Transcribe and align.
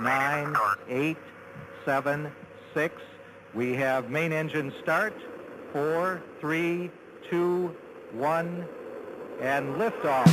nine, 0.00 0.54
eight, 0.88 1.16
seven, 1.84 2.32
six. 2.74 2.94
We 3.54 3.74
have 3.74 4.10
main 4.10 4.32
engine 4.32 4.72
start. 4.82 5.14
Four, 5.72 6.22
three, 6.40 6.90
two, 7.28 7.74
one, 8.12 8.66
and 9.40 9.74
liftoff. 9.76 10.24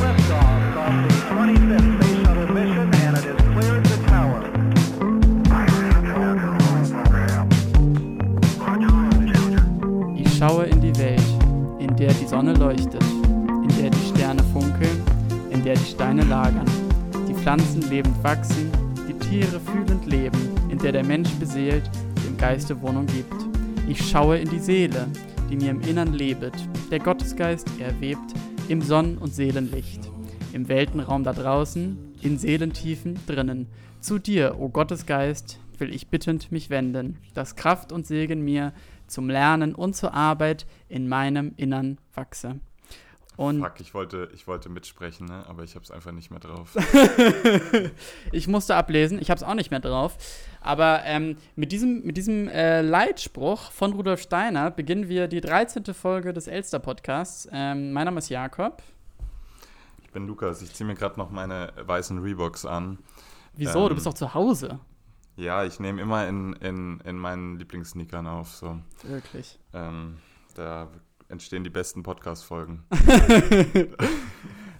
Liftoff 0.00 0.76
of 0.76 1.08
the 1.08 1.14
25th 1.34 2.02
Space 2.02 2.26
Shuttle 2.26 2.54
mission, 2.54 2.94
and 2.94 3.16
it 3.16 3.24
has 3.24 3.40
cleared 3.54 3.86
the 3.86 3.96
tower. 4.08 4.46
Ich 10.16 10.38
schaue 10.38 10.64
in 10.64 10.80
die 10.80 10.96
Welt, 10.98 11.20
in 11.78 11.96
der 11.96 12.12
die 12.14 12.26
Sonne 12.26 12.54
leuchtet, 12.54 13.02
in 13.02 13.68
der 13.80 13.90
die 13.90 14.08
Sterne 14.14 14.42
funkeln, 14.52 15.02
in 15.50 15.62
der 15.62 15.74
die 15.74 15.84
Steine 15.84 16.22
lagern, 16.22 16.66
Pflanzen 17.42 17.88
lebend 17.88 18.22
wachsen, 18.22 18.70
die 19.08 19.14
Tiere 19.14 19.58
fühlend 19.60 20.04
leben, 20.04 20.50
in 20.68 20.76
der 20.76 20.92
der 20.92 21.04
Mensch 21.04 21.30
beseelt, 21.36 21.90
dem 22.26 22.36
Geiste 22.36 22.82
Wohnung 22.82 23.06
gibt. 23.06 23.34
Ich 23.88 24.10
schaue 24.10 24.36
in 24.36 24.50
die 24.50 24.58
Seele, 24.58 25.06
die 25.48 25.56
mir 25.56 25.70
im 25.70 25.80
Innern 25.80 26.12
lebet, 26.12 26.52
der 26.90 26.98
Gottesgeist 26.98 27.66
erwebt 27.80 28.34
im 28.68 28.82
Sonnen- 28.82 29.16
und 29.16 29.32
Seelenlicht, 29.32 30.10
im 30.52 30.68
Weltenraum 30.68 31.24
da 31.24 31.32
draußen, 31.32 32.14
in 32.20 32.36
Seelentiefen 32.36 33.18
drinnen. 33.26 33.68
Zu 34.00 34.18
dir, 34.18 34.56
o 34.58 34.68
Gottesgeist, 34.68 35.60
will 35.78 35.94
ich 35.94 36.08
bittend 36.08 36.52
mich 36.52 36.68
wenden, 36.68 37.16
dass 37.32 37.56
Kraft 37.56 37.90
und 37.90 38.06
Segen 38.06 38.44
mir 38.44 38.74
zum 39.06 39.30
Lernen 39.30 39.74
und 39.74 39.96
zur 39.96 40.12
Arbeit 40.12 40.66
in 40.90 41.08
meinem 41.08 41.54
Innern 41.56 41.96
wachse. 42.14 42.60
Und 43.40 43.62
Fuck, 43.62 43.80
ich 43.80 43.94
wollte, 43.94 44.28
ich 44.34 44.46
wollte 44.46 44.68
mitsprechen, 44.68 45.24
ne? 45.24 45.46
aber 45.48 45.64
ich 45.64 45.74
habe 45.74 45.82
es 45.82 45.90
einfach 45.90 46.12
nicht 46.12 46.30
mehr 46.30 46.40
drauf. 46.40 46.76
ich 48.32 48.48
musste 48.48 48.76
ablesen, 48.76 49.18
ich 49.18 49.30
habe 49.30 49.38
es 49.38 49.42
auch 49.42 49.54
nicht 49.54 49.70
mehr 49.70 49.80
drauf. 49.80 50.18
Aber 50.60 51.00
ähm, 51.06 51.38
mit 51.56 51.72
diesem, 51.72 52.02
mit 52.02 52.18
diesem 52.18 52.48
äh, 52.48 52.82
Leitspruch 52.82 53.72
von 53.72 53.94
Rudolf 53.94 54.20
Steiner 54.20 54.70
beginnen 54.70 55.08
wir 55.08 55.26
die 55.26 55.40
13. 55.40 55.86
Folge 55.94 56.34
des 56.34 56.48
Elster-Podcasts. 56.48 57.48
Ähm, 57.50 57.94
mein 57.94 58.04
Name 58.04 58.18
ist 58.18 58.28
Jakob. 58.28 58.82
Ich 60.02 60.10
bin 60.10 60.26
Lukas, 60.26 60.60
ich 60.60 60.74
ziehe 60.74 60.86
mir 60.86 60.94
gerade 60.94 61.18
noch 61.18 61.30
meine 61.30 61.72
weißen 61.80 62.18
Reeboks 62.18 62.66
an. 62.66 62.98
Wieso? 63.54 63.84
du 63.84 63.88
Ähm, 63.88 63.94
bist 63.94 64.06
doch 64.06 64.12
zu 64.12 64.34
Hause. 64.34 64.80
Ja, 65.36 65.64
ich 65.64 65.80
nehme 65.80 66.02
immer 66.02 66.28
in, 66.28 66.52
in, 66.56 67.00
in 67.06 67.16
meinen 67.16 67.58
Lieblingssneakern 67.58 68.26
auf. 68.26 68.50
So. 68.50 68.80
Wirklich. 69.02 69.58
Ähm, 69.72 70.18
da 70.56 70.88
entstehen 71.30 71.64
die 71.64 71.70
besten 71.70 72.02
Podcast-Folgen. 72.02 72.84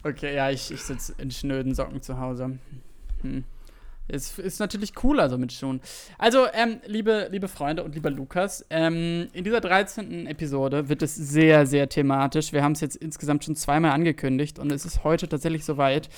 Okay, 0.02 0.34
ja, 0.34 0.50
ich, 0.50 0.70
ich 0.70 0.82
sitze 0.82 1.14
in 1.18 1.30
schnöden 1.30 1.74
Socken 1.74 2.00
zu 2.00 2.18
Hause. 2.18 2.58
Hm. 3.20 3.44
Es 4.08 4.38
ist 4.38 4.58
natürlich 4.58 4.94
cooler 4.94 5.28
so 5.28 5.38
mit 5.38 5.52
Schuhen. 5.52 5.80
Also, 6.18 6.46
ähm, 6.52 6.80
liebe, 6.86 7.28
liebe 7.30 7.48
Freunde 7.48 7.84
und 7.84 7.94
lieber 7.94 8.10
Lukas, 8.10 8.64
ähm, 8.70 9.28
in 9.34 9.44
dieser 9.44 9.60
13. 9.60 10.26
Episode 10.26 10.88
wird 10.88 11.02
es 11.02 11.14
sehr, 11.14 11.66
sehr 11.66 11.88
thematisch. 11.88 12.52
Wir 12.52 12.64
haben 12.64 12.72
es 12.72 12.80
jetzt 12.80 12.96
insgesamt 12.96 13.44
schon 13.44 13.56
zweimal 13.56 13.92
angekündigt 13.92 14.58
und 14.58 14.72
es 14.72 14.84
ist 14.84 15.04
heute 15.04 15.28
tatsächlich 15.28 15.64
soweit. 15.64 16.08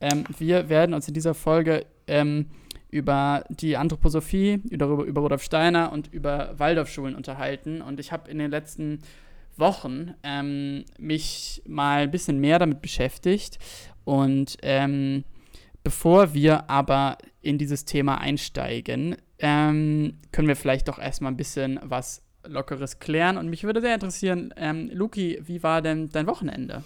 Ähm, 0.00 0.24
wir 0.36 0.68
werden 0.68 0.94
uns 0.94 1.08
in 1.08 1.14
dieser 1.14 1.34
Folge 1.34 1.86
ähm, 2.06 2.50
über 2.90 3.44
die 3.48 3.76
Anthroposophie, 3.76 4.60
über, 4.68 4.86
über 5.04 5.20
Rudolf 5.20 5.42
Steiner 5.42 5.92
und 5.92 6.12
über 6.12 6.58
Waldorfschulen 6.58 7.14
unterhalten. 7.14 7.82
Und 7.82 8.00
ich 8.00 8.12
habe 8.12 8.30
in 8.30 8.38
den 8.38 8.50
letzten 8.50 8.98
Wochen 9.58 10.14
ähm, 10.22 10.84
mich 10.98 11.62
mal 11.66 12.02
ein 12.02 12.10
bisschen 12.10 12.40
mehr 12.40 12.58
damit 12.58 12.80
beschäftigt. 12.80 13.58
Und 14.04 14.56
ähm, 14.62 15.24
bevor 15.82 16.34
wir 16.34 16.70
aber 16.70 17.18
in 17.40 17.58
dieses 17.58 17.84
Thema 17.84 18.18
einsteigen, 18.18 19.16
ähm, 19.38 20.18
können 20.32 20.48
wir 20.48 20.56
vielleicht 20.56 20.88
doch 20.88 20.98
erstmal 20.98 21.32
ein 21.32 21.36
bisschen 21.36 21.78
was 21.82 22.22
Lockeres 22.44 22.98
klären. 22.98 23.36
Und 23.36 23.48
mich 23.48 23.64
würde 23.64 23.80
sehr 23.80 23.94
interessieren, 23.94 24.52
ähm, 24.56 24.90
Luki, 24.92 25.38
wie 25.42 25.62
war 25.62 25.82
denn 25.82 26.08
dein 26.08 26.26
Wochenende? 26.26 26.82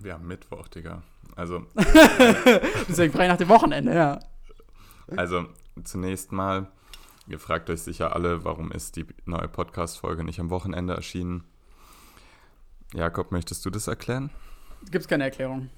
Wir 0.00 0.14
haben 0.14 0.26
Mittwoch, 0.26 0.68
Digga. 0.68 1.02
Also, 1.34 1.66
Deswegen 2.88 3.12
frei 3.12 3.28
nach 3.28 3.36
dem 3.36 3.48
Wochenende, 3.48 3.94
ja. 3.94 4.18
also 5.16 5.46
zunächst 5.84 6.32
mal, 6.32 6.66
ihr 7.28 7.38
fragt 7.38 7.70
euch 7.70 7.82
sicher 7.82 8.14
alle, 8.14 8.44
warum 8.44 8.72
ist 8.72 8.96
die 8.96 9.06
neue 9.24 9.48
Podcast-Folge 9.48 10.24
nicht 10.24 10.40
am 10.40 10.50
Wochenende 10.50 10.94
erschienen? 10.94 11.44
Jakob, 12.94 13.32
möchtest 13.32 13.64
du 13.66 13.70
das 13.70 13.86
erklären? 13.86 14.30
Gibt 14.90 15.02
es 15.02 15.08
keine 15.08 15.24
Erklärung. 15.24 15.68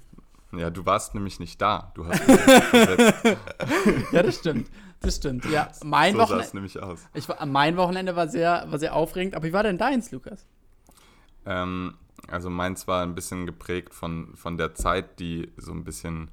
Ja, 0.53 0.71
du 0.71 0.85
warst 0.87 1.15
nämlich 1.15 1.41
nicht 1.41 1.61
da. 1.61 1.93
Du 1.95 2.07
hast. 2.07 2.21
Ja, 4.13 4.23
das 4.23 4.37
stimmt. 4.37 4.69
Das 5.01 5.17
stimmt. 5.17 5.45
Ja, 5.47 5.71
mein, 5.83 6.15
so 6.15 6.21
Wochenende, 6.21 6.55
nämlich 6.55 6.83
aus. 6.83 7.01
ich 7.15 7.29
war, 7.29 7.45
mein 7.47 7.77
Wochenende 7.77 8.17
war 8.17 8.29
sehr, 8.29 8.67
war 8.69 8.79
sehr 8.79 8.95
aufregend. 8.95 9.35
Aber 9.35 9.47
wie 9.47 9.53
war 9.53 9.63
denn 9.63 9.79
deins, 9.79 10.11
Lukas? 10.11 10.47
Ähm, 11.47 11.95
also 12.29 12.51
meins 12.51 12.87
war 12.87 13.03
ein 13.03 13.15
bisschen 13.15 13.47
geprägt 13.47 13.95
von, 13.95 14.37
von 14.37 14.59
der 14.59 14.75
Zeit, 14.75 15.21
die 15.21 15.51
so 15.57 15.73
ein 15.73 15.85
bisschen 15.85 16.31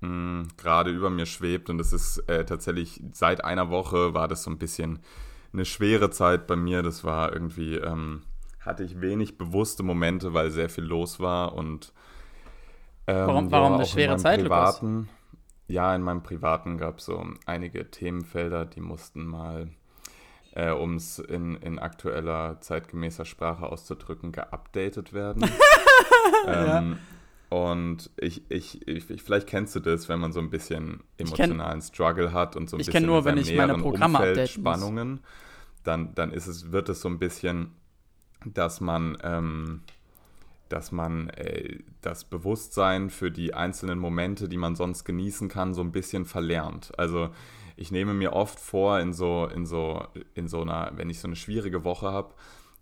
mh, 0.00 0.48
gerade 0.56 0.90
über 0.90 1.10
mir 1.10 1.26
schwebt. 1.26 1.70
Und 1.70 1.78
das 1.78 1.92
ist 1.92 2.18
äh, 2.28 2.44
tatsächlich 2.44 3.02
seit 3.12 3.44
einer 3.44 3.70
Woche 3.70 4.14
war 4.14 4.28
das 4.28 4.42
so 4.42 4.50
ein 4.50 4.58
bisschen 4.58 5.00
eine 5.52 5.64
schwere 5.64 6.10
Zeit 6.10 6.46
bei 6.46 6.56
mir. 6.56 6.82
Das 6.82 7.04
war 7.04 7.32
irgendwie, 7.32 7.76
ähm, 7.76 8.22
hatte 8.60 8.84
ich 8.84 9.00
wenig 9.00 9.38
bewusste 9.38 9.82
Momente, 9.82 10.34
weil 10.34 10.50
sehr 10.50 10.68
viel 10.68 10.84
los 10.84 11.20
war 11.20 11.54
und 11.54 11.92
ähm, 13.06 13.26
Warum- 13.26 13.50
warum 13.50 13.72
eine 13.74 13.82
auch 13.82 13.86
in 13.86 13.92
schwere 13.92 14.16
Zeit, 14.18 14.42
Lukas? 14.42 14.80
privaten, 14.80 15.08
Ja, 15.68 15.94
in 15.94 16.02
meinem 16.02 16.22
privaten 16.22 16.76
gab 16.78 16.98
es 16.98 17.06
so 17.06 17.24
einige 17.46 17.90
Themenfelder, 17.90 18.66
die 18.66 18.80
mussten 18.80 19.24
mal 19.26 19.68
äh, 20.52 20.70
um 20.72 20.96
es 20.96 21.18
in, 21.18 21.54
in 21.56 21.78
aktueller, 21.78 22.60
zeitgemäßer 22.60 23.24
Sprache 23.24 23.66
auszudrücken, 23.66 24.32
geupdatet 24.32 25.12
werden. 25.12 25.48
ähm, 26.46 26.98
Und 27.50 28.10
ich, 28.18 28.42
ich, 28.50 28.86
ich, 28.86 29.08
ich- 29.08 29.22
vielleicht 29.22 29.46
kennst 29.46 29.74
du 29.74 29.80
das, 29.80 30.08
wenn 30.08 30.20
man 30.20 30.32
so 30.32 30.40
ein 30.40 30.50
bisschen 30.50 30.98
kenn- 30.98 31.00
emotionalen 31.18 31.80
Struggle 31.80 32.32
hat 32.32 32.56
und 32.56 32.68
so 32.68 32.76
ein 32.76 32.80
Ich 32.80 32.86
bisschen 32.86 33.02
kenn 33.02 33.06
nur, 33.06 33.24
wenn 33.24 33.38
ich 33.38 33.54
meine 33.54 33.74
Programme 33.74 34.18
Umfeld 34.18 34.38
muss. 34.38 34.50
Spannungen, 34.50 35.20
dann, 35.84 36.14
dann 36.14 36.30
ist 36.32 36.46
es, 36.46 36.72
wird 36.72 36.88
es 36.90 37.00
so 37.00 37.08
ein 37.08 37.18
bisschen, 37.18 37.72
dass 38.44 38.80
man, 38.80 39.16
ähm, 39.22 39.82
dass 40.68 40.92
man 40.92 41.30
äh, 41.30 41.78
das 42.02 42.24
Bewusstsein 42.24 43.10
für 43.10 43.30
die 43.30 43.54
einzelnen 43.54 43.98
Momente, 43.98 44.48
die 44.48 44.58
man 44.58 44.76
sonst 44.76 45.04
genießen 45.04 45.48
kann, 45.48 45.74
so 45.74 45.80
ein 45.82 45.92
bisschen 45.92 46.26
verlernt. 46.26 46.92
Also 46.98 47.30
ich 47.76 47.90
nehme 47.90 48.12
mir 48.12 48.34
oft 48.34 48.60
vor, 48.60 49.00
in 49.00 49.12
so, 49.14 49.46
in 49.46 49.64
so, 49.64 50.06
in 50.34 50.48
so 50.48 50.62
einer, 50.62 50.92
wenn 50.96 51.10
ich 51.10 51.20
so 51.20 51.28
eine 51.28 51.36
schwierige 51.36 51.84
Woche 51.84 52.12
habe, 52.12 52.34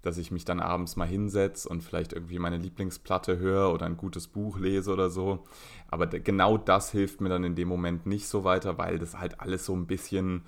dass 0.06 0.19
ich 0.19 0.31
mich 0.31 0.44
dann 0.44 0.61
abends 0.61 0.97
mal 0.97 1.06
hinsetze 1.06 1.69
und 1.69 1.83
vielleicht 1.83 2.12
irgendwie 2.12 2.39
meine 2.39 2.56
Lieblingsplatte 2.59 3.39
höre 3.39 3.72
oder 3.72 3.87
ein 3.87 3.97
gutes 3.97 4.28
Buch 4.28 4.59
lese 4.59 4.93
oder 4.93 5.11
so. 5.11 5.44
Aber 5.89 6.06
genau 6.06 6.56
das 6.56 6.93
hilft 6.93 7.21
mir 7.21 7.28
dann 7.28 7.44
in 7.44 7.55
dem 7.55 7.69
Moment 7.69 8.06
nicht 8.06 8.28
so 8.28 8.45
weiter, 8.45 8.78
weil 8.78 8.99
das 8.99 9.19
halt 9.19 9.41
alles 9.41 9.66
so 9.66 9.75
ein 9.75 9.87
bisschen, 9.87 10.43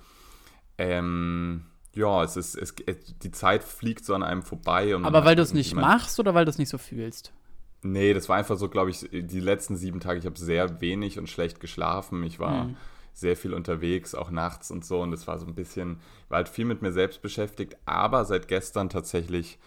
ähm, 0.77 1.65
ja, 1.93 2.23
es 2.23 2.37
ist, 2.37 2.55
es, 2.55 2.73
es, 2.85 2.97
die 3.21 3.31
Zeit 3.31 3.63
fliegt 3.63 4.05
so 4.05 4.13
an 4.15 4.23
einem 4.23 4.43
vorbei. 4.43 4.95
Aber 4.95 5.25
weil 5.25 5.35
du 5.35 5.41
es 5.41 5.53
nicht 5.53 5.75
machst 5.75 6.19
oder 6.19 6.33
weil 6.33 6.45
du 6.45 6.51
es 6.51 6.57
nicht 6.57 6.69
so 6.69 6.77
fühlst? 6.77 7.33
Nee, 7.81 8.13
das 8.13 8.27
war 8.27 8.37
einfach 8.37 8.57
so, 8.57 8.67
glaube 8.69 8.89
ich, 8.89 9.07
die 9.11 9.39
letzten 9.39 9.75
sieben 9.75 9.99
Tage, 9.99 10.19
ich 10.19 10.25
habe 10.25 10.37
sehr 10.37 10.81
wenig 10.81 11.17
und 11.17 11.29
schlecht 11.29 11.59
geschlafen. 11.59 12.23
Ich 12.23 12.39
war 12.39 12.65
Mhm. 12.65 12.77
Sehr 13.19 13.35
viel 13.35 13.53
unterwegs, 13.53 14.15
auch 14.15 14.31
nachts 14.31 14.71
und 14.71 14.85
so. 14.85 15.01
Und 15.01 15.13
es 15.13 15.27
war 15.27 15.37
so 15.39 15.45
ein 15.45 15.55
bisschen, 15.55 15.99
war 16.29 16.37
halt 16.37 16.49
viel 16.49 16.65
mit 16.65 16.81
mir 16.81 16.91
selbst 16.91 17.21
beschäftigt. 17.21 17.77
Aber 17.85 18.25
seit 18.25 18.47
gestern 18.47 18.89
tatsächlich 18.89 19.59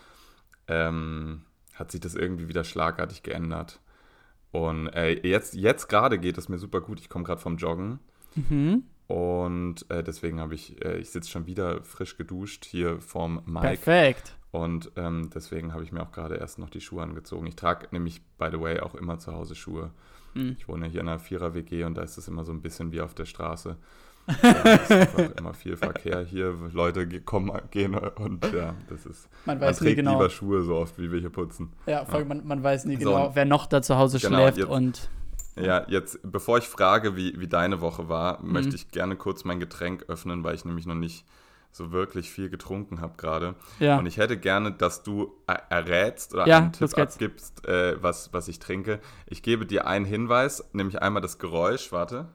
ähm, 0.69 1.43
hat 1.75 1.91
sich 1.91 2.01
das 2.01 2.15
irgendwie 2.15 2.49
wieder 2.49 2.65
schlagartig 2.65 3.23
geändert. 3.23 3.81
Und 4.51 4.89
äh, 4.89 5.27
jetzt, 5.27 5.55
jetzt 5.55 5.89
gerade 5.89 6.19
geht 6.19 6.39
es 6.39 6.49
mir 6.49 6.59
super 6.59 6.81
gut. 6.81 7.01
Ich 7.01 7.09
komme 7.09 7.25
gerade 7.25 7.41
vom 7.41 7.57
Joggen. 7.57 7.99
Mhm. 8.35 8.85
Und 9.07 9.91
äh, 9.91 10.03
deswegen 10.03 10.41
habe 10.41 10.55
ich, 10.55 10.83
äh, 10.85 10.99
ich 10.99 11.11
sitze 11.11 11.31
schon 11.31 11.47
wieder 11.47 11.83
frisch 11.83 12.17
geduscht 12.17 12.65
hier 12.65 13.01
vorm 13.01 13.43
Mike. 13.47 13.67
Perfekt. 13.67 14.37
Und 14.51 14.93
ähm, 14.97 15.31
deswegen 15.35 15.73
habe 15.73 15.83
ich 15.83 15.93
mir 15.93 16.03
auch 16.03 16.13
gerade 16.13 16.37
erst 16.37 16.59
noch 16.59 16.71
die 16.71 16.81
Schuhe 16.81 17.03
angezogen. 17.03 17.47
Ich 17.47 17.57
trage 17.57 17.89
nämlich, 17.91 18.23
by 18.39 18.49
the 18.51 18.61
way, 18.61 18.81
auch 18.81 18.95
immer 18.95 19.19
zu 19.19 19.33
Hause 19.33 19.55
Schuhe. 19.55 19.91
Hm. 20.35 20.57
Ich 20.59 20.69
wohne 20.69 20.87
hier 20.87 21.01
in 21.01 21.09
einer 21.09 21.19
Vierer-WG 21.19 21.85
und 21.85 21.95
da 21.95 22.03
ist 22.03 22.17
es 22.19 22.29
immer 22.29 22.45
so 22.45 22.53
ein 22.53 22.63
bisschen 22.63 22.93
wie 22.93 23.01
auf 23.01 23.15
der 23.15 23.27
Straße. 23.27 23.77
Da 24.43 24.75
ist 24.75 24.91
einfach 24.93 25.31
immer 25.37 25.53
viel 25.53 25.77
Verkehr 25.77 26.25
hier. 26.25 26.55
Leute 26.73 27.21
kommen, 27.23 27.51
gehen 27.73 27.95
und 27.97 28.45
ja, 28.53 28.75
das 28.89 29.05
ist. 29.05 29.29
Man 29.47 29.59
Man 29.59 29.69
weiß 29.69 29.81
nie 29.81 29.87
trägt 29.89 29.97
genau. 29.97 30.13
lieber 30.13 30.31
Schuhe 30.31 30.63
so 30.63 30.77
oft, 30.77 30.97
wie 30.99 31.11
wir 31.11 31.19
hier 31.19 31.31
putzen. 31.31 31.73
Ja, 31.87 32.03
allem, 32.05 32.29
man, 32.29 32.47
man 32.47 32.63
weiß 32.63 32.85
nie 32.85 32.95
So, 32.95 33.11
genau, 33.11 33.27
und- 33.29 33.35
wer 33.35 33.45
noch 33.45 33.67
da 33.67 33.83
zu 33.83 33.97
Hause 33.99 34.21
Genau, 34.21 34.39
schläft 34.39 34.59
jetzt- 34.59 34.69
und 34.69 35.11
Ja, 35.57 35.85
jetzt, 35.89 36.21
bevor 36.23 36.59
ich 36.59 36.65
frage, 36.69 37.17
wie, 37.17 37.39
wie 37.41 37.49
deine 37.49 37.81
Woche 37.81 38.09
war, 38.09 38.41
Mhm. 38.43 38.53
möchte 38.53 38.77
ich 38.77 38.91
gerne 38.93 39.17
kurz 39.17 39.45
mein 39.45 39.59
Getränk 39.61 40.05
öffnen, 40.09 40.45
weil 40.45 40.55
ich 40.55 40.65
nämlich 40.65 40.87
noch 40.87 40.95
nicht 40.95 41.27
so 41.75 41.91
wirklich 41.91 42.31
viel 42.31 42.51
getrunken 42.51 43.01
habe 43.01 43.15
gerade. 43.17 43.55
Ja. 43.81 43.99
Und 43.99 44.05
ich 44.07 44.19
hätte 44.19 44.39
gerne, 44.39 44.73
dass 44.73 45.03
du 45.03 45.33
er- 45.47 45.71
errätst 45.71 46.35
oder 46.35 46.47
Ja, 46.47 46.59
einen 46.59 46.73
Tipp 46.73 46.97
abgibst, 46.99 47.67
äh, 47.67 48.01
was, 48.03 48.33
was 48.35 48.47
ich 48.49 48.59
trinke. 48.59 49.01
Ich 49.27 49.43
gebe 49.43 49.65
dir 49.67 49.87
einen 49.87 50.05
Hinweis, 50.05 50.63
nämlich 50.75 51.01
einmal 51.01 51.23
das 51.23 51.39
Geräusch, 51.39 51.91
warte. 51.91 52.29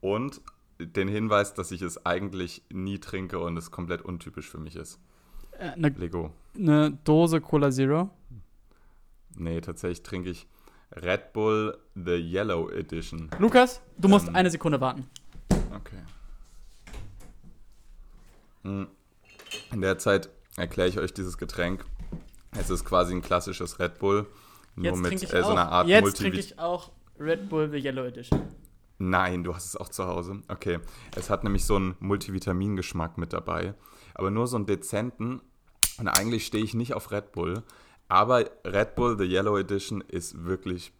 Und 0.00 0.40
den 0.78 1.08
Hinweis, 1.08 1.54
dass 1.54 1.70
ich 1.70 1.82
es 1.82 2.04
eigentlich 2.04 2.62
nie 2.70 2.98
trinke 2.98 3.38
und 3.38 3.56
es 3.56 3.70
komplett 3.70 4.02
untypisch 4.02 4.48
für 4.48 4.58
mich 4.58 4.76
ist. 4.76 4.98
Äh, 5.58 5.70
Eine 5.70 5.88
Lego. 5.90 6.32
ne 6.54 6.98
Dose 7.04 7.40
Cola 7.40 7.70
Zero. 7.70 8.10
Nee, 9.36 9.60
tatsächlich 9.60 10.02
trinke 10.02 10.30
ich 10.30 10.46
Red 10.94 11.32
Bull 11.32 11.76
The 11.94 12.12
Yellow 12.16 12.70
Edition. 12.70 13.30
Lukas, 13.38 13.80
du 13.98 14.08
musst 14.08 14.28
Ähm. 14.28 14.36
eine 14.36 14.50
Sekunde 14.50 14.80
warten. 14.80 15.06
Okay. 15.74 15.98
In 18.66 19.80
der 19.80 19.98
Zeit 19.98 20.28
erkläre 20.56 20.88
ich 20.88 20.98
euch 20.98 21.14
dieses 21.14 21.38
Getränk. 21.38 21.84
Es 22.58 22.70
ist 22.70 22.84
quasi 22.84 23.14
ein 23.14 23.22
klassisches 23.22 23.78
Red 23.78 23.98
Bull, 23.98 24.26
nur 24.74 24.86
Jetzt 24.86 25.02
mit 25.02 25.34
äh, 25.34 25.42
so 25.42 25.50
einer. 25.50 25.70
Art 25.70 25.88
Jetzt 25.88 26.02
Multivit- 26.04 26.16
trinke 26.16 26.38
ich 26.40 26.58
auch 26.58 26.90
Red 27.18 27.48
Bull 27.48 27.70
The 27.70 27.78
Yellow 27.78 28.04
Edition. 28.04 28.40
Nein, 28.98 29.44
du 29.44 29.54
hast 29.54 29.66
es 29.66 29.76
auch 29.76 29.90
zu 29.90 30.06
Hause. 30.06 30.42
Okay. 30.48 30.78
Es 31.14 31.28
hat 31.28 31.44
nämlich 31.44 31.64
so 31.64 31.76
einen 31.76 31.96
Multivitamingeschmack 32.00 33.18
mit 33.18 33.32
dabei. 33.32 33.74
Aber 34.14 34.30
nur 34.30 34.46
so 34.46 34.56
einen 34.56 34.66
dezenten. 34.66 35.42
Und 35.98 36.08
eigentlich 36.08 36.46
stehe 36.46 36.64
ich 36.64 36.74
nicht 36.74 36.94
auf 36.94 37.10
Red 37.10 37.32
Bull. 37.32 37.62
Aber 38.08 38.44
Red 38.64 38.94
Bull, 38.94 39.18
The 39.18 39.24
Yellow 39.24 39.58
Edition, 39.58 40.00
ist 40.00 40.44
wirklich. 40.44 40.92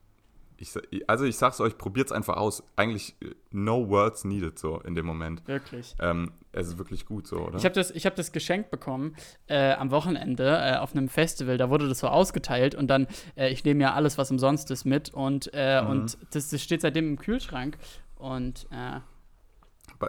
Ich, 0.58 0.72
also 1.06 1.24
ich 1.24 1.36
sag's 1.36 1.60
euch, 1.60 1.76
probiert's 1.76 2.12
einfach 2.12 2.36
aus. 2.36 2.62
Eigentlich 2.76 3.14
äh, 3.20 3.34
no 3.50 3.88
words 3.90 4.24
needed 4.24 4.58
so 4.58 4.80
in 4.80 4.94
dem 4.94 5.04
Moment. 5.04 5.46
Wirklich. 5.46 5.94
Ähm, 6.00 6.32
es 6.52 6.68
ist 6.68 6.78
wirklich 6.78 7.04
gut 7.04 7.26
so, 7.26 7.36
oder? 7.40 7.58
Ich 7.58 7.64
habe 7.64 7.74
das, 7.74 7.90
ich 7.90 8.06
hab 8.06 8.16
das 8.16 8.32
geschenkt 8.32 8.70
bekommen 8.70 9.14
äh, 9.48 9.72
am 9.74 9.90
Wochenende 9.90 10.44
äh, 10.56 10.76
auf 10.76 10.92
einem 10.96 11.08
Festival. 11.08 11.58
Da 11.58 11.68
wurde 11.68 11.88
das 11.88 11.98
so 11.98 12.08
ausgeteilt 12.08 12.74
und 12.74 12.88
dann, 12.88 13.06
äh, 13.36 13.50
ich 13.50 13.64
nehme 13.64 13.82
ja 13.82 13.92
alles, 13.92 14.16
was 14.16 14.30
umsonst 14.30 14.70
ist, 14.70 14.84
mit 14.86 15.12
und, 15.12 15.50
äh, 15.52 15.82
Mhm. 15.82 15.90
und 15.90 16.18
das, 16.30 16.48
das 16.48 16.62
steht 16.62 16.80
seitdem 16.80 17.06
im 17.08 17.18
Kühlschrank. 17.18 17.76
Und 18.16 18.66
äh, 18.70 19.00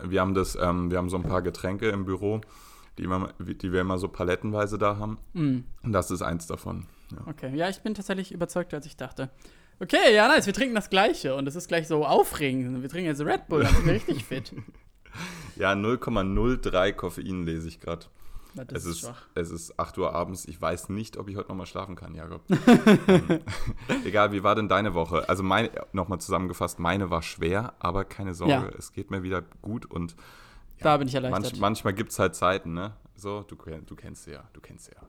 Wir 0.08 0.22
haben 0.22 0.34
das, 0.34 0.56
ähm, 0.56 0.90
wir 0.92 0.98
haben 0.98 1.10
so 1.10 1.18
ein 1.18 1.24
paar 1.24 1.42
Getränke 1.42 1.90
im 1.90 2.06
Büro, 2.06 2.40
die, 2.98 3.04
immer, 3.04 3.34
die 3.40 3.72
wir 3.74 3.82
immer 3.82 3.98
so 3.98 4.08
palettenweise 4.08 4.78
da 4.78 4.98
haben. 4.98 5.18
mh, 5.34 5.64
Und 5.84 5.92
das 5.94 6.10
ist 6.12 6.22
eins 6.22 6.48
davon. 6.48 6.86
Ja. 7.12 7.18
okay. 7.28 7.56
Ja, 7.56 7.70
ich 7.70 7.80
bin 7.82 7.94
tatsächlich 7.94 8.32
überzeugter, 8.32 8.78
als 8.78 8.86
ich 8.86 8.98
dachte. 8.98 9.30
Okay, 9.80 10.16
ja, 10.16 10.28
nice. 10.28 10.46
Wir 10.46 10.54
trinken 10.54 10.76
das 10.76 10.90
Gleiche 10.90 11.36
und 11.36 11.48
es 11.48 11.56
ist 11.56 11.68
gleich 11.68 11.88
so 11.88 12.06
aufregend. 12.06 12.82
Wir 12.82 12.90
trinken 12.90 13.08
jetzt 13.08 13.22
Red 13.22 13.48
Bull, 13.48 13.64
dann 13.64 13.74
sind 13.76 13.86
wir 13.86 13.94
richtig 13.94 14.26
fit. 14.26 14.54
Ja, 15.56 15.72
0,03 15.72 16.94
Koffein 16.94 17.44
lese 17.44 17.68
ich 17.68 17.80
gerade. 17.80 18.06
Es 18.72 18.86
ist 18.86 19.00
schwach. 19.00 19.26
es 19.36 19.50
ist 19.50 19.80
8 19.80 19.98
Uhr 19.98 20.14
abends. 20.14 20.46
Ich 20.46 20.62
weiß 20.62 20.90
nicht, 20.90 21.18
ob 21.18 21.30
ich 21.30 21.36
heute 21.36 21.50
nochmal 21.50 21.66
schlafen 21.66 21.96
kann, 21.96 22.14
Jakob. 22.14 22.42
ähm, 23.08 23.42
egal, 24.06 24.32
wie 24.32 24.44
war 24.44 24.54
denn 24.54 24.68
deine 24.70 24.94
Woche? 24.94 25.28
Also 25.28 25.42
meine, 25.42 25.72
nochmal 25.92 26.20
zusammengefasst, 26.20 26.80
meine 26.80 27.10
war 27.10 27.22
schwer, 27.22 27.74
aber 27.80 28.06
keine 28.06 28.34
Sorge. 28.34 28.52
Ja. 28.54 28.70
Es 28.78 28.94
geht 28.94 29.12
mir 29.12 29.24
wieder 29.24 29.44
gut 29.62 29.86
und 29.86 30.16
Da 30.80 30.98
bin 30.98 31.08
ich 31.08 31.16
erleichtert. 31.16 31.44
manch, 31.44 31.60
manchmal 31.60 31.94
gibt 31.94 32.12
es 32.12 32.20
halt 32.20 32.36
Zeiten, 32.36 32.74
ne? 32.74 32.94
So, 33.16 33.42
du, 33.42 33.56
du 33.56 33.96
kennst 33.96 34.26
sie 34.26 34.32
ja, 34.32 34.44
du 34.54 34.62
kennst 34.62 34.86
sie 34.86 34.92
ja. 34.92 35.02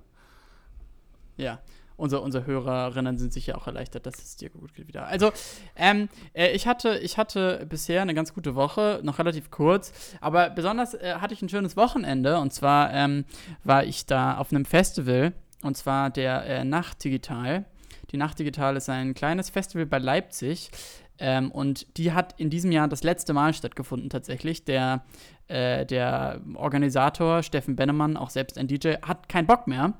Ja, 1.37 1.63
unsere, 1.99 2.23
unsere 2.23 2.47
Hörerinnen 2.47 3.19
sind 3.19 3.33
sicher 3.33 3.59
auch 3.59 3.67
erleichtert, 3.67 4.07
dass 4.07 4.19
es 4.19 4.37
dir 4.37 4.49
gut 4.49 4.73
geht 4.73 4.89
wieder. 4.89 5.07
Also, 5.07 5.31
ähm, 5.77 6.09
äh, 6.33 6.53
ich, 6.53 6.67
hatte, 6.67 6.99
ich 6.99 7.19
hatte 7.19 7.67
bisher 7.69 8.01
eine 8.01 8.15
ganz 8.15 8.33
gute 8.33 8.55
Woche, 8.55 9.01
noch 9.03 9.19
relativ 9.19 9.51
kurz, 9.51 9.93
aber 10.21 10.49
besonders 10.49 10.95
äh, 10.95 11.17
hatte 11.21 11.35
ich 11.35 11.43
ein 11.43 11.49
schönes 11.51 11.77
Wochenende 11.77 12.39
und 12.39 12.55
zwar 12.55 12.95
ähm, 12.95 13.25
war 13.65 13.85
ich 13.85 14.07
da 14.07 14.39
auf 14.39 14.53
einem 14.53 14.65
Festival 14.65 15.35
und 15.63 15.77
zwar 15.77 16.09
der 16.11 16.45
äh, 16.47 16.65
Nacht 16.65 17.05
Digital. 17.05 17.67
Die 18.13 18.17
Nacht 18.17 18.39
Digital 18.39 18.77
ist 18.77 18.89
ein 18.89 19.13
kleines 19.15 19.51
Festival 19.51 19.85
bei 19.85 19.99
Leipzig. 19.99 20.71
Ähm, 21.19 21.51
und 21.51 21.99
die 21.99 22.13
hat 22.13 22.35
in 22.39 22.49
diesem 22.49 22.71
Jahr 22.71 22.87
das 22.87 23.03
letzte 23.03 23.33
Mal 23.33 23.53
stattgefunden 23.53 24.09
tatsächlich. 24.09 24.65
Der, 24.65 25.05
äh, 25.49 25.85
der 25.85 26.41
Organisator 26.55 27.43
Steffen 27.43 27.75
Bennemann, 27.77 28.17
auch 28.17 28.31
selbst 28.31 28.57
ein 28.57 28.69
DJ, 28.69 28.95
hat 29.03 29.29
keinen 29.29 29.47
Bock 29.47 29.67
mehr. 29.67 29.95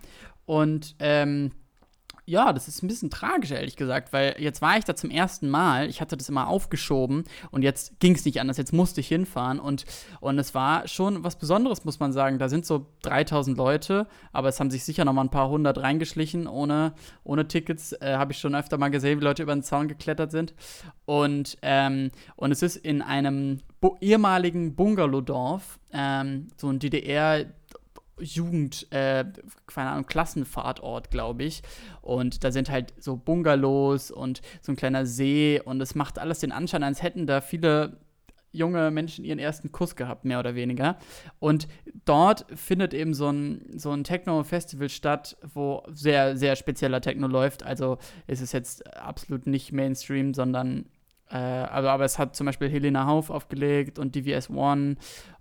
Und 0.47 0.95
ähm, 1.01 1.51
ja, 2.29 2.53
das 2.53 2.69
ist 2.69 2.83
ein 2.83 2.89
bisschen 2.89 3.09
tragisch, 3.09 3.53
ehrlich 3.53 3.77
gesagt, 3.77 4.13
weil 4.13 4.37
jetzt 4.39 4.61
war 4.61 4.77
ich 4.77 4.85
da 4.85 4.95
zum 4.95 5.09
ersten 5.09 5.49
Mal. 5.49 5.89
Ich 5.89 6.03
hatte 6.03 6.15
das 6.15 6.29
immer 6.29 6.49
aufgeschoben 6.49 7.25
und 7.51 7.63
jetzt 7.63 7.99
ging 8.01 8.15
es 8.15 8.27
nicht 8.27 8.39
anders. 8.39 8.59
Jetzt 8.59 8.75
musste 8.75 9.01
ich 9.01 9.09
hinfahren 9.09 9.59
und, 9.59 9.87
und 10.21 10.39
es 10.39 10.55
war 10.55 10.87
schon 10.89 11.25
was 11.25 11.37
Besonderes, 11.37 11.87
muss 11.87 12.01
man 12.01 12.13
sagen. 12.13 12.39
Da 12.39 12.51
sind 12.51 12.67
so 12.67 12.85
3000 13.01 13.57
Leute, 13.57 14.07
aber 14.31 14.49
es 14.49 14.61
haben 14.61 14.71
sich 14.71 14.85
sicher 14.85 15.07
noch 15.07 15.15
mal 15.15 15.23
ein 15.23 15.31
paar 15.31 15.49
hundert 15.49 15.79
reingeschlichen. 15.79 16.47
Ohne, 16.47 16.93
ohne 17.25 17.49
Tickets 17.49 17.93
äh, 17.93 18.17
habe 18.19 18.33
ich 18.33 18.39
schon 18.39 18.55
öfter 18.55 18.77
mal 18.77 18.91
gesehen, 18.91 19.21
wie 19.21 19.25
Leute 19.25 19.43
über 19.43 19.55
den 19.55 19.63
Zaun 19.63 19.89
geklettert 19.89 20.31
sind. 20.31 20.53
Und, 21.07 21.57
ähm, 21.63 22.11
und 22.37 22.53
es 22.53 22.63
ist 22.63 22.77
in 22.77 23.01
einem 23.01 23.61
bu 23.81 23.97
ehemaligen 24.03 24.75
Bungalowdorf, 24.75 25.79
ähm, 25.95 26.49
so 26.59 26.69
ein 26.69 26.79
DDR- 26.79 27.47
Jugend, 28.21 28.87
äh, 28.91 29.25
keine 29.67 29.91
Ahnung, 29.91 30.07
Klassenfahrtort, 30.07 31.11
glaube 31.11 31.45
ich. 31.45 31.63
Und 32.03 32.45
da 32.45 32.51
sind 32.51 32.71
halt 32.71 32.95
so 32.99 33.17
Bungalows 33.17 34.11
und 34.11 34.41
so 34.61 34.73
ein 34.73 34.77
kleiner 34.77 35.07
See 35.07 35.61
und 35.65 35.81
es 35.81 35.95
macht 35.95 36.19
alles 36.19 36.41
den 36.41 36.53
Anschein, 36.53 36.83
als 36.83 37.03
hätten 37.03 37.27
da 37.27 37.41
viele 37.41 37.99
junge 38.53 38.91
Menschen 38.91 39.25
ihren 39.25 39.39
ersten 39.39 39.73
Kuss 39.73 39.97
gehabt, 39.97 40.25
mehr 40.25 40.41
oder 40.41 40.55
weniger. 40.55 40.97
Und 41.39 41.69
dort 42.05 42.47
findet 42.55 42.95
eben 42.95 43.15
so 43.15 43.31
ein, 43.31 43.63
so 43.77 43.91
ein 43.93 44.05
Techno-Festival 44.05 44.89
statt, 44.89 45.37
wo 45.55 45.83
sehr, 45.93 46.37
sehr 46.37 46.57
spezieller 46.57 47.01
Techno 47.01 47.27
läuft. 47.27 47.63
Also 47.63 47.99
ist 48.27 48.41
es 48.41 48.53
jetzt 48.53 48.87
absolut 48.97 49.47
nicht 49.47 49.73
Mainstream, 49.73 50.35
sondern 50.35 50.87
äh, 51.31 51.37
aber, 51.37 51.93
aber 51.93 52.05
es 52.05 52.19
hat 52.19 52.35
zum 52.35 52.47
Beispiel 52.47 52.71
Helena 52.71 53.07
Hauf 53.07 53.31
aufgelegt 53.31 53.99
und 53.99 54.15
DVS 54.15 54.49
One 54.49 54.97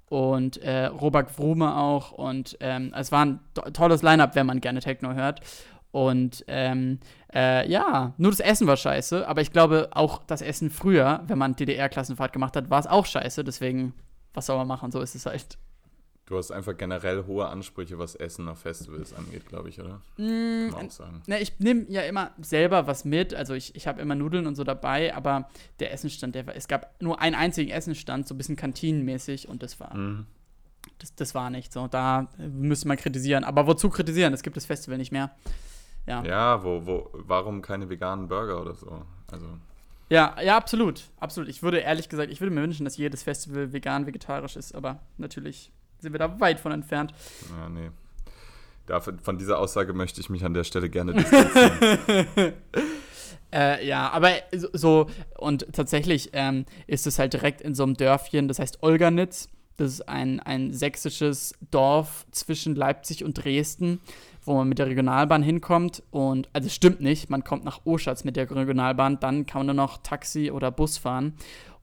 und 0.10 0.58
äh, 0.58 0.86
Robert 0.86 1.38
Wrume 1.38 1.76
auch. 1.76 2.12
Und 2.12 2.58
ähm, 2.60 2.94
es 2.96 3.12
war 3.12 3.26
ein 3.26 3.40
to 3.54 3.62
tolles 3.72 4.02
Line-Up, 4.02 4.36
wenn 4.36 4.46
man 4.46 4.62
gerne 4.62 4.80
Techno 4.80 5.14
hört. 5.14 5.42
Und 5.92 6.44
ähm, 6.48 7.00
äh, 7.34 7.70
ja, 7.70 8.14
nur 8.18 8.32
das 8.32 8.40
Essen 8.40 8.68
war 8.68 8.78
scheiße, 8.78 9.28
aber 9.28 9.42
ich 9.42 9.52
glaube 9.52 9.90
auch 9.92 10.22
das 10.28 10.42
Essen 10.42 10.70
früher, 10.70 11.24
wenn 11.28 11.38
man 11.38 11.56
DDR-Klassenfahrt 11.56 12.34
gemacht 12.34 12.56
hat, 12.56 12.70
war 12.70 12.80
es 12.80 12.88
auch 12.88 13.06
scheiße. 13.06 13.44
Deswegen, 13.44 13.94
was 14.34 14.46
soll 14.46 14.58
man 14.58 14.68
machen? 14.68 14.92
So 14.92 15.02
ist 15.02 15.16
es 15.16 15.26
halt. 15.26 15.58
Du 16.28 16.38
hast 16.38 16.52
einfach 16.52 16.76
generell 16.78 17.24
hohe 17.26 17.48
Ansprüche, 17.48 17.98
was 17.98 18.14
Essen 18.16 18.50
auf 18.50 18.60
Festivals 18.60 19.14
angeht, 19.14 19.48
glaube 19.48 19.70
ich, 19.70 19.80
oder? 19.80 20.02
Mm, 20.18 20.68
Kann 20.68 20.72
man 20.72 20.88
auch 20.88 20.92
sagen. 20.92 21.22
Ne, 21.26 21.40
ich 21.40 21.58
nehme 21.60 21.86
ja 21.88 22.02
immer 22.02 22.32
selber 22.42 22.86
was 22.86 23.06
mit. 23.06 23.34
Also 23.34 23.54
ich, 23.54 23.74
ich 23.76 23.88
habe 23.88 24.02
immer 24.02 24.14
Nudeln 24.14 24.46
und 24.46 24.56
so 24.56 24.66
dabei, 24.66 25.16
aber 25.16 25.48
der 25.80 25.94
Essenstand, 25.94 26.36
der 26.36 26.46
war, 26.46 26.54
es 26.56 26.68
gab 26.68 27.02
nur 27.02 27.22
einen 27.22 27.34
einzigen 27.34 27.72
Essenstand, 27.72 28.28
so 28.28 28.36
ein 28.36 28.38
bisschen 28.38 28.58
kantinenmäßig 28.58 29.48
und 29.48 29.64
das 29.64 29.80
war, 29.80 29.96
Mhm. 29.96 30.26
das, 31.00 31.16
das 31.16 31.34
war 31.34 31.50
nicht 31.50 31.72
so. 31.72 31.88
Da 31.88 32.28
äh, 32.38 32.48
müsste 32.48 32.90
man 32.90 32.98
kritisieren. 32.98 33.46
Aber 33.46 33.66
wozu 33.66 33.90
kritisieren? 33.90 34.34
Es 34.34 34.44
gibt 34.44 34.58
das 34.58 34.66
Festival 34.66 34.98
nicht 34.98 35.14
mehr. 35.14 35.32
Ja. 36.08 36.24
Ja, 36.26 36.62
wo, 36.64 36.86
wo, 36.86 37.10
warum 37.14 37.62
keine 37.62 37.90
veganen 37.90 38.28
Burger 38.28 38.62
oder 38.62 38.76
so? 38.76 39.02
Also, 39.32 39.46
Ja, 40.10 40.36
ja, 40.42 40.58
absolut. 40.58 41.04
Absolut. 41.22 41.48
Ich 41.50 41.64
würde 41.64 41.80
ehrlich 41.80 42.10
gesagt, 42.10 42.32
ich 42.34 42.42
würde 42.42 42.54
mir 42.54 42.62
wünschen, 42.62 42.84
dass 42.84 42.98
jedes 42.98 43.24
Festival 43.24 43.72
vegan, 43.72 44.06
vegetarisch 44.08 44.58
ist, 44.58 44.76
aber 44.76 45.00
natürlich 45.18 45.72
sind 46.00 46.14
wir 46.14 46.20
da 46.20 46.40
weit 46.40 46.60
von 46.60 46.72
entfernt. 46.72 47.14
ja, 47.50 47.70
nee. 47.70 47.90
Dafür, 48.86 49.18
von 49.22 49.38
dieser 49.38 49.60
Aussage 49.60 49.94
möchte 49.94 50.22
ich 50.22 50.30
mich 50.30 50.46
an 50.46 50.54
der 50.54 50.64
Stelle 50.64 50.90
gerne 50.90 51.14
distanzieren. 51.14 52.54
Äh, 53.54 53.88
ja, 53.88 54.10
aber 54.10 54.32
so, 54.52 55.08
und 55.38 55.68
tatsächlich 55.72 56.32
ähm, 56.34 56.66
ist 56.86 57.08
es 57.08 57.18
halt 57.18 57.32
direkt 57.32 57.62
in 57.62 57.76
so 57.76 57.84
einem 57.84 57.96
Dörfchen, 57.96 58.50
das 58.50 58.60
heißt 58.60 58.84
Olganitz. 58.84 59.48
Das 59.78 59.92
ist 59.92 60.10
ein, 60.10 60.40
ein 60.40 60.74
sächsisches 60.74 61.54
Dorf 61.72 62.26
zwischen 62.32 62.76
Leipzig 62.76 63.24
und 63.24 63.36
Dresden, 63.36 64.02
wo 64.44 64.56
man 64.56 64.68
mit 64.68 64.80
der 64.80 64.88
Regionalbahn 64.88 65.44
hinkommt. 65.44 66.02
Und, 66.10 66.50
also 66.52 66.66
es 66.66 66.74
stimmt 66.74 67.00
nicht, 67.00 67.30
man 67.30 67.44
kommt 67.44 67.64
nach 67.64 67.86
Oschatz 67.86 68.24
mit 68.24 68.36
der 68.36 68.50
Regionalbahn, 68.50 69.20
dann 69.20 69.46
kann 69.46 69.60
man 69.60 69.68
nur 69.68 69.76
noch 69.76 70.00
Taxi 70.00 70.52
oder 70.52 70.72
Bus 70.72 70.98
fahren. 70.98 71.34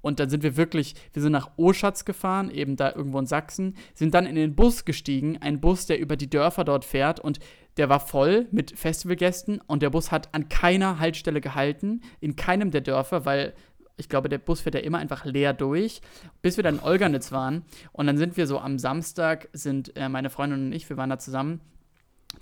Und 0.04 0.20
dann 0.20 0.28
sind 0.28 0.42
wir 0.42 0.58
wirklich, 0.58 0.94
wir 1.14 1.22
sind 1.22 1.32
nach 1.32 1.52
Oschatz 1.56 2.04
gefahren, 2.04 2.50
eben 2.50 2.76
da 2.76 2.92
irgendwo 2.92 3.18
in 3.18 3.26
Sachsen, 3.26 3.74
sind 3.94 4.12
dann 4.12 4.26
in 4.26 4.34
den 4.34 4.54
Bus 4.54 4.84
gestiegen, 4.84 5.38
ein 5.40 5.62
Bus, 5.62 5.86
der 5.86 5.98
über 5.98 6.16
die 6.16 6.28
Dörfer 6.28 6.62
dort 6.62 6.84
fährt 6.84 7.20
und 7.20 7.38
der 7.78 7.88
war 7.88 8.00
voll 8.00 8.46
mit 8.50 8.78
Festivalgästen 8.78 9.62
und 9.66 9.82
der 9.82 9.88
Bus 9.88 10.12
hat 10.12 10.34
an 10.34 10.50
keiner 10.50 10.98
Haltestelle 10.98 11.40
gehalten, 11.40 12.02
in 12.20 12.36
keinem 12.36 12.70
der 12.70 12.82
Dörfer, 12.82 13.24
weil 13.24 13.54
ich 13.96 14.10
glaube, 14.10 14.28
der 14.28 14.38
Bus 14.38 14.60
fährt 14.60 14.74
ja 14.74 14.82
immer 14.82 14.98
einfach 14.98 15.24
leer 15.24 15.54
durch, 15.54 16.02
bis 16.42 16.58
wir 16.58 16.64
dann 16.64 16.76
in 16.76 16.84
Olganitz 16.84 17.32
waren. 17.32 17.64
Und 17.92 18.06
dann 18.06 18.18
sind 18.18 18.36
wir 18.36 18.46
so 18.46 18.58
am 18.58 18.78
Samstag, 18.78 19.48
sind 19.54 19.96
äh, 19.96 20.10
meine 20.10 20.28
Freundin 20.28 20.66
und 20.66 20.72
ich, 20.72 20.90
wir 20.90 20.98
waren 20.98 21.10
da 21.10 21.18
zusammen, 21.18 21.60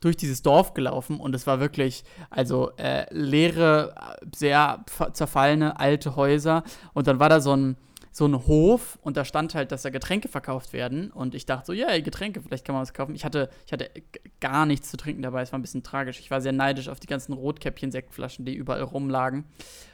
durch 0.03 0.17
dieses 0.17 0.43
Dorf 0.43 0.75
gelaufen 0.75 1.19
und 1.19 1.35
es 1.35 1.47
war 1.47 1.61
wirklich, 1.61 2.05
also 2.29 2.73
äh, 2.77 3.07
leere, 3.11 3.95
sehr 4.35 4.85
zerfallene 5.13 5.79
alte 5.79 6.17
Häuser 6.17 6.65
und 6.93 7.07
dann 7.07 7.19
war 7.19 7.29
da 7.29 7.41
so 7.41 7.57
ein, 7.57 7.77
so 8.15 8.27
ein 8.27 8.47
Hof 8.47 8.99
und 9.01 9.17
da 9.17 9.25
stand 9.25 9.55
halt, 9.55 9.73
dass 9.73 9.83
da 9.83 9.91
Getränke 9.91 10.29
verkauft 10.29 10.75
werden. 10.75 11.11
Und 11.11 11.35
ich 11.35 11.47
dachte 11.47 11.67
so, 11.67 11.73
ja, 11.73 11.89
yeah, 11.89 12.01
Getränke, 12.01 12.43
vielleicht 12.43 12.67
kann 12.67 12.75
man 12.75 12.83
was 12.83 12.93
kaufen. 12.93 13.15
Ich 13.15 13.25
hatte, 13.25 13.49
ich 13.65 13.73
hatte 13.73 13.91
gar 14.39 14.67
nichts 14.67 14.91
zu 14.91 14.99
trinken 14.99 15.23
dabei, 15.23 15.41
es 15.41 15.51
war 15.51 15.59
ein 15.59 15.63
bisschen 15.63 15.83
tragisch. 15.83 16.21
Ich 16.21 16.31
war 16.31 16.43
sehr 16.43 16.53
neidisch 16.53 16.91
auf 16.91 17.01
die 17.01 17.07
ganzen 17.07 17.33
Rotkäppchen-Sektflaschen, 17.33 18.45
die 18.45 18.55
überall 18.55 18.83
rumlagen. 18.83 19.47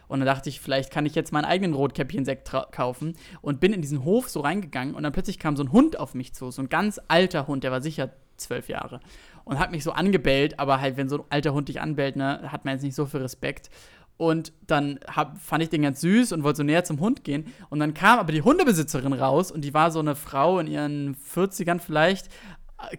Und 0.09 0.19
dann 0.19 0.27
dachte 0.27 0.49
ich, 0.49 0.61
vielleicht 0.61 0.91
kann 0.91 1.07
ich 1.07 1.15
jetzt 1.15 1.33
meinen 1.33 1.45
eigenen 1.45 1.75
Rotkäppchen-Sekt 1.75 2.51
kaufen. 2.73 3.17
Und 3.41 3.61
bin 3.61 3.73
in 3.73 3.83
diesen 3.83 4.05
Hof 4.05 4.29
so 4.29 4.41
reingegangen 4.41 4.97
und 4.97 5.05
dann 5.05 5.13
plötzlich 5.13 5.39
kam 5.39 5.57
so 5.57 5.63
ein 5.63 5.71
Hund 5.71 6.01
auf 6.01 6.15
mich 6.15 6.35
zu. 6.35 6.51
So 6.51 6.61
ein 6.61 6.69
ganz 6.69 7.01
alter 7.07 7.47
Hund, 7.47 7.63
der 7.63 7.71
war 7.71 7.83
sicher 7.83 8.11
zwölf 8.41 8.69
Jahre. 8.69 9.01
Und 9.45 9.59
hat 9.59 9.71
mich 9.71 9.85
so 9.85 9.93
angebellt, 9.93 10.59
aber 10.59 10.81
halt, 10.81 10.97
wenn 10.97 11.09
so 11.09 11.19
ein 11.19 11.25
alter 11.31 11.55
Hund 11.55 11.69
dich 11.69 11.81
anbellt, 11.81 12.17
ne, 12.17 12.51
hat 12.53 12.65
man 12.65 12.75
jetzt 12.75 12.83
nicht 12.83 12.95
so 12.95 13.07
viel 13.07 13.21
Respekt. 13.21 13.71
Und 14.19 14.53
dann 14.67 14.99
hab, 15.07 15.39
fand 15.41 15.63
ich 15.63 15.71
den 15.71 15.83
ganz 15.83 16.01
süß 16.01 16.33
und 16.33 16.43
wollte 16.43 16.59
so 16.59 16.63
näher 16.65 16.85
zum 16.85 17.01
Hund 17.01 17.23
gehen. 17.25 17.47
Und 17.71 17.79
dann 17.79 17.95
kam 17.95 18.19
aber 18.19 18.33
die 18.33 18.43
Hundebesitzerin 18.43 19.13
raus 19.13 19.53
und 19.53 19.63
die 19.63 19.73
war 19.73 19.91
so 19.91 20.01
eine 20.01 20.17
Frau 20.17 20.59
in 20.59 20.67
ihren 20.67 21.15
40ern 21.15 21.79
vielleicht, 21.79 22.29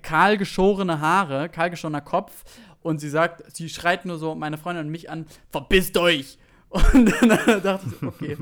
kahl 0.02 0.38
geschorene 0.38 1.02
Haare, 1.02 1.50
kahl 1.50 1.70
geschorener 1.70 2.02
Kopf. 2.02 2.46
Und 2.82 3.00
sie 3.00 3.10
sagt, 3.10 3.56
sie 3.56 3.68
schreit 3.70 4.06
nur 4.06 4.18
so 4.18 4.34
meine 4.34 4.58
Freundin 4.58 4.86
und 4.86 4.92
mich 4.92 5.10
an, 5.10 5.26
verpisst 5.52 5.98
euch! 5.98 6.38
Und 6.94 7.12
dann 7.22 7.30
dachte 7.64 7.88
ich, 7.90 8.08
okay. 8.08 8.38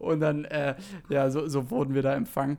Und 0.00 0.18
dann, 0.18 0.44
äh, 0.46 0.74
ja, 1.08 1.30
so, 1.30 1.46
so 1.46 1.70
wurden 1.70 1.94
wir 1.94 2.02
da 2.02 2.14
empfangen. 2.14 2.58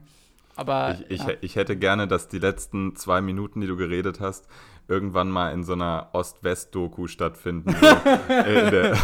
Aber. 0.56 0.98
Ich, 1.08 1.10
ich, 1.10 1.26
ja. 1.26 1.34
ich 1.40 1.56
hätte 1.56 1.76
gerne, 1.76 2.08
dass 2.08 2.28
die 2.28 2.38
letzten 2.38 2.96
zwei 2.96 3.20
Minuten, 3.20 3.60
die 3.60 3.66
du 3.66 3.76
geredet 3.76 4.20
hast, 4.20 4.48
irgendwann 4.90 5.30
mal 5.30 5.52
in 5.52 5.62
so 5.62 5.72
einer 5.72 6.08
Ost-West-Doku 6.12 7.06
stattfinden. 7.06 7.74
Äh, 8.28 8.70
der, 8.70 8.96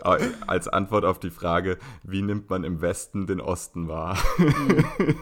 als 0.46 0.68
Antwort 0.68 1.04
auf 1.04 1.20
die 1.20 1.30
Frage, 1.30 1.78
wie 2.02 2.22
nimmt 2.22 2.50
man 2.50 2.64
im 2.64 2.80
Westen 2.80 3.26
den 3.26 3.40
Osten 3.40 3.86
wahr? 3.86 4.18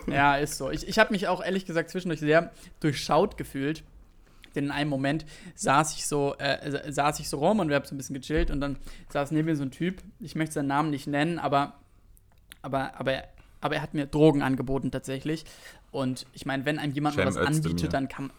ja, 0.06 0.36
ist 0.38 0.56
so. 0.56 0.70
Ich, 0.70 0.86
ich 0.88 0.98
habe 0.98 1.12
mich 1.12 1.28
auch 1.28 1.44
ehrlich 1.44 1.66
gesagt 1.66 1.90
zwischendurch 1.90 2.20
sehr 2.20 2.52
durchschaut 2.80 3.36
gefühlt. 3.36 3.84
Denn 4.54 4.66
in 4.66 4.70
einem 4.70 4.88
Moment 4.88 5.26
saß 5.56 5.94
ich 5.96 6.06
so, 6.06 6.34
äh, 6.38 6.92
saß 6.92 7.20
ich 7.20 7.28
so 7.28 7.38
rum 7.38 7.58
und 7.58 7.68
wir 7.68 7.76
haben 7.76 7.84
so 7.84 7.94
ein 7.94 7.98
bisschen 7.98 8.14
gechillt 8.14 8.50
und 8.50 8.60
dann 8.60 8.78
saß 9.10 9.32
neben 9.32 9.46
mir 9.46 9.56
so 9.56 9.64
ein 9.64 9.70
Typ, 9.70 10.02
ich 10.20 10.34
möchte 10.36 10.54
seinen 10.54 10.68
Namen 10.68 10.90
nicht 10.90 11.06
nennen, 11.06 11.38
aber, 11.38 11.74
aber, 12.62 12.98
aber, 12.98 13.24
aber 13.64 13.76
er 13.76 13.82
hat 13.82 13.94
mir 13.94 14.04
Drogen 14.06 14.42
angeboten 14.42 14.90
tatsächlich. 14.90 15.46
Und 15.90 16.26
ich 16.34 16.44
meine, 16.44 16.66
wenn 16.66 16.78
einem 16.78 16.92
jemand 16.92 17.14
Cem 17.14 17.24
was 17.24 17.38
anbietet, 17.38 17.94
dann 17.94 18.08
kann. 18.08 18.30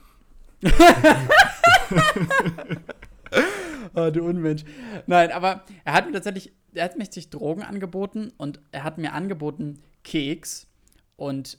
oh, 3.96 4.10
du 4.14 4.24
Unmensch. 4.24 4.64
Nein, 5.08 5.32
aber 5.32 5.64
er 5.84 5.94
hat 5.94 6.06
mir 6.06 6.12
tatsächlich, 6.12 6.54
er 6.76 6.86
hat 6.86 6.96
mir 7.00 7.06
sich 7.12 7.32
Drogen 7.32 7.64
angeboten 7.64 8.34
und 8.38 8.60
er 8.72 8.84
hat 8.84 9.00
mir 9.00 9.14
angeboten 9.14 9.82
Keks 10.04 10.68
und, 11.16 11.58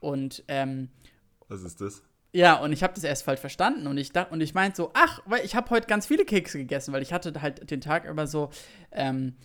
und, 0.00 0.44
ähm, 0.48 0.90
Was 1.48 1.62
ist 1.62 1.80
das? 1.80 2.02
ja, 2.32 2.60
und 2.60 2.70
ich 2.72 2.82
habe 2.82 2.92
das 2.92 3.02
erst 3.02 3.22
falsch 3.22 3.40
verstanden 3.40 3.86
und 3.86 3.96
ich 3.96 4.12
dachte 4.12 4.34
und 4.34 4.42
ich 4.42 4.52
meinte 4.52 4.76
so, 4.76 4.90
ach, 4.92 5.22
weil 5.24 5.42
ich 5.42 5.56
habe 5.56 5.70
heute 5.70 5.86
ganz 5.86 6.06
viele 6.06 6.26
Kekse 6.26 6.58
gegessen, 6.58 6.92
weil 6.92 7.00
ich 7.00 7.14
hatte 7.14 7.40
halt 7.40 7.70
den 7.70 7.80
Tag 7.80 8.04
über 8.04 8.26
so 8.26 8.50
ähm, 8.92 9.36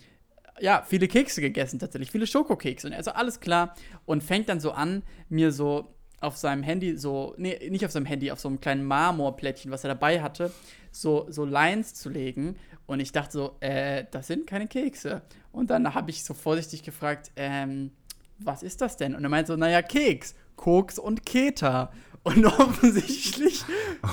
ja, 0.60 0.82
viele 0.86 1.08
Kekse 1.08 1.40
gegessen 1.40 1.78
tatsächlich, 1.78 2.10
viele 2.10 2.26
Schokokekse 2.26 2.86
und 2.86 2.92
er 2.92 3.02
so 3.02 3.12
alles 3.12 3.40
klar 3.40 3.74
und 4.04 4.22
fängt 4.22 4.48
dann 4.48 4.60
so 4.60 4.72
an, 4.72 5.02
mir 5.28 5.52
so 5.52 5.94
auf 6.20 6.36
seinem 6.36 6.62
Handy 6.62 6.96
so 6.96 7.34
nee, 7.36 7.68
nicht 7.70 7.84
auf 7.84 7.90
seinem 7.90 8.06
Handy, 8.06 8.30
auf 8.30 8.40
so 8.40 8.48
einem 8.48 8.60
kleinen 8.60 8.84
Marmorplättchen, 8.84 9.70
was 9.70 9.84
er 9.84 9.88
dabei 9.88 10.22
hatte, 10.22 10.52
so 10.90 11.26
so 11.30 11.44
Lines 11.44 11.94
zu 11.94 12.10
legen 12.10 12.56
und 12.86 13.00
ich 13.00 13.12
dachte 13.12 13.32
so, 13.32 13.56
äh, 13.60 14.04
das 14.10 14.26
sind 14.26 14.46
keine 14.46 14.68
Kekse 14.68 15.22
und 15.50 15.70
dann 15.70 15.94
habe 15.94 16.10
ich 16.10 16.24
so 16.24 16.34
vorsichtig 16.34 16.82
gefragt, 16.82 17.30
ähm, 17.36 17.92
was 18.38 18.62
ist 18.62 18.80
das 18.80 18.96
denn? 18.96 19.14
Und 19.14 19.22
er 19.22 19.30
meinte 19.30 19.52
so, 19.52 19.56
naja, 19.56 19.82
Keks, 19.82 20.34
Koks 20.56 20.98
und 20.98 21.24
Keta. 21.24 21.92
Und 22.24 22.46
offensichtlich. 22.60 23.64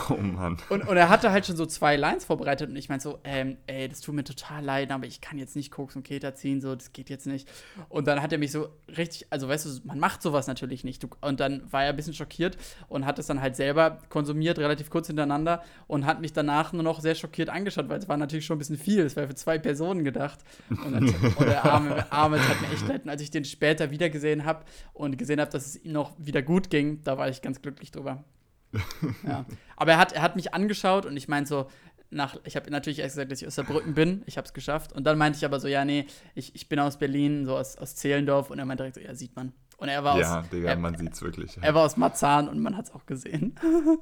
Oh 0.09 0.15
Mann. 0.15 0.57
Und, 0.69 0.87
und 0.87 0.97
er 0.97 1.09
hatte 1.09 1.31
halt 1.31 1.45
schon 1.45 1.55
so 1.55 1.65
zwei 1.65 1.95
Lines 1.95 2.25
vorbereitet 2.25 2.69
und 2.69 2.75
ich 2.75 2.89
meinte 2.89 3.03
so, 3.03 3.19
ähm, 3.23 3.57
ey, 3.67 3.87
das 3.87 4.01
tut 4.01 4.15
mir 4.15 4.23
total 4.23 4.63
leid, 4.63 4.91
aber 4.91 5.05
ich 5.05 5.21
kann 5.21 5.37
jetzt 5.37 5.55
nicht 5.55 5.71
Koks 5.71 5.95
und 5.95 6.03
Keta 6.03 6.33
ziehen, 6.33 6.59
so, 6.59 6.75
das 6.75 6.91
geht 6.91 7.09
jetzt 7.09 7.27
nicht. 7.27 7.47
Und 7.87 8.07
dann 8.07 8.21
hat 8.21 8.31
er 8.31 8.39
mich 8.39 8.51
so 8.51 8.69
richtig, 8.97 9.27
also 9.29 9.47
weißt 9.47 9.65
du, 9.65 9.87
man 9.87 9.99
macht 9.99 10.23
sowas 10.23 10.47
natürlich 10.47 10.83
nicht. 10.83 11.05
Und 11.21 11.39
dann 11.39 11.71
war 11.71 11.83
er 11.83 11.89
ein 11.91 11.95
bisschen 11.95 12.15
schockiert 12.15 12.57
und 12.87 13.05
hat 13.05 13.19
es 13.19 13.27
dann 13.27 13.41
halt 13.41 13.55
selber 13.55 13.99
konsumiert, 14.09 14.57
relativ 14.57 14.89
kurz 14.89 15.07
hintereinander 15.07 15.61
und 15.87 16.05
hat 16.05 16.19
mich 16.19 16.33
danach 16.33 16.73
nur 16.73 16.83
noch 16.83 17.01
sehr 17.01 17.13
schockiert 17.13 17.49
angeschaut, 17.49 17.89
weil 17.89 17.99
es 17.99 18.09
war 18.09 18.17
natürlich 18.17 18.45
schon 18.45 18.55
ein 18.55 18.59
bisschen 18.59 18.77
viel. 18.77 19.01
Es 19.01 19.15
war 19.15 19.27
für 19.27 19.35
zwei 19.35 19.59
Personen 19.59 20.03
gedacht. 20.03 20.39
Und, 20.69 20.93
dann, 20.93 21.09
und 21.09 21.47
der 21.47 21.63
arme, 21.63 22.11
arme 22.11 22.39
hat 22.47 22.59
mir 22.61 22.73
echt 22.73 22.87
leid. 22.87 23.03
Und 23.03 23.09
als 23.11 23.21
ich 23.21 23.29
den 23.29 23.45
später 23.45 23.91
wiedergesehen 23.91 24.45
habe 24.45 24.65
und 24.93 25.17
gesehen 25.17 25.39
habe, 25.39 25.51
dass 25.51 25.67
es 25.67 25.83
ihm 25.83 25.91
noch 25.91 26.13
wieder 26.17 26.41
gut 26.41 26.71
ging, 26.71 27.03
da 27.03 27.17
war 27.17 27.29
ich 27.29 27.43
ganz 27.43 27.61
glücklich 27.61 27.91
drüber. 27.91 27.98
Ja. 28.03 29.45
Aber 29.77 29.91
er 29.93 29.97
hat, 29.97 30.11
er 30.13 30.21
hat 30.21 30.35
mich 30.35 30.53
angeschaut 30.53 31.05
und 31.05 31.17
ich 31.17 31.27
meinte 31.27 31.49
so, 31.49 31.69
nach, 32.11 32.37
ich 32.43 32.55
habe 32.55 32.69
natürlich 32.71 32.99
erst 32.99 33.15
gesagt, 33.15 33.31
dass 33.31 33.41
ich 33.41 33.47
aus 33.47 33.55
Saarbrücken 33.55 33.93
bin, 33.93 34.23
ich 34.25 34.37
habe 34.37 34.45
es 34.45 34.53
geschafft. 34.53 34.93
Und 34.93 35.03
dann 35.05 35.17
meinte 35.17 35.37
ich 35.37 35.45
aber 35.45 35.59
so, 35.59 35.67
ja, 35.67 35.85
nee, 35.85 36.07
ich, 36.33 36.55
ich 36.55 36.67
bin 36.67 36.79
aus 36.79 36.97
Berlin, 36.97 37.45
so 37.45 37.55
aus, 37.55 37.77
aus 37.77 37.95
Zehlendorf. 37.95 38.49
Und 38.49 38.57
er 38.59 38.65
meinte 38.65 38.83
direkt 38.83 38.95
so, 38.95 39.01
ja, 39.01 39.13
sieht 39.13 39.35
man. 39.35 39.53
Und 39.77 39.89
er 39.89 40.03
war 40.03 40.19
Ja, 40.19 40.39
aus, 40.39 40.49
Digga, 40.49 40.69
er, 40.69 40.75
man 40.77 40.97
sieht's 40.97 41.21
wirklich. 41.21 41.57
er 41.61 41.73
war 41.75 41.85
aus 41.85 41.97
Marzahn 41.97 42.49
und 42.49 42.59
man 42.61 42.75
hat 42.75 42.85
es 42.85 42.93
auch 42.93 43.05
gesehen. 43.05 43.55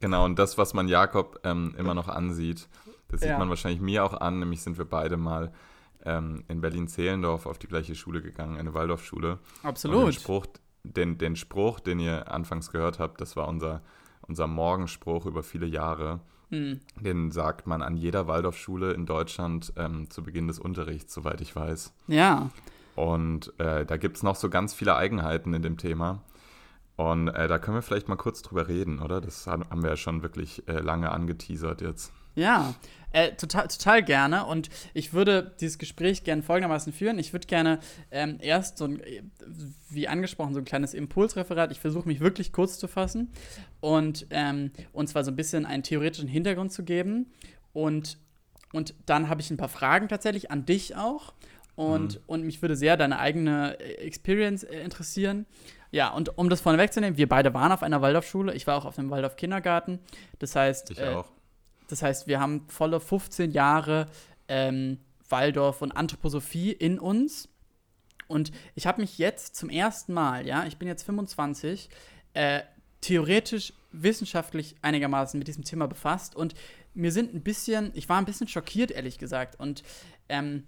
Genau, 0.00 0.24
und 0.26 0.38
das, 0.38 0.58
was 0.58 0.74
man 0.74 0.86
Jakob 0.88 1.40
ähm, 1.44 1.74
immer 1.78 1.94
noch 1.94 2.08
ansieht, 2.08 2.68
das 3.08 3.20
sieht 3.20 3.30
Ja. 3.30 3.38
man 3.38 3.48
wahrscheinlich 3.48 3.80
mir 3.80 4.04
auch 4.04 4.12
an, 4.12 4.38
nämlich 4.38 4.60
sind 4.62 4.76
wir 4.76 4.84
beide 4.84 5.16
mal 5.16 5.50
ähm, 6.04 6.44
in 6.48 6.60
Berlin-Zehlendorf 6.60 7.46
auf 7.46 7.58
die 7.58 7.68
gleiche 7.68 7.94
Schule 7.94 8.20
gegangen, 8.20 8.58
eine 8.58 8.74
Waldorfschule. 8.74 9.32
Und 9.34 9.40
den 9.62 9.68
Absolut. 9.70 10.14
Spruch, 10.14 10.46
den, 10.84 11.18
den 11.18 11.34
Spruch, 11.34 11.80
den 11.80 11.98
ihr 11.98 12.30
anfangs 12.30 12.70
gehört 12.70 12.98
habt, 12.98 13.20
das 13.20 13.36
war 13.36 13.48
unser, 13.48 13.82
unser 14.22 14.46
Morgenspruch 14.46 15.26
über 15.26 15.42
viele 15.42 15.66
Jahre. 15.66 16.20
Hm. 16.50 16.80
Den 17.00 17.30
sagt 17.30 17.66
man 17.66 17.82
an 17.82 17.96
jeder 17.96 18.28
Waldorfschule 18.28 18.92
in 18.92 19.06
Deutschland 19.06 19.72
ähm, 19.76 20.08
zu 20.10 20.22
Beginn 20.22 20.46
des 20.46 20.58
Unterrichts, 20.58 21.14
soweit 21.14 21.40
ich 21.40 21.56
weiß. 21.56 21.92
Ja. 22.06 22.50
Und 22.94 23.52
äh, 23.58 23.84
da 23.84 23.96
gibt 23.96 24.18
es 24.18 24.22
noch 24.22 24.36
so 24.36 24.48
ganz 24.50 24.74
viele 24.74 24.94
Eigenheiten 24.94 25.52
in 25.54 25.62
dem 25.62 25.78
Thema. 25.78 26.22
Und 26.96 27.28
äh, 27.28 27.48
da 27.48 27.58
können 27.58 27.76
wir 27.76 27.82
vielleicht 27.82 28.08
mal 28.08 28.16
kurz 28.16 28.42
drüber 28.42 28.68
reden, 28.68 29.00
oder? 29.00 29.20
Das 29.20 29.46
haben 29.48 29.82
wir 29.82 29.90
ja 29.90 29.96
schon 29.96 30.22
wirklich 30.22 30.68
äh, 30.68 30.78
lange 30.78 31.10
angeteasert 31.10 31.80
jetzt. 31.80 32.12
Ja, 32.34 32.74
äh, 33.14 33.32
total, 33.36 33.68
total 33.68 34.02
gerne. 34.02 34.44
Und 34.44 34.70
ich 34.92 35.12
würde 35.12 35.54
dieses 35.60 35.78
Gespräch 35.78 36.24
gerne 36.24 36.42
folgendermaßen 36.42 36.92
führen. 36.92 37.18
Ich 37.20 37.32
würde 37.32 37.46
gerne 37.46 37.78
ähm, 38.10 38.38
erst 38.40 38.76
so 38.78 38.86
ein, 38.86 39.00
wie 39.88 40.08
angesprochen, 40.08 40.52
so 40.52 40.58
ein 40.58 40.64
kleines 40.64 40.94
Impulsreferat. 40.94 41.70
Ich 41.70 41.78
versuche 41.78 42.08
mich 42.08 42.18
wirklich 42.18 42.52
kurz 42.52 42.76
zu 42.78 42.88
fassen 42.88 43.30
und, 43.80 44.26
ähm, 44.30 44.72
und 44.92 45.08
zwar 45.08 45.22
so 45.22 45.30
ein 45.30 45.36
bisschen 45.36 45.64
einen 45.64 45.84
theoretischen 45.84 46.28
Hintergrund 46.28 46.72
zu 46.72 46.82
geben. 46.82 47.30
Und, 47.72 48.18
und 48.72 48.94
dann 49.06 49.28
habe 49.28 49.40
ich 49.40 49.50
ein 49.50 49.56
paar 49.58 49.68
Fragen 49.68 50.08
tatsächlich 50.08 50.50
an 50.50 50.66
dich 50.66 50.96
auch. 50.96 51.34
Und, 51.76 52.20
und 52.26 52.44
mich 52.44 52.62
würde 52.62 52.76
sehr 52.76 52.96
deine 52.96 53.18
eigene 53.18 53.78
äh, 53.80 54.06
Experience 54.06 54.64
äh, 54.64 54.80
interessieren. 54.80 55.46
Ja, 55.90 56.08
und 56.08 56.36
um 56.36 56.48
das 56.48 56.60
vorne 56.60 56.78
wegzunehmen, 56.78 57.16
wir 57.16 57.28
beide 57.28 57.54
waren 57.54 57.70
auf 57.70 57.84
einer 57.84 58.02
Waldorfschule. 58.02 58.54
Ich 58.54 58.66
war 58.66 58.76
auch 58.76 58.84
auf 58.84 58.98
einem 58.98 59.10
Waldorf-Kindergarten. 59.10 60.00
Das 60.40 60.56
heißt, 60.56 60.90
Ich 60.90 61.00
äh, 61.00 61.14
auch. 61.14 61.30
Das 61.88 62.02
heißt, 62.02 62.26
wir 62.26 62.40
haben 62.40 62.66
volle 62.68 63.00
15 63.00 63.50
Jahre 63.50 64.06
ähm, 64.48 64.98
Waldorf 65.28 65.82
und 65.82 65.92
Anthroposophie 65.92 66.72
in 66.72 66.98
uns. 66.98 67.48
Und 68.26 68.52
ich 68.74 68.86
habe 68.86 69.00
mich 69.00 69.18
jetzt 69.18 69.56
zum 69.56 69.68
ersten 69.68 70.12
Mal, 70.12 70.46
ja, 70.46 70.64
ich 70.66 70.78
bin 70.78 70.88
jetzt 70.88 71.02
25, 71.02 71.88
äh, 72.32 72.60
theoretisch, 73.00 73.74
wissenschaftlich 73.92 74.76
einigermaßen 74.82 75.38
mit 75.38 75.46
diesem 75.46 75.64
Thema 75.64 75.86
befasst. 75.86 76.34
Und 76.34 76.54
mir 76.94 77.12
sind 77.12 77.34
ein 77.34 77.42
bisschen, 77.42 77.90
ich 77.94 78.08
war 78.08 78.18
ein 78.18 78.24
bisschen 78.24 78.48
schockiert, 78.48 78.90
ehrlich 78.90 79.18
gesagt. 79.18 79.60
Und, 79.60 79.82
ähm, 80.28 80.64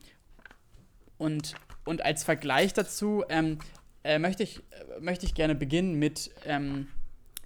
und, 1.19 1.55
und 1.85 2.05
als 2.05 2.25
Vergleich 2.25 2.73
dazu 2.73 3.25
ähm, 3.29 3.59
äh, 4.05 4.19
möchte, 4.19 4.43
ich, 4.43 4.59
äh, 4.59 5.01
möchte 5.01 5.25
ich 5.27 5.35
gerne 5.35 5.55
beginnen 5.55 5.95
mit 5.95 6.31
ähm, 6.45 6.89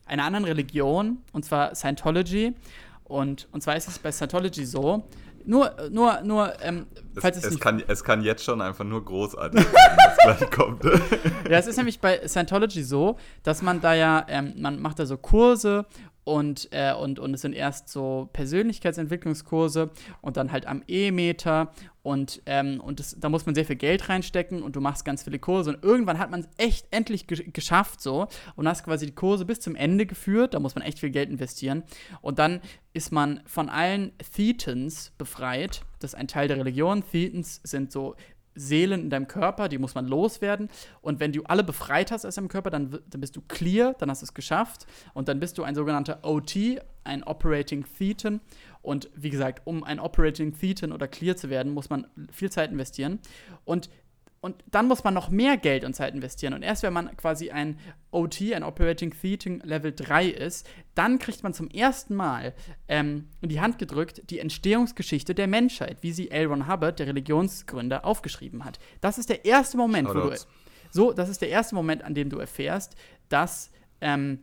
einer 0.06 0.24
anderen 0.24 0.44
Religion, 0.44 1.22
und 1.32 1.44
zwar 1.44 1.74
Scientology. 1.74 2.54
Und, 3.10 3.48
und 3.50 3.60
zwar 3.60 3.76
ist 3.76 3.88
es 3.88 3.98
bei 3.98 4.12
Scientology 4.12 4.64
so, 4.64 5.02
nur, 5.44 5.74
nur, 5.90 6.20
nur, 6.20 6.52
ähm, 6.62 6.86
falls 7.16 7.36
es, 7.36 7.44
es, 7.44 7.60
kann, 7.60 7.82
es 7.86 8.04
kann 8.04 8.22
jetzt 8.22 8.44
schon 8.44 8.60
einfach 8.60 8.84
nur 8.84 9.04
großartig 9.04 9.64
sein, 9.64 9.96
was 9.96 10.38
gleich 10.38 10.50
kommt. 10.50 10.84
Ja, 10.84 11.58
es 11.58 11.66
ist 11.66 11.76
nämlich 11.76 12.00
bei 12.00 12.26
Scientology 12.26 12.82
so, 12.82 13.16
dass 13.42 13.62
man 13.62 13.80
da 13.80 13.94
ja, 13.94 14.24
ähm, 14.28 14.54
man 14.56 14.80
macht 14.80 14.98
da 14.98 15.06
so 15.06 15.16
Kurse 15.16 15.86
und, 16.24 16.68
äh, 16.70 16.92
und, 16.94 17.18
und 17.18 17.34
es 17.34 17.40
sind 17.40 17.54
erst 17.54 17.88
so 17.88 18.28
Persönlichkeitsentwicklungskurse 18.32 19.90
und 20.20 20.36
dann 20.36 20.52
halt 20.52 20.66
am 20.66 20.82
E-Meter 20.86 21.72
und, 22.02 22.42
ähm, 22.46 22.80
und 22.80 23.00
das, 23.00 23.16
da 23.18 23.28
muss 23.28 23.46
man 23.46 23.54
sehr 23.54 23.64
viel 23.64 23.76
Geld 23.76 24.08
reinstecken 24.08 24.62
und 24.62 24.76
du 24.76 24.80
machst 24.80 25.04
ganz 25.04 25.22
viele 25.22 25.38
Kurse 25.38 25.70
und 25.74 25.82
irgendwann 25.82 26.18
hat 26.18 26.30
man 26.30 26.40
es 26.40 26.48
echt 26.56 26.86
endlich 26.90 27.26
ge 27.26 27.50
geschafft 27.50 28.00
so 28.00 28.28
und 28.54 28.68
hast 28.68 28.84
quasi 28.84 29.06
die 29.06 29.14
Kurse 29.14 29.44
bis 29.44 29.60
zum 29.60 29.74
Ende 29.74 30.06
geführt, 30.06 30.54
da 30.54 30.60
muss 30.60 30.74
man 30.74 30.84
echt 30.84 31.00
viel 31.00 31.10
Geld 31.10 31.30
investieren 31.30 31.82
und 32.20 32.38
dann 32.38 32.60
ist 32.92 33.12
man 33.12 33.40
von 33.46 33.68
allen 33.68 34.12
Thetans 34.18 35.12
befreit, 35.16 35.82
das 36.00 36.14
ist 36.14 36.18
ein 36.18 36.28
Teil 36.28 36.48
der 36.48 36.58
Religion, 36.58 37.04
Thetans 37.08 37.60
sind 37.62 37.92
so 37.92 38.16
Seelen 38.54 39.02
in 39.02 39.10
deinem 39.10 39.28
Körper, 39.28 39.68
die 39.68 39.78
muss 39.78 39.94
man 39.94 40.06
loswerden. 40.06 40.68
Und 41.00 41.20
wenn 41.20 41.32
du 41.32 41.42
alle 41.44 41.62
befreit 41.62 42.10
hast 42.10 42.26
aus 42.26 42.34
deinem 42.34 42.48
Körper, 42.48 42.70
dann, 42.70 42.98
dann 43.08 43.20
bist 43.20 43.36
du 43.36 43.42
clear, 43.46 43.94
dann 43.94 44.10
hast 44.10 44.22
du 44.22 44.26
es 44.26 44.34
geschafft. 44.34 44.86
Und 45.14 45.28
dann 45.28 45.38
bist 45.38 45.56
du 45.56 45.62
ein 45.62 45.74
sogenannter 45.74 46.20
OT, 46.22 46.56
ein 47.04 47.22
Operating 47.22 47.84
Thetan. 47.96 48.40
Und 48.82 49.08
wie 49.14 49.30
gesagt, 49.30 49.62
um 49.66 49.84
ein 49.84 50.00
Operating 50.00 50.52
Thetan 50.58 50.92
oder 50.92 51.06
clear 51.06 51.36
zu 51.36 51.48
werden, 51.48 51.72
muss 51.72 51.90
man 51.90 52.06
viel 52.32 52.50
Zeit 52.50 52.72
investieren. 52.72 53.20
Und 53.64 53.88
und 54.42 54.64
dann 54.70 54.88
muss 54.88 55.04
man 55.04 55.12
noch 55.12 55.28
mehr 55.28 55.58
Geld 55.58 55.84
und 55.84 55.94
Zeit 55.94 56.14
investieren. 56.14 56.54
Und 56.54 56.62
erst 56.62 56.82
wenn 56.82 56.94
man 56.94 57.14
quasi 57.16 57.50
ein 57.50 57.78
OT, 58.10 58.54
ein 58.54 58.62
Operating 58.62 59.12
Theater 59.12 59.66
Level 59.66 59.92
3 59.92 60.28
ist, 60.28 60.66
dann 60.94 61.18
kriegt 61.18 61.42
man 61.42 61.52
zum 61.52 61.68
ersten 61.68 62.14
Mal 62.14 62.54
ähm, 62.88 63.28
in 63.42 63.50
die 63.50 63.60
Hand 63.60 63.78
gedrückt 63.78 64.22
die 64.30 64.38
Entstehungsgeschichte 64.38 65.34
der 65.34 65.46
Menschheit, 65.46 65.98
wie 66.00 66.12
sie 66.12 66.30
L. 66.30 66.46
Ron 66.46 66.68
Hubbard, 66.68 66.98
der 66.98 67.08
Religionsgründer, 67.08 68.06
aufgeschrieben 68.06 68.64
hat. 68.64 68.78
Das 69.02 69.18
ist 69.18 69.28
der 69.28 69.44
erste 69.44 69.76
Moment, 69.76 70.08
wo 70.08 70.14
du. 70.14 70.34
So, 70.90 71.12
das 71.12 71.28
ist 71.28 71.42
der 71.42 71.50
erste 71.50 71.74
Moment, 71.74 72.02
an 72.02 72.14
dem 72.14 72.30
du 72.30 72.38
erfährst, 72.38 72.96
dass 73.28 73.70
ähm, 74.00 74.40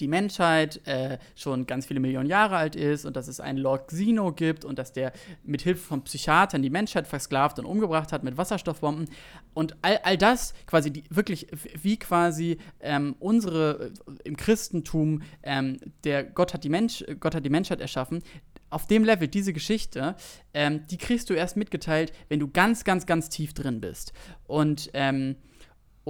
die 0.00 0.08
Menschheit 0.08 0.86
äh, 0.86 1.18
schon 1.36 1.66
ganz 1.66 1.86
viele 1.86 2.00
Millionen 2.00 2.28
Jahre 2.28 2.56
alt 2.56 2.76
ist 2.76 3.04
und 3.04 3.16
dass 3.16 3.28
es 3.28 3.40
einen 3.40 3.58
Lord 3.58 3.88
Xeno 3.88 4.32
gibt 4.32 4.64
und 4.64 4.78
dass 4.78 4.92
der 4.92 5.12
mit 5.44 5.62
Hilfe 5.62 5.82
von 5.82 6.02
Psychiatern 6.02 6.62
die 6.62 6.70
Menschheit 6.70 7.06
versklavt 7.06 7.58
und 7.58 7.64
umgebracht 7.64 8.12
hat 8.12 8.24
mit 8.24 8.36
Wasserstoffbomben. 8.36 9.08
Und 9.54 9.76
all, 9.82 9.98
all 10.02 10.16
das 10.16 10.54
quasi 10.66 10.90
die, 10.90 11.04
wirklich, 11.10 11.46
wie 11.82 11.98
quasi 11.98 12.58
ähm, 12.80 13.16
unsere 13.18 13.92
äh, 14.06 14.12
im 14.24 14.36
Christentum, 14.36 15.22
ähm, 15.42 15.78
der 16.04 16.24
Gott 16.24 16.54
hat, 16.54 16.64
die 16.64 16.68
Mensch, 16.68 17.04
Gott 17.20 17.34
hat 17.34 17.44
die 17.44 17.50
Menschheit 17.50 17.80
erschaffen, 17.80 18.22
auf 18.70 18.86
dem 18.86 19.04
Level, 19.04 19.28
diese 19.28 19.52
Geschichte, 19.52 20.14
ähm, 20.54 20.86
die 20.86 20.96
kriegst 20.96 21.28
du 21.28 21.34
erst 21.34 21.56
mitgeteilt, 21.56 22.12
wenn 22.28 22.38
du 22.38 22.48
ganz, 22.48 22.84
ganz, 22.84 23.04
ganz 23.04 23.28
tief 23.28 23.52
drin 23.52 23.80
bist. 23.80 24.12
Und 24.46 24.90
ähm, 24.94 25.36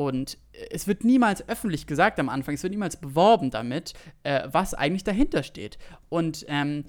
und 0.01 0.39
es 0.71 0.87
wird 0.87 1.05
niemals 1.05 1.47
öffentlich 1.47 1.87
gesagt 1.87 2.19
am 2.19 2.31
Anfang, 2.31 2.55
es 2.55 2.63
wird 2.63 2.71
niemals 2.71 2.97
beworben 2.97 3.51
damit, 3.51 3.93
äh, 4.23 4.49
was 4.51 4.73
eigentlich 4.73 5.05
dahinter 5.05 5.43
steht. 5.43 5.77
Und, 6.09 6.47
ähm, 6.49 6.85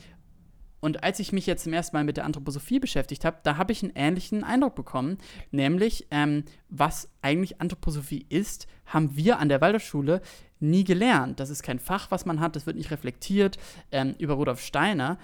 und 0.79 1.03
als 1.03 1.19
ich 1.19 1.33
mich 1.33 1.45
jetzt 1.45 1.65
zum 1.65 1.73
ersten 1.73 1.97
Mal 1.97 2.05
mit 2.05 2.15
der 2.15 2.23
Anthroposophie 2.23 2.79
beschäftigt 2.79 3.25
habe, 3.25 3.39
da 3.43 3.57
habe 3.57 3.73
ich 3.73 3.83
einen 3.83 3.91
ähnlichen 3.95 4.45
Eindruck 4.45 4.75
bekommen, 4.75 5.17
nämlich 5.51 6.07
ähm, 6.09 6.45
was 6.69 7.09
eigentlich 7.21 7.59
Anthroposophie 7.59 8.25
ist, 8.29 8.65
haben 8.85 9.13
wir 9.13 9.39
an 9.39 9.49
der 9.49 9.59
Waldorfschule 9.59 10.21
nie 10.61 10.85
gelernt. 10.85 11.41
Das 11.41 11.49
ist 11.49 11.63
kein 11.63 11.79
Fach, 11.79 12.11
was 12.11 12.25
man 12.25 12.39
hat, 12.39 12.55
das 12.55 12.65
wird 12.65 12.77
nicht 12.77 12.91
reflektiert. 12.91 13.57
Ähm, 13.91 14.15
über 14.19 14.35
Rudolf 14.35 14.61
Steiner 14.61 15.17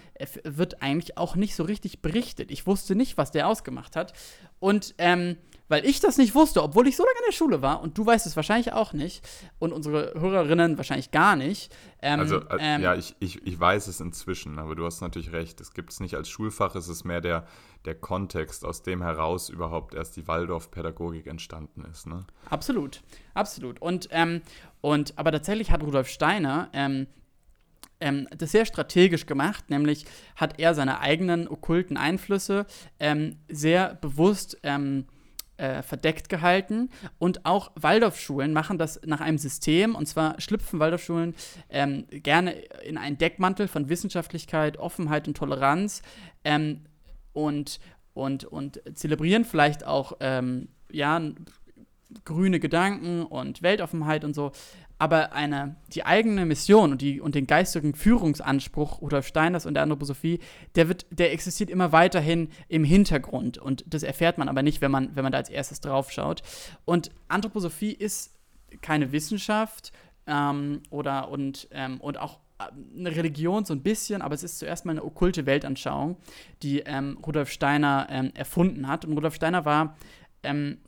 wird 0.44 0.82
eigentlich 0.82 1.18
auch 1.18 1.38
nicht 1.38 1.56
so 1.56 1.64
richtig 1.64 2.02
berichtet. 2.02 2.52
Ich 2.52 2.68
wusste 2.68 2.96
nicht, 2.96 3.18
was 3.18 3.32
der 3.32 3.48
ausgemacht 3.48 3.96
hat. 3.96 4.12
Und 4.60 4.94
ähm, 4.98 5.38
weil 5.68 5.86
ich 5.86 6.00
das 6.00 6.18
nicht 6.18 6.36
wusste, 6.36 6.64
obwohl 6.64 6.88
ich 6.88 6.96
so 6.96 7.04
lange 7.04 7.18
in 7.20 7.26
der 7.28 7.34
Schule 7.34 7.62
war 7.62 7.82
und 7.82 7.98
du 7.98 8.06
weißt 8.06 8.26
es 8.26 8.36
wahrscheinlich 8.36 8.74
auch 8.74 8.94
nicht 8.94 9.28
und 9.60 9.74
unsere 9.74 10.14
Hörerinnen 10.20 10.78
wahrscheinlich 10.78 11.12
gar 11.12 11.36
nicht. 11.36 11.76
Ähm, 12.02 12.20
also, 12.20 12.38
äh, 12.38 12.58
ähm, 12.60 12.82
ja, 12.82 12.96
ich, 12.96 13.16
ich, 13.20 13.46
ich 13.46 13.60
weiß 13.60 13.88
es 13.88 14.00
inzwischen, 14.00 14.60
aber 14.60 14.76
du 14.76 14.86
hast 14.86 15.02
natürlich 15.02 15.32
recht. 15.32 15.60
Es 15.62 15.74
gibt 15.74 15.92
es 15.92 16.00
nicht 16.00 16.16
als 16.16 16.30
Schulfach, 16.30 16.76
es 16.76 16.88
ist 16.88 17.04
mehr 17.04 17.22
der, 17.22 17.46
der 17.86 17.96
Kontext, 17.96 18.66
aus 18.66 18.84
dem 18.84 19.02
heraus 19.02 19.50
überhaupt 19.50 19.94
erst 19.94 20.16
die 20.16 20.28
Waldorf-Pädagogik 20.28 21.28
entstanden 21.28 21.86
ist. 21.92 22.08
Ne? 22.08 22.26
Absolut, 22.50 23.02
absolut. 23.34 23.82
Und, 23.82 24.10
ähm, 24.12 24.42
und 24.82 25.18
aber 25.18 25.32
tatsächlich 25.32 25.72
hat 25.72 25.84
Rudolf 25.84 26.08
Steiner 26.08 26.70
ähm, 26.74 27.08
ähm, 28.00 28.28
das 28.38 28.52
sehr 28.52 28.66
strategisch 28.66 29.26
gemacht, 29.26 29.70
nämlich 29.70 30.06
hat 30.36 30.60
er 30.60 30.76
seine 30.76 31.00
eigenen 31.00 31.48
okkulten 31.48 31.98
Einflüsse 31.98 32.66
ähm, 33.00 33.38
sehr 33.50 33.96
bewusst 33.96 34.58
ähm, 34.64 35.06
äh, 35.58 35.82
verdeckt 35.82 36.30
gehalten. 36.30 36.90
Und 37.20 37.46
auch 37.46 37.72
Waldorfschulen 37.76 38.54
machen 38.54 38.78
das 38.78 39.02
nach 39.06 39.22
einem 39.22 39.38
System. 39.38 39.96
Und 39.96 40.08
zwar 40.08 40.40
schlüpfen 40.40 40.80
Waldorfschulen 40.80 41.36
ähm, 41.70 42.06
gerne 42.10 42.52
in 42.84 42.98
einen 42.98 43.18
Deckmantel 43.18 43.68
von 43.68 43.90
Wissenschaftlichkeit, 43.90 44.78
Offenheit 44.78 45.28
und 45.28 45.36
Toleranz 45.36 46.02
ähm, 46.44 46.86
und, 47.34 47.80
und, 48.14 48.46
und 48.46 48.82
zelebrieren 48.94 49.46
vielleicht 49.46 49.86
auch 49.86 50.14
ähm, 50.20 50.70
ja, 50.92 51.22
grüne 52.26 52.60
Gedanken 52.60 53.24
und 53.24 53.62
Weltoffenheit 53.62 54.24
und 54.24 54.34
so 54.34 54.52
aber 55.00 55.34
eine, 55.34 55.76
die 55.94 56.06
eigene 56.06 56.46
Mission 56.46 56.92
und, 56.92 57.02
die, 57.02 57.22
und 57.22 57.36
den 57.36 57.46
geistigen 57.46 57.94
Führungsanspruch 57.94 59.02
Rudolf 59.02 59.28
Steiners 59.28 59.66
und 59.66 59.76
der 59.76 59.84
Anthroposophie, 59.84 60.40
der, 60.76 60.88
wird, 60.88 61.06
der 61.12 61.32
existiert 61.34 61.70
immer 61.70 61.92
weiterhin 61.92 62.50
im 62.68 62.84
Hintergrund. 62.84 63.58
Und 63.58 63.86
das 63.88 64.04
erfährt 64.04 64.38
man 64.38 64.50
aber 64.50 64.64
nicht, 64.64 64.82
wenn 64.82 64.92
man, 64.92 65.16
wenn 65.16 65.24
man 65.24 65.32
da 65.32 65.38
als 65.38 65.50
erstes 65.50 65.82
drauf 65.82 66.12
schaut. 66.12 66.42
Und 66.86 67.12
Anthroposophie 67.28 67.92
ist 67.92 68.34
keine 68.82 69.12
Wissenschaft 69.12 69.92
ähm, 70.26 70.82
oder 70.90 71.30
und, 71.30 71.68
ähm, 71.72 72.02
und 72.02 72.18
auch 72.18 72.40
äh, 72.58 72.64
eine 72.98 73.16
Religion 73.16 73.66
so 73.66 73.74
ein 73.74 73.84
bisschen, 73.84 74.24
aber 74.24 74.34
es 74.34 74.44
ist 74.44 74.58
zuerst 74.58 74.86
mal 74.86 74.94
eine 74.94 75.06
okkulte 75.06 75.46
Weltanschauung, 75.46 76.18
die 76.64 76.80
ähm, 76.80 77.20
Rudolf 77.24 77.52
Steiner 77.52 78.08
ähm, 78.10 78.32
erfunden 78.34 78.88
hat. 78.88 79.06
Und 79.06 79.14
Rudolf 79.14 79.36
Steiner 79.36 79.64
war 79.64 79.96
ähm, 80.42 80.80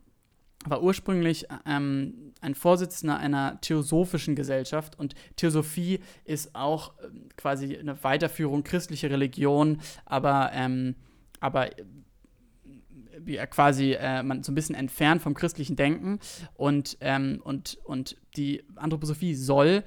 war 0.65 0.83
ursprünglich 0.83 1.45
ähm, 1.65 2.33
ein 2.41 2.55
Vorsitzender 2.55 3.17
einer 3.17 3.59
theosophischen 3.61 4.35
Gesellschaft 4.35 4.97
und 4.97 5.15
Theosophie 5.35 5.99
ist 6.25 6.55
auch 6.55 6.93
ähm, 7.03 7.29
quasi 7.37 7.77
eine 7.77 8.01
Weiterführung 8.03 8.63
christlicher 8.63 9.09
Religion, 9.09 9.79
aber, 10.05 10.51
ähm, 10.53 10.95
aber 11.39 11.77
äh, 11.77 13.47
quasi 13.47 13.93
äh, 13.93 14.21
man 14.23 14.43
so 14.43 14.51
ein 14.51 14.55
bisschen 14.55 14.75
entfernt 14.75 15.21
vom 15.21 15.33
christlichen 15.33 15.75
Denken 15.75 16.19
und, 16.55 16.97
ähm, 17.01 17.41
und, 17.43 17.77
und 17.85 18.17
die 18.35 18.63
Anthroposophie 18.75 19.35
soll 19.35 19.83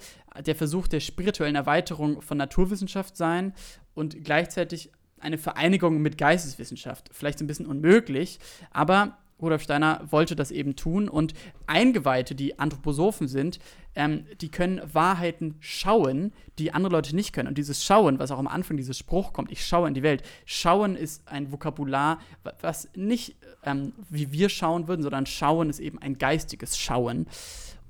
der 0.46 0.54
Versuch 0.54 0.88
der 0.88 1.00
spirituellen 1.00 1.56
Erweiterung 1.56 2.22
von 2.22 2.38
Naturwissenschaft 2.38 3.16
sein 3.16 3.52
und 3.94 4.24
gleichzeitig 4.24 4.90
eine 5.20 5.38
Vereinigung 5.38 6.02
mit 6.02 6.18
Geisteswissenschaft. 6.18 7.10
Vielleicht 7.12 7.38
so 7.38 7.44
ein 7.44 7.48
bisschen 7.48 7.66
unmöglich, 7.66 8.40
aber 8.70 9.18
Rudolf 9.40 9.62
Steiner 9.62 10.00
wollte 10.10 10.36
das 10.36 10.50
eben 10.50 10.76
tun 10.76 11.08
und 11.08 11.34
Eingeweihte, 11.66 12.34
die 12.34 12.58
Anthroposophen 12.58 13.26
sind, 13.26 13.58
ähm, 13.94 14.24
die 14.40 14.50
können 14.50 14.80
Wahrheiten 14.92 15.56
schauen, 15.60 16.32
die 16.58 16.72
andere 16.72 16.92
Leute 16.92 17.16
nicht 17.16 17.32
können. 17.32 17.48
Und 17.48 17.58
dieses 17.58 17.84
Schauen, 17.84 18.18
was 18.18 18.30
auch 18.30 18.38
am 18.38 18.46
Anfang 18.46 18.76
dieses 18.76 18.96
Spruch 18.96 19.32
kommt, 19.32 19.50
ich 19.50 19.66
schaue 19.66 19.88
in 19.88 19.94
die 19.94 20.02
Welt. 20.02 20.22
Schauen 20.44 20.94
ist 20.94 21.26
ein 21.26 21.50
Vokabular, 21.50 22.20
was 22.60 22.88
nicht 22.94 23.36
ähm, 23.64 23.92
wie 24.08 24.32
wir 24.32 24.48
schauen 24.48 24.88
würden, 24.88 25.02
sondern 25.02 25.26
Schauen 25.26 25.70
ist 25.70 25.80
eben 25.80 26.00
ein 26.00 26.18
geistiges 26.18 26.78
Schauen. 26.78 27.26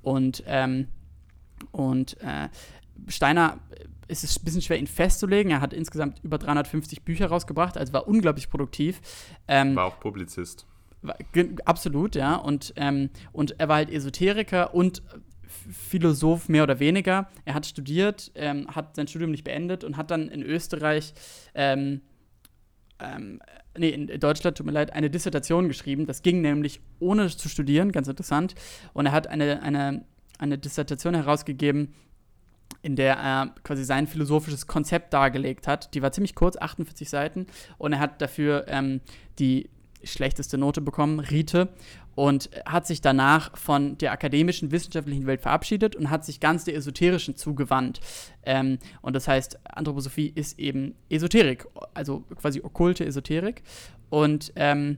Und, 0.01 0.43
ähm, 0.47 0.87
und 1.71 2.19
äh, 2.21 2.49
Steiner 3.07 3.59
ist 4.07 4.23
es 4.23 4.37
ein 4.37 4.43
bisschen 4.43 4.61
schwer, 4.61 4.77
ihn 4.77 4.87
festzulegen. 4.87 5.51
Er 5.51 5.61
hat 5.61 5.73
insgesamt 5.73 6.19
über 6.23 6.37
350 6.37 7.03
Bücher 7.03 7.27
rausgebracht, 7.27 7.77
also 7.77 7.93
war 7.93 8.07
unglaublich 8.07 8.49
produktiv. 8.49 9.01
Ähm, 9.47 9.75
war 9.75 9.85
auch 9.85 9.99
Publizist. 9.99 10.67
Absolut, 11.65 12.15
ja. 12.15 12.35
Und, 12.35 12.73
ähm, 12.75 13.09
und 13.31 13.59
er 13.59 13.67
war 13.67 13.77
halt 13.77 13.89
Esoteriker 13.89 14.73
und 14.73 15.01
Philosoph 15.71 16.49
mehr 16.49 16.63
oder 16.63 16.79
weniger. 16.79 17.29
Er 17.45 17.53
hat 17.53 17.65
studiert, 17.65 18.31
ähm, 18.35 18.67
hat 18.67 18.95
sein 18.95 19.07
Studium 19.07 19.31
nicht 19.31 19.43
beendet 19.43 19.83
und 19.83 19.97
hat 19.97 20.11
dann 20.11 20.29
in 20.29 20.43
Österreich, 20.43 21.13
ähm, 21.53 22.01
ähm, 22.99 23.41
nee, 23.77 23.89
in 23.89 24.07
Deutschland, 24.19 24.57
tut 24.57 24.65
mir 24.65 24.71
leid, 24.71 24.93
eine 24.93 25.09
Dissertation 25.09 25.67
geschrieben. 25.67 26.05
Das 26.05 26.21
ging 26.21 26.41
nämlich 26.41 26.81
ohne 26.99 27.27
zu 27.27 27.49
studieren, 27.49 27.91
ganz 27.91 28.07
interessant. 28.07 28.55
Und 28.93 29.05
er 29.05 29.11
hat 29.11 29.27
eine, 29.27 29.61
eine, 29.61 30.05
eine 30.39 30.57
Dissertation 30.57 31.13
herausgegeben, 31.13 31.93
in 32.81 32.95
der 32.95 33.15
er 33.15 33.55
quasi 33.63 33.83
sein 33.83 34.07
philosophisches 34.07 34.67
Konzept 34.67 35.13
dargelegt 35.13 35.67
hat. 35.67 35.93
Die 35.93 36.01
war 36.01 36.11
ziemlich 36.11 36.35
kurz, 36.35 36.57
48 36.57 37.09
Seiten. 37.09 37.47
Und 37.77 37.93
er 37.93 37.99
hat 37.99 38.21
dafür 38.21 38.65
ähm, 38.67 39.01
die, 39.39 39.69
schlechteste 40.03 40.57
Note 40.57 40.81
bekommen, 40.81 41.19
Rite, 41.19 41.69
und 42.15 42.49
hat 42.65 42.85
sich 42.85 43.01
danach 43.01 43.57
von 43.57 43.97
der 43.97 44.11
akademischen, 44.11 44.71
wissenschaftlichen 44.71 45.25
Welt 45.25 45.41
verabschiedet 45.41 45.95
und 45.95 46.09
hat 46.09 46.25
sich 46.25 46.39
ganz 46.39 46.63
der 46.63 46.75
esoterischen 46.75 47.35
zugewandt. 47.35 47.99
Ähm, 48.43 48.77
und 49.01 49.15
das 49.15 49.27
heißt, 49.27 49.59
Anthroposophie 49.63 50.31
ist 50.33 50.59
eben 50.59 50.95
Esoterik, 51.09 51.65
also 51.93 52.23
quasi 52.39 52.61
okkulte 52.63 53.05
Esoterik. 53.05 53.63
Und, 54.09 54.53
ähm, 54.55 54.97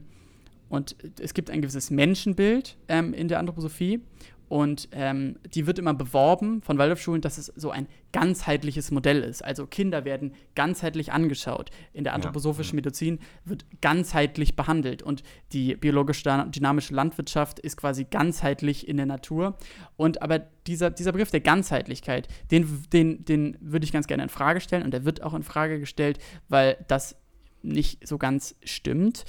und 0.68 0.96
es 1.20 1.32
gibt 1.32 1.50
ein 1.50 1.62
gewisses 1.62 1.90
Menschenbild 1.90 2.76
ähm, 2.88 3.14
in 3.14 3.28
der 3.28 3.38
Anthroposophie. 3.38 4.00
Und 4.48 4.88
ähm, 4.92 5.38
die 5.54 5.66
wird 5.66 5.78
immer 5.78 5.94
beworben 5.94 6.62
von 6.62 6.78
Waldorfschulen, 6.78 7.20
dass 7.20 7.38
es 7.38 7.46
so 7.56 7.70
ein 7.70 7.88
ganzheitliches 8.12 8.90
Modell 8.90 9.22
ist. 9.22 9.44
Also 9.44 9.66
Kinder 9.66 10.04
werden 10.04 10.34
ganzheitlich 10.54 11.12
angeschaut. 11.12 11.70
In 11.92 12.04
der 12.04 12.14
anthroposophischen 12.14 12.74
ja. 12.74 12.76
Medizin 12.76 13.18
wird 13.44 13.64
ganzheitlich 13.80 14.54
behandelt. 14.54 15.02
Und 15.02 15.22
die 15.52 15.74
biologisch-dynamische 15.74 16.94
Landwirtschaft 16.94 17.58
ist 17.58 17.76
quasi 17.76 18.04
ganzheitlich 18.04 18.86
in 18.86 18.96
der 18.96 19.06
Natur. 19.06 19.58
Und 19.96 20.22
aber 20.22 20.38
dieser, 20.38 20.90
dieser 20.90 21.12
Begriff 21.12 21.30
der 21.30 21.40
Ganzheitlichkeit, 21.40 22.28
den, 22.50 22.84
den, 22.92 23.24
den 23.24 23.56
würde 23.60 23.84
ich 23.84 23.92
ganz 23.92 24.06
gerne 24.06 24.22
in 24.22 24.28
Frage 24.28 24.60
stellen. 24.60 24.84
Und 24.84 24.92
der 24.92 25.04
wird 25.04 25.22
auch 25.22 25.34
in 25.34 25.42
Frage 25.42 25.80
gestellt, 25.80 26.18
weil 26.48 26.84
das 26.86 27.16
nicht 27.62 28.06
so 28.06 28.16
ganz 28.16 28.54
stimmt. 28.62 29.24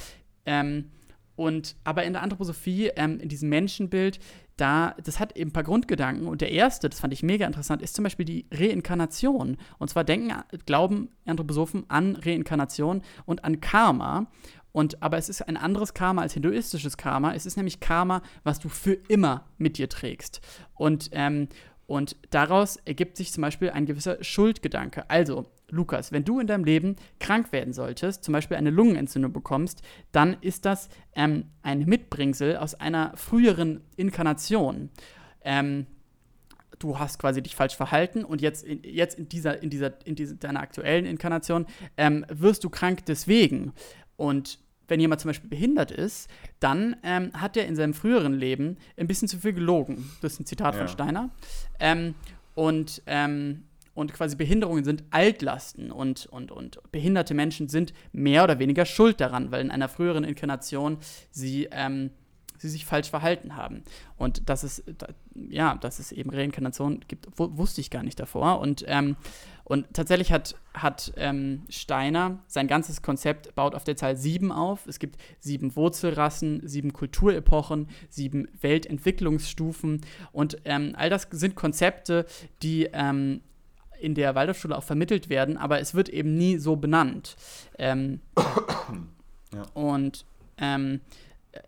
Ähm, 0.45 0.91
und 1.35 1.75
aber 1.83 2.03
in 2.03 2.13
der 2.13 2.23
Anthroposophie, 2.23 2.91
ähm, 2.95 3.19
in 3.19 3.29
diesem 3.29 3.49
Menschenbild, 3.49 4.19
da, 4.57 4.95
das 5.03 5.19
hat 5.19 5.37
eben 5.37 5.49
ein 5.49 5.53
paar 5.53 5.63
Grundgedanken. 5.63 6.27
Und 6.27 6.41
der 6.41 6.51
erste, 6.51 6.89
das 6.89 6.99
fand 6.99 7.13
ich 7.13 7.23
mega 7.23 7.45
interessant, 7.45 7.81
ist 7.81 7.95
zum 7.95 8.03
Beispiel 8.03 8.25
die 8.25 8.45
Reinkarnation. 8.51 9.57
Und 9.77 9.89
zwar 9.89 10.03
denken, 10.03 10.33
glauben 10.65 11.09
Anthroposophen 11.25 11.85
an 11.87 12.15
Reinkarnation 12.15 13.01
und 13.25 13.43
an 13.43 13.61
Karma. 13.61 14.27
Und, 14.71 15.01
aber 15.01 15.17
es 15.17 15.29
ist 15.29 15.41
ein 15.47 15.57
anderes 15.57 15.93
Karma 15.93 16.23
als 16.23 16.33
hinduistisches 16.33 16.97
Karma. 16.97 17.33
Es 17.33 17.45
ist 17.45 17.55
nämlich 17.55 17.79
Karma, 17.79 18.21
was 18.43 18.59
du 18.59 18.69
für 18.69 18.93
immer 19.07 19.45
mit 19.57 19.77
dir 19.77 19.89
trägst. 19.89 20.41
Und, 20.75 21.09
ähm, 21.13 21.47
und 21.85 22.15
daraus 22.31 22.77
ergibt 22.77 23.17
sich 23.17 23.31
zum 23.31 23.41
Beispiel 23.41 23.69
ein 23.69 23.85
gewisser 23.85 24.23
Schuldgedanke. 24.23 25.09
Also, 25.09 25.45
Lukas, 25.69 26.11
wenn 26.11 26.23
du 26.23 26.39
in 26.39 26.47
deinem 26.47 26.63
Leben 26.63 26.95
krank 27.19 27.51
werden 27.51 27.73
solltest, 27.73 28.23
zum 28.23 28.31
Beispiel 28.31 28.57
eine 28.57 28.69
Lungenentzündung 28.69 29.33
bekommst, 29.33 29.81
dann 30.11 30.37
ist 30.41 30.65
das 30.65 30.89
ähm, 31.15 31.45
ein 31.61 31.79
Mitbringsel 31.85 32.57
aus 32.57 32.75
einer 32.75 33.11
früheren 33.15 33.81
Inkarnation. 33.97 34.89
Ähm, 35.41 35.87
du 36.79 36.99
hast 36.99 37.19
quasi 37.19 37.41
dich 37.41 37.55
falsch 37.55 37.75
verhalten 37.75 38.23
und 38.23 38.41
jetzt 38.41 38.63
in, 38.63 38.81
jetzt 38.83 39.17
in 39.17 39.27
dieser, 39.27 39.61
in 39.61 39.69
dieser, 39.69 40.05
in 40.05 40.15
dieser, 40.15 40.35
deiner 40.35 40.61
aktuellen 40.61 41.05
Inkarnation 41.05 41.65
ähm, 41.97 42.25
wirst 42.29 42.63
du 42.63 42.69
krank 42.69 43.05
deswegen. 43.05 43.73
Und 44.15 44.59
wenn 44.87 44.99
jemand 44.99 45.21
zum 45.21 45.29
Beispiel 45.29 45.49
behindert 45.49 45.91
ist, 45.91 46.29
dann 46.59 46.95
ähm, 47.03 47.31
hat 47.33 47.57
er 47.57 47.67
in 47.67 47.75
seinem 47.75 47.93
früheren 47.93 48.33
Leben 48.33 48.77
ein 48.95 49.07
bisschen 49.07 49.27
zu 49.27 49.39
viel 49.39 49.53
gelogen. 49.53 50.09
Das 50.21 50.33
ist 50.33 50.39
ein 50.39 50.45
Zitat 50.45 50.75
ja. 50.75 50.79
von 50.79 50.87
Steiner. 50.87 51.29
Ähm, 51.79 52.15
und 52.55 53.03
ähm, 53.05 53.65
und 53.97 54.13
quasi 54.13 54.35
Behinderungen 54.35 54.83
sind 54.83 55.03
Altlasten 55.09 55.91
und, 55.91 56.27
und, 56.27 56.51
und 56.51 56.79
behinderte 56.91 57.33
Menschen 57.33 57.67
sind 57.67 57.93
mehr 58.11 58.43
oder 58.43 58.59
weniger 58.59 58.85
schuld 58.85 59.19
daran, 59.19 59.51
weil 59.51 59.61
in 59.61 59.71
einer 59.71 59.89
früheren 59.89 60.23
Inkarnation 60.23 60.99
sie, 61.31 61.67
ähm, 61.71 62.11
sie 62.59 62.69
sich 62.69 62.85
falsch 62.85 63.09
verhalten 63.09 63.55
haben. 63.55 63.81
Und 64.15 64.49
dass 64.49 64.61
es, 64.61 64.83
ja, 65.49 65.75
dass 65.75 65.97
es 65.97 66.11
eben 66.11 66.29
Reinkarnation 66.29 66.99
gibt, 67.07 67.27
wusste 67.37 67.81
ich 67.81 67.89
gar 67.89 68.03
nicht 68.03 68.19
davor. 68.19 68.59
Und, 68.59 68.85
ähm, 68.87 69.15
und 69.63 69.87
tatsächlich 69.93 70.31
hat, 70.31 70.55
hat 70.75 71.11
ähm, 71.17 71.63
Steiner 71.67 72.37
sein 72.45 72.67
ganzes 72.67 73.01
Konzept 73.01 73.55
baut 73.55 73.73
auf 73.73 73.83
der 73.83 73.97
Zahl 73.97 74.15
sieben 74.15 74.51
auf. 74.51 74.85
Es 74.85 74.99
gibt 74.99 75.17
sieben 75.39 75.75
Wurzelrassen, 75.75 76.61
sieben 76.67 76.93
Kulturepochen, 76.93 77.87
sieben 78.09 78.47
Weltentwicklungsstufen. 78.61 80.01
Und 80.31 80.59
ähm, 80.65 80.93
all 80.95 81.09
das 81.09 81.27
sind 81.31 81.55
Konzepte, 81.55 82.27
die 82.61 82.89
ähm, 82.93 83.41
in 83.99 84.15
der 84.15 84.35
Waldorfschule 84.35 84.77
auch 84.77 84.83
vermittelt 84.83 85.29
werden, 85.29 85.57
aber 85.57 85.79
es 85.79 85.93
wird 85.93 86.09
eben 86.09 86.35
nie 86.35 86.57
so 86.57 86.75
benannt. 86.75 87.35
Ähm, 87.77 88.21
ja. 89.53 89.63
Und 89.73 90.25
ähm, 90.57 91.01
äh, 91.51 91.59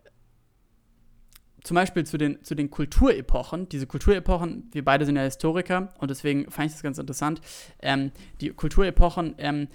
zum 1.64 1.76
Beispiel 1.76 2.06
zu 2.06 2.18
den, 2.18 2.44
zu 2.44 2.56
den 2.56 2.70
Kulturepochen, 2.70 3.70
diese 3.70 3.88
Kulturepochen, 3.88 4.70
wir 4.72 4.84
beide 4.84 5.06
sind 5.06 5.16
ja 5.16 5.24
Historiker 5.24 5.94
und 6.00 6.10
deswegen 6.12 6.50
fand 6.50 6.68
ich 6.68 6.74
das 6.74 6.84
ganz 6.84 6.98
interessant. 6.98 7.42
Ähm, 7.82 8.12
die 8.42 8.50
Kulturepochen, 8.50 9.36
ähm, 9.38 9.68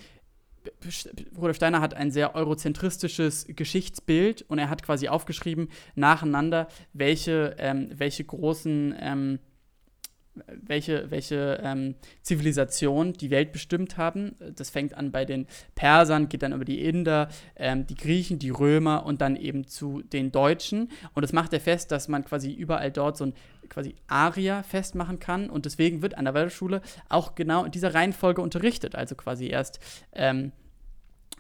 Rudolf 1.37 1.57
Steiner 1.57 1.81
hat 1.81 1.95
ein 1.95 2.11
sehr 2.11 2.35
eurozentristisches 2.35 3.47
Geschichtsbild 3.49 4.43
und 4.49 4.59
er 4.59 4.71
hat 4.71 4.83
quasi 4.83 5.09
aufgeschrieben 5.09 5.69
nacheinander, 5.95 6.69
welche, 6.93 7.55
ähm, 7.59 7.91
welche 7.95 8.25
großen 8.25 8.95
ähm, 8.99 9.39
welche, 10.47 11.11
welche 11.11 11.61
ähm, 11.63 11.95
Zivilisation 12.23 13.13
die 13.13 13.31
Welt 13.31 13.53
bestimmt 13.53 13.97
haben. 13.97 14.35
Das 14.57 14.71
fängt 14.71 14.95
an 14.95 15.13
bei 15.13 15.25
den 15.25 15.47
Persern, 15.75 16.29
geht 16.29 16.43
dann 16.43 16.53
über 16.53 16.65
die 16.65 16.85
Inder, 16.85 17.29
ähm, 17.57 17.87
die 17.87 17.95
Griechen, 17.95 18.39
die 18.39 18.51
Römer 18.51 19.07
und 19.07 19.21
dann 19.21 19.37
eben 19.37 19.67
zu 19.67 20.03
den 20.03 20.33
Deutschen. 20.33 20.91
Und 21.15 21.23
das 21.23 21.33
macht 21.33 21.53
er 21.53 21.61
fest, 21.61 21.91
dass 21.93 22.09
man 22.09 22.25
quasi 22.25 22.53
überall 22.53 22.91
dort 22.91 23.17
so 23.17 23.27
ein 23.27 23.35
quasi 23.69 23.95
Aria 24.09 24.63
festmachen 24.63 25.19
kann. 25.19 25.49
Und 25.49 25.65
deswegen 25.65 26.03
wird 26.03 26.19
an 26.19 26.25
der 26.25 26.35
Waldorfschule 26.35 26.81
auch 27.09 27.35
genau 27.35 27.65
in 27.65 27.71
dieser 27.71 27.95
Reihenfolge 27.95 28.43
unterrichtet. 28.43 28.95
Also 28.95 29.15
quasi 29.15 29.47
erst 29.47 29.81
ähm, 30.13 30.53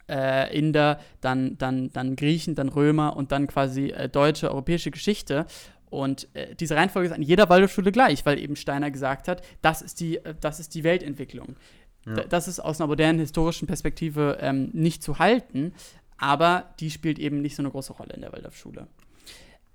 äh, 0.09 0.57
Inder, 0.57 1.00
dann, 1.20 1.57
dann, 1.59 1.90
dann 1.90 2.16
Griechen, 2.16 2.54
dann 2.54 2.68
Römer 2.68 3.16
und 3.16 3.33
dann 3.33 3.46
quasi 3.46 3.88
äh, 3.88 4.09
deutsche, 4.09 4.50
europäische 4.50 4.90
Geschichte. 4.90 5.46
Und 5.94 6.26
äh, 6.35 6.57
diese 6.57 6.74
Reihenfolge 6.74 7.09
ist 7.09 7.14
an 7.14 7.22
jeder 7.22 7.48
Waldorfschule 7.48 7.92
gleich, 7.92 8.26
weil 8.26 8.40
eben 8.40 8.57
Steiner 8.57 8.90
gesagt 8.90 9.28
hat, 9.28 9.42
das 9.62 9.80
ist 9.80 10.00
die, 10.00 10.16
äh, 10.16 10.35
das 10.40 10.59
ist 10.59 10.74
die 10.74 10.83
Weltentwicklung. 10.83 11.54
Ja. 12.04 12.24
Das 12.24 12.48
ist 12.48 12.59
aus 12.59 12.80
einer 12.80 12.88
modernen 12.88 13.20
historischen 13.20 13.68
Perspektive 13.68 14.38
ähm, 14.40 14.70
nicht 14.72 15.04
zu 15.04 15.20
halten, 15.20 15.72
aber 16.18 16.74
die 16.80 16.90
spielt 16.90 17.20
eben 17.20 17.40
nicht 17.40 17.54
so 17.54 17.62
eine 17.62 17.70
große 17.70 17.92
Rolle 17.92 18.12
in 18.12 18.22
der 18.22 18.33
Waldorfschule. 18.33 18.88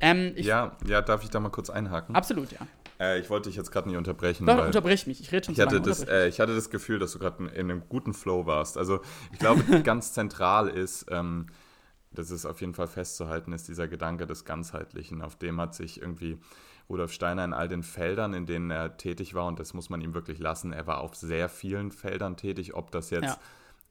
Ähm, 0.01 0.33
ja, 0.35 0.75
ja, 0.85 1.01
darf 1.01 1.23
ich 1.23 1.29
da 1.29 1.39
mal 1.39 1.49
kurz 1.49 1.69
einhaken? 1.69 2.15
Absolut, 2.15 2.51
ja. 2.51 2.59
Äh, 2.99 3.21
ich 3.21 3.29
wollte 3.29 3.47
dich 3.47 3.55
jetzt 3.55 3.71
gerade 3.71 3.87
nicht 3.87 3.97
unterbrechen. 3.97 4.45
Doch, 4.45 4.65
unterbrich 4.65 5.07
mich, 5.07 5.21
ich 5.21 5.31
rede 5.31 5.45
schon 5.45 5.53
ich 5.53 5.61
hatte, 5.61 5.79
das, 5.79 6.03
äh, 6.03 6.27
ich 6.27 6.41
hatte 6.41 6.53
das 6.53 6.69
Gefühl, 6.69 6.99
dass 6.99 7.13
du 7.13 7.19
gerade 7.19 7.45
in 7.45 7.71
einem 7.71 7.83
guten 7.87 8.13
Flow 8.13 8.45
warst. 8.45 8.77
Also 8.77 8.99
ich 9.31 9.39
glaube, 9.39 9.63
ganz 9.83 10.11
zentral 10.11 10.67
ist, 10.67 11.05
ähm, 11.09 11.47
das 12.11 12.31
ist 12.31 12.45
auf 12.45 12.61
jeden 12.61 12.73
Fall 12.73 12.87
festzuhalten, 12.87 13.53
ist 13.53 13.67
dieser 13.67 13.87
Gedanke 13.87 14.25
des 14.25 14.45
Ganzheitlichen, 14.45 15.21
auf 15.21 15.35
dem 15.35 15.59
hat 15.61 15.75
sich 15.75 16.01
irgendwie 16.01 16.39
Rudolf 16.89 17.11
Steiner 17.13 17.45
in 17.45 17.53
all 17.53 17.67
den 17.67 17.83
Feldern, 17.83 18.33
in 18.33 18.45
denen 18.45 18.71
er 18.71 18.97
tätig 18.97 19.35
war, 19.35 19.45
und 19.45 19.59
das 19.59 19.73
muss 19.73 19.89
man 19.89 20.01
ihm 20.01 20.13
wirklich 20.13 20.39
lassen, 20.39 20.73
er 20.73 20.87
war 20.87 21.01
auf 21.01 21.15
sehr 21.15 21.49
vielen 21.49 21.91
Feldern 21.91 22.35
tätig, 22.35 22.73
ob 22.73 22.91
das 22.91 23.11
jetzt 23.11 23.37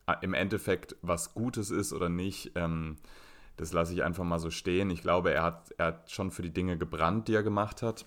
ja. 0.09 0.15
im 0.15 0.35
Endeffekt 0.35 0.97
was 1.01 1.33
Gutes 1.35 1.71
ist 1.71 1.93
oder 1.93 2.09
nicht, 2.09 2.53
ähm, 2.57 2.97
das 3.59 3.73
lasse 3.73 3.93
ich 3.93 4.05
einfach 4.05 4.25
mal 4.25 4.39
so 4.39 4.51
stehen. 4.51 4.89
Ich 4.89 5.03
glaube, 5.03 5.33
er 5.33 5.43
hat, 5.43 5.75
er 5.79 5.87
hat 5.87 6.11
schon 6.11 6.31
für 6.31 6.43
die 6.43 6.53
Dinge 6.53 6.79
gebrannt, 6.79 7.27
die 7.27 7.35
er 7.35 7.43
gemacht 7.43 7.83
hat. 7.83 8.07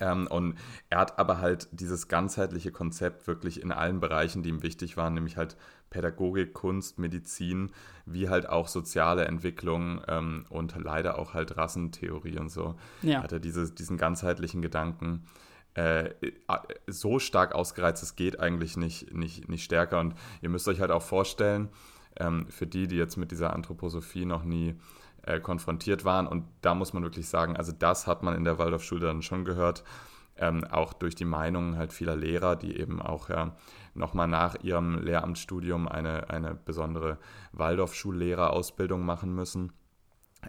Ähm, 0.00 0.26
und 0.26 0.56
er 0.88 0.98
hat 0.98 1.18
aber 1.18 1.38
halt 1.38 1.68
dieses 1.72 2.08
ganzheitliche 2.08 2.72
Konzept 2.72 3.26
wirklich 3.26 3.60
in 3.60 3.70
allen 3.70 4.00
Bereichen, 4.00 4.42
die 4.42 4.48
ihm 4.48 4.62
wichtig 4.62 4.96
waren, 4.96 5.12
nämlich 5.12 5.36
halt 5.36 5.58
Pädagogik, 5.92 6.54
Kunst, 6.54 6.98
Medizin, 6.98 7.70
wie 8.06 8.28
halt 8.28 8.48
auch 8.48 8.66
soziale 8.66 9.26
Entwicklung 9.26 10.00
ähm, 10.08 10.46
und 10.48 10.74
leider 10.82 11.18
auch 11.18 11.34
halt 11.34 11.56
Rassentheorie 11.56 12.38
und 12.38 12.50
so, 12.50 12.74
ja. 13.02 13.22
hat 13.22 13.32
er 13.32 13.40
diese, 13.40 13.70
diesen 13.70 13.98
ganzheitlichen 13.98 14.62
Gedanken 14.62 15.24
äh, 15.74 16.10
so 16.86 17.18
stark 17.18 17.54
ausgereizt, 17.54 18.02
es 18.02 18.16
geht 18.16 18.40
eigentlich 18.40 18.76
nicht, 18.76 19.14
nicht, 19.14 19.48
nicht 19.48 19.64
stärker. 19.64 20.00
Und 20.00 20.14
ihr 20.40 20.48
müsst 20.48 20.66
euch 20.68 20.80
halt 20.80 20.90
auch 20.90 21.02
vorstellen, 21.02 21.68
ähm, 22.16 22.46
für 22.48 22.66
die, 22.66 22.86
die 22.88 22.96
jetzt 22.96 23.16
mit 23.16 23.30
dieser 23.30 23.52
Anthroposophie 23.52 24.24
noch 24.24 24.44
nie 24.44 24.74
äh, 25.22 25.40
konfrontiert 25.40 26.04
waren. 26.04 26.26
Und 26.26 26.44
da 26.62 26.74
muss 26.74 26.92
man 26.92 27.02
wirklich 27.02 27.28
sagen, 27.28 27.56
also 27.56 27.72
das 27.72 28.06
hat 28.06 28.22
man 28.22 28.34
in 28.34 28.44
der 28.44 28.58
Waldorfschule 28.58 29.06
dann 29.06 29.22
schon 29.22 29.44
gehört, 29.44 29.84
ähm, 30.36 30.64
auch 30.64 30.92
durch 30.92 31.14
die 31.14 31.24
Meinungen 31.24 31.76
halt 31.76 31.92
vieler 31.92 32.16
Lehrer, 32.16 32.56
die 32.56 32.76
eben 32.76 33.00
auch 33.00 33.28
ja 33.28 33.54
nochmal 33.94 34.28
nach 34.28 34.56
ihrem 34.62 34.98
Lehramtsstudium 34.98 35.88
eine, 35.88 36.30
eine 36.30 36.54
besondere 36.54 37.18
Waldorfschullehrerausbildung 37.52 39.04
machen 39.04 39.34
müssen 39.34 39.72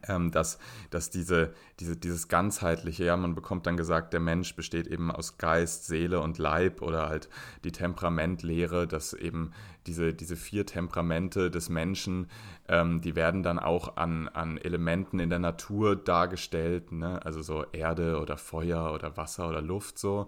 ähm, 0.08 0.32
dass, 0.32 0.58
dass 0.90 1.10
diese, 1.10 1.54
diese, 1.80 1.96
dieses 1.96 2.28
ganzheitliche, 2.28 3.06
ja, 3.06 3.18
man 3.18 3.36
bekommt 3.36 3.68
dann 3.68 3.78
gesagt, 3.78 4.14
der 4.14 4.20
Mensch 4.20 4.56
besteht 4.56 4.88
eben 4.88 5.12
aus 5.12 5.38
Geist, 5.38 5.86
Seele 5.86 6.20
und 6.20 6.38
Leib 6.38 6.82
oder 6.82 7.08
halt 7.08 7.30
die 7.64 7.72
Temperamentlehre, 7.72 8.88
dass 8.88 9.14
eben 9.14 9.52
diese, 9.86 10.14
diese 10.14 10.36
vier 10.36 10.66
Temperamente 10.66 11.52
des 11.52 11.70
Menschen, 11.70 12.28
ähm, 12.68 13.02
die 13.02 13.16
werden 13.16 13.44
dann 13.44 13.60
auch 13.60 13.98
an, 13.98 14.28
an 14.30 14.58
Elementen 14.58 15.20
in 15.20 15.30
der 15.30 15.40
Natur 15.40 15.96
dargestellt, 15.96 16.92
ne? 16.92 17.24
also 17.24 17.42
so 17.42 17.66
Erde 17.72 18.20
oder 18.20 18.38
Feuer 18.38 18.94
oder 18.94 19.16
Wasser 19.18 19.48
oder 19.50 19.62
Luft 19.62 20.00
so. 20.00 20.28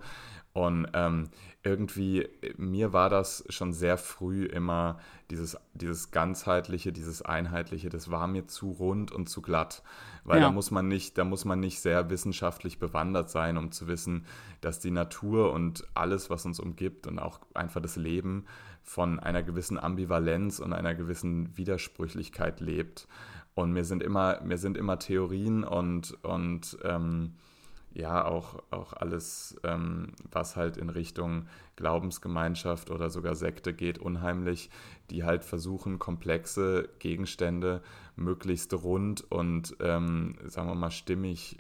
Und 0.54 0.88
ähm, 0.94 1.30
irgendwie, 1.66 2.30
mir 2.58 2.94
war 2.94 3.10
das 3.10 3.44
schon 3.50 3.74
sehr 3.74 3.98
früh 3.98 4.46
immer 4.46 5.00
dieses, 5.32 5.58
dieses 5.74 6.12
ganzheitliche, 6.12 6.94
dieses 6.94 7.24
einheitliche, 7.24 7.90
das 7.90 8.12
war 8.12 8.28
mir 8.28 8.46
zu 8.46 8.70
rund 8.70 9.12
und 9.12 9.28
zu 9.28 9.42
glatt. 9.42 9.82
Weil 10.24 10.42
ja. 10.42 10.46
da 10.46 10.52
muss 10.52 10.70
man 10.70 10.88
nicht, 10.88 11.18
da 11.18 11.24
muss 11.24 11.44
man 11.44 11.60
nicht 11.60 11.80
sehr 11.80 12.12
wissenschaftlich 12.12 12.78
bewandert 12.78 13.32
sein, 13.32 13.58
um 13.58 13.72
zu 13.72 13.88
wissen, 13.88 14.26
dass 14.62 14.80
die 14.80 14.92
Natur 14.92 15.54
und 15.54 15.88
alles, 15.96 16.30
was 16.30 16.46
uns 16.46 16.60
umgibt 16.60 17.08
und 17.08 17.18
auch 17.18 17.40
einfach 17.56 17.82
das 17.82 17.96
Leben 17.96 18.46
von 18.84 19.20
einer 19.20 19.42
gewissen 19.42 19.80
Ambivalenz 19.80 20.60
und 20.60 20.72
einer 20.72 20.94
gewissen 20.94 21.58
Widersprüchlichkeit 21.58 22.60
lebt. 22.60 23.08
Und 23.56 23.74
mir 23.74 23.86
sind 23.86 24.04
immer, 24.04 24.40
mir 24.42 24.60
sind 24.60 24.78
immer 24.78 25.00
Theorien 25.00 25.64
und, 25.64 26.16
und 26.24 26.78
ähm, 26.84 27.34
ja 27.96 28.26
auch, 28.26 28.62
auch 28.72 28.94
alles, 28.94 29.60
ähm, 29.64 30.12
was 30.32 30.56
halt 30.56 30.78
in 30.78 30.90
Richtung 30.90 31.48
Glaubensgemeinschaft 31.78 32.92
oder 32.92 33.10
sogar 33.10 33.36
Sekte 33.36 33.74
geht, 33.74 33.98
unheimlich, 33.98 34.70
die 35.10 35.24
halt 35.24 35.44
versuchen, 35.44 35.98
komplexe 35.98 36.90
Gegenstände 37.00 37.82
möglichst 38.16 38.74
rund 38.74 39.30
und, 39.32 39.76
ähm, 39.80 40.36
sagen 40.46 40.68
wir 40.70 40.76
mal, 40.76 40.92
stimmig 40.92 41.58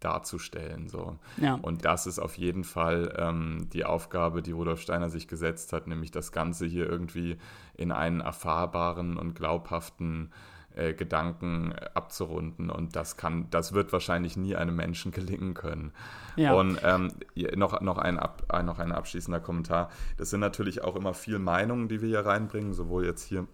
darzustellen. 0.00 0.88
So. 0.88 1.18
Ja. 1.36 1.54
Und 1.54 1.84
das 1.84 2.06
ist 2.06 2.18
auf 2.18 2.36
jeden 2.36 2.64
Fall 2.64 3.14
ähm, 3.18 3.68
die 3.72 3.84
Aufgabe, 3.84 4.42
die 4.42 4.52
Rudolf 4.52 4.80
Steiner 4.80 5.10
sich 5.10 5.28
gesetzt 5.28 5.72
hat, 5.72 5.86
nämlich 5.86 6.10
das 6.10 6.32
Ganze 6.32 6.66
hier 6.66 6.88
irgendwie 6.88 7.38
in 7.74 7.92
einen 7.92 8.20
erfahrbaren 8.20 9.16
und 9.16 9.34
glaubhaften 9.34 10.32
äh, 10.74 10.94
Gedanken 10.94 11.74
abzurunden. 11.94 12.70
Und 12.70 12.96
das 12.96 13.16
kann, 13.16 13.48
das 13.50 13.72
wird 13.72 13.92
wahrscheinlich 13.92 14.36
nie 14.36 14.56
einem 14.56 14.76
Menschen 14.76 15.12
gelingen 15.12 15.54
können. 15.54 15.92
Ja. 16.36 16.54
Und 16.54 16.78
ähm, 16.82 17.12
noch, 17.56 17.80
noch, 17.80 17.98
ein 17.98 18.18
ab, 18.18 18.42
noch 18.64 18.78
ein 18.78 18.92
abschließender 18.92 19.40
Kommentar. 19.40 19.90
Das 20.16 20.30
sind 20.30 20.40
natürlich 20.40 20.82
auch 20.82 20.96
immer 20.96 21.14
viel 21.14 21.38
Meinungen, 21.38 21.88
die 21.88 22.00
wir 22.00 22.08
hier 22.08 22.26
reinbringen, 22.26 22.72
sowohl 22.72 23.04
jetzt 23.04 23.24
hier 23.24 23.46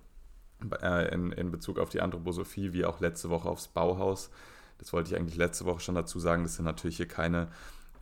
äh, 0.82 1.12
in, 1.14 1.32
in 1.32 1.50
Bezug 1.50 1.78
auf 1.78 1.88
die 1.88 2.00
Anthroposophie 2.00 2.72
wie 2.72 2.84
auch 2.84 3.00
letzte 3.00 3.30
Woche 3.30 3.48
aufs 3.48 3.68
Bauhaus. 3.68 4.30
Das 4.78 4.92
wollte 4.92 5.10
ich 5.10 5.18
eigentlich 5.18 5.36
letzte 5.36 5.64
Woche 5.64 5.80
schon 5.80 5.94
dazu 5.94 6.18
sagen. 6.18 6.44
Das 6.44 6.54
sind 6.54 6.64
natürlich 6.64 6.96
hier 6.96 7.08
keine 7.08 7.48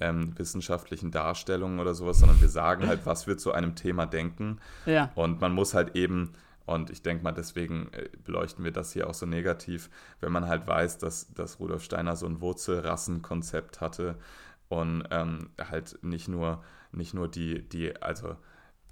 ähm, 0.01 0.39
wissenschaftlichen 0.39 1.11
Darstellungen 1.11 1.81
oder 1.81 1.95
sowas, 1.95 2.19
sondern 2.19 2.41
wir 2.41 2.49
sagen 2.49 2.87
halt, 2.89 3.07
was 3.07 3.27
wir 3.27 3.39
zu 3.39 3.53
einem 3.53 3.75
Thema 3.75 4.07
denken. 4.07 4.59
Ja. 4.85 5.11
Und 5.15 5.41
man 5.41 5.53
muss 5.53 5.75
halt 5.75 5.97
eben 5.97 6.33
und 6.67 6.91
ich 6.91 7.03
denke 7.03 7.23
mal, 7.23 7.33
deswegen 7.33 7.89
äh, 7.93 8.09
beleuchten 8.25 8.65
wir 8.65 8.73
das 8.73 8.93
hier 8.93 9.09
auch 9.09 9.15
so 9.15 9.25
negativ, 9.25 9.89
wenn 10.21 10.33
man 10.33 10.49
halt 10.49 10.67
weiß, 10.67 10.99
dass, 10.99 11.33
dass 11.33 11.61
Rudolf 11.61 11.85
Steiner 11.85 12.17
so 12.17 12.27
ein 12.27 12.41
Wurzelrassenkonzept 12.41 13.81
hatte 13.81 14.17
und 14.69 15.05
ähm, 15.13 15.51
halt 15.59 15.99
nicht 16.03 16.27
nur, 16.29 16.63
nicht 16.91 17.15
nur 17.15 17.29
die, 17.29 17.63
die, 17.69 18.03
also 18.03 18.37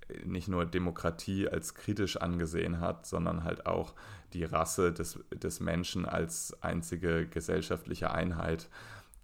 äh, 0.08 0.24
nicht 0.24 0.46
nur 0.46 0.66
Demokratie 0.66 1.48
als 1.48 1.74
kritisch 1.74 2.16
angesehen 2.16 2.80
hat, 2.80 3.06
sondern 3.06 3.42
halt 3.42 3.66
auch 3.66 3.94
die 4.34 4.44
Rasse 4.44 4.92
des, 4.92 5.18
des 5.32 5.58
Menschen 5.58 6.06
als 6.06 6.56
einzige 6.62 7.26
gesellschaftliche 7.26 8.12
Einheit, 8.12 8.68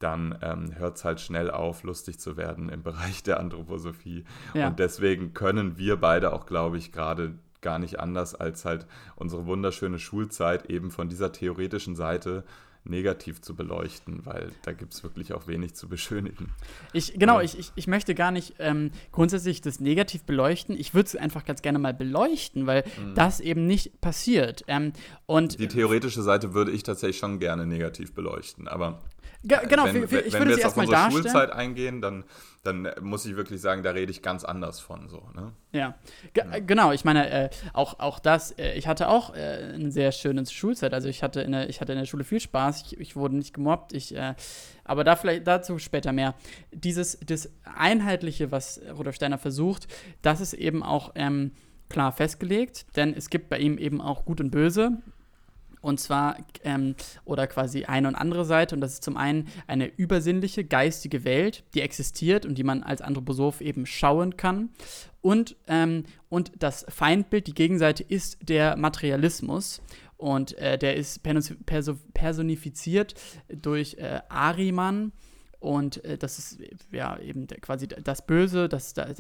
dann 0.01 0.37
ähm, 0.41 0.75
hört 0.77 0.97
es 0.97 1.05
halt 1.05 1.21
schnell 1.21 1.51
auf, 1.51 1.85
lustig 1.85 2.19
zu 2.19 2.37
werden 2.37 2.69
im 2.69 2.83
Bereich 2.85 3.23
der 3.23 3.39
Anthroposophie. 3.39 4.25
Ja. 4.55 4.69
Und 4.69 4.81
deswegen 4.81 5.35
können 5.35 5.79
wir 5.79 5.99
beide 5.99 6.33
auch, 6.33 6.47
glaube 6.47 6.79
ich, 6.79 6.91
gerade 6.91 7.39
gar 7.61 7.79
nicht 7.79 8.01
anders, 8.01 8.35
als 8.35 8.65
halt 8.65 8.87
unsere 9.17 9.47
wunderschöne 9.47 9.99
Schulzeit 9.99 10.67
eben 10.71 10.91
von 10.91 11.09
dieser 11.09 11.33
theoretischen 11.33 11.97
Seite 11.97 12.45
negativ 12.85 13.43
zu 13.43 13.55
beleuchten, 13.55 14.25
weil 14.25 14.53
da 14.63 14.73
gibt 14.73 14.95
es 14.95 15.03
wirklich 15.03 15.33
auch 15.33 15.47
wenig 15.47 15.75
zu 15.75 15.89
beschönigen. 15.89 16.51
Ich, 16.93 17.13
genau, 17.19 17.39
ja. 17.39 17.45
ich, 17.45 17.59
ich, 17.59 17.73
ich 17.75 17.87
möchte 17.87 18.15
gar 18.15 18.31
nicht 18.31 18.55
ähm, 18.59 18.91
grundsätzlich 19.13 19.61
das 19.61 19.81
negativ 19.81 20.25
beleuchten. 20.25 20.77
Ich 20.79 20.95
würde 20.95 21.07
es 21.07 21.17
einfach 21.17 21.45
ganz 21.45 21.63
gerne 21.63 21.79
mal 21.79 21.93
beleuchten, 21.93 22.67
weil 22.67 22.85
mhm. 22.85 23.15
das 23.15 23.41
eben 23.41 23.67
nicht 23.67 24.01
passiert. 24.01 24.65
Ähm, 24.67 24.93
und 25.27 25.59
Die 25.59 25.69
theoretische 25.69 26.23
Seite 26.23 26.55
würde 26.55 26.71
ich 26.71 26.83
tatsächlich 26.83 27.19
schon 27.19 27.39
gerne 27.39 27.67
negativ 27.67 28.15
beleuchten, 28.15 28.67
aber 28.67 29.03
Ge 29.43 29.59
genau, 29.69 29.87
wenn, 29.87 30.03
für, 30.03 30.09
für, 30.09 30.21
ich 30.21 30.33
wenn 30.35 30.41
würde 30.41 30.51
wir 30.51 30.57
jetzt 30.57 30.67
auf 30.67 30.77
unsere 30.77 30.97
darstellen. 30.97 31.23
Schulzeit 31.23 31.51
eingehen, 31.51 32.03
dann, 32.03 32.25
dann 32.63 32.89
muss 33.01 33.25
ich 33.25 33.37
wirklich 33.37 33.61
sagen, 33.61 33.83
da 33.83 33.93
rede 33.93 34.11
ich 34.11 34.21
ganz 34.21 34.45
anders 34.45 34.81
von. 34.81 35.09
So, 35.09 35.29
ne? 35.35 35.53
Ja, 35.73 35.95
Ge 36.35 36.45
ja. 36.45 36.59
genau. 36.59 36.93
Ich 36.93 37.07
meine, 37.07 37.31
äh, 37.31 37.51
auch, 37.73 38.01
auch 38.01 38.19
das, 38.19 38.53
äh, 38.53 38.75
ich 38.75 38.87
hatte 38.87 39.09
auch 39.09 39.35
äh, 39.35 39.73
eine 39.75 39.91
sehr 39.91 40.13
schöne 40.13 40.45
Schulzeit. 40.45 40.93
Also 40.93 41.09
ich 41.09 41.23
hatte 41.23 41.41
in 41.41 41.53
der, 41.53 41.71
ich 41.71 41.81
hatte 41.81 41.93
in 41.93 41.99
der 41.99 42.05
Schule 42.05 42.25
viel 42.25 42.41
Spaß. 42.41 42.83
Ich, 42.83 43.01
ich 43.01 43.17
wurde 43.17 43.37
nicht 43.37 43.55
gemobbt. 43.55 43.95
Ich, 43.95 44.15
äh, 44.15 44.35
aber 44.85 45.05
da 45.05 45.17
vielleicht, 45.17 45.47
dazu 45.47 45.79
später 45.79 46.13
mehr. 46.13 46.35
Dieses 46.71 47.19
das 47.21 47.51
Einheitliche, 47.65 48.51
was 48.53 48.81
Rudolf 48.95 49.17
Steiner 49.17 49.39
versucht, 49.39 49.89
das 50.21 50.43
ist 50.43 50.53
eben 50.53 50.83
auch 50.83 51.13
ähm, 51.15 51.53
klar 51.89 52.13
festgelegt. 52.13 52.85
Denn 52.95 53.15
es 53.15 53.31
gibt 53.31 53.49
bei 53.49 53.59
ihm 53.59 53.79
eben 53.79 54.03
auch 54.03 54.27
Gut 54.27 54.41
und 54.43 54.51
Böse. 54.51 54.99
Und 55.81 55.99
zwar, 55.99 56.37
ähm, 56.63 56.95
oder 57.25 57.47
quasi 57.47 57.85
eine 57.85 58.09
und 58.09 58.15
andere 58.15 58.45
Seite. 58.45 58.75
Und 58.75 58.81
das 58.81 58.95
ist 58.95 59.05
zum 59.05 59.17
einen 59.17 59.49
eine 59.67 59.87
übersinnliche, 59.87 60.65
geistige 60.65 61.25
Welt, 61.25 61.65
die 61.75 61.81
existiert 61.81 62.45
und 62.45 62.57
die 62.59 62.65
man 62.65 62.83
als 62.83 63.01
Anthroposoph 63.01 63.61
eben 63.61 63.87
schauen 63.87 64.37
kann. 64.37 64.71
Und, 65.23 65.57
ähm, 65.69 66.05
und 66.29 66.53
das 66.59 66.87
Feindbild, 66.89 67.47
die 67.47 67.55
Gegenseite, 67.55 68.03
ist 68.03 68.39
der 68.43 68.77
Materialismus. 68.77 69.83
Und 70.17 70.57
äh, 70.59 70.77
der 70.77 70.97
ist 70.97 71.23
personifiziert 71.23 73.15
durch 73.49 73.95
äh, 73.95 74.21
Ariman 74.29 75.13
und 75.61 76.03
äh, 76.05 76.19
das 76.19 76.39
ist 76.39 76.59
ja 76.91 77.19
eben 77.19 77.47
der, 77.47 77.61
quasi 77.61 77.87
das 77.87 78.27
Böse, 78.27 78.69
das, 78.69 78.95
der, 78.95 79.15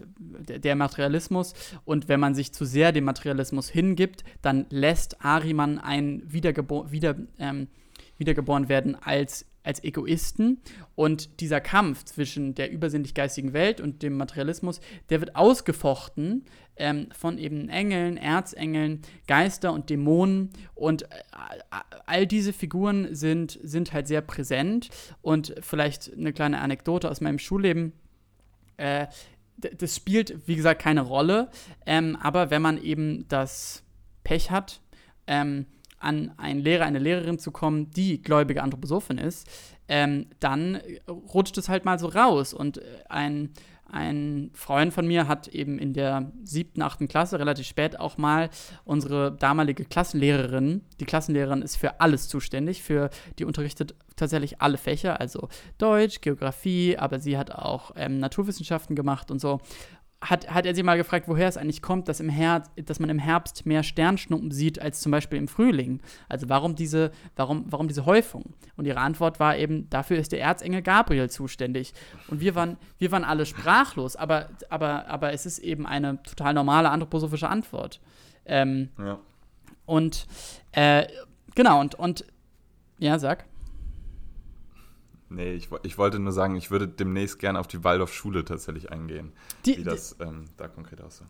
der 0.58 0.74
Materialismus. 0.74 1.52
Und 1.84 2.08
wenn 2.08 2.18
man 2.18 2.34
sich 2.34 2.52
zu 2.52 2.64
sehr 2.64 2.92
dem 2.92 3.04
Materialismus 3.04 3.68
hingibt, 3.68 4.24
dann 4.42 4.66
lässt 4.70 5.24
Ariman 5.24 5.78
ein 5.78 6.22
wiedergebo 6.26 6.90
wieder, 6.90 7.14
ähm, 7.38 7.68
wiedergeboren 8.16 8.68
werden 8.68 8.96
als 8.96 9.46
als 9.62 9.84
Egoisten. 9.84 10.62
Und 10.94 11.40
dieser 11.40 11.60
Kampf 11.60 12.04
zwischen 12.04 12.54
der 12.54 12.70
übersinnlich 12.70 13.12
geistigen 13.12 13.52
Welt 13.52 13.80
und 13.80 14.02
dem 14.02 14.16
Materialismus, 14.16 14.80
der 15.10 15.20
wird 15.20 15.36
ausgefochten 15.36 16.46
ähm, 16.80 17.08
von 17.12 17.38
eben 17.38 17.68
Engeln, 17.68 18.16
Erzengeln, 18.16 19.02
Geister 19.26 19.72
und 19.72 19.90
Dämonen. 19.90 20.50
Und 20.74 21.02
äh, 21.02 21.06
all 22.06 22.26
diese 22.26 22.52
Figuren 22.52 23.14
sind, 23.14 23.58
sind 23.62 23.92
halt 23.92 24.08
sehr 24.08 24.22
präsent. 24.22 24.88
Und 25.22 25.54
vielleicht 25.60 26.12
eine 26.12 26.32
kleine 26.32 26.60
Anekdote 26.60 27.10
aus 27.10 27.20
meinem 27.20 27.38
Schulleben. 27.38 27.92
Äh, 28.78 29.06
das 29.56 29.94
spielt, 29.94 30.48
wie 30.48 30.56
gesagt, 30.56 30.80
keine 30.80 31.02
Rolle. 31.02 31.50
Ähm, 31.86 32.16
aber 32.20 32.50
wenn 32.50 32.62
man 32.62 32.82
eben 32.82 33.26
das 33.28 33.84
Pech 34.24 34.50
hat, 34.50 34.80
ähm, 35.26 35.66
an 35.98 36.32
einen 36.38 36.60
Lehrer, 36.60 36.86
eine 36.86 36.98
Lehrerin 36.98 37.38
zu 37.38 37.50
kommen, 37.52 37.90
die 37.90 38.22
gläubige 38.22 38.62
Anthroposophin 38.62 39.18
ist, 39.18 39.46
ähm, 39.86 40.26
dann 40.40 40.80
rutscht 41.08 41.58
es 41.58 41.68
halt 41.68 41.84
mal 41.84 41.98
so 41.98 42.06
raus. 42.06 42.54
Und 42.54 42.78
äh, 42.78 42.84
ein, 43.10 43.50
ein 43.92 44.50
Freund 44.54 44.92
von 44.92 45.06
mir 45.06 45.28
hat 45.28 45.48
eben 45.48 45.78
in 45.78 45.92
der 45.92 46.32
siebten, 46.44 46.82
achten 46.82 47.08
Klasse 47.08 47.38
relativ 47.38 47.66
spät 47.66 47.98
auch 47.98 48.18
mal 48.18 48.50
unsere 48.84 49.32
damalige 49.32 49.84
Klassenlehrerin, 49.84 50.82
die 51.00 51.04
Klassenlehrerin 51.04 51.62
ist 51.62 51.76
für 51.76 52.00
alles 52.00 52.28
zuständig, 52.28 52.82
für 52.82 53.10
die 53.38 53.44
unterrichtet 53.44 53.94
tatsächlich 54.16 54.60
alle 54.60 54.76
Fächer, 54.76 55.20
also 55.20 55.48
Deutsch, 55.78 56.20
Geografie, 56.20 56.96
aber 56.98 57.18
sie 57.18 57.36
hat 57.38 57.52
auch 57.52 57.92
ähm, 57.96 58.18
Naturwissenschaften 58.18 58.94
gemacht 58.94 59.30
und 59.30 59.40
so 59.40 59.60
hat, 60.22 60.50
hat 60.50 60.66
er 60.66 60.74
sie 60.74 60.82
mal 60.82 60.98
gefragt, 60.98 61.28
woher 61.28 61.48
es 61.48 61.56
eigentlich 61.56 61.80
kommt, 61.80 62.06
dass, 62.06 62.20
im 62.20 62.28
Herbst, 62.28 62.70
dass 62.84 63.00
man 63.00 63.08
im 63.08 63.18
Herbst 63.18 63.64
mehr 63.64 63.82
Sternschnuppen 63.82 64.50
sieht 64.50 64.80
als 64.80 65.00
zum 65.00 65.12
Beispiel 65.12 65.38
im 65.38 65.48
Frühling. 65.48 66.00
Also 66.28 66.48
warum 66.48 66.74
diese, 66.74 67.10
warum, 67.36 67.64
warum 67.68 67.88
diese 67.88 68.04
Häufung? 68.04 68.54
Und 68.76 68.86
ihre 68.86 69.00
Antwort 69.00 69.40
war 69.40 69.56
eben, 69.56 69.88
dafür 69.88 70.18
ist 70.18 70.32
der 70.32 70.42
Erzengel 70.42 70.82
Gabriel 70.82 71.30
zuständig. 71.30 71.94
Und 72.28 72.40
wir 72.40 72.54
waren, 72.54 72.76
wir 72.98 73.10
waren 73.12 73.24
alle 73.24 73.46
sprachlos, 73.46 74.14
aber, 74.14 74.50
aber, 74.68 75.08
aber 75.08 75.32
es 75.32 75.46
ist 75.46 75.58
eben 75.58 75.86
eine 75.86 76.22
total 76.22 76.52
normale 76.52 76.90
anthroposophische 76.90 77.48
Antwort. 77.48 78.00
Ähm, 78.44 78.90
ja. 78.98 79.18
Und 79.86 80.26
äh, 80.72 81.06
genau, 81.54 81.80
und, 81.80 81.94
und 81.94 82.24
ja, 82.98 83.18
sag. 83.18 83.46
Nee, 85.30 85.52
ich, 85.52 85.68
ich 85.84 85.96
wollte 85.96 86.18
nur 86.18 86.32
sagen, 86.32 86.56
ich 86.56 86.70
würde 86.70 86.88
demnächst 86.88 87.38
gerne 87.38 87.60
auf 87.60 87.68
die 87.68 87.84
Waldorfschule 87.84 88.44
tatsächlich 88.44 88.90
eingehen, 88.90 89.32
die, 89.64 89.78
wie 89.78 89.84
das 89.84 90.16
ähm, 90.20 90.46
da 90.56 90.66
konkret 90.66 91.00
aussieht. 91.00 91.28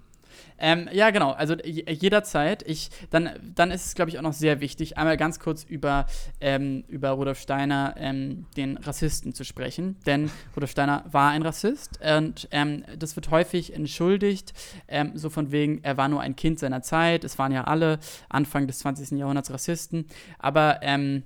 Ähm, 0.58 0.88
ja, 0.92 1.10
genau. 1.10 1.32
Also 1.32 1.54
jederzeit. 1.54 2.62
Ich, 2.66 2.90
dann, 3.10 3.30
dann 3.54 3.70
ist 3.70 3.86
es, 3.86 3.94
glaube 3.94 4.10
ich, 4.10 4.18
auch 4.18 4.22
noch 4.22 4.32
sehr 4.32 4.60
wichtig, 4.60 4.98
einmal 4.98 5.16
ganz 5.16 5.38
kurz 5.38 5.64
über, 5.64 6.06
ähm, 6.40 6.84
über 6.88 7.10
Rudolf 7.10 7.38
Steiner, 7.38 7.94
ähm, 7.96 8.46
den 8.56 8.76
Rassisten, 8.76 9.34
zu 9.34 9.44
sprechen. 9.44 9.96
Denn 10.06 10.30
Rudolf 10.56 10.70
Steiner 10.70 11.04
war 11.10 11.30
ein 11.30 11.42
Rassist 11.42 12.00
und 12.00 12.48
ähm, 12.50 12.84
das 12.98 13.16
wird 13.16 13.30
häufig 13.30 13.74
entschuldigt, 13.74 14.52
ähm, 14.88 15.12
so 15.14 15.30
von 15.30 15.52
wegen, 15.52 15.82
er 15.82 15.96
war 15.96 16.08
nur 16.08 16.20
ein 16.20 16.36
Kind 16.36 16.58
seiner 16.58 16.82
Zeit. 16.82 17.24
Es 17.24 17.38
waren 17.38 17.52
ja 17.52 17.64
alle 17.64 17.98
Anfang 18.28 18.66
des 18.66 18.80
20. 18.80 19.18
Jahrhunderts 19.18 19.50
Rassisten. 19.50 20.06
Aber 20.38 20.78
ähm, 20.82 21.24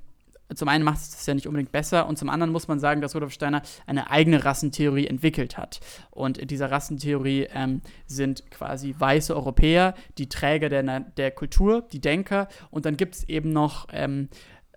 zum 0.56 0.68
einen 0.68 0.84
macht 0.84 0.98
es 0.98 1.10
das 1.10 1.26
ja 1.26 1.34
nicht 1.34 1.46
unbedingt 1.46 1.72
besser 1.72 2.06
und 2.06 2.18
zum 2.18 2.28
anderen 2.28 2.52
muss 2.52 2.68
man 2.68 2.80
sagen, 2.80 3.00
dass 3.00 3.14
Rudolf 3.14 3.32
Steiner 3.32 3.62
eine 3.86 4.10
eigene 4.10 4.44
Rassentheorie 4.44 5.06
entwickelt 5.06 5.56
hat. 5.58 5.80
Und 6.10 6.38
in 6.38 6.48
dieser 6.48 6.70
Rassentheorie 6.70 7.48
ähm, 7.54 7.80
sind 8.06 8.50
quasi 8.50 8.94
weiße 8.98 9.34
Europäer 9.34 9.94
die 10.18 10.28
Träger 10.28 10.68
der, 10.68 11.00
der 11.00 11.30
Kultur, 11.30 11.82
die 11.92 12.00
Denker 12.00 12.48
und 12.70 12.86
dann 12.86 12.96
gibt 12.96 13.16
es 13.16 13.28
eben 13.28 13.52
noch 13.52 13.88
ähm, 13.92 14.28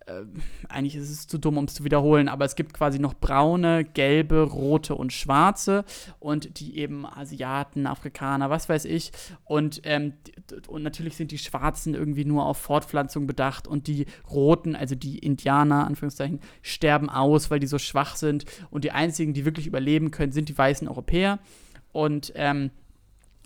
äh, 0.07 0.23
eigentlich 0.69 0.95
ist 0.95 1.09
es 1.09 1.27
zu 1.27 1.37
dumm, 1.37 1.57
um 1.57 1.65
es 1.65 1.75
zu 1.75 1.83
wiederholen, 1.83 2.27
aber 2.27 2.45
es 2.45 2.55
gibt 2.55 2.73
quasi 2.73 2.99
noch 2.99 3.13
braune, 3.13 3.83
gelbe, 3.83 4.41
rote 4.41 4.95
und 4.95 5.13
schwarze 5.13 5.85
und 6.19 6.59
die 6.59 6.77
eben 6.77 7.05
Asiaten, 7.05 7.87
Afrikaner, 7.87 8.49
was 8.49 8.69
weiß 8.69 8.85
ich. 8.85 9.11
Und, 9.45 9.81
ähm, 9.83 10.13
und 10.67 10.83
natürlich 10.83 11.15
sind 11.15 11.31
die 11.31 11.37
Schwarzen 11.37 11.93
irgendwie 11.93 12.25
nur 12.25 12.45
auf 12.45 12.57
Fortpflanzung 12.57 13.27
bedacht 13.27 13.67
und 13.67 13.87
die 13.87 14.05
Roten, 14.29 14.75
also 14.75 14.95
die 14.95 15.19
Indianer, 15.19 15.85
Anführungszeichen, 15.85 16.39
sterben 16.61 17.09
aus, 17.09 17.51
weil 17.51 17.59
die 17.59 17.67
so 17.67 17.77
schwach 17.77 18.15
sind. 18.15 18.45
Und 18.69 18.83
die 18.83 18.91
einzigen, 18.91 19.33
die 19.33 19.45
wirklich 19.45 19.67
überleben 19.67 20.11
können, 20.11 20.31
sind 20.31 20.49
die 20.49 20.57
weißen 20.57 20.87
Europäer. 20.87 21.39
Und 21.91 22.33
ähm, 22.35 22.71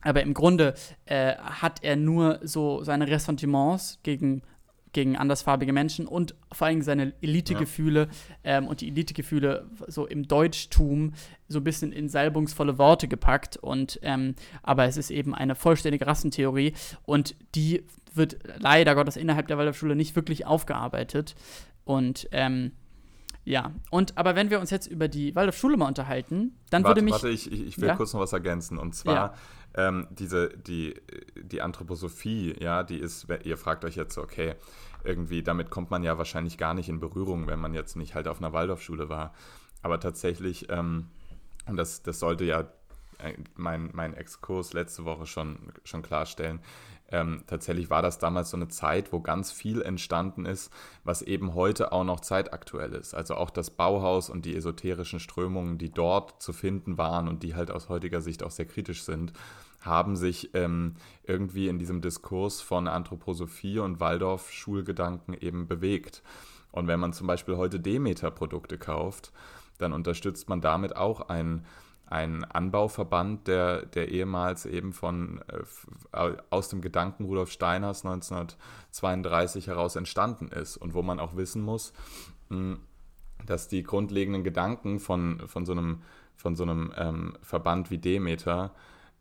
aber 0.03 0.23
im 0.23 0.33
Grunde 0.33 0.73
äh, 1.05 1.35
hat 1.35 1.83
er 1.83 1.95
nur 1.95 2.39
so 2.41 2.83
seine 2.83 3.07
Ressentiments 3.07 3.99
gegen 4.03 4.41
gegen 4.93 5.15
andersfarbige 5.15 5.73
Menschen 5.73 6.07
und 6.07 6.35
vor 6.51 6.67
allem 6.67 6.81
seine 6.81 7.13
Elitegefühle 7.21 8.09
ja. 8.43 8.57
ähm, 8.57 8.67
und 8.67 8.81
die 8.81 8.89
Elitegefühle 8.89 9.67
so 9.87 10.05
im 10.05 10.27
Deutschtum 10.27 11.13
so 11.47 11.59
ein 11.59 11.63
bisschen 11.63 11.91
in 11.91 12.09
salbungsvolle 12.09 12.77
Worte 12.77 13.07
gepackt. 13.07 13.57
Und 13.57 13.99
ähm, 14.03 14.35
aber 14.63 14.85
es 14.85 14.97
ist 14.97 15.11
eben 15.11 15.33
eine 15.33 15.55
vollständige 15.55 16.07
Rassentheorie 16.07 16.73
und 17.03 17.35
die 17.55 17.83
wird 18.13 18.39
leider 18.57 18.95
Gottes 18.95 19.15
innerhalb 19.15 19.47
der 19.47 19.57
Waldorfschule 19.57 19.95
nicht 19.95 20.15
wirklich 20.15 20.45
aufgearbeitet. 20.45 21.35
Und 21.85 22.27
ähm, 22.31 22.71
ja, 23.43 23.71
und 23.89 24.17
aber 24.17 24.35
wenn 24.35 24.49
wir 24.49 24.59
uns 24.59 24.69
jetzt 24.69 24.87
über 24.87 25.07
die 25.07 25.33
Waldorfschule 25.35 25.75
mal 25.75 25.87
unterhalten, 25.87 26.55
dann 26.69 26.83
warte, 26.83 26.97
würde 26.97 27.01
mich. 27.01 27.13
Warte, 27.13 27.29
ich, 27.29 27.51
ich 27.51 27.79
will 27.79 27.87
ja? 27.87 27.95
kurz 27.95 28.13
noch 28.13 28.19
was 28.19 28.33
ergänzen. 28.33 28.77
Und 28.77 28.93
zwar 28.93 29.15
ja. 29.15 29.33
Ähm, 29.75 30.07
diese, 30.11 30.49
die, 30.49 30.95
die 31.35 31.61
Anthroposophie, 31.61 32.55
ja, 32.59 32.83
die 32.83 32.97
ist, 32.97 33.27
ihr 33.43 33.57
fragt 33.57 33.85
euch 33.85 33.95
jetzt, 33.95 34.17
okay, 34.17 34.55
irgendwie, 35.03 35.43
damit 35.43 35.69
kommt 35.69 35.91
man 35.91 36.03
ja 36.03 36.17
wahrscheinlich 36.17 36.57
gar 36.57 36.73
nicht 36.73 36.89
in 36.89 36.99
Berührung, 36.99 37.47
wenn 37.47 37.59
man 37.59 37.73
jetzt 37.73 37.95
nicht 37.95 38.15
halt 38.15 38.27
auf 38.27 38.39
einer 38.39 38.53
Waldorfschule 38.53 39.09
war. 39.09 39.33
Aber 39.81 39.99
tatsächlich, 39.99 40.69
ähm, 40.69 41.07
und 41.67 41.77
das, 41.77 42.03
das 42.03 42.19
sollte 42.19 42.43
ja 42.45 42.61
äh, 43.19 43.33
mein, 43.55 43.89
mein 43.93 44.13
Exkurs 44.13 44.73
letzte 44.73 45.05
Woche 45.05 45.25
schon, 45.25 45.71
schon 45.83 46.01
klarstellen, 46.01 46.59
ähm, 47.11 47.43
tatsächlich 47.45 47.89
war 47.89 48.01
das 48.01 48.19
damals 48.19 48.49
so 48.49 48.57
eine 48.57 48.69
Zeit, 48.69 49.11
wo 49.11 49.19
ganz 49.19 49.51
viel 49.51 49.81
entstanden 49.81 50.45
ist, 50.45 50.71
was 51.03 51.21
eben 51.21 51.53
heute 51.53 51.91
auch 51.91 52.05
noch 52.05 52.21
zeitaktuell 52.21 52.93
ist. 52.93 53.13
Also 53.13 53.35
auch 53.35 53.49
das 53.49 53.69
Bauhaus 53.69 54.29
und 54.29 54.45
die 54.45 54.55
esoterischen 54.55 55.19
Strömungen, 55.19 55.77
die 55.77 55.91
dort 55.91 56.41
zu 56.41 56.53
finden 56.53 56.97
waren 56.97 57.27
und 57.27 57.43
die 57.43 57.55
halt 57.55 57.69
aus 57.69 57.89
heutiger 57.89 58.21
Sicht 58.21 58.43
auch 58.43 58.51
sehr 58.51 58.65
kritisch 58.65 59.03
sind, 59.03 59.33
haben 59.81 60.15
sich 60.15 60.53
ähm, 60.53 60.95
irgendwie 61.23 61.67
in 61.67 61.79
diesem 61.79 62.01
Diskurs 62.01 62.61
von 62.61 62.87
Anthroposophie 62.87 63.79
und 63.79 63.99
Waldorf-Schulgedanken 63.99 65.33
eben 65.33 65.67
bewegt. 65.67 66.23
Und 66.71 66.87
wenn 66.87 66.99
man 66.99 67.13
zum 67.13 67.27
Beispiel 67.27 67.57
heute 67.57 67.79
Demeter-Produkte 67.79 68.77
kauft, 68.77 69.33
dann 69.79 69.91
unterstützt 69.91 70.47
man 70.47 70.61
damit 70.61 70.95
auch 70.95 71.27
ein 71.29 71.65
ein 72.11 72.43
Anbauverband, 72.43 73.47
der, 73.47 73.85
der 73.85 74.09
ehemals 74.09 74.65
eben 74.65 74.93
von 74.93 75.41
äh, 76.11 76.33
aus 76.49 76.69
dem 76.69 76.81
Gedanken 76.81 77.25
Rudolf 77.25 77.51
Steiners 77.51 78.05
1932 78.05 79.67
heraus 79.67 79.95
entstanden 79.95 80.49
ist 80.49 80.77
und 80.77 80.93
wo 80.93 81.01
man 81.01 81.19
auch 81.19 81.35
wissen 81.35 81.61
muss, 81.61 81.93
mh, 82.49 82.57
hm, 82.57 82.79
dass 83.45 83.67
die 83.67 83.81
grundlegenden 83.81 84.43
Gedanken 84.43 84.99
von, 84.99 85.41
von 85.47 85.65
so 85.65 85.71
einem, 85.71 86.03
von 86.35 86.55
so 86.55 86.63
einem 86.63 86.93
ähm, 86.95 87.33
Verband 87.41 87.89
wie 87.89 87.97
Demeter 87.97 88.71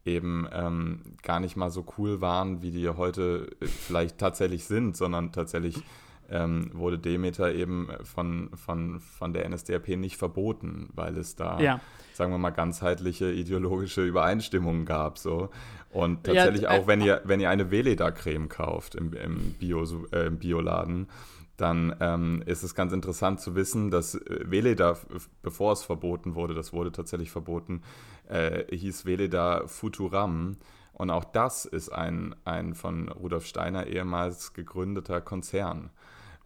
eben 0.04 0.46
ähm, 0.52 1.00
gar 1.22 1.40
nicht 1.40 1.56
mal 1.56 1.70
so 1.70 1.86
cool 1.98 2.20
waren, 2.20 2.62
wie 2.62 2.70
die 2.70 2.88
heute 2.88 3.50
äh, 3.60 3.66
vielleicht 3.66 4.18
tatsächlich 4.18 4.64
sind, 4.64 4.96
sondern 4.96 5.32
tatsächlich 5.32 5.82
ähm, 6.30 6.70
wurde 6.72 6.98
Demeter 6.98 7.52
eben 7.52 7.88
von, 8.04 8.50
von, 8.54 9.00
von 9.00 9.32
der 9.32 9.48
NSDAP 9.48 9.88
nicht 9.96 10.16
verboten, 10.16 10.88
weil 10.94 11.16
es 11.16 11.36
da, 11.36 11.60
ja. 11.60 11.80
sagen 12.12 12.32
wir 12.32 12.38
mal, 12.38 12.50
ganzheitliche 12.50 13.30
ideologische 13.30 14.04
Übereinstimmungen 14.04 14.84
gab. 14.84 15.18
So. 15.18 15.50
Und 15.90 16.24
tatsächlich 16.24 16.62
ja, 16.62 16.72
äh, 16.72 16.80
auch, 16.80 16.86
wenn 16.86 17.00
ihr, 17.00 17.20
wenn 17.24 17.40
ihr 17.40 17.50
eine 17.50 17.70
Veleda-Creme 17.70 18.48
kauft 18.48 18.94
im, 18.94 19.12
im, 19.12 19.54
Bio, 19.58 19.84
äh, 20.12 20.26
im 20.26 20.38
Bioladen, 20.38 21.08
dann 21.56 21.94
ähm, 22.00 22.42
ist 22.46 22.62
es 22.62 22.74
ganz 22.74 22.92
interessant 22.92 23.40
zu 23.40 23.54
wissen, 23.54 23.90
dass 23.90 24.14
äh, 24.14 24.44
Veleda, 24.50 24.96
bevor 25.42 25.72
es 25.72 25.82
verboten 25.82 26.34
wurde, 26.34 26.54
das 26.54 26.72
wurde 26.72 26.92
tatsächlich 26.92 27.30
verboten, 27.30 27.82
äh, 28.28 28.64
hieß 28.74 29.04
Veleda 29.04 29.66
Futuram. 29.66 30.56
Und 30.92 31.10
auch 31.10 31.24
das 31.24 31.64
ist 31.64 31.90
ein, 31.90 32.34
ein 32.44 32.74
von 32.74 33.08
Rudolf 33.08 33.46
Steiner 33.46 33.86
ehemals 33.86 34.52
gegründeter 34.52 35.20
Konzern. 35.20 35.90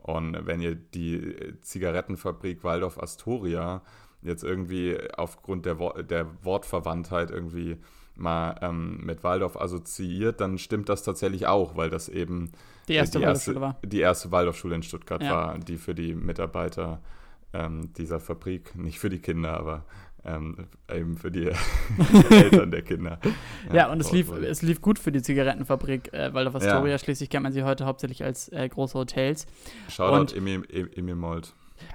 Und 0.05 0.37
wenn 0.45 0.61
ihr 0.61 0.75
die 0.75 1.35
Zigarettenfabrik 1.62 2.62
Waldorf 2.62 3.03
Astoria 3.03 3.81
jetzt 4.21 4.45
irgendwie 4.45 4.99
aufgrund 5.17 5.64
der, 5.64 5.79
Wo 5.79 5.93
der 5.93 6.27
Wortverwandtheit 6.45 7.31
irgendwie 7.31 7.79
mal 8.14 8.55
ähm, 8.61 9.01
mit 9.03 9.25
Waldorf 9.25 9.57
assoziiert, 9.57 10.43
dann 10.43 10.59
stimmt 10.59 10.90
das 10.90 11.05
tatsächlich 11.05 11.47
auch, 11.47 11.75
weil 11.77 11.88
das 11.88 12.11
eben 12.11 12.53
die 12.87 12.95
erste, 12.95 13.19
die 13.19 13.25
erste, 13.25 13.59
war. 13.59 13.79
Die 13.83 14.01
erste 14.01 14.31
Waldorfschule 14.31 14.75
in 14.75 14.83
Stuttgart 14.83 15.23
ja. 15.23 15.31
war, 15.31 15.59
die 15.59 15.79
für 15.79 15.95
die 15.95 16.14
Mitarbeiter 16.14 17.01
ähm, 17.55 17.95
dieser 17.95 18.21
Fabrik, 18.21 18.77
nicht 18.77 18.99
für 18.99 19.09
die 19.09 19.21
Kinder, 19.21 19.59
aber 19.59 19.87
ähm, 20.25 20.67
eben 20.93 21.17
für 21.17 21.31
die 21.31 21.51
Eltern 22.31 22.71
der 22.71 22.83
Kinder. 22.83 23.19
Ja, 23.69 23.75
ja 23.75 23.93
und 23.93 24.01
es 24.01 24.13
lief, 24.13 24.31
es 24.31 24.63
lief 24.63 24.81
gut 24.81 24.99
für 24.99 25.13
die 25.13 25.23
Zigarettenfabrik, 25.23 26.13
äh, 26.13 26.33
weil 26.33 26.47
auf 26.47 26.55
Astoria 26.55 26.93
ja. 26.93 26.99
schließlich 26.99 27.31
kennt 27.31 27.43
man 27.43 27.53
sie 27.53 27.63
heute 27.63 27.87
hauptsächlich 27.87 28.25
als 28.25 28.49
äh, 28.49 28.69
große 28.69 28.99
Hotels. 28.99 29.47
Shoutout 29.89 30.35
Emil, 30.35 31.15
Molt. 31.15 31.55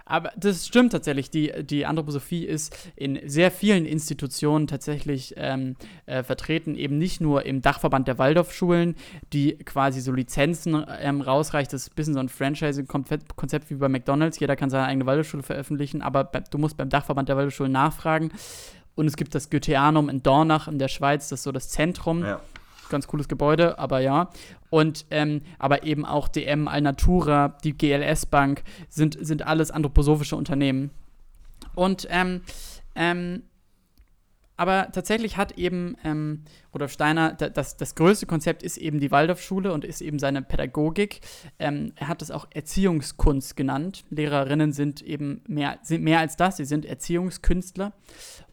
Aber 0.09 0.31
das 0.35 0.65
stimmt 0.65 0.91
tatsächlich. 0.91 1.29
Die, 1.29 1.53
die 1.63 1.85
Anthroposophie 1.85 2.43
ist 2.43 2.75
in 2.95 3.19
sehr 3.25 3.51
vielen 3.51 3.85
Institutionen 3.85 4.65
tatsächlich 4.65 5.35
ähm, 5.37 5.75
äh, 6.07 6.23
vertreten, 6.23 6.75
eben 6.75 6.97
nicht 6.97 7.21
nur 7.21 7.45
im 7.45 7.61
Dachverband 7.61 8.07
der 8.07 8.17
Waldorfschulen, 8.17 8.95
die 9.31 9.57
quasi 9.59 10.01
so 10.01 10.11
Lizenzen 10.11 10.83
ähm, 10.99 11.21
rausreicht. 11.21 11.71
Das 11.71 11.83
ist 11.83 11.91
ein 11.91 11.95
bisschen 11.95 12.15
so 12.15 12.19
ein 12.19 12.29
Franchise-Konzept 12.29 13.69
wie 13.69 13.75
bei 13.75 13.87
McDonalds. 13.87 14.39
Jeder 14.39 14.55
kann 14.55 14.71
seine 14.71 14.85
eigene 14.85 15.05
Waldorfschule 15.05 15.43
veröffentlichen, 15.43 16.01
aber 16.01 16.23
du 16.23 16.57
musst 16.57 16.75
beim 16.75 16.89
Dachverband 16.89 17.29
der 17.29 17.37
Waldorfschulen 17.37 17.71
nachfragen. 17.71 18.31
Und 18.95 19.05
es 19.05 19.15
gibt 19.15 19.35
das 19.35 19.51
Goetheanum 19.51 20.09
in 20.09 20.23
Dornach 20.23 20.67
in 20.67 20.79
der 20.79 20.87
Schweiz, 20.87 21.29
das 21.29 21.41
ist 21.41 21.43
so 21.43 21.51
das 21.51 21.69
Zentrum. 21.69 22.23
Ja 22.23 22.41
ganz 22.89 23.07
cooles 23.07 23.27
Gebäude, 23.27 23.79
aber 23.79 23.99
ja. 23.99 24.29
Und 24.69 25.05
ähm, 25.11 25.41
aber 25.57 25.83
eben 25.83 26.05
auch 26.05 26.27
DM, 26.27 26.67
Alnatura, 26.67 27.57
die 27.63 27.77
GLS 27.77 28.25
Bank 28.25 28.63
sind, 28.89 29.17
sind 29.19 29.45
alles 29.45 29.71
anthroposophische 29.71 30.35
Unternehmen. 30.35 30.91
Und 31.75 32.07
ähm, 32.09 32.41
ähm, 32.95 33.43
aber 34.59 34.89
tatsächlich 34.91 35.37
hat 35.37 35.57
eben 35.57 35.95
ähm, 36.03 36.43
Rudolf 36.73 36.91
Steiner, 36.91 37.31
das, 37.31 37.77
das 37.77 37.95
größte 37.95 38.25
Konzept 38.25 38.61
ist 38.61 38.75
eben 38.75 38.99
die 38.99 39.09
Waldorfschule 39.09 39.71
und 39.71 39.85
ist 39.85 40.01
eben 40.01 40.19
seine 40.19 40.41
Pädagogik. 40.41 41.21
Ähm, 41.59 41.93
er 41.95 42.09
hat 42.09 42.21
es 42.21 42.29
auch 42.29 42.45
Erziehungskunst 42.53 43.55
genannt. 43.55 44.03
Lehrerinnen 44.09 44.73
sind 44.73 45.01
eben 45.01 45.43
mehr, 45.47 45.79
sind 45.83 46.03
mehr 46.03 46.19
als 46.19 46.35
das, 46.35 46.57
sie 46.57 46.65
sind 46.65 46.85
Erziehungskünstler. 46.85 47.93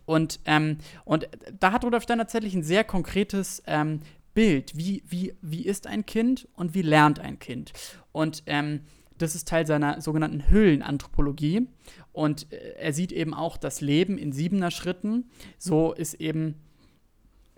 Und, 0.05 0.39
ähm, 0.45 0.79
und 1.05 1.29
da 1.59 1.73
hat 1.73 1.85
Rudolf 1.85 2.05
Steiner 2.05 2.23
tatsächlich 2.23 2.55
ein 2.55 2.63
sehr 2.63 2.85
konkretes 2.85 3.65
ähm, 3.67 3.99
Bild. 4.37 4.77
Wie, 4.77 5.03
wie, 5.09 5.35
wie 5.41 5.65
ist 5.65 5.87
ein 5.87 6.05
Kind 6.05 6.47
und 6.55 6.75
wie 6.75 6.83
lernt 6.83 7.19
ein 7.19 7.39
Kind? 7.39 7.73
Und 8.13 8.43
ähm, 8.45 8.83
das 9.17 9.35
ist 9.35 9.49
Teil 9.49 9.67
seiner 9.67 10.03
sogenannten 10.03 10.51
Hüllenanthropologie. 10.51 11.67
Und 12.13 12.53
äh, 12.53 12.75
er 12.79 12.93
sieht 12.93 13.13
eben 13.13 13.33
auch 13.33 13.57
das 13.57 13.81
Leben 13.81 14.19
in 14.19 14.33
siebener 14.33 14.71
Schritten. 14.71 15.31
So 15.57 15.95
ist 15.95 16.15
eben, 16.15 16.57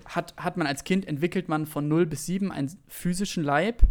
hat, 0.04 0.34
hat 0.36 0.56
man 0.56 0.68
als 0.68 0.84
Kind, 0.84 1.06
entwickelt 1.08 1.48
man 1.48 1.66
von 1.66 1.88
0 1.88 2.06
bis 2.06 2.26
7 2.26 2.52
einen 2.52 2.70
physischen 2.86 3.42
Leib. 3.42 3.82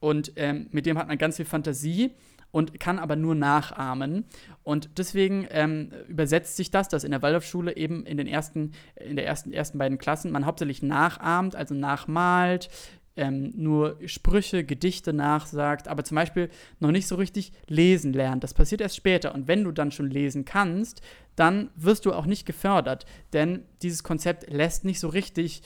Und 0.00 0.32
ähm, 0.36 0.68
mit 0.70 0.86
dem 0.86 0.96
hat 0.96 1.08
man 1.08 1.18
ganz 1.18 1.36
viel 1.36 1.44
Fantasie 1.44 2.12
und 2.56 2.80
kann 2.80 2.98
aber 2.98 3.16
nur 3.16 3.34
nachahmen. 3.34 4.24
Und 4.62 4.96
deswegen 4.96 5.46
ähm, 5.50 5.90
übersetzt 6.08 6.56
sich 6.56 6.70
das, 6.70 6.88
dass 6.88 7.04
in 7.04 7.10
der 7.10 7.20
Waldorfschule 7.20 7.76
eben 7.76 8.06
in 8.06 8.16
den 8.16 8.26
ersten, 8.26 8.72
in 8.94 9.16
der 9.16 9.26
ersten, 9.26 9.52
ersten 9.52 9.76
beiden 9.76 9.98
Klassen 9.98 10.32
man 10.32 10.46
hauptsächlich 10.46 10.82
nachahmt, 10.82 11.54
also 11.54 11.74
nachmalt, 11.74 12.70
ähm, 13.14 13.52
nur 13.56 13.98
Sprüche, 14.06 14.64
Gedichte 14.64 15.12
nachsagt, 15.12 15.86
aber 15.86 16.02
zum 16.02 16.14
Beispiel 16.14 16.48
noch 16.80 16.92
nicht 16.92 17.08
so 17.08 17.16
richtig 17.16 17.52
lesen 17.68 18.14
lernt. 18.14 18.42
Das 18.42 18.54
passiert 18.54 18.80
erst 18.80 18.96
später. 18.96 19.34
Und 19.34 19.48
wenn 19.48 19.62
du 19.62 19.70
dann 19.70 19.90
schon 19.90 20.08
lesen 20.08 20.46
kannst, 20.46 21.02
dann 21.34 21.68
wirst 21.76 22.06
du 22.06 22.14
auch 22.14 22.24
nicht 22.24 22.46
gefördert. 22.46 23.04
Denn 23.34 23.64
dieses 23.82 24.02
Konzept 24.02 24.50
lässt 24.50 24.86
nicht 24.86 25.00
so 25.00 25.08
richtig 25.08 25.60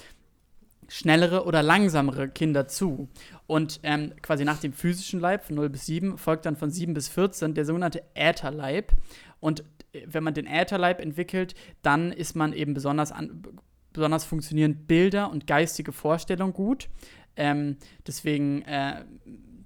schnellere 0.91 1.45
oder 1.45 1.63
langsamere 1.63 2.29
Kinder 2.29 2.67
zu. 2.67 3.09
Und 3.47 3.79
ähm, 3.85 4.13
quasi 4.23 4.45
nach 4.45 4.59
dem 4.59 4.73
physischen 4.73 5.21
Leib 5.21 5.45
von 5.45 5.55
0 5.55 5.69
bis 5.71 5.87
7 5.87 6.19
folgt 6.19 6.47
dann 6.47 6.57
von 6.57 6.71
7 6.71 6.95
bis 6.95 7.09
14 7.09 7.55
der 7.55 7.65
sogenannte 7.65 8.03
Ätherleib. 8.15 8.93
Und 9.39 9.61
äh, 9.93 10.03
wenn 10.07 10.25
man 10.25 10.35
den 10.35 10.47
Ätherleib 10.47 11.01
entwickelt, 11.01 11.55
dann 11.83 12.11
ist 12.11 12.35
man 12.35 12.53
eben 12.53 12.75
besonders, 12.75 13.13
an, 13.13 13.45
besonders 13.93 14.25
funktionieren 14.25 14.87
Bilder 14.87 15.31
und 15.31 15.47
geistige 15.47 15.93
Vorstellungen 15.93 16.53
gut. 16.53 16.89
Ähm, 17.37 17.77
deswegen, 18.05 18.63
äh, 18.63 19.05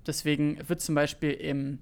deswegen 0.06 0.58
wird 0.68 0.82
zum 0.82 0.94
Beispiel 0.94 1.30
im 1.30 1.78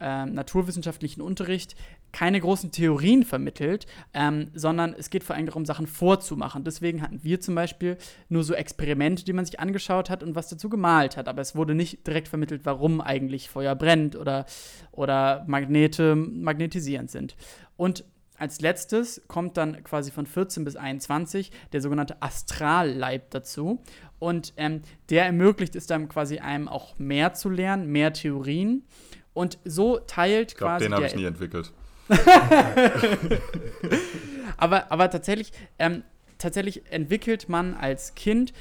äh, 0.00 0.26
naturwissenschaftlichen 0.26 1.20
Unterricht 1.20 1.76
keine 2.12 2.40
großen 2.40 2.72
Theorien 2.72 3.24
vermittelt, 3.24 3.86
ähm, 4.14 4.50
sondern 4.54 4.94
es 4.98 5.10
geht 5.10 5.24
vor 5.24 5.36
allem 5.36 5.46
darum, 5.46 5.64
Sachen 5.64 5.86
vorzumachen. 5.86 6.64
Deswegen 6.64 7.02
hatten 7.02 7.20
wir 7.22 7.40
zum 7.40 7.54
Beispiel 7.54 7.96
nur 8.28 8.44
so 8.44 8.54
Experimente, 8.54 9.24
die 9.24 9.32
man 9.32 9.44
sich 9.44 9.60
angeschaut 9.60 10.10
hat 10.10 10.22
und 10.22 10.34
was 10.34 10.48
dazu 10.48 10.68
gemalt 10.68 11.16
hat. 11.16 11.28
Aber 11.28 11.40
es 11.40 11.54
wurde 11.54 11.74
nicht 11.74 12.06
direkt 12.06 12.28
vermittelt, 12.28 12.62
warum 12.64 13.00
eigentlich 13.00 13.48
Feuer 13.48 13.74
brennt 13.74 14.16
oder, 14.16 14.46
oder 14.92 15.44
Magnete 15.46 16.16
magnetisierend 16.16 17.10
sind. 17.10 17.36
Und 17.76 18.04
als 18.40 18.62
letztes 18.62 19.22
kommt 19.28 19.58
dann 19.58 19.84
quasi 19.84 20.10
von 20.10 20.24
14 20.24 20.64
bis 20.64 20.74
21 20.74 21.50
der 21.72 21.82
sogenannte 21.82 22.22
Astralleib 22.22 23.30
dazu. 23.30 23.82
Und 24.18 24.54
ähm, 24.56 24.80
der 25.10 25.26
ermöglicht 25.26 25.76
es 25.76 25.86
dann 25.86 26.08
quasi 26.08 26.38
einem 26.38 26.66
auch 26.66 26.98
mehr 26.98 27.34
zu 27.34 27.50
lernen, 27.50 27.92
mehr 27.92 28.14
Theorien. 28.14 28.84
Und 29.34 29.58
so 29.64 29.98
teilt 29.98 30.52
Ich 30.52 30.56
glaube, 30.56 30.72
quasi. 30.72 30.84
den 30.86 30.94
habe 30.94 31.06
ich 31.06 31.14
nie 31.14 31.24
entwickelt. 31.24 31.72
aber, 34.56 34.90
aber 34.90 35.10
tatsächlich, 35.10 35.52
ähm, 35.78 36.02
tatsächlich 36.38 36.90
entwickelt 36.90 37.48
man 37.48 37.74
als 37.74 38.14
Kind 38.14 38.52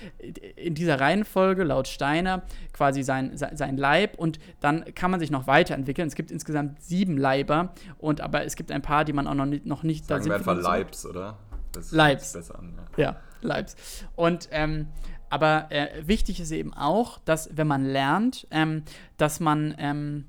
in 0.56 0.76
dieser 0.76 1.00
Reihenfolge 1.00 1.64
laut 1.64 1.88
Steiner 1.88 2.43
quasi 2.74 3.04
sein, 3.04 3.36
sein, 3.36 3.78
Leib 3.78 4.18
und 4.18 4.39
dann 4.60 4.86
kann 4.95 5.12
man 5.12 5.20
sich 5.20 5.32
noch 5.32 5.47
weiterentwickeln. 5.47 6.08
Es 6.08 6.16
gibt 6.16 6.32
insgesamt 6.32 6.82
sieben 6.82 7.18
Leiber 7.18 7.74
und 7.97 8.22
aber 8.22 8.45
es 8.45 8.56
gibt 8.56 8.72
ein 8.72 8.82
paar, 8.82 9.06
die 9.06 9.14
man 9.14 9.28
auch 9.28 9.34
noch 9.34 9.45
nicht, 9.45 9.66
noch 9.66 9.84
nicht 9.84 10.06
Sagen 10.06 10.26
wir 10.26 10.38
sind 10.38 10.47
einfach. 10.47 10.62
Leibs, 10.62 11.06
oder? 11.06 11.38
Das 11.72 11.91
Leibs. 11.91 12.34
besser 12.34 12.60
an. 12.60 12.74
Ja. 12.97 13.04
Ja, 13.04 13.16
Leibs. 13.41 13.76
Und 14.16 14.50
ähm, 14.52 14.88
aber 15.30 15.68
äh, 15.70 16.08
wichtig 16.08 16.39
ist 16.39 16.52
eben 16.52 16.74
auch, 16.74 17.20
dass 17.20 17.50
wenn 17.56 17.68
man 17.68 17.86
lernt, 17.86 18.47
ähm, 18.52 18.84
dass 19.18 19.39
man 19.39 19.76
ähm, 19.78 20.26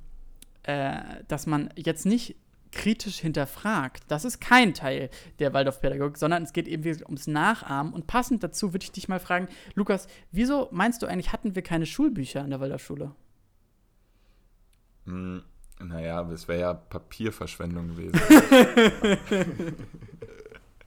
äh, 0.62 1.00
dass 1.26 1.46
man 1.46 1.70
jetzt 1.74 2.04
nicht 2.04 2.36
kritisch 2.72 3.18
hinterfragt. 3.18 4.04
Das 4.08 4.24
ist 4.24 4.40
kein 4.40 4.74
Teil 4.74 5.10
der 5.38 5.52
Waldorfpädagogik, 5.52 6.16
sondern 6.18 6.42
es 6.42 6.52
geht 6.52 6.68
eben 6.68 6.84
ums 7.06 7.26
Nachahmen. 7.26 7.92
Und 7.92 8.06
passend 8.06 8.42
dazu 8.42 8.72
würde 8.72 8.84
ich 8.84 8.92
dich 8.92 9.08
mal 9.08 9.20
fragen, 9.20 9.48
Lukas, 9.74 10.06
wieso 10.32 10.68
meinst 10.70 11.02
du 11.02 11.06
eigentlich, 11.06 11.32
hatten 11.32 11.54
wir 11.54 11.62
keine 11.62 11.86
Schulbücher 11.86 12.42
an 12.42 12.50
der 12.50 12.60
Waldorfschule? 12.60 13.12
Hm, 15.06 15.42
naja, 15.80 16.28
es 16.30 16.46
wäre 16.48 16.60
ja 16.60 16.74
Papierverschwendung 16.74 17.88
gewesen. 17.96 18.20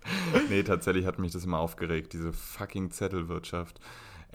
nee, 0.49 0.63
tatsächlich 0.63 1.05
hat 1.05 1.19
mich 1.19 1.31
das 1.31 1.45
immer 1.45 1.59
aufgeregt, 1.59 2.13
diese 2.13 2.33
fucking 2.33 2.91
Zettelwirtschaft. 2.91 3.79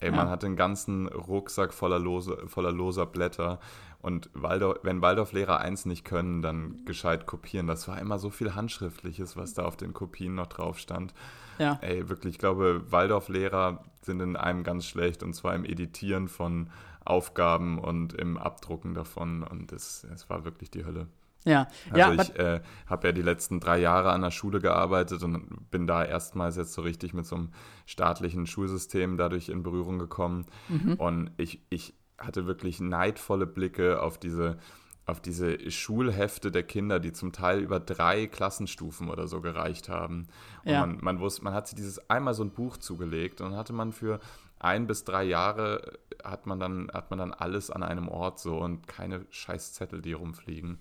Ey, 0.01 0.11
man 0.11 0.27
Ja. 0.27 0.31
hatte 0.31 0.47
einen 0.47 0.57
ganzen 0.57 1.09
Rucksack 1.09 1.75
voller, 1.75 1.99
lose, 1.99 2.45
voller 2.47 2.71
loser 2.71 3.07
Blätter. 3.07 3.59
Und 4.01 4.31
Waldorf, 4.33 4.79
wenn 4.83 5.03
Waldorflehrer 5.03 5.59
eins 5.59 5.85
nicht 5.85 6.05
können, 6.05 6.41
dann 6.41 6.85
gescheit 6.85 7.27
kopieren. 7.27 7.67
Das 7.67 7.89
war 7.89 7.99
immer 7.99 8.19
so 8.19 8.31
viel 8.31 8.55
Handschriftliches, 8.55 9.37
was 9.37 9.55
da 9.55 9.65
auf 9.65 9.77
den 9.77 9.93
Kopien 9.93 10.37
noch 10.37 10.47
drauf 10.47 10.79
stand. 10.79 11.15
Ja. 11.59 11.79
Ey, 11.83 12.09
wirklich, 12.09 12.35
ich 12.35 12.39
glaube, 12.39 12.85
Waldorflehrer 12.91 13.85
sind 14.03 14.21
in 14.21 14.37
einem 14.37 14.63
ganz 14.63 14.87
schlecht. 14.87 15.23
Und 15.25 15.35
zwar 15.35 15.55
im 15.55 15.65
Editieren 15.65 16.29
von 16.29 16.71
Aufgaben 17.05 17.79
und 17.79 18.13
im 18.13 18.37
Abdrucken 18.37 18.95
davon. 18.95 19.43
Und 19.43 19.73
es, 19.73 20.07
es 20.15 20.31
war 20.31 20.45
wirklich 20.45 20.71
die 20.71 20.85
Hölle. 20.85 21.09
Ja, 21.45 21.69
Also 21.91 22.13
ja, 22.13 22.23
ich 22.23 22.37
äh, 22.39 22.61
habe 22.87 23.09
ja 23.09 23.13
die 23.13 23.23
letzten 23.23 23.61
drei 23.61 23.79
Jahre 23.79 24.11
an 24.11 24.23
der 24.23 24.31
Schule 24.31 24.61
gearbeitet 24.61 25.23
und 25.23 25.71
bin 25.71 25.87
da 25.87 26.05
erstmals 26.05 26.57
jetzt 26.57 26.73
so 26.73 26.83
richtig 26.83 27.15
mit 27.15 27.27
so 27.27 27.37
einem 27.37 27.49
staatlichen 27.87 28.47
Schulsystem 28.47 29.17
dadurch 29.17 29.49
in 29.49 29.63
Berührung 29.63 29.99
gekommen. 29.99 30.47
Mhm. 30.69 30.95
Und 30.95 31.31
ich, 31.37 31.63
ich 31.71 31.95
hatte 32.19 32.47
wirklich 32.47 32.81
neidvolle 32.81 33.47
Blicke 33.47 34.03
auf 34.03 34.19
diese, 34.19 34.59
auf 35.07 35.21
diese 35.21 35.71
Schulhefte 35.71 36.51
der 36.51 36.65
Kinder, 36.65 37.01
die 37.01 37.13
zum 37.13 37.33
Teil 37.33 37.61
über 37.61 37.81
drei 37.81 38.27
Klassenstufen 38.27 39.09
oder 39.09 39.27
so 39.29 39.41
gereicht 39.41 39.89
haben. 39.89 40.29
Und 40.65 40.73
Ja. 40.73 40.81
man, 40.81 40.99
man 41.01 41.21
wusste, 41.21 41.45
man 41.45 41.55
hat 41.55 41.69
sich 41.69 41.77
dieses 41.77 42.11
einmal 42.11 42.35
so 42.35 42.43
ein 42.45 42.51
Buch 42.51 42.77
zugelegt 42.77 43.41
und 43.41 43.51
dann 43.51 43.59
hatte 43.59 43.73
man 43.73 43.93
für 43.93 44.21
ein 44.59 44.87
bis 44.87 45.05
drei 45.05 45.23
Jahre 45.25 45.99
hat 46.25 46.47
man 46.47 46.59
dann, 46.59 46.91
hat 46.93 47.11
man 47.11 47.19
dann 47.21 47.33
alles 47.33 47.71
an 47.71 47.83
einem 47.85 48.09
Ort 48.09 48.41
so 48.41 48.59
und 48.59 48.89
keine 48.89 49.25
scheiß 49.31 49.73
Zettel, 49.75 50.03
die 50.03 50.13
rumfliegen. 50.15 50.79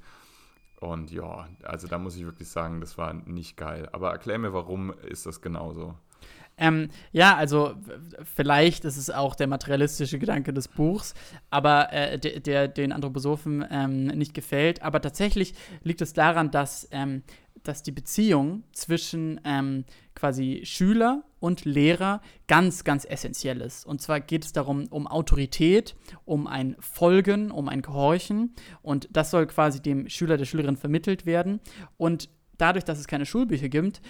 Und 0.79 1.11
ja, 1.11 1.47
also 1.63 1.87
da 1.87 1.97
muss 1.97 2.15
ich 2.15 2.25
wirklich 2.25 2.49
sagen, 2.49 2.81
das 2.81 2.97
war 2.97 3.13
nicht 3.13 3.55
geil. 3.57 3.87
Aber 3.91 4.11
erklär 4.11 4.37
mir, 4.39 4.53
warum 4.53 4.91
ist 4.91 5.25
das 5.25 5.41
genauso? 5.41 5.95
Ähm, 6.57 6.89
ja, 7.11 7.35
also 7.35 7.75
vielleicht 8.23 8.83
ist 8.85 8.97
es 8.97 9.09
auch 9.09 9.35
der 9.35 9.47
materialistische 9.47 10.17
Gedanke 10.17 10.53
des 10.53 10.67
Buchs, 10.67 11.13
aber 11.49 11.93
äh, 11.93 12.17
der, 12.17 12.39
der 12.39 12.67
den 12.67 12.91
Anthroposophen 12.91 13.65
ähm, 13.69 14.05
nicht 14.07 14.33
gefällt. 14.33 14.81
Aber 14.81 15.01
tatsächlich 15.01 15.53
liegt 15.83 16.01
es 16.01 16.13
daran, 16.13 16.49
dass, 16.49 16.87
ähm, 16.91 17.23
dass 17.63 17.83
die 17.83 17.91
Beziehung 17.91 18.63
zwischen 18.71 19.39
ähm, 19.43 19.85
quasi 20.15 20.61
Schüler 20.63 21.23
und 21.39 21.65
Lehrer 21.65 22.21
ganz, 22.47 22.83
ganz 22.83 23.05
essentiell 23.05 23.61
ist. 23.61 23.85
Und 23.85 24.01
zwar 24.01 24.19
geht 24.19 24.45
es 24.45 24.51
darum, 24.51 24.87
um 24.87 25.05
Autorität, 25.05 25.95
um 26.25 26.47
ein 26.47 26.75
Folgen, 26.79 27.51
um 27.51 27.69
ein 27.69 27.83
Gehorchen. 27.83 28.55
Und 28.81 29.07
das 29.11 29.29
soll 29.29 29.45
quasi 29.45 29.79
dem 29.79 30.09
Schüler, 30.09 30.37
der 30.37 30.45
Schülerin 30.45 30.77
vermittelt 30.77 31.27
werden. 31.27 31.59
Und 31.97 32.29
dadurch, 32.57 32.83
dass 32.83 32.97
es 32.97 33.05
keine 33.05 33.27
Schulbücher 33.27 33.69
gibt, 33.69 34.01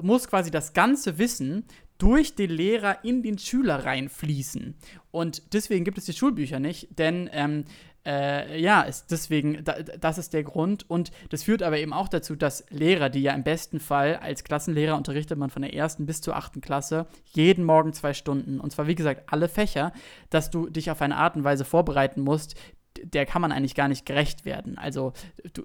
muss 0.00 0.26
quasi 0.28 0.50
das 0.50 0.72
ganze 0.72 1.18
Wissen 1.18 1.64
durch 2.02 2.34
den 2.34 2.50
Lehrer 2.50 3.04
in 3.04 3.22
den 3.22 3.38
Schüler 3.38 3.84
reinfließen. 3.84 4.74
Und 5.12 5.54
deswegen 5.54 5.84
gibt 5.84 5.98
es 5.98 6.04
die 6.06 6.12
Schulbücher 6.12 6.58
nicht, 6.58 6.98
denn 6.98 7.30
ähm, 7.32 7.64
äh, 8.04 8.60
ja, 8.60 8.82
ist 8.82 9.12
deswegen, 9.12 9.62
da, 9.62 9.80
das 9.80 10.18
ist 10.18 10.32
der 10.32 10.42
Grund. 10.42 10.90
Und 10.90 11.12
das 11.30 11.44
führt 11.44 11.62
aber 11.62 11.78
eben 11.78 11.92
auch 11.92 12.08
dazu, 12.08 12.34
dass 12.34 12.64
Lehrer, 12.70 13.08
die 13.08 13.22
ja 13.22 13.32
im 13.34 13.44
besten 13.44 13.78
Fall 13.78 14.16
als 14.16 14.42
Klassenlehrer 14.42 14.96
unterrichtet 14.96 15.38
man 15.38 15.50
von 15.50 15.62
der 15.62 15.74
ersten 15.74 16.04
bis 16.04 16.20
zur 16.20 16.34
achten 16.34 16.60
Klasse, 16.60 17.06
jeden 17.34 17.64
Morgen 17.64 17.92
zwei 17.92 18.14
Stunden, 18.14 18.58
und 18.58 18.72
zwar 18.72 18.88
wie 18.88 18.96
gesagt 18.96 19.32
alle 19.32 19.48
Fächer, 19.48 19.92
dass 20.28 20.50
du 20.50 20.68
dich 20.68 20.90
auf 20.90 21.02
eine 21.02 21.18
Art 21.18 21.36
und 21.36 21.44
Weise 21.44 21.64
vorbereiten 21.64 22.22
musst, 22.22 22.56
der 23.00 23.26
kann 23.26 23.42
man 23.42 23.52
eigentlich 23.52 23.76
gar 23.76 23.88
nicht 23.88 24.06
gerecht 24.06 24.44
werden. 24.44 24.76
Also 24.76 25.12
du, 25.54 25.62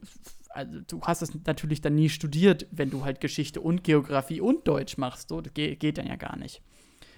also 0.58 0.80
du 0.88 1.02
hast 1.02 1.22
es 1.22 1.32
natürlich 1.46 1.82
dann 1.82 1.96
nie 1.96 2.10
studiert, 2.10 2.66
wenn 2.72 2.90
du 2.90 3.06
halt 3.06 3.22
Geschichte 3.22 3.62
und 3.62 3.84
Geografie 3.84 4.42
und 4.42 4.68
Deutsch 4.68 4.98
machst. 4.98 5.30
So, 5.30 5.40
das 5.42 5.54
geht, 5.54 5.80
geht 5.80 5.98
dann 5.98 6.08
ja 6.08 6.16
gar 6.16 6.36
nicht. 6.36 6.62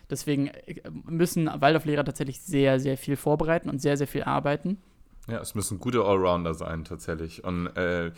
Deswegen 0.10 0.48
äh, 0.48 0.82
müssen 1.06 1.48
Waldorflehrer 1.48 2.04
tatsächlich 2.04 2.42
sehr, 2.42 2.80
sehr 2.80 2.98
viel 2.98 3.16
vorbereiten 3.16 3.70
und 3.70 3.80
sehr, 3.82 3.98
sehr 3.98 4.08
viel 4.08 4.24
arbeiten. 4.24 4.78
Ja, 5.28 5.40
es 5.40 5.56
müssen 5.56 5.80
gute 5.80 6.04
Allrounder 6.04 6.54
sein, 6.54 6.84
tatsächlich. 6.84 7.44
Und 7.44 7.68
äh, 7.78 8.12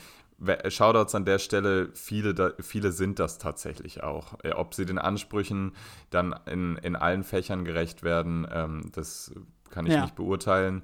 Shoutouts 0.70 1.14
an 1.14 1.26
der 1.26 1.40
Stelle, 1.40 1.90
viele, 1.94 2.34
da, 2.34 2.52
viele 2.60 2.92
sind 2.92 3.20
das 3.20 3.38
tatsächlich 3.38 4.04
auch. 4.04 4.40
Äh, 4.44 4.54
Ob 4.54 4.74
sie 4.74 4.86
den 4.86 4.98
Ansprüchen 4.98 5.74
dann 6.10 6.34
in, 6.50 6.78
in 6.78 6.96
allen 6.96 7.24
Fächern 7.24 7.66
gerecht 7.66 8.04
werden, 8.04 8.48
ähm, 8.52 8.90
das 8.94 9.34
kann 9.70 9.86
ich 9.86 9.94
Ja. 9.94 10.02
nicht 10.02 10.16
beurteilen. 10.16 10.84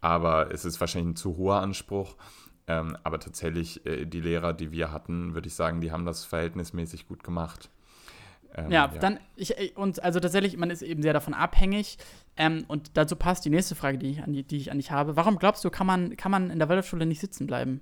Aber 0.00 0.52
es 0.52 0.64
ist 0.64 0.80
wahrscheinlich 0.80 1.14
ein 1.14 1.16
zu 1.16 1.36
hoher 1.36 1.60
Anspruch. 1.60 2.16
Ähm, 2.68 2.96
aber 3.02 3.18
tatsächlich, 3.18 3.84
äh, 3.86 4.04
die 4.04 4.20
Lehrer, 4.20 4.52
die 4.52 4.70
wir 4.70 4.92
hatten, 4.92 5.34
würde 5.34 5.48
ich 5.48 5.54
sagen, 5.54 5.80
die 5.80 5.90
haben 5.90 6.04
das 6.04 6.24
verhältnismäßig 6.24 7.08
gut 7.08 7.24
gemacht. 7.24 7.70
Ähm, 8.54 8.70
Ja, 8.70 8.88
dann, 8.88 9.18
ich, 9.36 9.58
äh, 9.58 9.72
und 9.74 10.02
also 10.02 10.20
tatsächlich, 10.20 10.56
man 10.58 10.70
ist 10.70 10.82
eben 10.82 11.02
sehr 11.02 11.14
davon 11.14 11.32
abhängig. 11.34 11.96
Ähm, 12.36 12.64
und 12.68 12.90
dazu 12.96 13.16
passt 13.16 13.44
die 13.44 13.50
nächste 13.50 13.74
Frage, 13.74 13.98
die 13.98 14.10
ich, 14.10 14.22
an 14.22 14.32
die, 14.32 14.42
die 14.44 14.58
ich 14.58 14.70
an 14.70 14.76
dich 14.76 14.90
habe. 14.90 15.16
Warum 15.16 15.38
glaubst 15.38 15.64
du, 15.64 15.70
kann 15.70 15.86
man, 15.86 16.16
kann 16.16 16.30
man 16.30 16.50
in 16.50 16.58
der 16.58 16.68
Waldorfschule 16.68 17.06
nicht 17.06 17.20
sitzen 17.20 17.46
bleiben? 17.46 17.80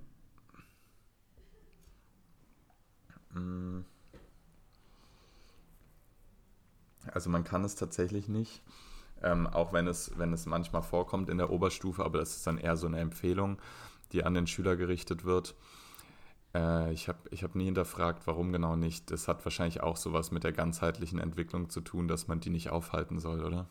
Also 7.12 7.28
man 7.28 7.44
kann 7.44 7.64
es 7.64 7.74
tatsächlich 7.74 8.28
nicht, 8.28 8.62
ähm, 9.22 9.46
auch 9.46 9.72
wenn 9.72 9.86
es, 9.86 10.12
wenn 10.16 10.32
es 10.32 10.46
manchmal 10.46 10.82
vorkommt 10.82 11.28
in 11.28 11.38
der 11.38 11.50
Oberstufe, 11.50 12.04
aber 12.04 12.18
das 12.18 12.36
ist 12.36 12.46
dann 12.46 12.58
eher 12.58 12.76
so 12.76 12.86
eine 12.86 12.98
Empfehlung, 12.98 13.58
die 14.12 14.24
an 14.24 14.34
den 14.34 14.46
Schüler 14.46 14.76
gerichtet 14.76 15.24
wird. 15.24 15.54
Äh, 16.54 16.92
ich 16.92 17.08
habe 17.08 17.18
ich 17.30 17.42
hab 17.42 17.54
nie 17.54 17.66
hinterfragt, 17.66 18.26
warum 18.26 18.52
genau 18.52 18.76
nicht. 18.76 19.10
Das 19.10 19.28
hat 19.28 19.44
wahrscheinlich 19.44 19.82
auch 19.82 19.96
sowas 19.96 20.30
mit 20.30 20.44
der 20.44 20.52
ganzheitlichen 20.52 21.18
Entwicklung 21.18 21.70
zu 21.70 21.80
tun, 21.80 22.08
dass 22.08 22.28
man 22.28 22.40
die 22.40 22.50
nicht 22.50 22.70
aufhalten 22.70 23.18
soll, 23.18 23.44
oder? 23.44 23.66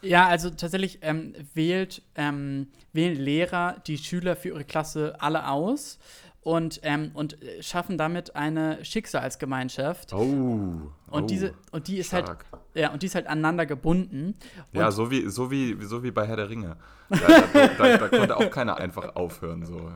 Ja, 0.00 0.28
also 0.28 0.50
tatsächlich 0.50 1.00
ähm, 1.02 1.34
wählt, 1.54 2.02
ähm, 2.14 2.68
wählen 2.92 3.16
Lehrer 3.16 3.82
die 3.86 3.98
Schüler 3.98 4.36
für 4.36 4.48
ihre 4.48 4.64
Klasse 4.64 5.16
alle 5.20 5.48
aus 5.48 5.98
und, 6.42 6.80
ähm, 6.82 7.10
und 7.14 7.42
äh, 7.42 7.62
schaffen 7.62 7.98
damit 7.98 8.36
eine 8.36 8.84
Schicksalsgemeinschaft. 8.84 10.12
Oh. 10.12 10.90
Und 11.10 11.30
diese, 11.30 11.54
und 11.72 11.88
die 11.88 11.98
ist 11.98 12.12
halt, 12.12 12.26
stark. 12.26 12.44
ja, 12.74 12.92
und 12.92 13.02
die 13.02 13.06
ist 13.06 13.14
halt 13.14 13.26
aneinander 13.26 13.66
gebunden. 13.66 14.34
Und 14.72 14.80
Ja, 14.80 14.90
so 14.90 15.10
wie, 15.10 15.28
so, 15.28 15.50
wie, 15.50 15.76
so 15.84 16.02
wie 16.02 16.10
bei 16.10 16.26
Herr 16.26 16.36
der 16.36 16.50
Ringe. 16.50 16.76
Da, 17.08 17.16
da, 17.16 17.68
da, 17.68 17.96
da 17.96 18.08
konnte 18.08 18.36
auch 18.36 18.50
keiner 18.50 18.76
einfach 18.76 19.16
aufhören. 19.16 19.64
So. 19.64 19.76
Also, 19.76 19.94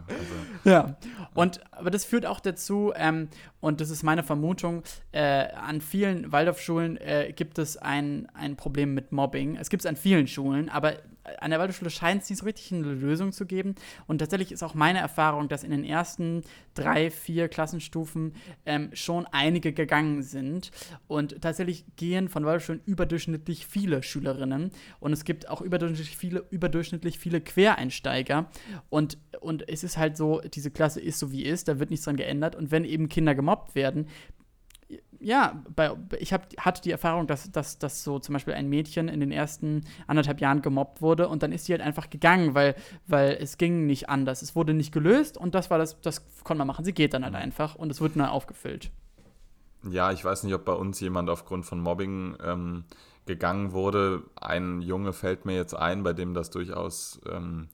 Ja, 0.65 0.97
und 1.35 1.61
aber 1.71 1.91
das 1.91 2.05
führt 2.05 2.25
auch 2.25 2.41
dazu, 2.41 2.93
ähm, 2.97 3.29
und 3.61 3.81
das 3.81 3.91
ist 3.91 4.03
meine 4.03 4.23
Vermutung, 4.23 4.83
äh, 5.13 5.49
an 5.53 5.81
vielen 5.81 6.33
Waldorfschulen 6.33 6.97
äh, 6.97 7.33
gibt 7.37 7.59
es 7.59 7.77
ein, 7.77 8.29
ein 8.35 8.57
Problem 8.57 8.95
mit 8.95 9.13
Mobbing. 9.13 9.57
Es 9.57 9.69
gibt 9.69 9.83
es 9.83 9.87
an 9.87 9.97
vielen 9.97 10.27
Schulen, 10.27 10.71
aber 10.71 10.95
an 11.41 11.51
der 11.51 11.61
Waldorfschule 11.61 11.91
scheint 11.91 12.23
es 12.23 12.31
nicht 12.31 12.41
so 12.41 12.45
richtig 12.45 12.73
eine 12.73 12.93
Lösung 12.93 13.33
zu 13.33 13.47
geben. 13.47 13.75
Und 14.07 14.19
tatsächlich 14.19 14.53
ist 14.53 14.63
auch 14.63 14.75
meine 14.75 14.99
Erfahrung, 14.99 15.49
dass 15.49 15.65
in 15.65 15.71
den 15.71 15.85
ersten 15.85 16.43
drei, 16.75 17.11
vier 17.11 17.49
Klassenstufen 17.49 18.35
ähm, 18.67 18.91
schon 18.93 19.27
einige 19.27 19.73
gegangen 19.73 20.23
sind. 20.23 20.71
Und 21.07 21.41
tatsächlich 21.41 21.85
gehen 21.97 22.29
von 22.29 22.45
Waldorfschulen 22.45 22.83
überdurchschnittlich 22.85 23.67
viele 23.67 24.03
Schülerinnen. 24.03 24.73
Und 25.01 25.13
es 25.13 25.25
gibt 25.25 25.49
auch 25.49 25.61
überdurchschnittlich 25.61 26.17
viele, 26.17 26.45
überdurchschnittlich 26.51 27.19
viele 27.19 27.41
Quereinsteiger. 27.41 28.47
Und, 28.91 29.19
und 29.41 29.69
es 29.69 29.85
ist 29.85 29.97
halt 29.97 30.17
so, 30.17 30.41
diese 30.41 30.71
Klasse 30.71 31.01
ist 31.01 31.19
so 31.19 31.33
wie 31.33 31.45
ist, 31.45 31.69
da 31.69 31.79
wird 31.79 31.91
nichts 31.91 32.05
dran 32.05 32.17
geändert. 32.17 32.57
Und 32.57 32.71
wenn 32.71 32.85
eben 32.85 33.09
Kinder 33.09 33.35
gemobbt 33.35 33.75
werden, 33.75 34.09
ja, 35.21 35.63
bei, 35.75 35.93
ich 36.19 36.33
hab, 36.33 36.49
hatte 36.59 36.83
die 36.83 36.91
Erfahrung, 36.91 37.27
dass, 37.27 37.51
dass, 37.53 37.79
dass 37.79 38.03
so 38.03 38.19
zum 38.19 38.33
Beispiel 38.33 38.55
ein 38.55 38.69
Mädchen 38.69 39.09
in 39.09 39.21
den 39.21 39.31
ersten 39.31 39.85
anderthalb 40.07 40.41
Jahren 40.41 40.63
gemobbt 40.63 41.01
wurde 41.01 41.29
und 41.29 41.43
dann 41.43 41.53
ist 41.53 41.67
sie 41.67 41.73
halt 41.73 41.83
einfach 41.83 42.11
gegangen, 42.11 42.55
weil, 42.55 42.75
weil 43.07 43.39
es 43.41 43.57
ging 43.57 43.87
nicht 43.87 44.09
anders. 44.09 44.43
Es 44.43 44.57
wurde 44.57 44.75
nicht 44.75 44.93
gelöst 44.93 45.37
und 45.37 45.55
das 45.55 45.71
war 45.71 45.79
das, 45.79 46.01
das 46.01 46.27
konnte 46.43 46.59
man 46.59 46.67
machen. 46.67 46.85
Sie 46.85 46.93
geht 46.93 47.15
dann 47.15 47.25
halt 47.25 47.35
einfach 47.35 47.77
und 47.77 47.91
es 47.91 48.01
wird 48.01 48.17
dann 48.17 48.27
aufgefüllt. 48.27 48.91
Ja, 49.89 50.13
ich 50.13 50.25
weiß 50.25 50.45
nicht, 50.45 50.55
ob 50.55 50.65
bei 50.65 50.75
uns 50.75 51.01
jemand 51.01 51.31
aufgrund 51.31 51.67
von 51.67 51.81
Mobbing 51.81 52.37
ähm, 52.45 52.85
gegangen 53.27 53.73
wurde. 53.73 54.23
Ein 54.41 54.81
Junge 54.81 55.13
fällt 55.13 55.45
mir 55.45 55.55
jetzt 55.55 55.75
ein, 55.75 56.03
bei 56.03 56.13
dem 56.13 56.35
das 56.35 56.51
durchaus 56.51 57.21
ähm, 57.31 57.69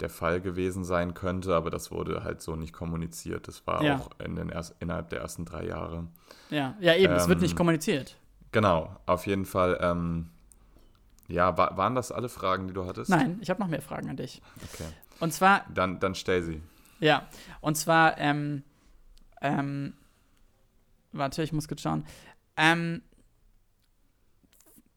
der 0.00 0.10
Fall 0.10 0.40
gewesen 0.40 0.84
sein 0.84 1.14
könnte, 1.14 1.54
aber 1.54 1.70
das 1.70 1.90
wurde 1.90 2.22
halt 2.22 2.40
so 2.40 2.56
nicht 2.56 2.72
kommuniziert. 2.72 3.48
Das 3.48 3.66
war 3.66 3.82
ja. 3.82 3.96
auch 3.96 4.10
in 4.24 4.36
den 4.36 4.48
erst, 4.48 4.76
innerhalb 4.80 5.08
der 5.08 5.20
ersten 5.20 5.44
drei 5.44 5.66
Jahre. 5.66 6.06
Ja, 6.50 6.76
ja 6.80 6.94
eben, 6.94 7.12
ähm, 7.12 7.18
es 7.18 7.28
wird 7.28 7.40
nicht 7.40 7.52
ähm, 7.52 7.56
kommuniziert. 7.56 8.16
Genau, 8.52 8.96
auf 9.06 9.26
jeden 9.26 9.44
Fall. 9.44 9.78
Ähm, 9.80 10.30
ja, 11.26 11.58
war, 11.58 11.76
waren 11.76 11.94
das 11.94 12.12
alle 12.12 12.28
Fragen, 12.28 12.68
die 12.68 12.74
du 12.74 12.86
hattest? 12.86 13.10
Nein, 13.10 13.38
ich 13.40 13.50
habe 13.50 13.60
noch 13.60 13.68
mehr 13.68 13.82
Fragen 13.82 14.08
an 14.08 14.16
dich. 14.16 14.40
Okay. 14.72 14.88
Und 15.20 15.32
zwar. 15.32 15.64
Dann, 15.74 16.00
dann 16.00 16.14
stell 16.14 16.42
sie. 16.42 16.62
Ja, 17.00 17.28
und 17.60 17.76
zwar, 17.76 18.18
ähm, 18.18 18.62
ähm, 19.42 19.94
warte, 21.12 21.42
ich 21.42 21.52
muss 21.52 21.68
kurz 21.68 21.82
schauen. 21.82 22.04
Ähm, 22.56 23.02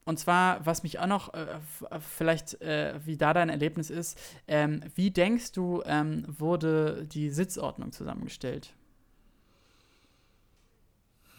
und 0.03 0.17
zwar, 0.17 0.65
was 0.65 0.83
mich 0.83 0.99
auch 0.99 1.07
noch, 1.07 1.33
äh, 1.33 1.59
vielleicht, 1.99 2.61
äh, 2.61 2.99
wie 3.05 3.17
da 3.17 3.33
dein 3.33 3.49
Erlebnis 3.49 3.89
ist, 3.89 4.19
ähm, 4.47 4.81
wie 4.95 5.11
denkst 5.11 5.51
du, 5.51 5.83
ähm, 5.85 6.25
wurde 6.27 7.05
die 7.05 7.29
Sitzordnung 7.29 7.91
zusammengestellt? 7.91 8.73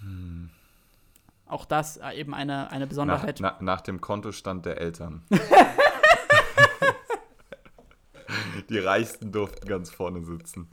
Hm. 0.00 0.50
Auch 1.46 1.64
das 1.64 1.96
äh, 1.96 2.12
eben 2.12 2.34
eine, 2.34 2.70
eine 2.70 2.86
Besonderheit. 2.86 3.40
Nach, 3.40 3.56
na, 3.60 3.64
nach 3.64 3.80
dem 3.80 4.00
Kontostand 4.00 4.64
der 4.64 4.80
Eltern. 4.80 5.22
die 8.70 8.78
Reichsten 8.78 9.32
durften 9.32 9.66
ganz 9.68 9.90
vorne 9.90 10.24
sitzen. 10.24 10.70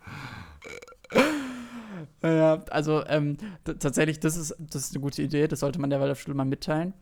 Ja, 2.22 2.64
also 2.70 3.06
ähm, 3.08 3.38
tatsächlich, 3.64 4.20
das 4.20 4.38
ist, 4.38 4.56
das 4.60 4.84
ist 4.84 4.96
eine 4.96 5.02
gute 5.02 5.22
Idee, 5.22 5.48
das 5.48 5.62
sollte 5.62 5.80
man 5.82 5.90
der 5.90 6.00
Waldorfschule 6.00 6.36
mal 6.36 6.46
mitteilen. 6.46 6.94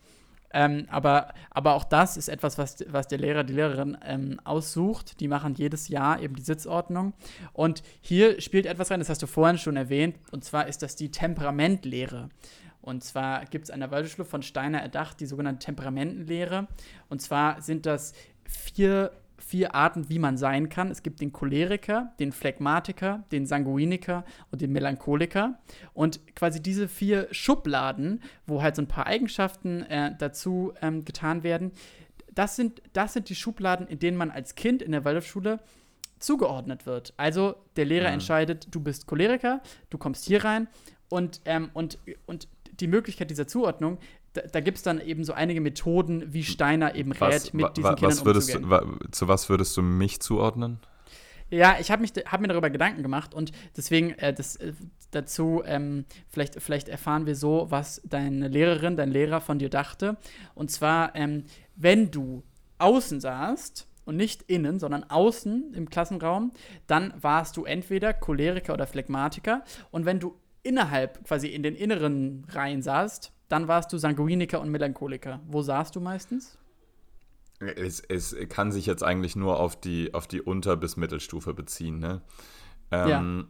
Ähm, 0.53 0.87
aber, 0.89 1.33
aber 1.49 1.73
auch 1.73 1.83
das 1.83 2.17
ist 2.17 2.29
etwas, 2.29 2.57
was, 2.57 2.77
was 2.87 3.07
der 3.07 3.17
Lehrer, 3.17 3.43
die 3.43 3.53
Lehrerin 3.53 3.97
ähm, 4.05 4.39
aussucht. 4.43 5.19
Die 5.19 5.27
machen 5.27 5.55
jedes 5.55 5.89
Jahr 5.89 6.21
eben 6.21 6.35
die 6.35 6.43
Sitzordnung. 6.43 7.13
Und 7.53 7.83
hier 8.01 8.39
spielt 8.39 8.65
etwas 8.65 8.91
rein, 8.91 8.99
das 8.99 9.09
hast 9.09 9.21
du 9.21 9.27
vorhin 9.27 9.57
schon 9.57 9.75
erwähnt, 9.77 10.17
und 10.31 10.43
zwar 10.43 10.67
ist 10.67 10.81
das 10.81 10.95
die 10.95 11.11
Temperamentlehre. 11.11 12.29
Und 12.81 13.03
zwar 13.03 13.43
gibt 13.45 13.65
es 13.65 13.71
an 13.71 13.81
der 13.81 13.91
Waldorfschule 13.91 14.25
von 14.25 14.41
Steiner 14.41 14.79
erdacht 14.79 15.19
die 15.19 15.25
sogenannte 15.25 15.65
Temperamentenlehre. 15.65 16.67
Und 17.09 17.21
zwar 17.21 17.61
sind 17.61 17.85
das 17.85 18.13
vier 18.45 19.11
vier 19.37 19.75
Arten, 19.75 20.09
wie 20.09 20.19
man 20.19 20.37
sein 20.37 20.69
kann. 20.69 20.89
Es 20.89 21.03
gibt 21.03 21.21
den 21.21 21.31
Choleriker, 21.31 22.13
den 22.19 22.31
Phlegmatiker, 22.31 23.23
den 23.31 23.45
Sanguiniker 23.45 24.25
und 24.51 24.61
den 24.61 24.71
Melancholiker. 24.71 25.59
Und 25.93 26.35
quasi 26.35 26.61
diese 26.61 26.87
vier 26.87 27.27
Schubladen, 27.31 28.21
wo 28.45 28.61
halt 28.61 28.75
so 28.75 28.81
ein 28.81 28.87
paar 28.87 29.07
Eigenschaften 29.07 29.83
äh, 29.83 30.15
dazu 30.17 30.73
ähm, 30.81 31.05
getan 31.05 31.43
werden, 31.43 31.71
das 32.33 32.55
sind, 32.55 32.81
das 32.93 33.13
sind 33.13 33.29
die 33.29 33.35
Schubladen, 33.35 33.87
in 33.87 33.99
denen 33.99 34.17
man 34.17 34.29
als 34.29 34.55
Kind 34.55 34.81
in 34.81 34.91
der 34.91 35.05
Waldorfschule 35.05 35.59
zugeordnet 36.19 36.85
wird. 36.85 37.13
Also 37.17 37.55
der 37.75 37.85
Lehrer 37.85 38.07
mhm. 38.07 38.15
entscheidet, 38.15 38.67
du 38.71 38.79
bist 38.79 39.07
Choleriker, 39.07 39.61
du 39.89 39.97
kommst 39.97 40.25
hier 40.25 40.43
rein 40.43 40.67
und, 41.09 41.41
ähm, 41.45 41.69
und, 41.73 41.99
und 42.25 42.47
die 42.79 42.87
Möglichkeit 42.87 43.29
dieser 43.29 43.47
Zuordnung 43.47 43.97
da, 44.37 44.47
da 44.47 44.59
gibt 44.59 44.77
es 44.77 44.83
dann 44.83 45.01
eben 45.01 45.23
so 45.23 45.33
einige 45.33 45.61
Methoden, 45.61 46.33
wie 46.33 46.43
Steiner 46.43 46.95
eben 46.95 47.11
rät, 47.11 47.53
mit 47.53 47.75
diesen 47.77 47.95
Kindern 47.95 48.11
was 48.11 48.25
würdest 48.25 48.55
umzugehen. 48.55 48.99
Du, 48.99 49.11
zu 49.11 49.27
was 49.27 49.49
würdest 49.49 49.75
du 49.75 49.81
mich 49.81 50.19
zuordnen? 50.19 50.79
Ja, 51.49 51.77
ich 51.79 51.91
habe 51.91 52.05
hab 52.05 52.41
mir 52.41 52.49
darüber 52.49 52.69
Gedanken 52.69 53.03
gemacht 53.03 53.33
und 53.33 53.51
deswegen 53.75 54.11
äh, 54.11 54.33
das, 54.33 54.57
äh, 54.57 54.73
dazu, 55.11 55.63
ähm, 55.65 56.05
vielleicht, 56.27 56.61
vielleicht 56.61 56.89
erfahren 56.89 57.25
wir 57.25 57.35
so, 57.35 57.67
was 57.69 58.01
deine 58.03 58.49
Lehrerin, 58.49 58.97
dein 58.97 59.11
Lehrer 59.11 59.39
von 59.39 59.57
dir 59.57 59.69
dachte. 59.69 60.17
Und 60.55 60.71
zwar, 60.71 61.15
ähm, 61.15 61.45
wenn 61.75 62.11
du 62.11 62.43
außen 62.79 63.21
saßt 63.21 63.87
und 64.05 64.17
nicht 64.17 64.43
innen, 64.43 64.79
sondern 64.79 65.05
außen 65.05 65.73
im 65.73 65.89
Klassenraum, 65.89 66.51
dann 66.85 67.13
warst 67.19 67.55
du 67.55 67.63
entweder 67.63 68.13
Choleriker 68.13 68.73
oder 68.73 68.85
Phlegmatiker. 68.85 69.63
Und 69.89 70.05
wenn 70.05 70.19
du 70.19 70.35
innerhalb, 70.63 71.23
quasi 71.25 71.47
in 71.47 71.63
den 71.63 71.75
inneren 71.75 72.45
Reihen 72.49 72.81
saßt, 72.81 73.31
dann 73.49 73.67
warst 73.67 73.93
du 73.93 73.97
Sanguiniker 73.97 74.59
und 74.61 74.69
Melancholiker. 74.69 75.39
Wo 75.47 75.61
saßt 75.61 75.95
du 75.95 76.01
meistens? 76.01 76.57
Es, 77.59 78.01
es 78.01 78.35
kann 78.49 78.71
sich 78.71 78.85
jetzt 78.85 79.03
eigentlich 79.03 79.35
nur 79.35 79.59
auf 79.59 79.79
die, 79.79 80.13
auf 80.13 80.27
die 80.27 80.41
Unter- 80.41 80.77
bis 80.77 80.95
Mittelstufe 80.95 81.53
beziehen, 81.53 81.99
ne? 81.99 82.21
Ähm, 82.91 83.07
ja. 83.09 83.45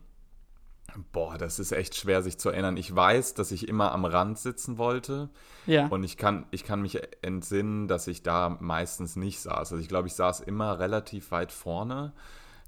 Boah, 1.12 1.38
das 1.38 1.60
ist 1.60 1.74
echt 1.74 1.96
schwer, 1.96 2.24
sich 2.24 2.38
zu 2.38 2.50
erinnern. 2.50 2.78
Ich 2.78 2.96
weiß, 2.96 3.34
dass 3.34 3.52
ich 3.52 3.68
immer 3.68 3.92
am 3.92 4.06
Rand 4.06 4.40
sitzen 4.40 4.78
wollte. 4.78 5.30
Ja. 5.66 5.88
Und 5.88 6.04
ich 6.04 6.16
kann, 6.16 6.46
ich 6.52 6.64
kann 6.64 6.82
mich 6.82 7.00
entsinnen, 7.22 7.88
dass 7.90 8.08
ich 8.08 8.24
da 8.24 8.58
meistens 8.62 9.18
nicht 9.18 9.42
saß. 9.42 9.72
Also 9.72 9.78
ich 9.78 9.90
glaube, 9.90 10.08
ich 10.08 10.14
saß 10.14 10.40
immer 10.40 10.80
relativ 10.80 11.32
weit 11.32 11.52
vorne. 11.52 12.14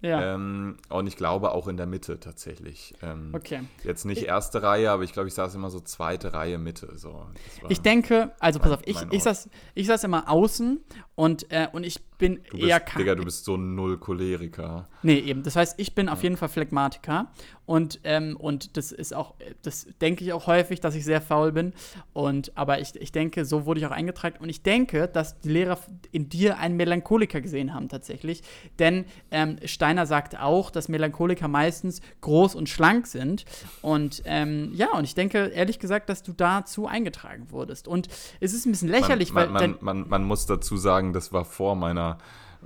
Ja. 0.02 0.36
Ähm, 0.36 0.78
und 0.90 1.08
ich 1.08 1.18
glaube 1.18 1.52
auch 1.52 1.68
in 1.68 1.76
der 1.76 1.86
Mitte 1.86 2.20
tatsächlich. 2.20 2.94
Ähm, 3.02 3.32
okay. 3.36 3.62
Jetzt 3.84 4.06
nicht 4.06 4.24
erste 4.24 4.64
Reihe, 4.64 4.92
aber 4.92 5.04
ich 5.04 5.12
glaube, 5.12 5.28
ich 5.28 5.34
saß 5.34 5.56
immer 5.56 5.70
so 5.70 5.80
zweite 5.82 6.34
Reihe 6.34 6.58
Mitte. 6.58 6.94
So. 6.96 7.26
Ich 7.68 7.82
denke, 7.82 8.32
also 8.40 8.60
pass 8.60 8.72
auf, 8.72 8.82
ich, 8.86 8.98
ich, 9.12 9.24
saß, 9.24 9.50
ich 9.76 9.88
saß 9.88 10.06
immer 10.06 10.30
außen 10.30 10.80
und, 11.16 11.52
äh, 11.52 11.68
und 11.74 11.84
ich 11.84 12.00
bin 12.18 12.36
du 12.50 12.58
bist, 12.58 12.70
eher 12.70 12.80
Digga, 12.80 13.16
du 13.16 13.24
bist 13.24 13.44
so 13.44 13.56
ein 13.56 13.76
null 13.76 13.98
Choleriker. 13.98 14.88
Nee, 15.04 15.20
eben. 15.20 15.44
Das 15.44 15.56
heißt, 15.56 15.80
ich 15.80 15.96
bin 15.96 16.08
ja. 16.08 16.14
auf 16.14 16.24
jeden 16.24 16.38
Fall 16.38 16.50
Phlegmatiker. 16.50 17.32
Und, 17.66 18.00
ähm, 18.04 18.36
und 18.38 18.78
das 18.78 18.92
ist 18.92 19.14
auch, 19.14 19.36
das 19.62 19.88
denke 20.02 20.24
ich 20.24 20.34
auch 20.34 20.48
häufig, 20.48 20.80
dass 20.80 20.96
ich 20.96 21.06
sehr 21.06 21.22
faul 21.22 21.52
bin. 21.52 21.74
Und, 22.14 22.58
aber 22.58 22.80
ich, 22.80 22.96
ich 22.96 23.12
denke, 23.12 23.46
so 23.46 23.66
wurde 23.66 23.80
ich 23.80 23.86
auch 23.86 23.92
eingetragen. 23.92 24.38
Und 24.40 24.50
ich 24.50 24.64
denke, 24.64 25.08
dass 25.08 25.40
die 25.40 25.50
Lehrer 25.50 25.78
in 26.12 26.30
dir 26.30 26.58
einen 26.58 26.78
Melancholiker 26.78 27.42
gesehen 27.42 27.74
haben, 27.74 27.90
tatsächlich. 27.90 28.42
Denn 28.80 29.06
ähm, 29.32 29.58
Steiner 29.90 30.06
sagt 30.06 30.40
auch, 30.40 30.70
dass 30.70 30.88
Melancholiker 30.88 31.48
meistens 31.48 32.02
groß 32.22 32.54
und 32.54 32.70
schlank 32.70 33.08
sind. 33.08 33.46
Und 33.82 34.22
ähm, 34.26 34.70
ja, 34.76 34.92
und 34.92 35.04
ich 35.04 35.16
denke, 35.16 35.48
ehrlich 35.48 35.80
gesagt, 35.80 36.10
dass 36.10 36.22
du 36.22 36.32
dazu 36.32 36.86
eingetragen 36.86 37.48
wurdest. 37.50 37.88
Und 37.88 38.08
es 38.40 38.54
ist 38.54 38.68
ein 38.68 38.72
bisschen 38.72 38.90
lächerlich, 38.90 39.34
man, 39.34 39.52
man, 39.52 39.62
weil. 39.62 39.76
Man, 39.82 40.08
man, 40.08 40.24
muss 40.26 40.46
dazu 40.46 40.78
sagen, 40.78 41.12
das 41.12 41.34
war 41.34 41.44
vor 41.44 41.74
meiner 41.76 42.20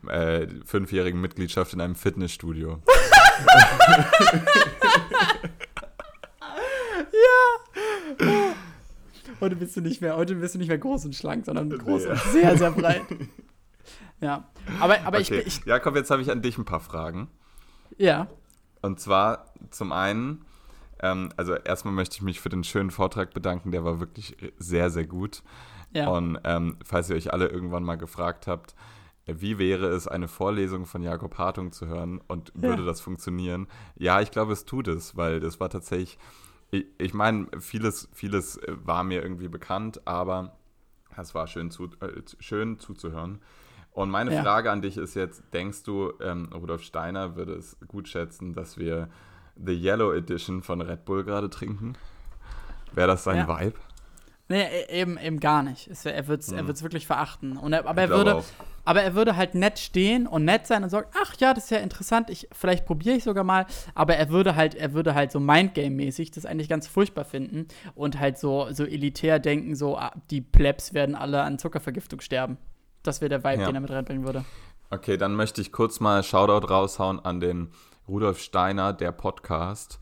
äh, 0.09 0.47
fünfjährigen 0.65 1.21
Mitgliedschaft 1.21 1.71
in 1.73 1.79
einem 1.79 1.95
Fitnessstudio. 1.95 2.81
ja. 8.19 8.27
Heute 9.39 9.55
bist 9.55 9.77
du 9.77 9.81
nicht 9.81 10.01
mehr, 10.01 10.17
heute 10.17 10.35
bist 10.35 10.55
du 10.55 10.59
nicht 10.59 10.67
mehr 10.67 10.77
groß 10.77 11.05
und 11.05 11.15
schlank, 11.15 11.45
sondern 11.45 11.69
groß 11.69 12.05
und 12.05 12.19
sehr, 12.33 12.57
sehr 12.57 12.71
breit. 12.71 13.03
Ja. 14.23 14.47
Aber, 14.79 15.01
aber 15.05 15.19
okay. 15.19 15.43
ich, 15.45 15.59
ich. 15.59 15.65
Jakob, 15.65 15.95
jetzt 15.95 16.09
habe 16.09 16.21
ich 16.21 16.31
an 16.31 16.41
dich 16.41 16.57
ein 16.57 16.65
paar 16.65 16.79
Fragen. 16.79 17.29
Ja. 17.97 18.27
Und 18.81 18.99
zwar 18.99 19.53
zum 19.69 19.91
einen, 19.91 20.45
ähm, 20.99 21.29
also 21.37 21.53
erstmal 21.53 21.93
möchte 21.93 22.15
ich 22.15 22.21
mich 22.21 22.39
für 22.39 22.49
den 22.49 22.63
schönen 22.63 22.91
Vortrag 22.91 23.33
bedanken, 23.33 23.71
der 23.71 23.83
war 23.83 23.99
wirklich 23.99 24.37
sehr, 24.57 24.89
sehr 24.89 25.05
gut. 25.05 25.43
Ja. 25.91 26.07
Und 26.07 26.39
ähm, 26.43 26.77
falls 26.83 27.09
ihr 27.09 27.15
euch 27.15 27.31
alle 27.33 27.47
irgendwann 27.47 27.83
mal 27.83 27.97
gefragt 27.97 28.47
habt, 28.47 28.75
wie 29.25 29.57
wäre 29.57 29.87
es, 29.87 30.07
eine 30.07 30.27
Vorlesung 30.27 30.85
von 30.85 31.01
Jakob 31.01 31.37
Hartung 31.37 31.71
zu 31.71 31.87
hören 31.87 32.19
und 32.27 32.51
würde 32.55 32.81
ja. 32.81 32.87
das 32.87 32.99
funktionieren? 32.99 33.67
Ja, 33.95 34.21
ich 34.21 34.31
glaube, 34.31 34.53
es 34.53 34.65
tut 34.65 34.87
es, 34.87 35.15
weil 35.15 35.39
das 35.39 35.59
war 35.59 35.69
tatsächlich, 35.69 36.17
ich, 36.71 36.85
ich 36.97 37.13
meine, 37.13 37.47
vieles, 37.59 38.09
vieles 38.11 38.57
äh, 38.57 38.75
war 38.83 39.03
mir 39.03 39.21
irgendwie 39.21 39.47
bekannt, 39.47 40.05
aber 40.07 40.57
es 41.15 41.33
war 41.35 41.47
schön, 41.47 41.71
zu, 41.71 41.85
äh, 42.01 42.21
schön 42.39 42.79
zuzuhören. 42.79 43.39
Und 43.93 44.09
meine 44.09 44.33
ja. 44.33 44.41
Frage 44.41 44.71
an 44.71 44.81
dich 44.81 44.97
ist 44.97 45.15
jetzt, 45.15 45.43
denkst 45.53 45.83
du, 45.83 46.13
ähm, 46.21 46.49
Rudolf 46.53 46.81
Steiner 46.81 47.35
würde 47.35 47.53
es 47.53 47.77
gut 47.87 48.07
schätzen, 48.07 48.53
dass 48.53 48.77
wir 48.77 49.07
The 49.55 49.73
Yellow 49.73 50.13
Edition 50.13 50.63
von 50.63 50.81
Red 50.81 51.05
Bull 51.05 51.23
gerade 51.23 51.49
trinken? 51.49 51.93
Wäre 52.93 53.07
das 53.07 53.23
sein 53.23 53.37
ja. 53.37 53.47
Vibe? 53.47 53.77
Nee, 54.49 54.63
e-, 54.63 55.01
eben, 55.01 55.17
eben 55.17 55.39
gar 55.39 55.63
nicht. 55.63 55.87
Es, 55.87 56.05
er 56.05 56.27
wird 56.27 56.41
es 56.41 56.51
hm. 56.51 56.81
wirklich 56.81 57.07
verachten. 57.07 57.55
Und 57.55 57.73
er, 57.73 57.87
aber 57.87 58.01
er 58.01 58.09
würde, 58.09 58.43
aber 58.83 59.03
er 59.03 59.15
würde 59.15 59.35
halt 59.35 59.55
nett 59.55 59.79
stehen 59.79 60.27
und 60.27 60.43
nett 60.43 60.67
sein 60.67 60.83
und 60.83 60.89
sagen, 60.89 61.07
ach 61.21 61.35
ja, 61.39 61.53
das 61.53 61.65
ist 61.65 61.69
ja 61.69 61.77
interessant, 61.77 62.29
ich, 62.29 62.49
vielleicht 62.51 62.85
probiere 62.85 63.15
ich 63.15 63.23
sogar 63.23 63.43
mal, 63.43 63.65
aber 63.95 64.15
er 64.15 64.29
würde 64.29 64.55
halt, 64.55 64.75
er 64.75 64.93
würde 64.93 65.15
halt 65.15 65.31
so 65.31 65.39
Mindgame-mäßig 65.39 66.31
das 66.31 66.45
eigentlich 66.45 66.67
ganz 66.67 66.87
furchtbar 66.87 67.25
finden 67.25 67.67
und 67.95 68.19
halt 68.19 68.37
so, 68.37 68.67
so 68.71 68.85
elitär 68.85 69.39
denken, 69.39 69.75
so, 69.75 69.97
ah, 69.97 70.11
die 70.29 70.41
Plebs 70.41 70.93
werden 70.93 71.15
alle 71.15 71.43
an 71.43 71.59
Zuckervergiftung 71.59 72.19
sterben. 72.19 72.57
Das 73.03 73.21
wäre 73.21 73.29
der 73.29 73.43
Vibe, 73.43 73.61
Ja. 73.61 73.67
den 73.67 73.75
er 73.75 73.81
mit 73.81 73.91
reinbringen 73.91 74.25
würde. 74.25 74.43
Okay, 74.89 75.17
dann 75.17 75.35
möchte 75.35 75.61
ich 75.61 75.71
kurz 75.71 75.99
mal 75.99 76.23
Shoutout 76.23 76.67
raushauen 76.67 77.19
an 77.19 77.39
den 77.39 77.69
Rudolf 78.07 78.39
Steiner, 78.39 78.93
der 78.93 79.11
Podcast. 79.11 79.99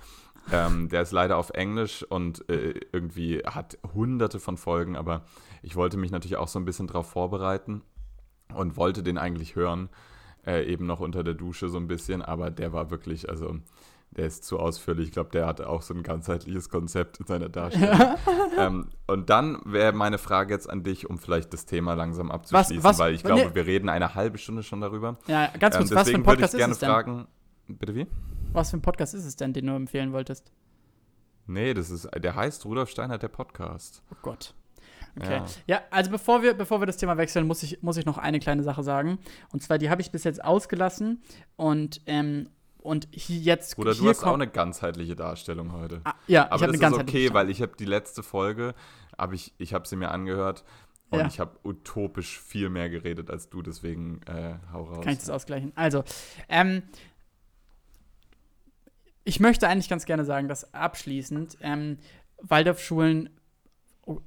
Ähm, 0.52 0.90
der 0.90 1.04
ist 1.04 1.12
leider 1.12 1.38
auf 1.38 1.52
Englisch 1.52 2.04
und 2.04 2.48
äh, 2.50 2.74
irgendwie 2.92 3.40
hat 3.46 3.78
hunderte 3.94 4.40
von 4.40 4.58
Folgen, 4.58 4.96
aber 4.96 5.24
ich 5.62 5.76
wollte 5.76 5.98
mich 5.98 6.12
natürlich 6.12 6.36
auch 6.38 6.48
so 6.48 6.58
ein 6.60 6.66
bisschen 6.66 6.88
drauf 6.88 7.10
vorbereiten 7.10 7.84
und 8.54 8.76
wollte 8.76 9.04
den 9.04 9.20
eigentlich 9.20 9.56
hören, 9.56 9.90
äh, 10.46 10.66
eben 10.66 10.88
noch 10.88 11.00
unter 11.00 11.24
der 11.24 11.36
Dusche 11.36 11.70
so 11.70 11.78
ein 11.78 11.88
bisschen, 11.88 12.22
aber 12.24 12.50
der 12.50 12.74
war 12.74 12.90
wirklich, 12.90 13.30
also 13.30 13.60
der 14.12 14.26
ist 14.26 14.44
zu 14.44 14.60
ausführlich. 14.60 15.08
Ich 15.08 15.12
glaube, 15.14 15.30
der 15.32 15.46
hat 15.48 15.62
auch 15.62 15.82
so 15.82 15.94
ein 15.94 16.04
ganzheitliches 16.04 16.70
Konzept 16.70 17.20
in 17.20 17.26
seiner 17.28 17.48
Darstellung. 17.50 18.16
ähm, 18.58 18.90
und 19.08 19.30
dann 19.30 19.62
wäre 19.66 19.94
meine 19.94 20.18
Frage 20.18 20.54
jetzt 20.54 20.70
an 20.70 20.84
dich, 20.84 21.10
um 21.10 21.18
vielleicht 21.18 21.54
das 21.54 21.66
Thema 21.66 21.94
langsam 21.94 22.30
abzuschließen, 22.32 22.84
was- 22.84 23.00
weil 23.00 23.14
ich 23.14 23.24
glaube, 23.24 23.56
wir 23.56 23.66
reden 23.66 23.88
eine 23.90 24.14
halbe 24.16 24.38
Stunde 24.38 24.64
schon 24.64 24.82
darüber. 24.82 25.18
Ja, 25.28 25.48
ganz 25.60 25.78
kurz, 25.78 25.92
Ähm, 25.92 25.96
was 25.98 26.10
für 26.10 26.16
ein 26.18 26.24
deswegen 26.24 26.26
würde 26.26 26.36
Podcast 26.42 26.54
ich 26.54 26.58
gerne 26.58 26.72
ist 26.72 26.78
es 26.78 26.80
denn? 26.82 26.90
fragen. 26.90 27.28
Bitte 27.68 27.96
wie? 27.96 28.08
Was 28.54 28.72
für 28.72 28.78
ein 28.78 28.82
Podcast 28.82 29.14
ist 29.14 29.26
es 29.26 29.36
denn, 29.38 29.54
den 29.54 29.66
du 29.68 29.74
empfehlen 29.76 30.12
wolltest? 30.12 30.52
Nee, 31.48 31.74
das 31.74 31.90
ist, 31.90 32.10
der 32.18 32.36
heißt 32.36 32.66
Rudolf 32.66 32.90
Steiner, 32.90 33.18
der 33.18 33.30
Podcast. 33.30 34.04
Oh 34.12 34.16
Gott. 34.22 34.54
Okay. 35.20 35.38
Ja. 35.38 35.46
Ja. 35.68 35.82
also 35.90 36.12
bevor 36.12 36.42
wir, 36.44 36.54
bevor 36.54 36.82
wir 36.82 36.86
das 36.86 36.98
Thema 36.98 37.18
wechseln, 37.18 37.48
muss 37.48 37.64
ich, 37.64 37.82
muss 37.82 37.98
ich 37.98 38.06
noch 38.06 38.18
eine 38.18 38.40
kleine 38.40 38.64
Sache 38.64 38.84
sagen. 38.84 39.20
Und 39.52 39.62
zwar, 39.64 39.78
die 39.78 39.90
habe 39.90 40.02
ich 40.02 40.12
bis 40.12 40.24
jetzt 40.24 40.44
ausgelassen. 40.44 41.22
Und, 41.56 42.02
ähm, 42.06 42.50
und 42.82 43.08
hier 43.12 43.38
jetzt. 43.40 43.76
Bruder, 43.76 43.94
du 43.96 44.08
hast 44.10 44.24
auch 44.24 44.34
eine 44.34 44.48
ganzheitliche 44.48 45.16
Darstellung 45.16 45.72
heute. 45.72 46.02
Ah, 46.04 46.14
ja, 46.28 46.46
ich 46.46 46.52
Aber 46.52 46.64
eine 46.64 46.72
das 46.74 46.82
ganz 46.82 46.96
ist 46.98 47.02
okay, 47.04 47.34
weil 47.34 47.50
ich 47.50 47.62
habe 47.62 47.74
die 47.78 47.86
letzte 47.86 48.24
Folge, 48.24 48.74
hab 49.18 49.34
ich, 49.34 49.54
ich 49.58 49.74
habe 49.74 49.88
sie 49.88 49.96
mir 49.96 50.12
angehört 50.12 50.64
und 51.10 51.20
Ja. 51.20 51.28
ich 51.28 51.40
habe 51.40 51.58
utopisch 51.64 52.40
viel 52.40 52.70
mehr 52.70 52.90
geredet 52.90 53.30
als 53.30 53.50
du, 53.50 53.62
deswegen 53.62 54.22
äh, 54.28 54.56
hau 54.74 54.84
raus. 54.84 55.04
Kann 55.04 55.14
ich 55.14 55.20
das 55.20 55.30
ausgleichen? 55.30 55.72
Also, 55.76 56.04
ähm, 56.50 56.84
ich 59.24 59.40
möchte 59.40 59.68
eigentlich 59.68 59.90
ganz 59.90 60.06
gerne 60.06 60.26
sagen, 60.26 60.48
dass 60.48 60.74
abschließend 60.74 61.58
ähm, 61.62 61.98
Waldorfschulen 62.42 63.30
o- 64.06 64.16
gu- 64.16 64.22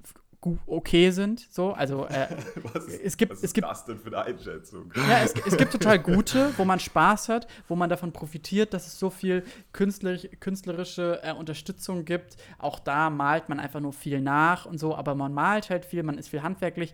okay 0.67 1.11
sind. 1.11 1.47
So, 1.51 1.73
also 1.73 2.07
äh, 2.07 2.29
was 2.73 2.87
es 2.89 3.17
gibt- 3.17 3.33
was 3.33 3.39
es 3.39 3.45
ist 3.45 3.55
gibt- 3.55 3.67
das 3.67 3.85
denn 3.85 3.99
für 3.99 4.09
eine 4.09 4.23
Einschätzung? 4.23 4.93
Ja, 4.97 5.23
es, 5.23 5.35
es 5.47 5.57
gibt 5.57 5.73
total 5.73 5.99
gute, 6.03 6.53
wo 6.57 6.65
man 6.65 6.79
Spaß 6.81 7.29
hat, 7.29 7.47
wo 7.69 7.77
man 7.77 7.89
davon 7.91 8.13
profitiert, 8.13 8.75
dass 8.75 8.87
es 8.87 8.99
so 8.99 9.11
viel 9.11 9.45
künstlerisch, 9.73 10.29
künstlerische 10.41 11.21
äh, 11.23 11.33
Unterstützung 11.33 12.05
gibt. 12.05 12.37
Auch 12.59 12.79
da 12.79 13.11
malt 13.11 13.49
man 13.49 13.61
einfach 13.61 13.81
nur 13.81 13.93
viel 13.93 14.21
nach 14.21 14.67
und 14.67 14.79
so, 14.79 14.95
aber 14.95 15.15
man 15.15 15.33
malt 15.35 15.71
halt 15.71 15.85
viel, 15.85 16.03
man 16.03 16.19
ist 16.19 16.29
viel 16.29 16.43
handwerklich. 16.43 16.93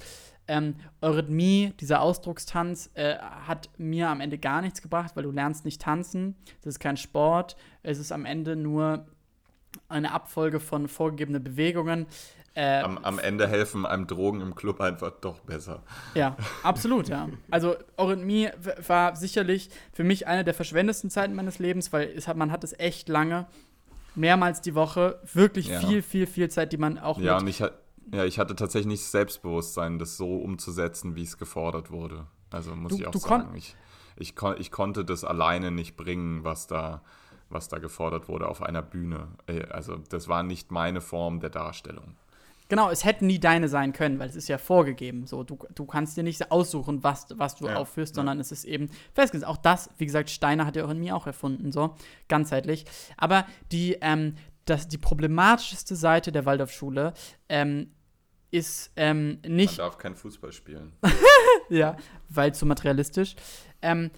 Ähm, 0.48 0.74
Eurythmie, 1.00 1.74
dieser 1.78 2.00
Ausdruckstanz, 2.02 2.90
äh, 2.94 3.16
hat 3.18 3.68
mir 3.78 4.08
am 4.08 4.20
Ende 4.20 4.36
gar 4.38 4.62
nichts 4.62 4.82
gebracht, 4.82 5.12
weil 5.14 5.22
du 5.22 5.30
lernst 5.30 5.64
nicht 5.64 5.80
tanzen. 5.80 6.34
Das 6.62 6.74
ist 6.74 6.80
kein 6.80 6.96
Sport. 6.96 7.56
Es 7.84 7.98
ist 7.98 8.10
am 8.10 8.24
Ende 8.24 8.56
nur 8.56 9.06
eine 9.88 10.10
Abfolge 10.12 10.58
von 10.58 10.88
vorgegebenen 10.88 11.44
Bewegungen. 11.44 12.06
Äh, 12.54 12.80
Am, 12.80 12.98
am 12.98 13.18
Ende 13.20 13.46
helfen 13.46 13.86
einem 13.86 14.06
Drogen 14.08 14.40
im 14.40 14.54
Club 14.56 14.80
einfach 14.80 15.12
doch 15.20 15.38
besser. 15.40 15.82
ja, 16.14 16.36
absolut, 16.64 17.08
ja. 17.08 17.28
Also 17.50 17.76
Eurythmie 17.96 18.48
war 18.86 19.14
sicherlich 19.14 19.70
für 19.92 20.02
mich 20.02 20.26
eine 20.26 20.42
der 20.44 20.54
verschwendetsten 20.54 21.10
Zeiten 21.10 21.34
meines 21.34 21.58
Lebens, 21.60 21.92
weil 21.92 22.08
es 22.08 22.26
hat, 22.26 22.36
man 22.36 22.50
hat 22.50 22.64
es 22.64 22.76
echt 22.78 23.08
lange, 23.08 23.46
mehrmals 24.16 24.60
die 24.60 24.74
Woche, 24.74 25.20
wirklich 25.32 25.68
Ja. 25.68 25.78
viel, 25.80 26.02
viel, 26.02 26.26
viel 26.26 26.50
Zeit, 26.50 26.72
die 26.72 26.76
man 26.76 26.98
auch 26.98 27.18
Ja, 27.20 27.34
mit, 27.34 27.42
und 27.42 27.48
ich, 27.48 27.58
ja, 28.12 28.24
ich 28.24 28.38
hatte 28.40 28.56
tatsächlich 28.56 28.88
nicht 28.88 29.02
das 29.04 29.12
Selbstbewusstsein, 29.12 30.00
das 30.00 30.16
so 30.16 30.36
umzusetzen, 30.38 31.14
wie 31.14 31.22
es 31.22 31.38
gefordert 31.38 31.92
wurde. 31.92 32.26
Also 32.50 32.74
muss 32.74 32.90
Du- 32.90 32.98
ich 32.98 33.06
auch 33.06 33.14
sagen. 33.14 33.54
Ich, 33.56 33.76
ich, 34.16 34.34
kon 34.34 34.56
ich 34.58 34.72
konnte 34.72 35.04
das 35.04 35.22
alleine 35.22 35.70
nicht 35.70 35.96
bringen, 35.96 36.42
was 36.42 36.66
da, 36.66 37.02
was 37.48 37.68
da 37.68 37.78
gefordert 37.78 38.28
wurde 38.28 38.48
auf 38.48 38.60
einer 38.60 38.82
Bühne. 38.82 39.28
Äh, 39.46 39.66
Also 39.70 39.98
das 40.08 40.26
war 40.26 40.42
nicht 40.42 40.72
meine 40.72 41.00
Form 41.00 41.38
der 41.38 41.50
Darstellung. 41.50 42.16
Genau, 42.70 42.88
es 42.88 43.04
hätten 43.04 43.26
nie 43.26 43.40
deine 43.40 43.68
sein 43.68 43.92
können, 43.92 44.18
weil 44.20 44.28
es 44.28 44.36
ist 44.36 44.48
ja 44.48 44.56
vorgegeben. 44.56 45.26
So, 45.26 45.42
du, 45.42 45.58
du 45.74 45.84
kannst 45.84 46.16
dir 46.16 46.22
nicht 46.22 46.50
aussuchen, 46.50 47.02
was, 47.02 47.26
was 47.34 47.56
du 47.56 47.66
Ja, 47.66 47.74
aufführst, 47.76 48.12
ja. 48.12 48.20
sondern 48.20 48.38
es 48.40 48.52
ist 48.52 48.64
eben 48.64 48.88
festgesetzt. 49.12 49.50
Auch 49.50 49.56
das, 49.56 49.90
wie 49.98 50.06
gesagt, 50.06 50.30
Steiner 50.30 50.66
hat 50.66 50.76
ja 50.76 50.84
auch 50.84 50.90
in 50.90 51.00
mir 51.00 51.16
auch 51.16 51.26
erfunden, 51.26 51.72
so 51.72 51.96
ganzheitlich. 52.28 52.86
Aber 53.16 53.44
die, 53.72 53.98
ähm, 54.00 54.36
das, 54.66 54.86
die 54.86 54.98
problematischste 54.98 55.96
Seite 55.96 56.30
der 56.30 56.46
Waldorfschule 56.46 57.12
ähm, 57.48 57.90
ist 58.52 58.92
ähm, 58.96 59.40
Man 59.42 59.56
nicht 59.56 59.78
darf 59.80 59.98
kein 59.98 60.14
Fußball 60.14 60.52
spielen. 60.52 60.92
ja, 61.68 61.96
weil 62.28 62.54
zu 62.54 62.66
materialistisch, 62.66 63.34
ähm, 63.82 64.10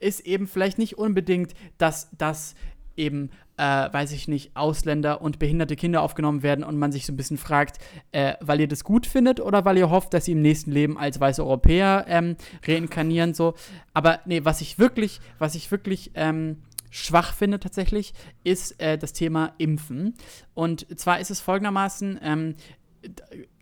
ist 0.00 0.20
eben 0.20 0.46
vielleicht 0.46 0.78
nicht 0.78 0.96
unbedingt, 0.96 1.54
dass, 1.76 2.08
dass 2.16 2.54
eben, 2.96 3.30
äh, 3.58 3.92
weiß 3.92 4.12
ich 4.12 4.28
nicht, 4.28 4.56
Ausländer 4.56 5.20
und 5.20 5.38
behinderte 5.38 5.76
Kinder 5.76 6.02
aufgenommen 6.02 6.42
werden 6.42 6.64
und 6.64 6.78
man 6.78 6.92
sich 6.92 7.04
so 7.04 7.12
ein 7.12 7.16
bisschen 7.16 7.38
fragt, 7.38 7.78
äh, 8.12 8.34
weil 8.40 8.60
ihr 8.60 8.68
das 8.68 8.84
gut 8.84 9.06
findet 9.06 9.40
oder 9.40 9.64
weil 9.64 9.76
ihr 9.76 9.90
hofft, 9.90 10.14
dass 10.14 10.24
sie 10.24 10.32
im 10.32 10.42
nächsten 10.42 10.72
Leben 10.72 10.96
als 10.96 11.20
weiße 11.20 11.44
Europäer 11.44 12.06
ähm, 12.08 12.36
reinkarnieren, 12.66 13.34
so. 13.34 13.54
Aber 13.92 14.20
nee, 14.24 14.44
was 14.44 14.60
ich 14.60 14.78
wirklich, 14.78 15.20
was 15.38 15.54
ich 15.54 15.70
wirklich 15.70 16.12
ähm, 16.14 16.62
schwach 16.90 17.34
finde 17.34 17.58
tatsächlich, 17.58 18.14
ist 18.44 18.80
äh, 18.80 18.96
das 18.96 19.12
Thema 19.12 19.52
Impfen. 19.58 20.14
Und 20.54 20.86
zwar 20.98 21.20
ist 21.20 21.30
es 21.30 21.40
folgendermaßen, 21.40 22.20
ähm, 22.22 22.54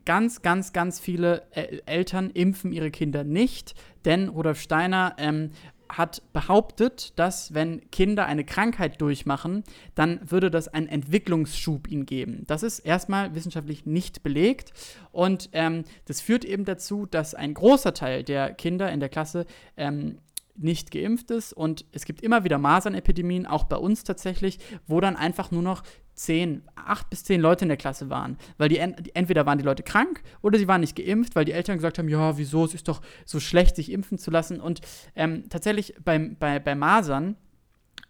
ganz, 0.05 0.41
ganz, 0.41 0.73
ganz 0.73 1.01
viele 1.01 1.43
äh, 1.51 1.81
Eltern 1.85 2.31
impfen 2.31 2.73
ihre 2.73 2.91
Kinder 2.91 3.25
nicht, 3.25 3.75
denn 4.05 4.29
Rudolf 4.29 4.61
Steiner 4.61 5.17
ähm, 5.19 5.51
hat 5.89 6.23
behauptet, 6.33 7.13
dass 7.19 7.55
wenn 7.55 7.91
Kinder 7.91 8.27
eine 8.27 8.45
Krankheit 8.45 9.01
durchmachen, 9.01 9.65
dann 9.95 10.21
würde 10.31 10.51
das 10.51 10.69
einen 10.69 10.89
Entwicklungsschub 10.89 11.89
ihnen 11.89 12.07
geben. 12.07 12.45
Das 12.47 12.63
ist 12.63 12.81
erstmal 12.81 13.35
wissenschaftlich 13.35 13.87
nicht 13.87 14.23
belegt 14.23 14.73
und 15.13 15.51
ähm, 15.53 15.85
das 16.07 16.21
führt 16.21 16.45
eben 16.45 16.65
dazu, 16.65 17.07
dass 17.07 17.35
ein 17.35 17.55
großer 17.55 17.95
Teil 17.95 18.25
der 18.25 18.55
Kinder 18.55 18.91
in 18.91 19.01
der 19.01 19.09
Klasse 19.09 19.47
ähm, 19.77 20.19
nicht 20.59 20.91
geimpft 20.91 21.31
ist 21.31 21.53
und 21.53 21.85
es 21.93 22.05
gibt 22.05 22.23
immer 22.23 22.45
wieder 22.45 22.59
Masernepidemien, 22.59 23.47
auch 23.47 23.65
bei 23.65 23.77
uns 23.77 24.05
tatsächlich, 24.05 24.59
wo 24.87 25.01
dann 25.01 25.17
einfach 25.17 25.51
nur 25.51 25.63
noch 25.63 25.83
zehn, 26.17 26.63
acht 26.75 27.09
bis 27.11 27.25
zehn 27.25 27.41
Leute 27.41 27.65
in 27.65 27.69
der 27.69 27.77
Klasse 27.77 28.11
waren. 28.11 28.37
Weil 28.59 28.69
die, 28.69 28.79
en- 28.79 28.97
die 28.99 29.15
entweder 29.15 29.47
waren 29.47 29.59
die 29.59 29.65
Leute 29.65 29.83
krank 29.83 30.23
oder 30.43 30.59
sie 30.59 30.67
waren 30.67 30.81
nicht 30.81 30.97
geimpft, 30.97 31.37
weil 31.37 31.45
die 31.45 31.53
Eltern 31.53 31.77
gesagt 31.77 31.99
haben, 31.99 32.09
ja, 32.09 32.37
wieso, 32.39 32.65
es 32.65 32.75
ist 32.75 32.89
doch 32.89 33.03
so 33.25 33.39
schlecht, 33.39 33.77
sich 33.77 33.93
impfen 33.93 34.19
zu 34.19 34.31
lassen. 34.31 34.61
Und 34.61 34.81
ähm, 35.15 35.45
tatsächlich 35.49 35.95
beim, 36.05 36.37
bei, 36.37 36.59
bei 36.59 36.75
Masern 36.75 37.37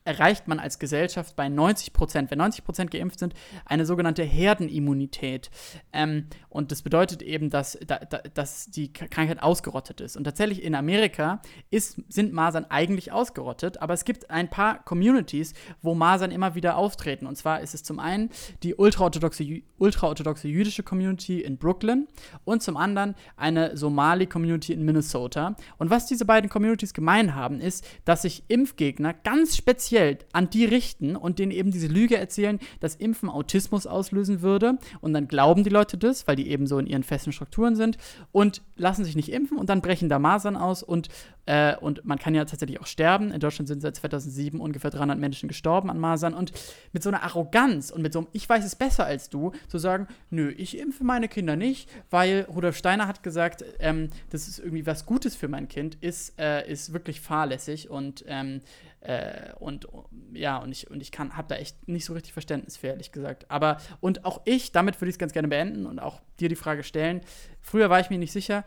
erreicht 0.07 0.49
man 0.49 0.59
als 0.61 0.79
Gesellschaft 0.79 1.37
bei 1.37 1.49
90 1.49 1.93
Prozent, 1.93 2.31
wenn 2.31 2.39
90 2.39 2.65
Prozent 2.65 2.91
geimpft 2.91 3.19
sind, 3.19 3.35
eine 3.65 3.85
sogenannte 3.85 4.23
Herdenimmunität. 4.23 5.51
Ähm, 5.93 6.27
und 6.49 6.71
das 6.73 6.83
bedeutet 6.83 7.23
eben, 7.23 7.51
dass, 7.51 7.79
da, 7.87 7.99
da, 7.99 8.19
dass 8.19 8.71
die 8.71 8.93
Krankheit 8.93 9.43
ausgerottet 9.43 10.01
ist. 10.01 10.17
Und 10.17 10.25
tatsächlich 10.25 10.63
in 10.63 10.75
Amerika 10.75 11.43
ist, 11.71 12.01
sind 12.09 12.33
Masern 12.33 12.67
eigentlich 12.69 13.13
ausgerottet, 13.13 13.83
aber 13.83 13.95
es 13.95 14.05
gibt 14.05 14.31
ein 14.31 14.49
paar 14.49 14.83
Communities, 14.85 15.55
wo 15.83 15.95
Masern 15.95 16.31
immer 16.31 16.55
wieder 16.55 16.77
auftreten. 16.77 17.27
Und 17.27 17.37
zwar 17.37 17.61
ist 17.61 17.75
es 17.75 17.83
zum 17.83 17.99
einen 17.99 18.31
die 18.63 18.75
ultraorthodoxe, 18.75 19.63
ultraorthodoxe 19.79 20.49
jüdische 20.49 20.85
Community 20.85 21.41
in 21.41 21.59
Brooklyn 21.59 22.07
und 22.45 22.63
zum 22.63 22.77
anderen 22.77 23.17
eine 23.37 23.77
Somali-Community 23.77 24.73
in 24.73 24.85
Minnesota. 24.85 25.57
Und 25.79 25.91
was 25.91 26.07
diese 26.07 26.25
beiden 26.25 26.49
Communities 26.49 26.95
gemein 26.95 27.35
haben, 27.35 27.61
ist, 27.61 27.85
dass 28.05 28.23
sich 28.23 28.45
Impfgegner 28.49 29.13
ganz 29.13 29.57
speziell 29.57 29.96
an 30.33 30.51
die 30.51 30.65
richten 30.65 31.17
und 31.17 31.39
denen 31.39 31.53
eben 31.53 31.71
diese 31.71 31.87
Lüge 31.87 32.17
erzählen, 32.17 32.59
dass 32.81 32.95
Impfen 32.95 33.29
Autismus 33.29 33.87
auslösen 33.87 34.43
würde. 34.43 34.79
Und 35.01 35.13
dann 35.13 35.29
glauben 35.29 35.65
die 35.65 35.71
Leute 35.71 35.97
das, 35.99 36.27
weil 36.27 36.37
die 36.37 36.49
eben 36.49 36.67
so 36.67 36.79
in 36.79 36.87
ihren 36.87 37.03
festen 37.03 37.33
Strukturen 37.33 37.77
sind 37.77 37.99
und 38.33 38.63
lassen 38.77 39.05
sich 39.05 39.17
nicht 39.17 39.33
impfen 39.33 39.59
und 39.59 39.69
dann 39.69 39.81
brechen 39.81 40.09
da 40.09 40.19
Masern 40.19 40.57
aus 40.57 40.83
und, 40.83 41.09
äh, 41.47 41.77
und 41.77 42.05
man 42.05 42.19
kann 42.19 42.35
ja 42.35 42.45
tatsächlich 42.45 42.81
auch 42.81 42.87
sterben. 42.87 43.33
In 43.33 43.41
Deutschland 43.41 43.69
sind 43.69 43.81
seit 43.81 43.97
2007 43.97 44.61
ungefähr 44.61 44.91
300 44.91 45.19
Menschen 45.19 45.49
gestorben 45.49 45.91
an 45.91 45.99
Masern 45.99 46.35
und 46.35 46.53
mit 46.93 47.03
so 47.03 47.09
einer 47.09 47.23
Arroganz 47.23 47.91
und 47.91 48.03
mit 48.03 48.13
so 48.13 48.21
einem 48.21 48.29
Ich 48.33 48.49
weiß 48.49 48.65
es 48.65 48.77
besser 48.77 49.07
als 49.07 49.29
du, 49.29 49.53
zu 49.69 49.79
sagen, 49.79 50.07
nö, 50.31 50.51
ich 50.51 50.79
impfe 50.79 51.05
meine 51.05 51.29
Kinder 51.29 51.57
nicht, 51.57 51.89
weil 52.11 52.47
Rudolf 52.49 52.77
Steiner 52.77 53.07
hat 53.07 53.23
gesagt, 53.23 53.65
ähm, 53.79 54.09
das 54.31 54.49
ist 54.49 54.59
irgendwie 54.59 54.87
was 54.87 55.07
Gutes 55.07 55.37
für 55.37 55.49
mein 55.49 55.69
Kind, 55.69 55.97
ist, 56.01 56.39
äh, 56.39 56.71
ist 56.71 56.93
wirklich 56.93 57.21
fahrlässig 57.21 57.91
und 57.91 58.25
ähm, 58.27 58.61
äh, 59.07 59.53
und 59.61 59.87
ja, 60.33 60.59
und 60.59 60.73
ich, 60.73 60.91
und 60.91 61.01
ich 61.01 61.13
kann, 61.13 61.37
habe 61.37 61.47
da 61.49 61.55
echt 61.55 61.87
nicht 61.87 62.05
so 62.05 62.13
richtig 62.13 62.33
Verständnis 62.33 62.77
für, 62.77 62.89
ehrlich 62.89 63.13
gesagt. 63.13 63.49
Aber, 63.51 63.77
und 64.01 64.25
auch 64.25 64.41
ich, 64.45 64.73
damit 64.73 65.01
würde 65.01 65.11
ich 65.11 65.15
es 65.15 65.19
ganz 65.19 65.33
gerne 65.33 65.47
beenden 65.47 65.87
und 65.87 66.01
auch 66.01 66.21
dir 66.41 66.49
die 66.49 66.57
Frage 66.57 66.83
stellen. 66.83 67.21
Früher 67.61 67.89
war 67.89 68.01
ich 68.01 68.11
mir 68.11 68.19
nicht 68.19 68.33
sicher, 68.33 68.65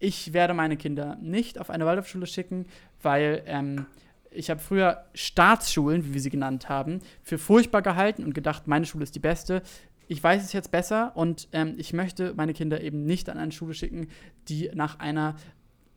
ich 0.00 0.32
werde 0.32 0.52
meine 0.52 0.76
Kinder 0.76 1.16
nicht 1.20 1.60
auf 1.60 1.70
eine 1.70 1.86
Waldorfschule 1.86 2.26
schicken, 2.26 2.66
weil 3.02 3.42
ähm, 3.46 3.86
ich 4.30 4.50
habe 4.50 4.60
früher 4.60 5.04
Staatsschulen, 5.14 6.04
wie 6.04 6.14
wir 6.14 6.20
sie 6.20 6.30
genannt 6.30 6.68
haben, 6.68 7.00
für 7.22 7.38
furchtbar 7.38 7.82
gehalten 7.82 8.24
und 8.24 8.34
gedacht, 8.34 8.66
meine 8.66 8.84
Schule 8.84 9.04
ist 9.04 9.14
die 9.14 9.20
beste. 9.20 9.62
Ich 10.08 10.22
weiß 10.22 10.42
es 10.42 10.52
jetzt 10.52 10.72
besser 10.72 11.12
und 11.14 11.48
ähm, 11.52 11.74
ich 11.78 11.92
möchte 11.92 12.34
meine 12.34 12.52
Kinder 12.52 12.80
eben 12.80 13.04
nicht 13.04 13.28
an 13.28 13.38
eine 13.38 13.52
Schule 13.52 13.74
schicken, 13.74 14.08
die 14.48 14.70
nach 14.74 14.98
einer, 14.98 15.36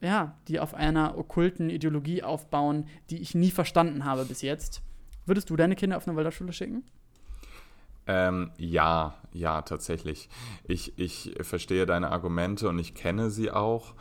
ja, 0.02 0.36
die 0.48 0.60
auf 0.60 0.74
einer 0.74 1.18
okkulten 1.18 1.70
Ideologie 1.70 2.24
aufbauen, 2.24 2.88
die 3.10 3.22
ich 3.22 3.36
nie 3.36 3.52
verstanden 3.52 4.04
habe 4.06 4.26
bis 4.26 4.42
jetzt. 4.42 4.82
Würdest 5.26 5.50
du 5.50 5.56
deine 5.56 5.76
Kinder 5.76 5.98
auf 5.98 6.08
eine 6.08 6.18
Waldorfschule 6.18 6.54
schicken? 6.54 6.84
Ähm, 8.08 8.52
ja, 8.58 9.14
ja, 9.32 9.62
tatsächlich. 9.62 10.28
Ich, 10.64 10.98
ich 10.98 11.36
verstehe 11.42 11.86
deine 11.86 12.12
Argumente 12.12 12.68
und 12.68 12.80
ich 12.80 12.96
kenne 12.96 13.30
sie 13.30 13.52
auch. 13.52 13.94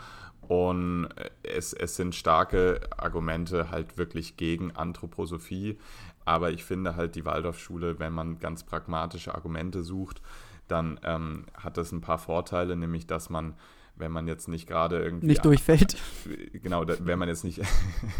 Und 0.48 1.08
es, 1.42 1.72
es 1.74 1.96
sind 1.96 2.14
starke 2.14 2.80
Argumente 2.96 3.70
halt 3.70 3.98
wirklich 3.98 4.36
gegen 4.36 4.74
Anthroposophie. 4.74 5.78
Aber 6.24 6.50
ich 6.50 6.64
finde 6.64 6.96
halt 6.96 7.14
die 7.14 7.24
Waldorfschule, 7.24 7.98
wenn 7.98 8.12
man 8.12 8.38
ganz 8.40 8.64
pragmatische 8.64 9.34
Argumente 9.34 9.82
sucht, 9.82 10.22
dann 10.66 10.98
ähm, 11.04 11.46
hat 11.54 11.76
das 11.76 11.92
ein 11.92 12.00
paar 12.00 12.18
Vorteile, 12.18 12.74
nämlich 12.76 13.06
dass 13.06 13.30
man 13.30 13.54
wenn 14.00 14.10
man 14.10 14.26
jetzt 14.26 14.48
nicht 14.48 14.66
gerade 14.66 15.00
irgendwie. 15.02 15.26
Nicht 15.26 15.44
durchfällt. 15.44 15.96
Genau, 16.52 16.84
wenn 16.86 17.18
man 17.18 17.28
jetzt 17.28 17.44
nicht, 17.44 17.60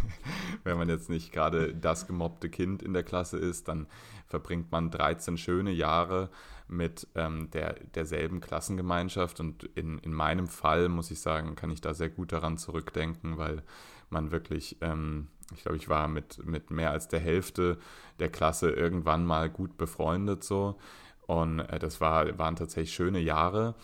wenn 0.65 0.79
man 0.79 0.89
jetzt 0.89 1.11
nicht 1.11 1.33
gerade 1.33 1.75
das 1.75 2.07
gemobbte 2.07 2.49
Kind 2.49 2.83
in 2.83 2.93
der 2.93 3.03
Klasse 3.03 3.39
ist, 3.39 3.69
dann 3.69 3.87
verbringt 4.27 4.71
man 4.71 4.91
13 4.91 5.37
schöne 5.37 5.71
Jahre 5.71 6.31
mit 6.69 7.09
ähm, 7.15 7.51
der, 7.51 7.75
derselben 7.95 8.41
Klassengemeinschaft. 8.41 9.41
Und 9.41 9.65
in, 9.75 9.99
in 9.99 10.13
meinem 10.13 10.47
Fall, 10.47 10.89
muss 10.89 11.11
ich 11.11 11.21
sagen, 11.21 11.57
kann 11.57 11.71
ich 11.71 11.81
da 11.81 11.95
sehr 11.95 12.11
gut 12.11 12.33
daran 12.33 12.57
zurückdenken, 12.57 13.39
weil 13.39 13.63
man 14.09 14.31
wirklich, 14.31 14.77
ähm, 14.81 15.29
ich 15.55 15.63
glaube, 15.63 15.77
ich 15.77 15.89
war 15.89 16.09
mit, 16.09 16.45
mit 16.47 16.71
mehr 16.71 16.91
als 16.91 17.09
der 17.09 17.21
Hälfte 17.21 17.79
der 18.19 18.31
Klasse 18.31 18.71
irgendwann 18.71 19.27
mal 19.27 19.51
gut 19.51 19.77
befreundet 19.77 20.45
so. 20.45 20.79
Und 21.27 21.61
äh, 21.61 21.79
das 21.79 22.01
war, 22.01 22.39
waren 22.39 22.57
tatsächlich 22.57 22.95
schöne 22.95 23.21
Jahre. 23.21 23.75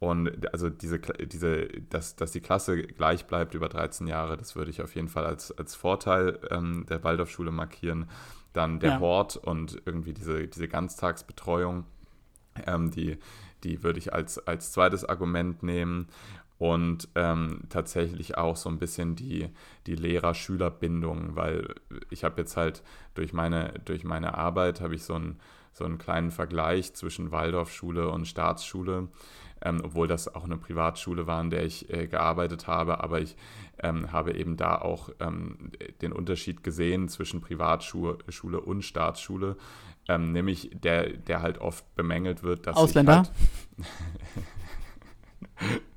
Und 0.00 0.52
also 0.52 0.70
diese, 0.70 1.00
diese, 1.00 1.66
dass, 1.90 2.14
dass 2.14 2.30
die 2.30 2.40
Klasse 2.40 2.82
gleich 2.82 3.26
bleibt 3.26 3.54
über 3.54 3.68
13 3.68 4.06
Jahre, 4.06 4.36
das 4.36 4.54
würde 4.54 4.70
ich 4.70 4.80
auf 4.80 4.94
jeden 4.94 5.08
Fall 5.08 5.26
als, 5.26 5.56
als 5.56 5.74
Vorteil 5.74 6.38
ähm, 6.50 6.86
der 6.88 7.02
Waldorfschule 7.02 7.50
markieren. 7.50 8.08
Dann 8.52 8.80
der 8.80 8.92
ja. 8.92 9.00
Hort 9.00 9.36
und 9.36 9.82
irgendwie 9.86 10.12
diese, 10.12 10.46
diese 10.46 10.68
Ganztagsbetreuung, 10.68 11.84
ähm, 12.66 12.90
die, 12.90 13.18
die 13.64 13.82
würde 13.82 13.98
ich 13.98 14.12
als, 14.12 14.38
als 14.46 14.72
zweites 14.72 15.04
Argument 15.04 15.62
nehmen. 15.62 16.06
Und 16.58 17.08
ähm, 17.14 17.60
tatsächlich 17.68 18.36
auch 18.36 18.56
so 18.56 18.68
ein 18.68 18.80
bisschen 18.80 19.14
die, 19.14 19.48
die 19.86 19.94
Lehrer-Schüler-Bindung, 19.94 21.36
weil 21.36 21.74
ich 22.10 22.24
habe 22.24 22.40
jetzt 22.40 22.56
halt 22.56 22.82
durch 23.14 23.32
meine, 23.32 23.74
durch 23.84 24.02
meine 24.02 24.34
Arbeit 24.34 24.80
habe 24.80 24.96
ich 24.96 25.04
so 25.04 25.14
einen, 25.14 25.38
so 25.72 25.84
einen 25.84 25.98
kleinen 25.98 26.32
Vergleich 26.32 26.94
zwischen 26.94 27.30
Waldorfschule 27.30 28.08
und 28.08 28.26
Staatsschule 28.26 29.08
ähm, 29.62 29.80
obwohl 29.84 30.08
das 30.08 30.34
auch 30.34 30.44
eine 30.44 30.56
Privatschule 30.56 31.26
war, 31.26 31.40
in 31.40 31.50
der 31.50 31.64
ich 31.64 31.92
äh, 31.92 32.06
gearbeitet 32.06 32.66
habe. 32.66 33.02
Aber 33.02 33.20
ich 33.20 33.36
ähm, 33.80 34.12
habe 34.12 34.34
eben 34.34 34.56
da 34.56 34.76
auch 34.76 35.10
ähm, 35.20 35.72
den 36.02 36.12
Unterschied 36.12 36.62
gesehen 36.62 37.08
zwischen 37.08 37.40
Privatschule 37.40 38.60
und 38.60 38.82
Staatsschule, 38.82 39.56
ähm, 40.08 40.32
nämlich 40.32 40.70
der, 40.72 41.10
der 41.10 41.42
halt 41.42 41.58
oft 41.58 41.94
bemängelt 41.94 42.42
wird, 42.42 42.66
dass 42.66 42.76
Ausländer. 42.76 43.16
Halt 43.16 43.32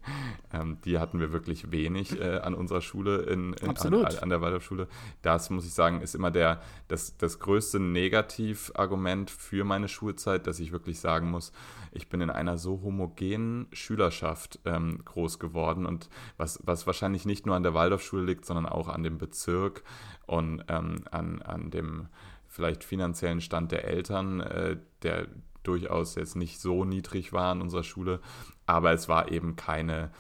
Ähm, 0.54 0.80
die 0.84 1.00
hatten 1.00 1.20
wir 1.20 1.32
wirklich 1.32 1.72
wenig 1.72 2.20
äh, 2.20 2.40
an 2.40 2.54
unserer 2.54 2.82
Schule, 2.82 3.20
in, 3.22 3.54
in 3.54 3.70
an, 3.70 4.06
an, 4.06 4.30
der 4.30 4.42
Waldorfschule. 4.42 4.88
Das 5.22 5.50
muss 5.50 5.66
ich 5.66 5.74
sagen, 5.74 6.02
ist 6.02 6.16
immer 6.16 6.32
der, 6.32 6.62
das, 6.90 7.16
das 7.18 7.40
größte 7.40 7.80
Negativargument 7.80 9.32
für 9.32 9.64
meine 9.64 9.88
Schulzeit, 9.88 10.48
dass 10.48 10.60
ich 10.60 10.72
wirklich 10.72 11.00
sagen 11.00 11.32
muss, 11.32 11.54
ich 11.94 12.10
bin 12.10 12.20
in 12.22 12.30
einer 12.30 12.58
so 12.58 12.82
homogenen 12.82 13.68
Schülerschaft 13.72 14.60
ähm, 14.66 15.00
groß 15.06 15.40
geworden 15.40 15.86
und 15.86 16.10
was, 16.38 16.60
was 16.66 16.86
wahrscheinlich 16.86 17.26
nicht 17.26 17.46
nur 17.46 17.56
an 17.56 17.64
der 17.64 17.74
Waldorfschule 17.74 18.24
liegt, 18.24 18.46
sondern 18.46 18.66
auch 18.66 18.90
an 18.90 19.04
dem 19.04 19.18
Bezirk 19.18 19.84
und 20.26 20.66
ähm, 20.68 21.04
an, 21.12 21.42
an 21.42 21.72
dem 21.72 22.08
vielleicht 22.48 22.84
finanziellen 22.84 23.40
Stand 23.40 23.72
der 23.72 23.86
Eltern, 23.86 24.42
äh, 24.42 24.78
der 25.04 25.28
durchaus 25.64 26.16
jetzt 26.16 26.36
nicht 26.36 26.60
so 26.60 26.86
niedrig 26.86 27.34
war 27.34 27.52
an 27.52 27.62
unserer 27.62 27.84
Schule, 27.84 28.20
aber 28.66 28.92
es 28.92 29.10
war 29.10 29.32
eben 29.32 29.56
keine 29.56 30.12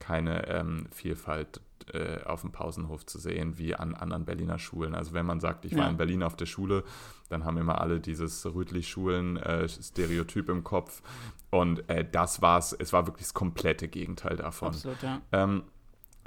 keine 0.00 0.48
ähm, 0.48 0.88
Vielfalt 0.90 1.60
äh, 1.92 2.24
auf 2.24 2.40
dem 2.40 2.50
Pausenhof 2.50 3.06
zu 3.06 3.18
sehen 3.18 3.58
wie 3.58 3.74
an 3.74 3.94
anderen 3.94 4.24
Berliner 4.24 4.58
Schulen. 4.58 4.94
Also 4.94 5.12
wenn 5.12 5.26
man 5.26 5.40
sagt, 5.40 5.64
ich 5.64 5.72
ja. 5.72 5.78
war 5.78 5.88
in 5.88 5.96
Berlin 5.96 6.24
auf 6.24 6.36
der 6.36 6.46
Schule, 6.46 6.84
dann 7.28 7.44
haben 7.44 7.58
immer 7.58 7.80
alle 7.80 8.00
dieses 8.00 8.44
Rütli-Schulen-Stereotyp 8.46 10.48
äh, 10.48 10.52
im 10.52 10.64
Kopf. 10.64 11.02
Und 11.50 11.88
äh, 11.88 12.04
das 12.10 12.42
war 12.42 12.58
es, 12.58 12.72
es 12.72 12.92
war 12.92 13.06
wirklich 13.06 13.26
das 13.26 13.34
komplette 13.34 13.86
Gegenteil 13.88 14.36
davon. 14.36 14.68
Absolut, 14.68 15.02
ja. 15.02 15.20
Ähm, 15.32 15.64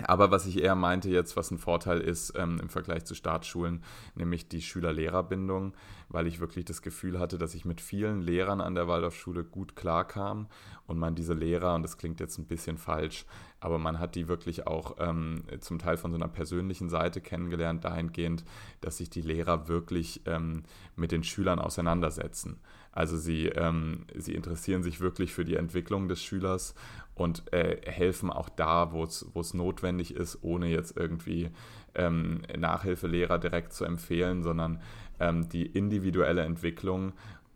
aber 0.08 0.32
was 0.32 0.46
ich 0.46 0.62
eher 0.62 0.76
meinte 0.76 1.10
jetzt, 1.10 1.36
was 1.36 1.52
ein 1.52 1.58
Vorteil 1.58 2.00
ist 2.00 2.34
ähm, 2.38 2.60
im 2.62 2.70
Vergleich 2.70 3.06
zu 3.06 3.16
Staatsschulen, 3.16 3.84
nämlich 4.16 4.48
die 4.48 4.62
Schüler-Lehrer-Bindung, 4.62 5.74
weil 6.10 6.28
ich 6.28 6.40
wirklich 6.40 6.66
das 6.66 6.82
Gefühl 6.82 7.20
hatte, 7.20 7.38
dass 7.38 7.56
ich 7.56 7.66
mit 7.66 7.82
vielen 7.82 8.22
Lehrern 8.22 8.62
an 8.62 8.76
der 8.76 8.88
Waldorfschule 8.88 9.44
gut 9.44 9.76
klarkam 9.76 10.48
und 10.86 11.00
man 11.00 11.16
diese 11.16 11.34
Lehrer, 11.34 11.76
und 11.76 11.84
das 11.84 11.98
klingt 11.98 12.20
jetzt 12.20 12.38
ein 12.38 12.46
bisschen 12.46 12.78
falsch, 12.78 13.26
aber 13.60 13.80
man 13.80 14.00
hat 14.00 14.16
die 14.16 14.28
wirklich 14.28 14.68
auch 14.68 14.98
ähm, 15.00 15.44
zum 15.62 15.80
Teil 15.80 15.98
von 15.98 16.12
so 16.12 16.18
einer 16.18 16.28
persönlichen 16.28 16.90
Seite 16.90 17.22
kennengelernt, 17.22 17.86
dahingehend, 17.86 18.44
dass 18.82 18.98
sich 18.98 19.10
die 19.10 19.22
Lehrer 19.22 19.68
wirklich 19.68 20.22
ähm, 20.26 20.64
mit 20.96 21.12
den 21.12 21.24
Schülern 21.24 21.60
auseinandersetzen. 21.60 22.60
Also 22.94 23.18
sie, 23.18 23.48
ähm, 23.48 24.06
sie 24.16 24.34
interessieren 24.34 24.84
sich 24.84 25.02
wirklich 25.02 25.34
für 25.34 25.46
die 25.46 25.56
Entwicklung 25.56 26.08
des 26.08 26.24
Schülers 26.24 26.76
und 27.16 27.52
äh, 27.52 27.82
helfen 27.86 28.30
auch 28.30 28.50
da, 28.50 28.92
wo 28.94 29.04
es 29.04 29.54
notwendig 29.54 30.16
ist, 30.16 30.40
ohne 30.44 30.68
jetzt 30.68 30.96
irgendwie 30.96 31.50
ähm, 31.96 32.42
Nachhilfelehrer 32.56 33.40
direkt 33.40 33.74
zu 33.74 33.86
empfehlen, 33.86 34.44
sondern 34.44 34.82
ähm, 35.20 35.50
die 35.50 35.66
individuelle 35.66 36.44
Entwicklung 36.44 37.14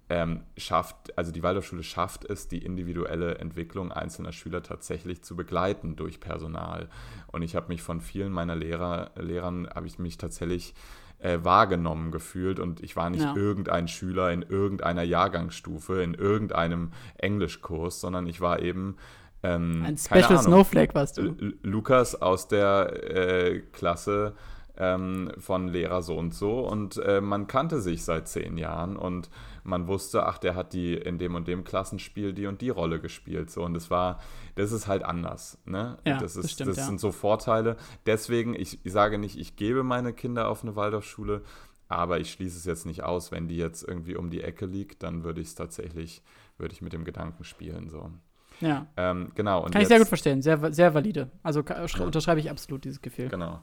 ähm, 0.10 0.42
schafft, 0.56 1.18
also 1.18 1.32
die 1.32 1.44
Waldorfschule 1.44 1.84
schafft 1.84 2.24
es, 2.26 2.48
die 2.48 2.60
individuelle 2.60 3.40
Entwicklung 3.40 3.92
einzelner 3.92 4.32
Schüler 4.32 4.64
tatsächlich 4.64 5.22
zu 5.22 5.36
begleiten 5.36 5.96
durch 5.96 6.20
Personal. 6.20 6.90
Und 7.28 7.42
ich 7.42 7.56
habe 7.56 7.68
mich 7.68 7.82
von 7.82 8.00
vielen 8.00 8.32
meiner 8.32 8.56
Lehrer, 8.56 9.12
Lehrern, 9.18 9.68
habe 9.74 9.88
ich 9.88 10.00
mich 10.00 10.18
tatsächlich 10.18 10.74
äh, 11.20 11.39
wahrgenommen 11.41 12.11
gefühlt 12.11 12.59
und 12.59 12.82
ich 12.82 12.95
war 12.95 13.09
nicht 13.09 13.24
ja. 13.24 13.36
irgendein 13.36 13.88
Schüler 13.88 14.32
in 14.32 14.43
irgendeiner 14.43 15.03
Jahrgangsstufe, 15.03 16.01
in 16.01 16.13
irgendeinem 16.13 16.91
Englischkurs, 17.18 17.99
sondern 17.99 18.28
ich 18.28 18.41
war 18.41 18.61
eben 18.61 18.97
ähm, 19.43 19.84
ein 19.86 19.97
Special 19.97 20.38
Snowflake 20.38 20.93
warst 20.95 21.18
du. 21.18 21.36
Lukas 21.61 22.15
aus 22.15 22.47
der 22.47 23.15
äh, 23.15 23.59
Klasse 23.72 24.34
ähm, 24.78 25.32
von 25.39 25.68
Lehrer 25.68 26.01
so 26.01 26.18
und 26.18 26.34
so 26.34 26.59
und 26.59 26.97
äh, 26.97 27.22
man 27.22 27.47
kannte 27.47 27.82
sich 27.82 28.03
seit 28.03 28.28
zehn 28.28 28.57
Jahren 28.57 28.95
und 28.95 29.30
man 29.68 29.88
wusste, 29.88 30.26
ach, 30.26 30.38
der 30.38 30.55
hat 30.55 30.74
die 30.74 30.93
in 30.93 31.18
dem 31.18 31.36
und 31.36 31.47
dem 31.47 31.63
Klassenspiel 31.63 32.34
die 32.34 32.47
und 32.47 32.61
die 32.61 32.70
Rolle 32.70 32.99
gespielt. 32.99 33.51
So, 33.51 33.63
und 33.63 33.74
das 33.74 33.91
war, 33.91 34.20
das 34.58 34.72
ist 34.72 34.88
halt 34.88 35.03
anders. 35.03 35.60
Ne? 35.66 35.97
Ja, 36.05 36.18
das, 36.18 36.36
ist, 36.36 36.43
das, 36.43 36.51
stimmt, 36.51 36.70
das 36.72 36.78
ja. 36.78 36.86
sind 36.86 36.99
so 36.99 37.12
Vorteile. 37.12 37.78
Deswegen, 38.05 38.55
ich, 38.55 38.80
ich 38.84 38.91
sage 38.91 39.20
nicht, 39.20 39.38
ich 39.38 39.55
gebe 39.55 39.84
meine 39.84 40.14
Kinder 40.14 40.49
auf 40.49 40.64
eine 40.64 40.76
Waldorfschule, 40.76 41.43
aber 41.88 42.20
ich 42.20 42.32
schließe 42.32 42.58
es 42.58 42.66
jetzt 42.66 42.86
nicht 42.86 43.03
aus, 43.03 43.32
wenn 43.32 43.47
die 43.47 43.55
jetzt 43.55 43.88
irgendwie 43.88 44.16
um 44.16 44.30
die 44.30 44.41
Ecke 44.41 44.66
liegt, 44.66 45.03
dann 45.03 45.24
würde 45.24 45.41
ich 45.41 45.47
es 45.47 45.55
tatsächlich, 45.55 46.24
würde 46.58 46.74
ich 46.74 46.82
mit 46.82 46.91
dem 46.91 47.05
Gedanken 47.05 47.43
spielen. 47.43 47.89
So. 47.89 48.12
Ja. 48.60 48.88
Ähm, 48.97 49.32
genau. 49.36 49.64
Kann 49.66 49.82
ich 49.82 49.88
sehr 49.88 49.99
gut 49.99 50.08
verstehen, 50.08 50.41
sehr, 50.41 50.74
sehr 50.74 50.93
valide. 50.93 51.30
Also 51.43 51.62
ja. 51.62 52.03
unterschreibe 52.03 52.39
ich 52.39 52.49
absolut 52.49 52.84
dieses 52.84 53.01
Gefühl. 53.01 53.30
Genau. 53.30 53.62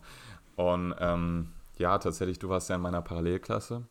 Und 0.54 0.94
ähm, 1.00 1.48
ja, 1.76 1.98
tatsächlich, 1.98 2.38
du 2.38 2.48
warst 2.48 2.70
ja 2.70 2.76
in 2.76 2.82
meiner 2.82 3.02
Parallelklasse. 3.02 3.82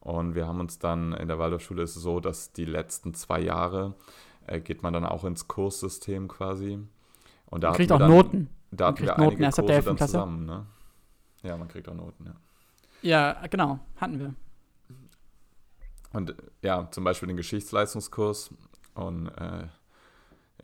Und 0.00 0.34
wir 0.34 0.46
haben 0.46 0.60
uns 0.60 0.78
dann, 0.78 1.12
in 1.14 1.28
der 1.28 1.38
Waldorfschule 1.38 1.82
ist 1.82 1.96
es 1.96 2.02
so, 2.02 2.20
dass 2.20 2.52
die 2.52 2.66
letzten 2.66 3.14
zwei 3.14 3.40
Jahre 3.40 3.94
äh, 4.48 4.60
geht 4.60 4.82
man 4.82 4.92
dann 4.92 5.04
auch 5.04 5.24
ins 5.24 5.48
Kurssystem 5.48 6.28
quasi. 6.28 6.78
Und 7.46 7.64
da 7.64 7.68
man 7.68 7.76
kriegt 7.76 7.92
auch 7.92 7.98
dann, 7.98 8.10
Noten. 8.10 8.50
Da 8.70 8.88
hatten 8.88 9.00
wir 9.00 9.08
Noten 9.08 9.22
einige 9.22 9.44
erst 9.44 9.58
Kurse 9.58 9.72
ab 9.72 9.76
der 9.76 9.82
dann 9.82 9.96
Klasse. 9.96 10.12
zusammen, 10.12 10.46
ne? 10.46 10.66
Ja, 11.42 11.56
man 11.56 11.68
kriegt 11.68 11.88
auch 11.88 11.94
Noten, 11.94 12.26
ja. 12.26 12.34
Ja, 13.00 13.46
genau, 13.46 13.78
hatten 13.96 14.18
wir. 14.18 14.34
Und 16.12 16.34
ja, 16.62 16.88
zum 16.90 17.04
Beispiel 17.04 17.28
den 17.28 17.36
Geschichtsleistungskurs. 17.36 18.50
Und 18.94 19.28
äh, 19.28 19.68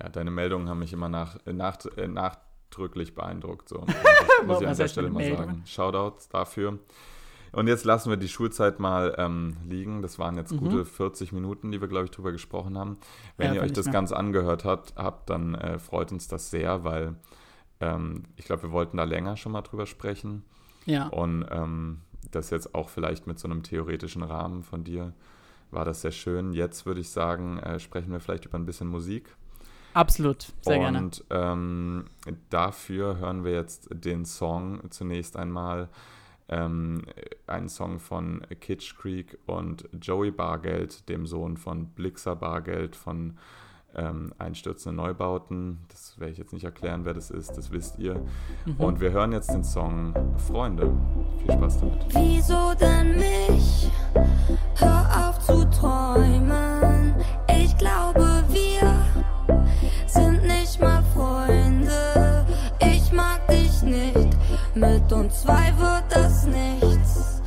ja, 0.01 0.09
deine 0.09 0.31
Meldungen 0.31 0.69
haben 0.69 0.81
mich 0.81 0.93
immer 0.93 1.09
nach, 1.09 1.39
nach, 1.47 1.79
äh, 1.97 2.09
nachdrücklich 2.09 3.15
beeindruckt. 3.15 3.69
So. 3.69 3.87
muss 4.47 4.61
ich 4.61 4.67
an 4.67 4.77
der 4.77 4.89
Stelle 4.89 5.11
mal 5.11 5.25
sagen. 5.25 5.63
Shoutouts 5.67 6.29
dafür. 6.29 6.79
Und 7.55 7.67
jetzt 7.69 7.85
lassen 7.85 8.11
wir 8.11 8.17
die 8.17 8.29
Schulzeit 8.29 8.81
mal 8.81 9.15
ähm, 9.19 9.57
liegen. 9.69 10.03
Das 10.03 10.19
waren 10.19 10.37
jetzt 10.37 10.53
mhm. 10.53 10.59
gute 10.59 10.85
40 10.85 11.33
Minuten, 11.33 11.71
die 11.73 11.81
wir, 11.81 11.89
glaube 11.89 12.07
ich, 12.07 12.11
drüber 12.11 12.33
gesprochen 12.33 12.77
haben. 12.79 12.99
Wenn 13.37 13.49
ja, 13.49 13.55
ihr 13.55 13.63
euch 13.63 13.73
das 13.73 13.91
ganz 13.91 14.13
angehört 14.13 14.65
habt, 14.65 14.95
habt 14.97 15.31
dann 15.31 15.55
äh, 15.55 15.79
freut 15.79 16.13
uns 16.13 16.29
das 16.29 16.51
sehr, 16.51 16.85
weil 16.85 17.15
ähm, 17.81 18.25
ich 18.37 18.45
glaube, 18.45 18.65
wir 18.65 18.73
wollten 18.73 18.97
da 18.97 19.05
länger 19.05 19.37
schon 19.37 19.53
mal 19.53 19.63
drüber 19.63 19.87
sprechen. 19.87 20.45
Ja. 20.87 21.09
Und 21.09 21.47
ähm, 21.51 22.01
das 22.31 22.51
jetzt 22.51 22.75
auch 22.75 22.89
vielleicht 22.89 23.27
mit 23.27 23.39
so 23.39 23.49
einem 23.49 23.63
theoretischen 23.63 24.23
Rahmen 24.23 24.63
von 24.63 24.85
dir 24.85 25.13
war 25.71 25.85
das 25.85 26.03
sehr 26.03 26.13
schön. 26.13 26.53
Jetzt 26.53 26.87
würde 26.87 27.01
ich 27.01 27.11
sagen, 27.11 27.59
äh, 27.59 27.79
sprechen 27.79 28.13
wir 28.13 28.21
vielleicht 28.21 28.47
über 28.47 28.59
ein 28.59 28.67
bisschen 28.67 28.89
Musik. 28.89 29.35
Absolut, 29.93 30.53
sehr 30.61 30.79
gerne. 30.79 30.99
Und 30.99 31.25
ähm, 31.31 32.07
dafür 32.51 33.19
hören 33.19 33.45
wir 33.45 33.53
jetzt 33.53 33.89
den 33.93 34.25
Song 34.25 34.91
zunächst 34.91 35.37
einmal. 35.37 35.89
Ähm, 36.49 37.03
einen 37.47 37.69
Song 37.69 38.01
von 38.01 38.47
Kitsch 38.61 38.97
Creek 38.97 39.39
und 39.47 39.89
Joey 40.01 40.31
Bargeld, 40.31 41.09
dem 41.09 41.27
Sohn 41.27 41.57
von 41.57 41.87
Blixer 41.87 42.37
Bargeld 42.37 42.97
von 42.97 43.39
ähm, 43.97 44.33
Einstürzende 44.39 44.97
Neubauten. 44.97 45.79
Das 45.89 46.19
werde 46.19 46.33
ich 46.33 46.39
jetzt 46.39 46.53
nicht 46.53 46.65
erklären, 46.65 47.05
wer 47.05 47.15
das 47.15 47.31
ist, 47.31 47.57
das 47.57 47.71
wisst 47.71 47.99
ihr. 47.99 48.21
Mhm. 48.67 48.77
Und 48.79 49.01
wir 49.01 49.13
hören 49.13 49.33
jetzt 49.33 49.51
den 49.53 49.65
Song 49.65 50.15
Freunde. 50.47 50.93
Viel 51.39 51.53
Spaß 51.53 51.81
damit. 51.81 52.05
Wieso 52.11 52.75
denn 52.75 53.19
mich? 53.19 53.91
Hör 54.77 55.29
auf 55.29 55.39
zu 55.41 55.69
träumen. 55.71 57.15
Ich 57.49 57.77
glaube, 57.79 58.45
wir 58.49 58.95
sind 60.07 60.43
nicht 60.43 60.81
mal 60.81 61.03
Freunde. 61.15 61.34
Mit 64.75 65.13
uns 65.13 65.43
zwei 65.43 65.73
wird 65.79 66.05
das 66.11 66.47
nichts. 66.47 67.41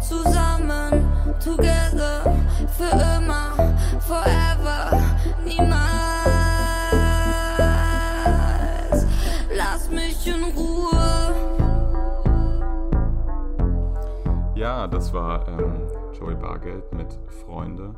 Zusammen, 0.00 1.02
together, 1.42 2.36
für 2.76 2.90
immer, 3.16 3.74
forever, 4.00 5.00
niemals. 5.46 5.86
Lass 9.56 9.90
mich 9.90 10.26
in 10.26 10.44
Ruhe. 10.54 11.34
Ja, 14.54 14.86
das 14.86 15.10
war 15.14 15.48
ähm, 15.48 15.88
Joey 16.18 16.34
Bargeld 16.34 16.92
mit 16.92 17.18
Freunde. 17.46 17.94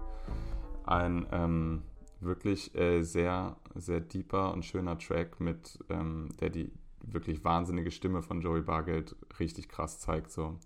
Ein 0.85 1.27
ähm, 1.33 1.83
wirklich 2.21 2.73
äh, 2.77 3.03
sehr, 3.03 3.57
sehr 3.75 3.99
deeper 3.99 4.53
und 4.53 4.65
schöner 4.65 4.97
Track, 4.97 5.41
mit, 5.41 5.77
ähm, 5.91 6.29
der 6.41 6.51
die 6.51 6.71
wirklich 7.07 7.45
wahnsinnige 7.45 7.91
Stimme 7.91 8.23
von 8.23 8.41
Joey 8.41 8.63
Bargeld 8.63 9.17
richtig 9.39 9.69
krass 9.69 9.99
zeigt. 9.99 10.31
So. 10.31 10.59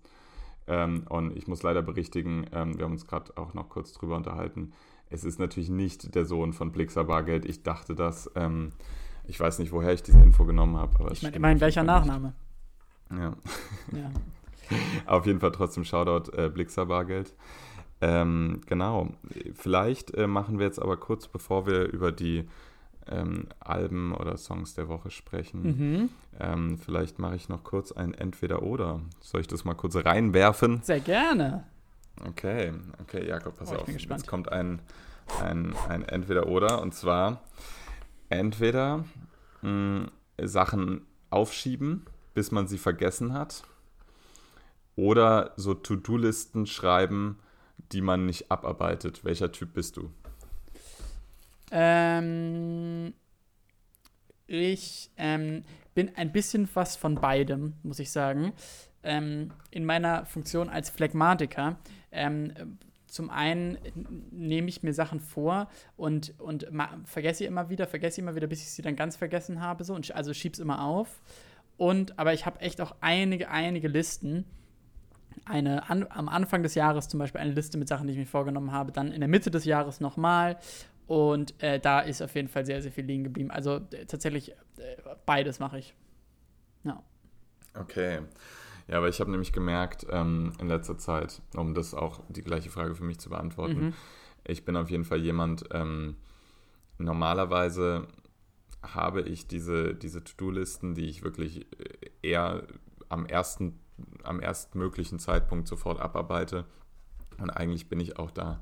Ähm, 0.67 1.05
und 1.09 1.35
ich 1.37 1.47
muss 1.47 1.63
leider 1.63 1.81
berichtigen, 1.81 2.45
ähm, 2.51 2.77
wir 2.77 2.85
haben 2.85 2.93
uns 2.93 3.07
gerade 3.07 3.35
auch 3.37 3.53
noch 3.53 3.69
kurz 3.69 3.93
drüber 3.93 4.15
unterhalten. 4.15 4.73
Es 5.09 5.23
ist 5.23 5.39
natürlich 5.39 5.69
nicht 5.69 6.15
der 6.15 6.25
Sohn 6.25 6.53
von 6.53 6.71
Blixer 6.71 7.03
Bargeld. 7.03 7.45
Ich 7.45 7.63
dachte 7.63 7.95
das. 7.95 8.31
Ähm, 8.35 8.71
ich 9.25 9.39
weiß 9.39 9.59
nicht, 9.59 9.71
woher 9.71 9.93
ich 9.93 10.03
diese 10.03 10.19
Info 10.19 10.45
genommen 10.45 10.77
habe. 10.77 10.99
Aber 10.99 11.11
Ich 11.11 11.21
meine, 11.21 11.35
immerhin 11.35 11.59
welcher 11.59 11.83
Nachname? 11.83 12.33
Ja. 13.11 13.35
Ja. 13.91 14.11
Auf 15.05 15.25
jeden 15.25 15.39
Fall 15.39 15.51
trotzdem 15.51 15.83
Shoutout 15.83 16.31
äh, 16.31 16.49
Blixer 16.49 16.85
Bargeld. 16.85 17.33
Ähm, 17.99 18.61
genau. 18.65 19.09
Vielleicht 19.53 20.13
äh, 20.15 20.27
machen 20.27 20.59
wir 20.59 20.65
jetzt 20.65 20.81
aber 20.81 20.97
kurz, 20.97 21.27
bevor 21.27 21.67
wir 21.67 21.91
über 21.91 22.11
die 22.11 22.47
ähm, 23.07 23.47
Alben 23.59 24.13
oder 24.13 24.37
Songs 24.37 24.73
der 24.75 24.87
Woche 24.87 25.09
sprechen, 25.11 25.61
Mhm. 25.63 26.09
ähm, 26.39 26.77
vielleicht 26.77 27.19
mache 27.19 27.35
ich 27.35 27.49
noch 27.49 27.63
kurz 27.63 27.91
ein 27.91 28.13
Entweder-Oder. 28.13 29.01
Soll 29.19 29.41
ich 29.41 29.47
das 29.47 29.65
mal 29.65 29.73
kurz 29.73 29.95
reinwerfen? 29.95 30.81
Sehr 30.83 30.99
gerne. 30.99 31.65
Okay, 32.27 32.73
okay, 33.01 33.27
Jakob, 33.27 33.57
pass 33.57 33.71
Oh, 33.71 33.77
auf. 33.77 33.87
Jetzt 33.87 34.27
kommt 34.27 34.51
ein, 34.51 34.79
ein, 35.43 35.73
ein 35.89 36.03
Entweder-Oder 36.03 36.81
und 36.81 36.93
zwar 36.93 37.41
entweder 38.29 39.03
mh, 39.61 40.07
Sachen 40.43 41.05
aufschieben, 41.29 42.05
bis 42.33 42.51
man 42.51 42.67
sie 42.67 42.77
vergessen 42.77 43.33
hat, 43.33 43.63
oder 44.95 45.53
so 45.55 45.73
To-Do-Listen 45.73 46.65
schreiben, 46.67 47.39
die 47.91 48.01
man 48.01 48.25
nicht 48.25 48.51
abarbeitet. 48.51 49.23
Welcher 49.25 49.51
Typ 49.51 49.73
bist 49.73 49.97
du? 49.97 50.11
Ähm, 51.71 53.13
ich 54.47 55.09
ähm, 55.17 55.63
bin 55.95 56.15
ein 56.15 56.31
bisschen 56.31 56.67
was 56.73 56.95
von 56.95 57.15
beidem, 57.15 57.73
muss 57.83 57.99
ich 57.99 58.11
sagen. 58.11 58.53
Ähm, 59.03 59.51
in 59.71 59.85
meiner 59.85 60.25
Funktion 60.25 60.69
als 60.69 60.89
Phlegmatiker. 60.89 61.77
Ähm, 62.11 62.53
zum 63.07 63.29
einen 63.29 63.77
nehme 64.31 64.69
ich 64.69 64.83
mir 64.83 64.93
Sachen 64.93 65.19
vor 65.19 65.69
und, 65.97 66.33
und 66.39 66.67
vergesse 67.05 67.39
sie 67.39 67.45
immer 67.45 67.69
wieder, 67.69 67.87
vergesse 67.87 68.15
sie 68.15 68.21
immer 68.21 68.35
wieder, 68.35 68.47
bis 68.47 68.61
ich 68.61 68.71
sie 68.71 68.81
dann 68.81 68.95
ganz 68.95 69.15
vergessen 69.15 69.59
habe. 69.59 69.83
So, 69.83 69.95
und 69.95 70.05
sch- 70.05 70.13
also 70.13 70.33
schieb's 70.33 70.59
immer 70.59 70.83
auf. 70.83 71.21
Und, 71.77 72.19
aber 72.19 72.33
ich 72.33 72.45
habe 72.45 72.61
echt 72.61 72.79
auch 72.79 72.95
einige, 73.01 73.49
einige 73.49 73.87
Listen. 73.87 74.45
Eine 75.45 75.89
an, 75.89 76.05
am 76.09 76.29
Anfang 76.29 76.61
des 76.61 76.75
Jahres 76.75 77.07
zum 77.07 77.17
Beispiel 77.17 77.41
eine 77.41 77.53
Liste 77.53 77.77
mit 77.77 77.87
Sachen, 77.87 78.05
die 78.05 78.13
ich 78.13 78.19
mir 78.19 78.25
vorgenommen 78.25 78.71
habe, 78.71 78.91
dann 78.91 79.11
in 79.11 79.19
der 79.19 79.29
Mitte 79.29 79.49
des 79.49 79.65
Jahres 79.65 79.99
nochmal. 79.99 80.57
Und 81.11 81.61
äh, 81.61 81.77
da 81.77 81.99
ist 81.99 82.21
auf 82.21 82.33
jeden 82.35 82.47
Fall 82.47 82.65
sehr, 82.65 82.81
sehr 82.81 82.89
viel 82.89 83.03
liegen 83.03 83.25
geblieben. 83.25 83.51
Also 83.51 83.81
äh, 83.91 84.05
tatsächlich 84.05 84.51
äh, 84.51 84.55
beides 85.25 85.59
mache 85.59 85.77
ich. 85.79 85.93
Ja. 86.85 87.03
Okay. 87.73 88.21
Ja, 88.87 88.99
aber 88.99 89.09
ich 89.09 89.19
habe 89.19 89.29
nämlich 89.29 89.51
gemerkt 89.51 90.07
ähm, 90.09 90.53
in 90.61 90.69
letzter 90.69 90.97
Zeit, 90.97 91.41
um 91.53 91.73
das 91.73 91.93
auch 91.93 92.21
die 92.29 92.43
gleiche 92.43 92.69
Frage 92.69 92.95
für 92.95 93.03
mich 93.03 93.19
zu 93.19 93.29
beantworten, 93.29 93.87
Mhm. 93.87 93.93
ich 94.45 94.63
bin 94.63 94.77
auf 94.77 94.89
jeden 94.89 95.03
Fall 95.03 95.19
jemand, 95.19 95.65
ähm, 95.73 96.15
normalerweise 96.97 98.07
habe 98.81 99.21
ich 99.23 99.47
diese, 99.47 99.93
diese 99.93 100.23
To-Do-Listen, 100.23 100.95
die 100.95 101.09
ich 101.09 101.23
wirklich 101.23 101.67
äh, 101.77 102.09
eher 102.21 102.63
am 103.09 103.25
ersten, 103.25 103.81
am 104.23 104.39
erstmöglichen 104.39 105.19
Zeitpunkt 105.19 105.67
sofort 105.67 105.99
abarbeite. 105.99 106.63
Und 107.37 107.49
eigentlich 107.49 107.89
bin 107.89 107.99
ich 107.99 108.17
auch 108.17 108.31
da 108.31 108.61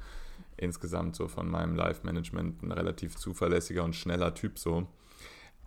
insgesamt 0.59 1.15
so 1.15 1.27
von 1.27 1.49
meinem 1.49 1.75
Life-Management 1.75 2.63
ein 2.63 2.71
relativ 2.71 3.15
zuverlässiger 3.15 3.83
und 3.83 3.95
schneller 3.95 4.33
Typ 4.33 4.59
so. 4.59 4.87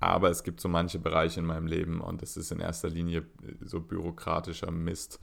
Aber 0.00 0.30
es 0.30 0.42
gibt 0.42 0.60
so 0.60 0.68
manche 0.68 0.98
Bereiche 0.98 1.40
in 1.40 1.46
meinem 1.46 1.66
Leben 1.66 2.00
und 2.00 2.22
es 2.22 2.36
ist 2.36 2.50
in 2.50 2.58
erster 2.60 2.88
Linie 2.88 3.20
äh, 3.20 3.54
so 3.64 3.80
bürokratischer 3.80 4.70
Mist. 4.70 5.20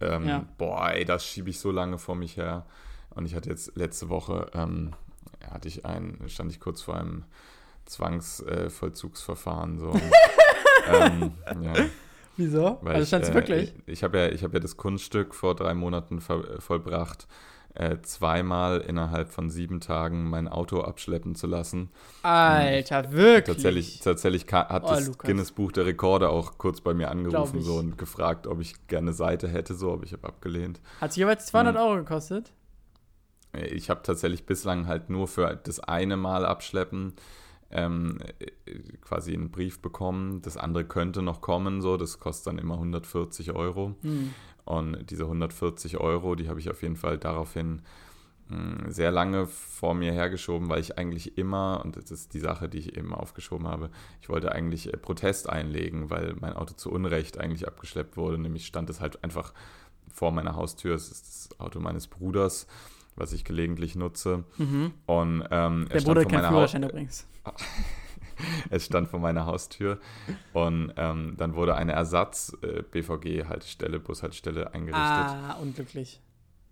Ähm, 0.00 0.26
Ja. 0.26 0.44
Boah, 0.58 0.90
ey, 0.90 1.04
das 1.04 1.24
schiebe 1.24 1.50
ich 1.50 1.60
so 1.60 1.70
lange 1.70 1.98
vor 1.98 2.16
mich 2.16 2.36
her. 2.36 2.66
Und 3.10 3.26
ich 3.26 3.34
hatte 3.34 3.48
jetzt 3.48 3.76
letzte 3.76 4.08
Woche, 4.08 4.50
ähm, 4.54 4.92
hatte 5.48 5.68
ich 5.68 5.86
ein, 5.86 6.18
stand 6.28 6.50
ich 6.52 6.60
kurz 6.60 6.82
vor 6.82 6.96
einem 6.96 7.24
Zwangsvollzugsverfahren. 7.86 9.78
so. 9.78 9.90
Und, 9.90 10.02
ähm, 10.88 11.32
ja, 11.60 11.74
Wieso? 12.36 12.78
weil 12.82 12.94
also 12.94 13.02
ich, 13.02 13.08
stand's 13.08 13.30
äh, 13.30 13.34
wirklich? 13.34 13.74
Ich, 13.86 13.94
ich 13.94 14.04
habe 14.04 14.18
ja, 14.18 14.28
ich 14.28 14.44
hab 14.44 14.54
ja 14.54 14.60
das 14.60 14.76
Kunststück 14.76 15.34
vor 15.34 15.54
drei 15.56 15.74
Monaten 15.74 16.18
äh, 16.18 16.60
vollbracht, 16.60 17.26
äh, 17.78 18.00
zweimal 18.02 18.80
innerhalb 18.80 19.30
von 19.30 19.50
sieben 19.50 19.80
Tagen 19.80 20.28
mein 20.28 20.48
Auto 20.48 20.80
abschleppen 20.80 21.36
zu 21.36 21.46
lassen. 21.46 21.90
Alter, 22.22 23.12
wirklich? 23.12 23.56
Tatsächlich, 23.56 24.00
tatsächlich 24.00 24.46
hat 24.52 24.82
Oh, 24.84 24.88
das 24.88 25.06
Lukas. 25.06 25.26
Guinness 25.26 25.52
Buch 25.52 25.70
der 25.70 25.86
Rekorde 25.86 26.28
auch 26.28 26.58
kurz 26.58 26.80
bei 26.80 26.92
mir 26.92 27.08
angerufen 27.10 27.62
so, 27.62 27.76
und 27.76 27.96
gefragt, 27.96 28.46
ob 28.48 28.60
ich 28.60 28.86
gerne 28.88 29.12
Seite 29.12 29.46
hätte, 29.48 29.74
so, 29.74 29.92
aber 29.92 30.02
ich 30.04 30.12
habe 30.12 30.26
abgelehnt. 30.26 30.80
Hat 31.00 31.10
es 31.10 31.16
jeweils 31.16 31.46
200 31.46 31.76
Hm. 31.76 31.82
Euro 31.82 31.96
gekostet? 31.98 32.52
Äh, 33.52 33.66
Ich 33.68 33.90
habe 33.90 34.02
tatsächlich 34.02 34.44
bislang 34.44 34.88
halt 34.88 35.08
nur 35.08 35.28
für 35.28 35.54
das 35.62 35.78
eine 35.80 36.16
Mal 36.16 36.44
abschleppen 36.44 37.14
ähm, 37.70 38.18
äh, 38.38 38.72
quasi 39.02 39.34
einen 39.34 39.50
Brief 39.50 39.80
bekommen. 39.80 40.40
Das 40.42 40.56
andere 40.56 40.84
könnte 40.84 41.22
noch 41.22 41.40
kommen, 41.42 41.80
so, 41.82 41.96
das 41.96 42.18
kostet 42.18 42.46
dann 42.48 42.58
immer 42.58 42.74
140 42.74 43.52
Euro. 43.52 43.94
Hm. 44.02 44.34
Und 44.68 45.10
diese 45.10 45.22
140 45.24 45.96
Euro, 45.96 46.34
die 46.34 46.50
habe 46.50 46.60
ich 46.60 46.68
auf 46.68 46.82
jeden 46.82 46.96
Fall 46.96 47.16
daraufhin 47.16 47.80
mh, 48.48 48.90
sehr 48.90 49.10
lange 49.10 49.46
vor 49.46 49.94
mir 49.94 50.12
hergeschoben, 50.12 50.68
weil 50.68 50.80
ich 50.82 50.98
eigentlich 50.98 51.38
immer, 51.38 51.80
und 51.82 51.96
das 51.96 52.10
ist 52.10 52.34
die 52.34 52.38
Sache, 52.38 52.68
die 52.68 52.76
ich 52.76 52.94
eben 52.94 53.14
aufgeschoben 53.14 53.66
habe, 53.66 53.88
ich 54.20 54.28
wollte 54.28 54.52
eigentlich 54.52 54.92
äh, 54.92 54.96
Protest 54.98 55.48
einlegen, 55.48 56.10
weil 56.10 56.34
mein 56.38 56.52
Auto 56.52 56.74
zu 56.74 56.92
Unrecht 56.92 57.38
eigentlich 57.38 57.66
abgeschleppt 57.66 58.18
wurde. 58.18 58.36
Nämlich 58.36 58.66
stand 58.66 58.90
es 58.90 59.00
halt 59.00 59.24
einfach 59.24 59.54
vor 60.12 60.32
meiner 60.32 60.54
Haustür. 60.54 60.94
Es 60.94 61.10
ist 61.10 61.26
das 61.50 61.60
Auto 61.60 61.80
meines 61.80 62.06
Bruders, 62.06 62.66
was 63.16 63.32
ich 63.32 63.44
gelegentlich 63.44 63.96
nutze. 63.96 64.44
Mhm. 64.58 64.92
Und 65.06 65.44
ähm, 65.50 65.88
Der 65.90 66.00
Bruder 66.02 66.26
kennt 66.26 66.44
Führerschein 66.44 66.82
übrigens. 66.82 67.26
es 68.70 68.86
stand 68.86 69.08
vor 69.08 69.20
meiner 69.20 69.46
Haustür. 69.46 70.00
Und 70.52 70.92
ähm, 70.96 71.34
dann 71.36 71.54
wurde 71.54 71.76
eine 71.76 71.92
Ersatz-BVG-Haltestelle, 71.92 74.00
Bushaltestelle 74.00 74.74
eingerichtet. 74.74 75.02
Ah, 75.02 75.56
unglücklich. 75.60 76.20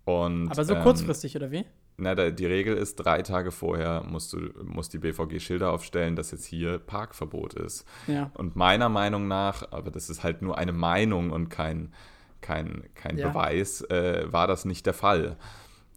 Und, 0.05 0.51
Aber 0.51 0.63
so 0.63 0.73
ähm, 0.73 0.83
kurzfristig, 0.83 1.35
oder 1.35 1.51
wie? 1.51 1.65
Na, 1.99 2.13
die 2.13 2.45
Regel 2.45 2.77
ist, 2.77 2.97
drei 2.97 3.23
Tage 3.23 3.51
vorher 3.51 4.03
musst 4.03 4.31
du, 4.31 4.37
muss 4.63 4.87
die 4.87 4.99
BVG 4.99 5.39
Schilder 5.39 5.71
aufstellen, 5.71 6.15
dass 6.15 6.29
jetzt 6.31 6.45
hier 6.45 6.77
Parkverbot 6.77 7.55
ist. 7.55 7.85
Ja. 8.05 8.29
Und 8.35 8.55
meiner 8.55 8.87
Meinung 8.87 9.27
nach, 9.27 9.71
aber 9.71 9.89
das 9.89 10.11
ist 10.11 10.23
halt 10.23 10.43
nur 10.43 10.59
eine 10.59 10.73
Meinung 10.73 11.31
und 11.31 11.49
kein, 11.49 11.91
kein, 12.39 12.83
kein 12.93 13.17
Ja. 13.17 13.29
Beweis, 13.29 13.81
äh, 13.81 14.31
war 14.31 14.45
das 14.45 14.63
nicht 14.63 14.85
der 14.85 14.93
Fall. 14.93 15.37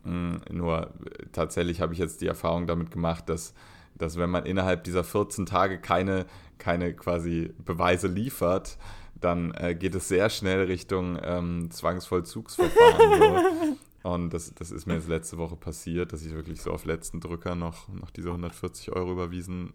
Mm, 0.05 0.37
nur 0.51 0.87
äh, 0.87 1.27
tatsächlich 1.33 1.83
habe 1.83 1.93
ich 1.93 1.99
jetzt 1.99 2.23
die 2.23 2.27
Erfahrung 2.27 2.67
damit 2.67 2.91
gemacht, 2.91 3.29
dass 3.29 3.53
dass 4.01 4.17
wenn 4.17 4.31
man 4.31 4.47
innerhalb 4.47 4.85
dieser 4.85 5.05
14 5.05 5.47
Tage 5.47 5.79
keine, 5.79 6.27
keine 6.59 6.95
quasi 6.95 7.53
Beweise 7.59 8.09
liefert, 8.09 8.79
dann 9.21 9.53
äh, 9.55 9.75
geht 9.75 9.95
es 9.95 10.09
sehr 10.09 10.31
schnell 10.31 10.65
Richtung 10.65 11.19
ähm, 11.23 11.71
Zwangsvollzugsverfahren. 11.71 13.19
so. 14.03 14.09
Und 14.09 14.33
das, 14.33 14.55
das 14.55 14.71
ist 14.71 14.87
mir 14.87 14.95
jetzt 14.95 15.09
letzte 15.09 15.37
Woche 15.37 15.57
passiert, 15.57 16.13
dass 16.13 16.25
ich 16.25 16.33
wirklich 16.35 16.63
so 16.63 16.71
auf 16.71 16.87
letzten 16.87 17.21
Drücker 17.21 17.55
noch, 17.55 17.89
noch 17.89 18.11
diese 18.11 18.29
140 18.29 18.93
Euro 18.93 19.13
überwiesen 19.13 19.75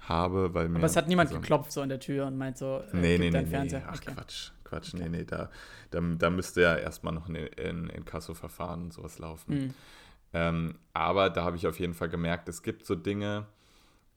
habe. 0.00 0.52
Weil 0.52 0.68
mir, 0.68 0.78
Aber 0.78 0.86
es 0.86 0.96
hat 0.96 1.06
niemand 1.06 1.28
also, 1.30 1.40
geklopft 1.40 1.70
so 1.70 1.80
an 1.80 1.88
der 1.88 2.00
Tür 2.00 2.26
und 2.26 2.36
meint 2.36 2.58
so, 2.58 2.82
äh, 2.92 2.96
Nee, 2.96 3.00
nee, 3.00 3.18
nee, 3.18 3.30
deinen 3.30 3.44
nee. 3.44 3.50
Fernseher. 3.50 3.84
Ach 3.86 3.96
Okay. 3.96 4.12
Quatsch, 4.14 4.50
Quatsch, 4.64 4.94
nee, 4.94 5.08
nee, 5.08 5.24
da, 5.24 5.48
da, 5.90 6.00
da 6.00 6.30
müsste 6.30 6.62
ja 6.62 6.74
erstmal 6.74 7.14
noch 7.14 7.28
ein 7.28 7.36
in, 7.36 7.88
in 7.88 8.04
Kassoverfahren 8.04 8.82
und 8.82 8.92
sowas 8.92 9.20
laufen. 9.20 9.54
Hm. 9.54 9.74
Ähm, 10.32 10.76
aber 10.92 11.30
da 11.30 11.44
habe 11.44 11.56
ich 11.56 11.66
auf 11.66 11.78
jeden 11.78 11.94
Fall 11.94 12.08
gemerkt, 12.08 12.48
es 12.48 12.62
gibt 12.62 12.86
so 12.86 12.94
Dinge, 12.94 13.46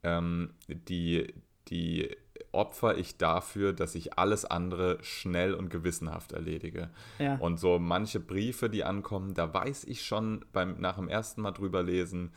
ähm, 0.03 0.53
die, 0.67 1.33
die 1.67 2.15
opfer 2.51 2.97
ich 2.97 3.17
dafür, 3.17 3.73
dass 3.73 3.95
ich 3.95 4.17
alles 4.17 4.45
andere 4.45 4.97
schnell 5.01 5.53
und 5.53 5.69
gewissenhaft 5.69 6.31
erledige. 6.31 6.89
Ja. 7.19 7.35
Und 7.35 7.59
so 7.59 7.79
manche 7.79 8.19
Briefe, 8.19 8.69
die 8.69 8.83
ankommen, 8.83 9.33
da 9.33 9.53
weiß 9.53 9.83
ich 9.85 10.05
schon 10.05 10.45
beim, 10.53 10.79
nach 10.79 10.95
dem 10.95 11.09
ersten 11.09 11.41
Mal 11.41 11.51
drüber 11.51 11.83
lesen, 11.83 12.31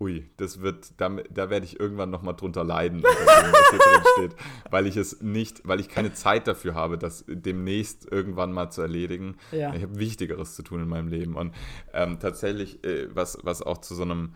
ui, 0.00 0.28
das 0.36 0.60
wird, 0.60 0.92
da, 0.98 1.08
da 1.08 1.50
werde 1.50 1.66
ich 1.66 1.78
irgendwann 1.78 2.10
nochmal 2.10 2.34
drunter 2.34 2.64
leiden, 2.64 3.02
was 3.02 3.70
hier 3.70 3.78
drin 3.78 4.02
steht, 4.16 4.36
weil 4.70 4.86
ich 4.86 4.96
es 4.96 5.22
nicht, 5.22 5.66
weil 5.66 5.80
ich 5.80 5.88
keine 5.88 6.12
Zeit 6.12 6.46
dafür 6.46 6.74
habe, 6.74 6.98
das 6.98 7.24
demnächst 7.28 8.10
irgendwann 8.10 8.52
mal 8.52 8.70
zu 8.70 8.82
erledigen. 8.82 9.36
Ja. 9.52 9.72
Ich 9.74 9.82
habe 9.82 9.98
Wichtigeres 9.98 10.56
zu 10.56 10.62
tun 10.62 10.80
in 10.80 10.88
meinem 10.88 11.08
Leben. 11.08 11.36
Und 11.36 11.54
ähm, 11.92 12.18
tatsächlich, 12.18 12.84
äh, 12.84 13.08
was, 13.14 13.38
was 13.42 13.62
auch 13.62 13.78
zu 13.78 13.94
so 13.94 14.02
einem, 14.02 14.34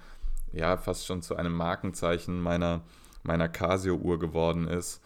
ja, 0.53 0.77
fast 0.77 1.07
schon 1.07 1.23
zu 1.23 1.37
einem 1.37 1.53
Markenzeichen 1.53 2.41
meiner, 2.41 2.83
meiner 3.23 3.49
Casio-Uhr 3.49 4.19
geworden 4.19 4.69
ist, 4.69 5.03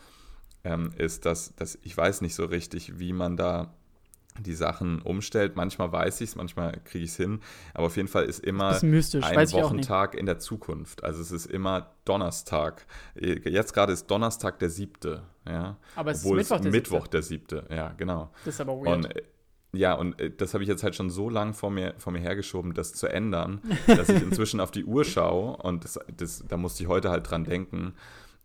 ähm, 0.64 0.92
ist, 0.96 1.24
dass, 1.24 1.56
dass 1.56 1.78
ich 1.82 1.96
weiß 1.96 2.20
nicht 2.20 2.34
so 2.34 2.44
richtig, 2.44 2.98
wie 2.98 3.12
man 3.12 3.36
da 3.36 3.74
die 4.40 4.54
Sachen 4.54 5.02
umstellt. 5.02 5.56
Manchmal 5.56 5.92
weiß 5.92 6.20
ich 6.20 6.30
es, 6.30 6.36
manchmal 6.36 6.80
kriege 6.84 7.04
ich 7.04 7.10
es 7.10 7.16
hin. 7.16 7.40
Aber 7.74 7.86
auf 7.86 7.96
jeden 7.96 8.08
Fall 8.08 8.24
ist 8.24 8.40
immer 8.40 8.70
Bisschen 8.70 8.90
mystisch, 8.90 9.24
ein. 9.24 9.52
Wochentag 9.52 10.14
in 10.14 10.26
der 10.26 10.38
Zukunft. 10.38 11.04
Also 11.04 11.20
es 11.20 11.30
ist 11.30 11.46
immer 11.46 11.90
Donnerstag. 12.04 12.86
Jetzt 13.14 13.74
gerade 13.74 13.92
ist 13.92 14.06
Donnerstag 14.10 14.58
der 14.58 14.70
siebte. 14.70 15.22
Ja? 15.46 15.76
Aber 15.96 16.10
es 16.10 16.18
ist 16.18 16.24
Obwohl 16.24 16.38
Mittwoch 16.38 16.60
der 16.60 16.70
Mittwoch 16.70 17.00
siebte. 17.02 17.10
der 17.10 17.22
siebte. 17.22 17.66
Ja, 17.70 17.88
genau. 17.96 18.30
Das 18.44 18.54
ist 18.54 18.60
aber 18.60 18.76
weird. 18.76 18.88
Und 18.88 19.16
äh, 19.16 19.22
ja, 19.74 19.94
und 19.94 20.20
äh, 20.20 20.30
das 20.30 20.52
habe 20.52 20.62
ich 20.62 20.68
jetzt 20.68 20.82
halt 20.82 20.94
schon 20.94 21.10
so 21.10 21.30
lang 21.30 21.54
vor 21.54 21.70
mir, 21.70 21.94
vor 21.96 22.12
mir 22.12 22.20
hergeschoben, 22.20 22.74
das 22.74 22.92
zu 22.92 23.06
ändern, 23.06 23.60
dass 23.86 24.08
ich 24.08 24.22
inzwischen 24.22 24.60
auf 24.60 24.70
die 24.70 24.84
Uhr 24.84 25.04
schaue 25.04 25.56
und 25.56 25.84
das, 25.84 25.98
das, 26.14 26.44
da 26.46 26.56
musste 26.56 26.82
ich 26.82 26.88
heute 26.88 27.10
halt 27.10 27.30
dran 27.30 27.44
denken. 27.44 27.94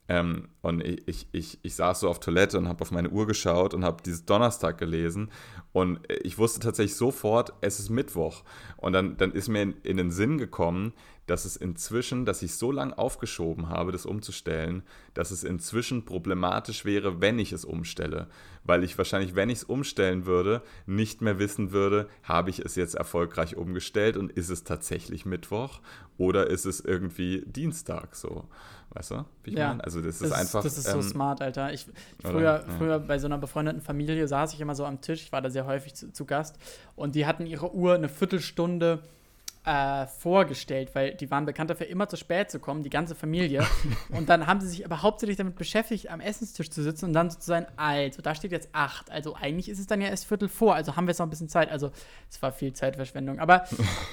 Ähm, 0.09 0.49
und 0.61 0.83
ich, 0.83 1.07
ich, 1.07 1.27
ich, 1.31 1.59
ich 1.63 1.75
saß 1.75 2.01
so 2.01 2.09
auf 2.09 2.19
Toilette 2.19 2.57
und 2.57 2.67
habe 2.67 2.81
auf 2.81 2.91
meine 2.91 3.09
Uhr 3.09 3.27
geschaut 3.27 3.73
und 3.73 3.83
habe 3.83 4.01
dieses 4.03 4.25
Donnerstag 4.25 4.77
gelesen. 4.77 5.31
Und 5.73 6.09
äh, 6.09 6.15
ich 6.23 6.37
wusste 6.37 6.59
tatsächlich 6.59 6.95
sofort, 6.95 7.53
es 7.61 7.79
ist 7.79 7.89
Mittwoch. 7.89 8.43
Und 8.77 8.93
dann, 8.93 9.17
dann 9.17 9.31
ist 9.31 9.49
mir 9.49 9.61
in, 9.61 9.73
in 9.83 9.97
den 9.97 10.11
Sinn 10.11 10.37
gekommen, 10.37 10.93
dass 11.27 11.43
es 11.43 11.57
inzwischen, 11.57 12.25
dass 12.25 12.41
ich 12.41 12.55
so 12.55 12.71
lange 12.71 12.97
aufgeschoben 12.97 13.67
habe, 13.67 13.91
das 13.91 14.05
umzustellen, 14.05 14.83
dass 15.13 15.31
es 15.31 15.43
inzwischen 15.43 16.05
problematisch 16.05 16.85
wäre, 16.85 17.19
wenn 17.19 17.37
ich 17.37 17.51
es 17.51 17.65
umstelle. 17.65 18.27
Weil 18.63 18.83
ich 18.85 18.97
wahrscheinlich, 18.97 19.35
wenn 19.35 19.49
ich 19.49 19.59
es 19.59 19.63
umstellen 19.65 20.25
würde, 20.25 20.61
nicht 20.85 21.21
mehr 21.21 21.37
wissen 21.37 21.73
würde, 21.73 22.07
habe 22.23 22.49
ich 22.49 22.59
es 22.59 22.75
jetzt 22.75 22.95
erfolgreich 22.95 23.57
umgestellt 23.57 24.15
und 24.15 24.31
ist 24.31 24.49
es 24.49 24.63
tatsächlich 24.63 25.25
Mittwoch 25.25 25.81
oder 26.17 26.47
ist 26.47 26.65
es 26.65 26.79
irgendwie 26.79 27.43
Dienstag 27.45 28.15
so. 28.15 28.45
Weißt 28.91 29.11
du, 29.11 29.25
wie 29.43 29.51
ich 29.51 29.57
Ja. 29.57 29.69
meine? 29.69 29.83
Also 29.83 30.01
das, 30.01 30.19
Das 30.19 30.29
ist 30.29 30.33
einfach. 30.33 30.63
Das 30.63 30.77
ist 30.77 30.87
so 30.89 30.97
ähm, 30.97 31.01
smart, 31.03 31.41
Alter. 31.41 31.73
Ich, 31.73 31.87
oder? 32.23 32.31
früher, 32.31 32.41
Ja. 32.41 32.77
früher 32.77 32.99
bei 32.99 33.19
so 33.19 33.27
einer 33.27 33.37
befreundeten 33.37 33.81
Familie 33.81 34.27
saß 34.27 34.53
ich 34.53 34.61
immer 34.61 34.75
so 34.75 34.85
am 34.85 35.01
Tisch. 35.01 35.23
Ich 35.23 35.31
war 35.31 35.41
da 35.41 35.49
sehr 35.49 35.65
häufig 35.65 35.93
zu, 35.95 36.11
zu 36.13 36.25
Gast. 36.25 36.57
Und 36.95 37.15
die 37.15 37.25
hatten 37.25 37.45
ihre 37.45 37.73
Uhr 37.75 37.93
eine 37.95 38.09
Viertelstunde 38.09 38.99
äh, 39.67 40.07
vorgestellt, 40.07 40.95
weil 40.95 41.13
die 41.13 41.29
waren 41.29 41.45
bekannt 41.45 41.69
dafür, 41.69 41.87
immer 41.87 42.07
zu 42.07 42.15
spät 42.15 42.49
zu 42.49 42.57
kommen, 42.57 42.83
die 42.83 42.89
ganze 42.89 43.15
Familie. 43.15 43.67
und 44.11 44.29
dann 44.29 44.47
haben 44.47 44.61
sie 44.61 44.67
sich 44.67 44.85
aber 44.85 45.01
hauptsächlich 45.01 45.35
damit 45.35 45.55
beschäftigt, 45.55 46.09
am 46.09 46.21
Essenstisch 46.21 46.69
zu 46.69 46.81
sitzen 46.81 47.05
und 47.05 47.13
dann 47.13 47.29
so 47.29 47.37
zu 47.37 47.47
sein, 47.47 47.67
also 47.75 48.21
da 48.21 48.33
steht 48.33 48.53
jetzt 48.53 48.69
acht. 48.71 49.11
Also 49.11 49.35
eigentlich 49.35 49.67
ist 49.67 49.79
es 49.79 49.85
dann 49.85 49.99
ja 49.99 50.07
erst 50.07 50.25
Viertel 50.25 50.47
vor, 50.47 50.73
also 50.73 50.95
haben 50.95 51.05
wir 51.05 51.11
jetzt 51.11 51.19
noch 51.19 51.25
ein 51.25 51.29
bisschen 51.29 51.49
Zeit. 51.49 51.69
Also 51.69 51.91
es 52.29 52.41
war 52.41 52.53
viel 52.53 52.71
Zeitverschwendung. 52.71 53.39
Aber 53.39 53.65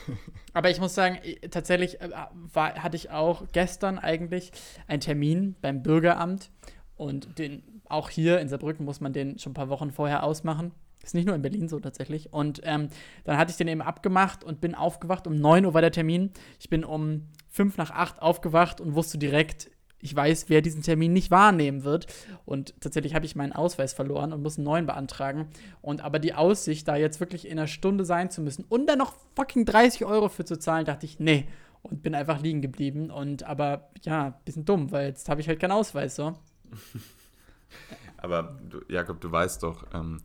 aber 0.55 0.71
ich 0.71 0.81
muss 0.81 0.97
sagen, 0.97 1.21
äh, 1.23 1.49
tatsächlich 1.49 2.01
äh, 2.01 2.11
war, 2.53 2.75
hatte 2.83 2.97
ich 2.97 3.11
auch 3.11 3.45
gestern 3.53 4.01
eigentlich 4.01 4.51
einen 4.89 5.01
Termin 5.01 5.55
beim 5.63 5.85
Bürgeramt 5.85 6.51
und 6.97 7.39
den 7.39 7.63
auch 7.89 8.11
hier 8.11 8.41
in 8.41 8.49
Saarbrücken 8.49 8.85
muss 8.85 9.01
man 9.01 9.13
den 9.13 9.39
schon 9.39 9.53
ein 9.53 9.55
paar 9.55 9.69
Wochen 9.69 9.93
vorher 9.93 10.25
ausmachen. 10.25 10.73
Ist 11.05 11.15
nicht 11.15 11.27
nur 11.27 11.35
in 11.35 11.43
Berlin 11.43 11.69
so 11.69 11.79
tatsächlich. 11.81 12.33
Und 12.33 12.61
ähm, 12.65 12.89
dann 13.25 13.37
hatte 13.37 13.51
ich 13.51 13.57
den 13.57 13.69
eben 13.69 13.83
abgemacht 13.83 14.43
und 14.43 14.61
bin 14.61 14.75
aufgewacht. 14.75 15.27
Um 15.27 15.37
9 15.37 15.67
Uhr 15.67 15.75
war 15.75 15.83
der 15.83 15.93
Termin. 15.93 16.31
Ich 16.59 16.71
bin 16.71 16.85
um 16.85 17.29
5 17.51 17.77
nach 17.77 17.91
8 17.91 18.23
aufgewacht 18.23 18.81
und 18.81 18.95
wusste 18.95 19.19
direkt, 19.19 19.71
ich 20.05 20.15
weiß, 20.15 20.47
wer 20.49 20.61
diesen 20.61 20.83
Termin 20.83 21.13
nicht 21.13 21.31
wahrnehmen 21.31 21.85
wird. 21.85 22.07
Und 22.45 22.75
tatsächlich 22.81 23.15
habe 23.15 23.25
ich 23.27 23.37
meinen 23.37 23.53
Ausweis 23.53 23.95
verloren 23.95 24.33
und 24.33 24.43
muss 24.43 24.59
einen 24.59 24.65
neuen 24.65 24.87
beantragen. 24.87 25.49
Und 25.81 26.03
aber 26.03 26.19
die 26.19 26.35
Aussicht, 26.35 26.87
da 26.89 26.97
jetzt 26.97 27.21
wirklich 27.21 27.47
in 27.47 27.59
einer 27.59 27.67
Stunde 27.67 28.05
sein 28.05 28.31
zu 28.31 28.43
müssen 28.43 28.65
und 28.69 28.87
dann 28.87 28.99
noch 28.99 29.15
fucking 29.35 29.65
30 29.65 30.05
Euro 30.05 30.29
für 30.29 30.45
zu 30.45 30.59
zahlen, 30.59 30.85
dachte 30.85 31.07
ich, 31.07 31.21
nee. 31.21 31.47
Und 31.83 32.03
bin 32.03 32.15
einfach 32.15 32.41
liegen 32.41 32.63
geblieben. 32.63 33.11
Und 33.11 33.45
aber 33.45 33.91
ja, 34.03 34.41
bisschen 34.45 34.65
dumm, 34.65 34.91
weil 34.91 35.09
jetzt 35.09 35.29
habe 35.29 35.41
ich 35.41 35.49
halt 35.49 35.61
keinen 35.61 35.73
Ausweis, 35.73 36.17
so. 36.17 36.35
Aber 38.17 38.59
du, 38.71 38.81
Jakob, 38.89 39.21
du 39.21 39.31
weißt 39.31 39.63
doch, 39.63 39.85
ähm, 39.93 40.23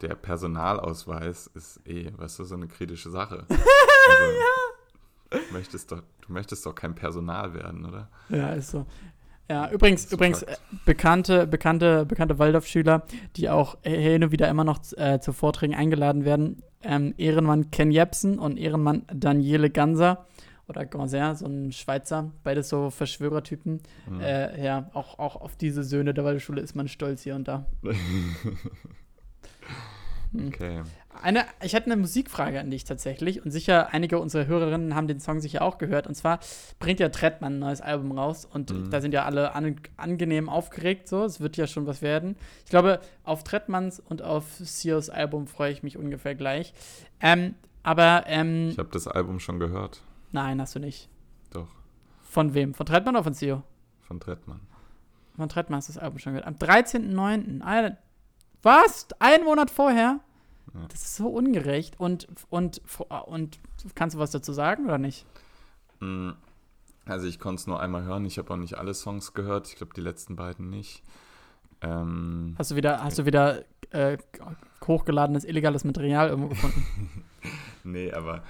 der 0.00 0.14
Personalausweis 0.14 1.46
ist 1.48 1.80
eh, 1.86 2.10
weißt 2.16 2.38
du, 2.38 2.44
so 2.44 2.54
eine 2.54 2.68
kritische 2.68 3.10
Sache. 3.10 3.46
Also, 5.30 5.46
du, 5.46 5.52
möchtest 5.52 5.92
doch, 5.92 6.02
du 6.26 6.32
möchtest 6.32 6.66
doch 6.66 6.74
kein 6.74 6.96
Personal 6.96 7.54
werden, 7.54 7.84
oder? 7.84 8.08
Ja, 8.28 8.54
ist 8.54 8.70
so. 8.70 8.86
Ja, 9.48 9.70
übrigens, 9.70 10.12
übrigens 10.12 10.42
äh, 10.42 10.56
bekannte, 10.84 11.46
bekannte, 11.46 12.06
bekannte 12.06 12.38
Waldorfschüler, 12.38 13.04
die 13.36 13.48
auch 13.50 13.76
hin 13.82 14.24
und 14.24 14.32
wieder 14.32 14.48
immer 14.48 14.64
noch 14.64 14.80
äh, 14.96 15.20
zu 15.20 15.32
Vorträgen 15.32 15.74
eingeladen 15.74 16.24
werden. 16.24 16.62
Ähm, 16.82 17.14
Ehrenmann 17.18 17.70
Ken 17.70 17.90
Jepsen 17.90 18.38
und 18.38 18.56
Ehrenmann 18.56 19.02
Daniele 19.12 19.70
Ganser 19.70 20.26
oder 20.68 20.86
Ganser, 20.86 21.34
so 21.34 21.46
ein 21.46 21.72
Schweizer, 21.72 22.30
beides 22.44 22.68
so 22.68 22.90
Verschwörertypen. 22.90 23.80
Mhm. 24.08 24.20
Äh, 24.20 24.64
ja, 24.64 24.88
auch, 24.94 25.18
auch 25.18 25.36
auf 25.36 25.56
diese 25.56 25.82
Söhne 25.82 26.14
der 26.14 26.24
Waldorfschule 26.24 26.60
ist 26.60 26.76
man 26.76 26.86
stolz 26.86 27.22
hier 27.22 27.34
und 27.34 27.48
da. 27.48 27.66
Okay. 30.32 30.82
Eine, 31.22 31.44
ich 31.62 31.74
hatte 31.74 31.86
eine 31.86 31.96
Musikfrage 31.96 32.60
an 32.60 32.70
dich 32.70 32.84
tatsächlich 32.84 33.44
und 33.44 33.50
sicher 33.50 33.92
einige 33.92 34.20
unserer 34.20 34.46
Hörerinnen 34.46 34.94
haben 34.94 35.08
den 35.08 35.18
Song 35.18 35.40
sicher 35.40 35.60
auch 35.62 35.76
gehört. 35.76 36.06
Und 36.06 36.14
zwar 36.14 36.38
bringt 36.78 37.00
ja 37.00 37.08
Trettmann 37.08 37.54
ein 37.54 37.58
neues 37.58 37.80
Album 37.80 38.12
raus 38.16 38.44
und 38.44 38.70
Mhm. 38.70 38.90
da 38.90 39.00
sind 39.00 39.12
ja 39.12 39.24
alle 39.24 39.54
an, 39.54 39.76
angenehm 39.96 40.48
aufgeregt. 40.48 41.08
So, 41.08 41.24
es 41.24 41.40
wird 41.40 41.56
ja 41.56 41.66
schon 41.66 41.86
was 41.86 42.00
werden. 42.00 42.36
Ich 42.64 42.70
glaube, 42.70 43.00
auf 43.24 43.42
Trettmanns 43.42 43.98
und 43.98 44.22
auf 44.22 44.44
Sios 44.60 45.10
Album 45.10 45.48
freue 45.48 45.72
ich 45.72 45.82
mich 45.82 45.96
ungefähr 45.98 46.36
gleich. 46.36 46.74
Ähm, 47.20 47.56
aber 47.82 48.22
ähm, 48.26 48.68
Ich 48.68 48.78
habe 48.78 48.90
das 48.92 49.08
Album 49.08 49.40
schon 49.40 49.58
gehört. 49.58 50.00
nein, 50.30 50.60
hast 50.60 50.76
du 50.76 50.78
nicht. 50.78 51.08
Doch, 51.50 51.68
Von 52.22 52.54
wem? 52.54 52.72
Von 52.72 52.86
Trettmann 52.86 53.16
oder 53.16 53.24
von 53.24 53.34
Sio? 53.34 53.64
von 54.02 54.20
Trettmann. 54.20 54.60
Von 55.36 55.48
Trettmann 55.48 55.78
hast 55.78 55.88
du 55.88 55.92
das 55.94 56.02
Album 56.02 56.18
schon 56.20 56.34
gehört. 56.34 56.46
Am 56.46 56.54
13.09. 56.54 57.62
Alter, 57.62 57.96
Was? 58.62 59.08
Einen 59.18 59.44
Monat 59.44 59.70
vorher? 59.70 60.20
Ja. 60.74 60.80
Das 60.88 61.02
ist 61.02 61.16
so 61.16 61.28
ungerecht. 61.28 61.98
Und, 61.98 62.28
und, 62.50 62.80
und 63.26 63.58
kannst 63.94 64.14
du 64.14 64.20
was 64.20 64.30
dazu 64.30 64.52
sagen 64.52 64.84
oder 64.84 64.98
nicht? 64.98 65.26
Mm, 66.00 66.30
Also 67.06 67.26
ich 67.26 67.38
konnte 67.40 67.60
es 67.60 67.66
nur 67.66 67.80
einmal 67.80 68.04
hören. 68.04 68.24
Ich 68.24 68.38
habe 68.38 68.52
auch 68.52 68.56
nicht 68.58 68.76
alle 68.78 68.94
Songs 68.94 69.32
gehört. 69.34 69.68
Ich 69.68 69.76
glaube, 69.76 69.94
die 69.94 70.00
letzten 70.00 70.36
beiden 70.36 70.70
nicht. 70.70 71.02
Ähm, 71.82 72.54
Hast 72.58 72.70
du 72.70 72.76
wieder, 72.76 73.02
hast 73.02 73.18
du 73.18 73.24
wieder 73.26 73.64
äh, 73.90 74.18
hochgeladenes 74.86 75.44
illegales 75.44 75.84
Material 75.84 76.28
irgendwo 76.28 76.48
gefunden? 76.48 77.24
nee, 77.84 78.12
aber 78.12 78.42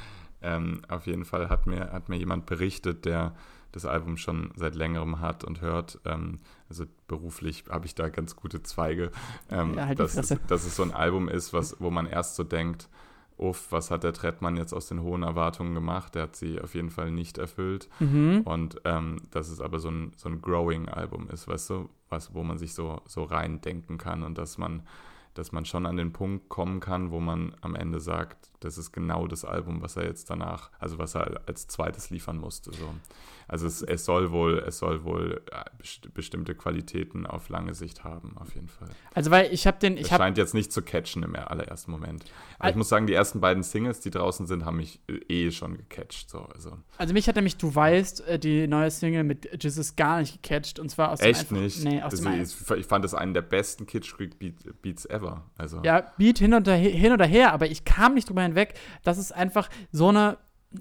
ähm, 0.42 0.82
auf 0.88 1.06
jeden 1.06 1.24
Fall 1.24 1.48
hat 1.48 1.66
mir, 1.66 1.92
hat 1.92 2.08
mir 2.08 2.16
jemand 2.16 2.46
berichtet, 2.46 3.04
der 3.04 3.34
das 3.72 3.84
Album 3.84 4.16
schon 4.16 4.50
seit 4.56 4.74
längerem 4.74 5.20
hat 5.20 5.44
und 5.44 5.60
hört. 5.60 6.00
Ähm, 6.04 6.38
also 6.68 6.84
beruflich 7.06 7.64
habe 7.68 7.86
ich 7.86 7.94
da 7.94 8.08
ganz 8.08 8.36
gute 8.36 8.62
Zweige. 8.62 9.10
Ähm, 9.50 9.74
Ja, 9.74 9.86
halt 9.86 10.00
dass, 10.00 10.16
es, 10.16 10.36
dass 10.48 10.64
es 10.64 10.76
so 10.76 10.82
ein 10.82 10.92
Album 10.92 11.28
ist, 11.28 11.52
was, 11.52 11.80
wo 11.80 11.90
man 11.90 12.06
erst 12.06 12.36
so 12.36 12.44
denkt, 12.44 12.88
uff, 13.36 13.72
was 13.72 13.90
hat 13.90 14.04
der 14.04 14.12
Trettmann 14.12 14.56
jetzt 14.56 14.74
aus 14.74 14.88
den 14.88 15.02
hohen 15.02 15.22
Erwartungen 15.22 15.74
gemacht? 15.74 16.14
Der 16.14 16.24
hat 16.24 16.36
sie 16.36 16.60
auf 16.60 16.74
jeden 16.74 16.90
Fall 16.90 17.10
nicht 17.10 17.38
erfüllt. 17.38 17.88
mhm. 17.98 18.42
Und 18.44 18.80
ähm, 18.84 19.22
dass 19.30 19.48
es 19.48 19.60
aber 19.60 19.78
so 19.78 19.88
ein, 19.90 20.12
so 20.16 20.28
ein 20.28 20.42
Growing-Album 20.42 21.28
ist, 21.30 21.48
weißt 21.48 21.70
du, 21.70 21.88
was, 22.10 22.34
wo 22.34 22.42
man 22.42 22.58
sich 22.58 22.74
so, 22.74 23.00
so 23.06 23.24
reindenken 23.24 23.96
kann 23.96 24.22
und 24.22 24.36
dass 24.36 24.58
man, 24.58 24.82
dass 25.34 25.52
man 25.52 25.64
schon 25.64 25.86
an 25.86 25.96
den 25.96 26.12
Punkt 26.12 26.48
kommen 26.48 26.80
kann, 26.80 27.10
wo 27.10 27.20
man 27.20 27.54
am 27.62 27.74
Ende 27.74 28.00
sagt, 28.00 28.49
das 28.60 28.78
ist 28.78 28.92
genau 28.92 29.26
das 29.26 29.44
Album, 29.44 29.82
was 29.82 29.96
er 29.96 30.04
jetzt 30.04 30.30
danach, 30.30 30.70
also 30.78 30.98
was 30.98 31.14
er 31.14 31.40
als 31.46 31.66
zweites 31.66 32.10
liefern 32.10 32.36
musste. 32.36 32.72
So. 32.72 32.94
Also 33.48 33.66
es, 33.66 33.82
es 33.82 34.04
soll 34.04 34.30
wohl, 34.30 34.62
es 34.66 34.78
soll 34.78 35.02
wohl 35.02 35.42
äh, 35.50 35.64
best 35.78 36.14
bestimmte 36.14 36.54
Qualitäten 36.54 37.26
auf 37.26 37.48
lange 37.48 37.74
Sicht 37.74 38.04
haben, 38.04 38.36
auf 38.38 38.54
jeden 38.54 38.68
Fall. 38.68 38.88
Also, 39.12 39.32
weil 39.32 39.52
ich 39.52 39.66
habe 39.66 39.78
den, 39.80 39.96
ich 39.96 40.04
Es 40.04 40.12
habe 40.12 40.22
scheint 40.22 40.38
jetzt 40.38 40.54
nicht 40.54 40.72
zu 40.72 40.82
catchen 40.82 41.24
im 41.24 41.34
allerersten 41.34 41.90
Moment. 41.90 42.24
Aber 42.58 42.66
Al- 42.66 42.70
ich 42.70 42.76
muss 42.76 42.88
sagen, 42.88 43.08
die 43.08 43.14
ersten 43.14 43.40
beiden 43.40 43.64
Singles, 43.64 43.98
die 44.00 44.10
draußen 44.10 44.46
sind, 44.46 44.64
haben 44.64 44.76
mich 44.76 45.00
äh, 45.08 45.14
eh 45.46 45.50
schon 45.50 45.76
gecatcht. 45.78 46.30
So. 46.30 46.42
Also, 46.54 46.78
Also 46.98 47.12
mich 47.12 47.26
hat 47.28 47.34
nämlich 47.34 47.56
Du 47.56 47.74
weißt, 47.74 48.20
äh, 48.28 48.38
die 48.38 48.68
neue 48.68 48.90
Single 48.90 49.24
mit 49.24 49.64
Jesus 49.64 49.96
gar 49.96 50.20
nicht 50.20 50.40
gecatcht. 50.42 50.78
Und 50.78 50.88
zwar 50.90 51.10
aus 51.10 51.18
dem 51.18 51.30
echt 51.30 51.40
einfach, 51.50 51.56
nicht. 51.56 51.82
Nee, 51.82 52.02
aus 52.02 52.12
das 52.12 52.20
dem 52.20 52.40
ist, 52.40 52.70
ich 52.70 52.86
fand 52.86 53.04
das 53.04 53.14
einen 53.14 53.34
der 53.34 53.42
besten 53.42 53.84
Kitschkrieg 53.86 54.38
Beat, 54.38 54.54
Beats 54.82 55.06
ever. 55.06 55.42
Also, 55.58 55.80
Ja, 55.82 56.12
Beat 56.18 56.38
hin 56.38 56.54
und, 56.54 56.68
her, 56.68 56.76
hin 56.76 57.12
oder 57.12 57.26
her, 57.26 57.52
aber 57.52 57.66
ich 57.66 57.84
kam 57.84 58.14
nicht 58.14 58.28
drüber 58.28 58.42
hinweg, 58.50 58.74
dass 59.02 59.18
es 59.18 59.32
einfach 59.32 59.68
so 59.92 60.08
eine, 60.08 60.38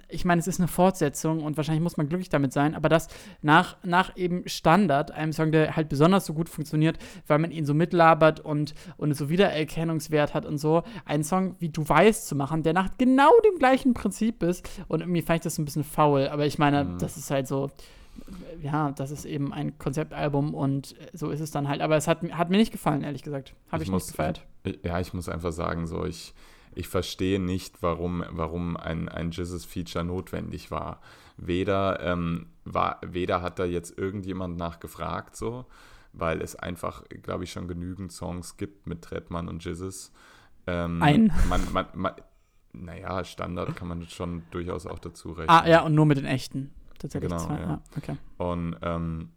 ich 0.07 0.24
meine, 0.24 0.39
es 0.39 0.45
ist 0.45 0.59
eine 0.59 0.67
Fortsetzung 0.67 1.41
und 1.41 1.57
wahrscheinlich 1.57 1.82
muss 1.82 1.97
man 1.97 2.07
glücklich 2.07 2.30
damit 2.30 2.53
sein, 2.53 2.76
aber 2.76 2.89
dass 2.89 3.07
nach, 3.41 3.78
nach 3.84 4.15
eben 4.15 4.47
Standard, 4.47 5.09
einem 5.09 5.34
Song, 5.34 5.51
der 5.51 5.76
halt 5.76 5.89
besonders 5.89 6.28
so 6.28 6.36
gut 6.36 6.47
funktioniert, 6.47 6.99
weil 7.26 7.39
man 7.39 7.49
ihn 7.49 7.65
so 7.65 7.74
mitlabert 7.74 8.39
und, 8.39 8.76
und 8.97 9.13
so 9.15 9.30
Wiedererkennungswert 9.30 10.36
hat 10.36 10.45
und 10.45 10.59
so, 10.59 10.84
einen 11.05 11.24
Song 11.24 11.55
wie 11.57 11.70
Du 11.70 11.88
weißt 11.89 12.28
zu 12.28 12.36
machen, 12.36 12.61
der 12.61 12.74
nach 12.74 12.89
genau 12.99 13.32
dem 13.49 13.57
gleichen 13.57 13.95
Prinzip 13.95 14.43
ist 14.43 14.70
und 14.88 14.99
irgendwie 15.01 15.24
fand 15.24 15.38
ich 15.38 15.43
das 15.43 15.57
ein 15.57 15.65
bisschen 15.65 15.84
faul, 15.84 16.28
aber 16.28 16.45
ich 16.45 16.59
meine, 16.59 16.84
Mhm. 16.84 16.99
das 16.99 17.17
ist 17.17 17.32
halt 17.32 17.47
so, 17.47 17.72
ja, 18.61 18.91
das 18.91 19.11
ist 19.11 19.26
eben 19.26 19.53
ein 19.53 19.78
Konzeptalbum 19.80 20.53
und 20.53 20.95
so 21.13 21.32
ist 21.32 21.39
es 21.39 21.51
dann 21.51 21.67
halt. 21.67 21.82
Aber 21.82 21.95
es 21.95 22.07
hat, 22.07 22.22
hat 22.32 22.49
mir 22.49 22.57
nicht 22.57 22.72
gefallen, 22.72 23.03
ehrlich 23.03 23.24
gesagt. 23.24 23.55
Habe 23.72 23.82
ich, 23.82 23.89
muss, 23.89 24.03
nicht 24.07 24.11
gefeiert. 24.17 24.45
Ich, 24.63 24.80
ja, 24.84 24.99
ich 24.99 25.13
muss 25.13 25.30
einfach 25.30 25.51
sagen, 25.51 25.88
so 25.88 26.05
ich, 26.05 26.34
ich 26.76 26.88
verstehe 26.88 27.39
nicht, 27.39 27.82
warum, 27.82 28.24
warum 28.30 28.78
ein, 28.78 29.09
ein 29.09 29.32
Jizzes-Feature 29.32 30.03
notwendig 30.05 30.72
war. 30.72 31.01
Weder, 31.38 31.99
ähm, 32.01 32.47
war. 32.65 32.99
weder 33.05 33.41
hat 33.41 33.59
da 33.59 33.65
jetzt 33.65 33.97
irgendjemand 33.97 34.57
nachgefragt, 34.57 35.36
so, 35.36 35.65
weil 36.13 36.41
es 36.41 36.55
einfach, 36.55 37.03
glaube 37.24 37.45
ich, 37.45 37.51
schon 37.51 37.67
genügend 37.67 38.11
Songs 38.11 38.57
gibt 38.57 38.88
mit 38.88 39.01
Trettmann 39.03 39.47
und 39.47 39.63
Jizzes. 39.63 40.11
Ähm, 40.67 41.01
Ein. 41.01 41.34
Man, 41.47 41.61
man, 41.72 41.86
man, 41.93 42.13
naja, 42.74 43.24
Standard 43.24 43.76
kann 43.76 43.88
man 43.88 44.07
schon 44.07 44.43
durchaus 44.51 44.86
auch 44.86 44.99
dazu 44.99 45.30
rechnen. 45.32 45.49
Ah, 45.49 45.67
ja, 45.67 45.82
und 45.82 45.95
nur 45.95 46.05
mit 46.05 46.17
den 46.17 46.26
echten. 46.26 46.72
Tatsächlich 46.99 47.32
Genau, 47.32 47.45
zwei. 47.45 47.59
ja. 47.59 47.70
Ja. 47.70 47.82
okay. 47.97 48.17
Und 48.38 48.76
ähm, 48.82 49.30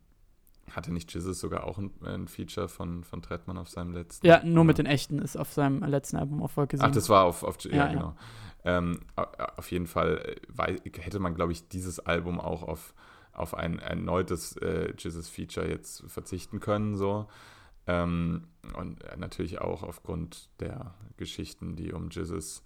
hatte 0.77 0.93
nicht 0.93 1.13
Jizzes 1.15 1.41
sogar 1.41 1.65
auch 1.65 1.79
ein, 1.79 1.91
ein 2.05 2.29
Feature 2.29 2.69
von, 2.69 3.05
von 3.05 3.23
Trettmann 3.23 3.59
auf 3.59 3.69
seinem 3.69 3.93
letzten? 3.93 4.27
Ja, 4.27 4.43
nur 4.45 4.65
mit 4.65 4.77
Oder? 4.77 4.85
den 4.85 4.93
echten 4.93 5.19
ist 5.19 5.37
auf 5.37 5.53
seinem 5.53 5.83
letzten 5.85 6.17
Album 6.17 6.43
auf 6.43 6.57
Wolke 6.57 6.77
7. 6.77 6.89
Ach, 6.89 6.95
das 6.95 7.09
war 7.09 7.25
auf, 7.25 7.43
auf 7.43 7.63
ja, 7.65 7.71
Ja, 7.73 7.77
ja. 7.87 7.93
genau. 7.93 8.17
Ähm, 8.65 9.01
au- 9.17 9.27
auf 9.57 9.71
jeden 9.71 9.87
Fall 9.87 10.37
äh, 10.59 10.91
hätte 11.01 11.19
man, 11.19 11.35
glaube 11.35 11.53
ich, 11.53 11.69
dieses 11.69 11.99
Album 12.01 12.41
auch 12.41 12.63
auf, 12.63 12.95
auf 13.33 13.55
ein 13.55 13.79
erneutes 13.79 14.57
äh, 14.59 14.93
Jesus-Feature 14.97 15.69
jetzt 15.69 16.05
verzichten 16.07 16.61
können, 16.61 16.97
so. 16.97 17.27
Ähm, 17.87 18.45
und 18.79 19.03
äh, 19.05 19.17
natürlich 19.17 19.61
auch 19.61 19.83
aufgrund 19.83 20.49
der 20.61 20.95
Geschichten, 21.17 21.75
die 21.75 21.93
um 21.93 22.11
Jesus 22.11 22.63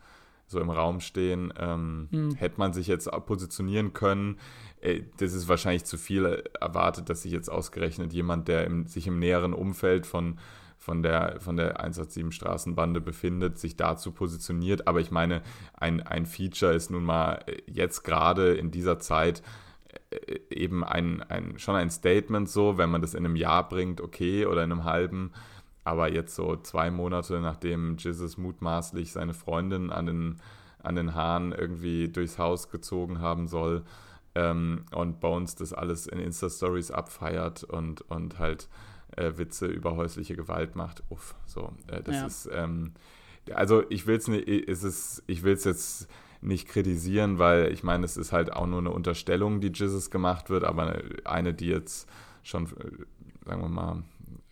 so 0.47 0.61
im 0.61 0.71
Raum 0.71 1.01
stehen, 1.01 1.53
ähm, 1.59 2.09
Hm. 2.11 2.35
hätte 2.35 2.59
man 2.59 2.73
sich 2.73 2.87
jetzt 2.87 3.11
positionieren 3.27 3.93
können. 3.93 4.39
Äh, 4.81 5.03
das 5.19 5.33
ist 5.33 5.49
wahrscheinlich 5.49 5.85
zu 5.85 5.99
viel 5.99 6.45
erwartet, 6.61 7.11
dass 7.11 7.23
sich 7.23 7.33
jetzt 7.33 7.51
ausgerechnet 7.51 8.13
jemand, 8.13 8.49
der 8.49 8.65
im, 8.65 8.87
sich 8.87 9.07
im 9.07 9.19
näheren 9.19 9.53
Umfeld 9.55 10.07
von 10.07 10.39
von 10.79 11.03
der, 11.03 11.41
von 11.41 11.57
der 11.57 11.81
187 11.81 12.33
Straßenbande 12.33 13.01
befindet, 13.01 13.59
sich 13.59 13.77
dazu 13.77 14.13
positioniert. 14.13 14.87
Aber 14.87 15.01
ich 15.01 15.11
meine, 15.11 15.43
ein, 15.75 16.01
ein 16.01 16.27
Feature 16.27 16.75
ist 16.75 16.91
nun 16.91 17.03
mal 17.03 17.43
äh, 17.47 17.57
jetzt 17.67 18.05
gerade 18.05 18.55
in 18.55 18.71
dieser 18.71 19.01
Zeit 19.01 19.43
äh, 20.11 20.39
eben 20.51 20.85
ein, 20.85 21.23
ein, 21.23 21.59
schon 21.59 21.75
ein 21.75 21.91
Statement 21.91 22.49
so, 22.49 22.79
wenn 22.79 22.91
man 22.91 23.01
das 23.01 23.15
in 23.15 23.25
einem 23.25 23.35
Jahr 23.35 23.69
bringt, 23.69 24.01
okay, 24.01 24.47
oder 24.47 24.63
in 24.63 24.71
einem 24.71 24.85
halben. 24.85 25.33
Aber 25.87 26.13
jetzt 26.13 26.35
so 26.35 26.57
zwei 26.57 26.91
Monate, 26.91 27.41
nachdem 27.41 27.97
Jesus 27.97 28.37
mutmaßlich 28.37 29.13
seine 29.13 29.35
Freundin 29.35 29.91
an 29.93 30.07
den, 30.07 30.37
an 30.83 30.97
den 30.97 31.15
Haaren 31.15 31.53
irgendwie 31.53 32.09
durchs 32.09 32.39
Haus 32.39 32.71
gezogen 32.71 33.21
haben 33.21 33.47
soll 33.47 33.85
ähm, 34.35 34.85
und 34.93 35.21
Bones 35.21 35.55
das 35.55 35.73
alles 35.73 36.09
in 36.09 36.19
Insta-Stories 36.19 36.91
abfeiert 36.91 37.63
und, 37.63 38.01
und 38.11 38.41
halt 38.41 38.69
äh, 39.17 39.33
Witze 39.37 39.67
über 39.67 39.95
häusliche 39.95 40.35
Gewalt 40.35 40.75
macht. 40.75 41.05
Uff, 41.09 41.37
so. 41.47 41.73
Äh, 41.87 42.03
das 42.03 42.17
Ja. 42.17 42.27
ist, 42.27 42.49
ähm, 42.53 42.93
also 43.55 43.85
ich 43.89 44.09
will 44.09 44.17
es 44.17 44.27
nicht, 44.27 44.49
ist 44.49 44.83
es, 44.83 45.23
ich 45.29 45.45
will 45.45 45.55
es 45.55 45.63
jetzt 45.63 46.09
nicht 46.41 46.67
kritisieren, 46.67 47.39
weil 47.39 47.73
ich 47.73 47.85
meine, 47.85 48.05
es 48.05 48.17
ist 48.17 48.33
halt 48.33 48.53
auch 48.53 48.67
nur 48.67 48.81
eine 48.81 48.91
Unterstellung, 48.91 49.61
die 49.61 49.71
Jesus 49.73 50.11
gemacht 50.11 50.51
wird, 50.51 50.65
aber 50.65 51.01
eine, 51.25 51.55
die 51.55 51.69
jetzt 51.69 52.09
schon, 52.43 52.65
äh, 52.67 53.49
sagen 53.49 53.63
wir 53.63 53.69
mal, 53.69 54.03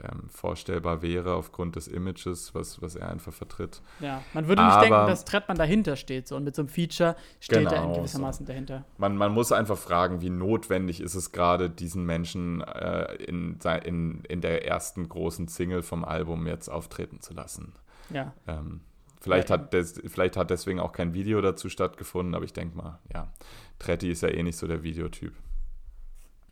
ähm, 0.02 0.28
vorstellbar 0.28 1.02
wäre 1.02 1.34
aufgrund 1.34 1.76
des 1.76 1.86
Images, 1.86 2.54
was, 2.54 2.82
was 2.82 2.96
er 2.96 3.08
einfach 3.10 3.32
vertritt. 3.32 3.80
Ja, 4.00 4.22
man 4.34 4.48
würde 4.48 4.62
nicht 4.64 4.72
Aber- 4.72 4.80
denken, 4.82 5.06
dass 5.06 5.24
Trettmann 5.24 5.56
dahinter 5.56 5.94
steht. 5.96 6.26
So. 6.26 6.34
Und 6.36 6.44
mit 6.44 6.56
so 6.56 6.62
einem 6.62 6.68
Feature 6.68 7.14
steht 7.40 7.66
er 7.66 7.76
in 7.76 7.82
Genau, 7.82 7.96
gewissermaßen 7.98 8.44
dahinter. 8.44 8.84
Man, 8.98 9.16
man 9.16 9.32
muss 9.32 9.52
einfach 9.52 9.78
fragen, 9.78 10.20
wie 10.20 10.30
notwendig 10.30 11.00
ist 11.00 11.14
es 11.14 11.30
gerade, 11.30 11.70
diesen 11.70 12.04
Menschen 12.06 12.60
äh, 12.62 13.14
in, 13.24 13.58
in, 13.84 14.20
in 14.24 14.40
der 14.40 14.66
ersten 14.66 15.08
großen 15.08 15.46
Single 15.48 15.82
vom 15.82 16.04
Album 16.04 16.46
jetzt 16.48 16.68
auftreten 16.68 17.20
zu 17.20 17.32
lassen. 17.34 17.72
Ja. 18.10 18.34
Ähm, 18.48 18.80
vielleicht, 19.20 19.48
hat 19.50 19.72
des, 19.72 20.02
vielleicht 20.06 20.36
hat 20.36 20.50
deswegen 20.50 20.80
auch 20.80 20.92
kein 20.92 21.14
Video 21.14 21.40
dazu 21.40 21.68
stattgefunden, 21.68 22.34
aber 22.34 22.44
ich 22.44 22.52
denke 22.52 22.76
mal, 22.76 22.98
ja, 23.14 23.32
Tretti 23.78 24.10
ist 24.10 24.22
ja 24.22 24.28
eh 24.28 24.42
nicht 24.42 24.56
so 24.58 24.66
der 24.66 24.82
Videotyp. 24.82 25.32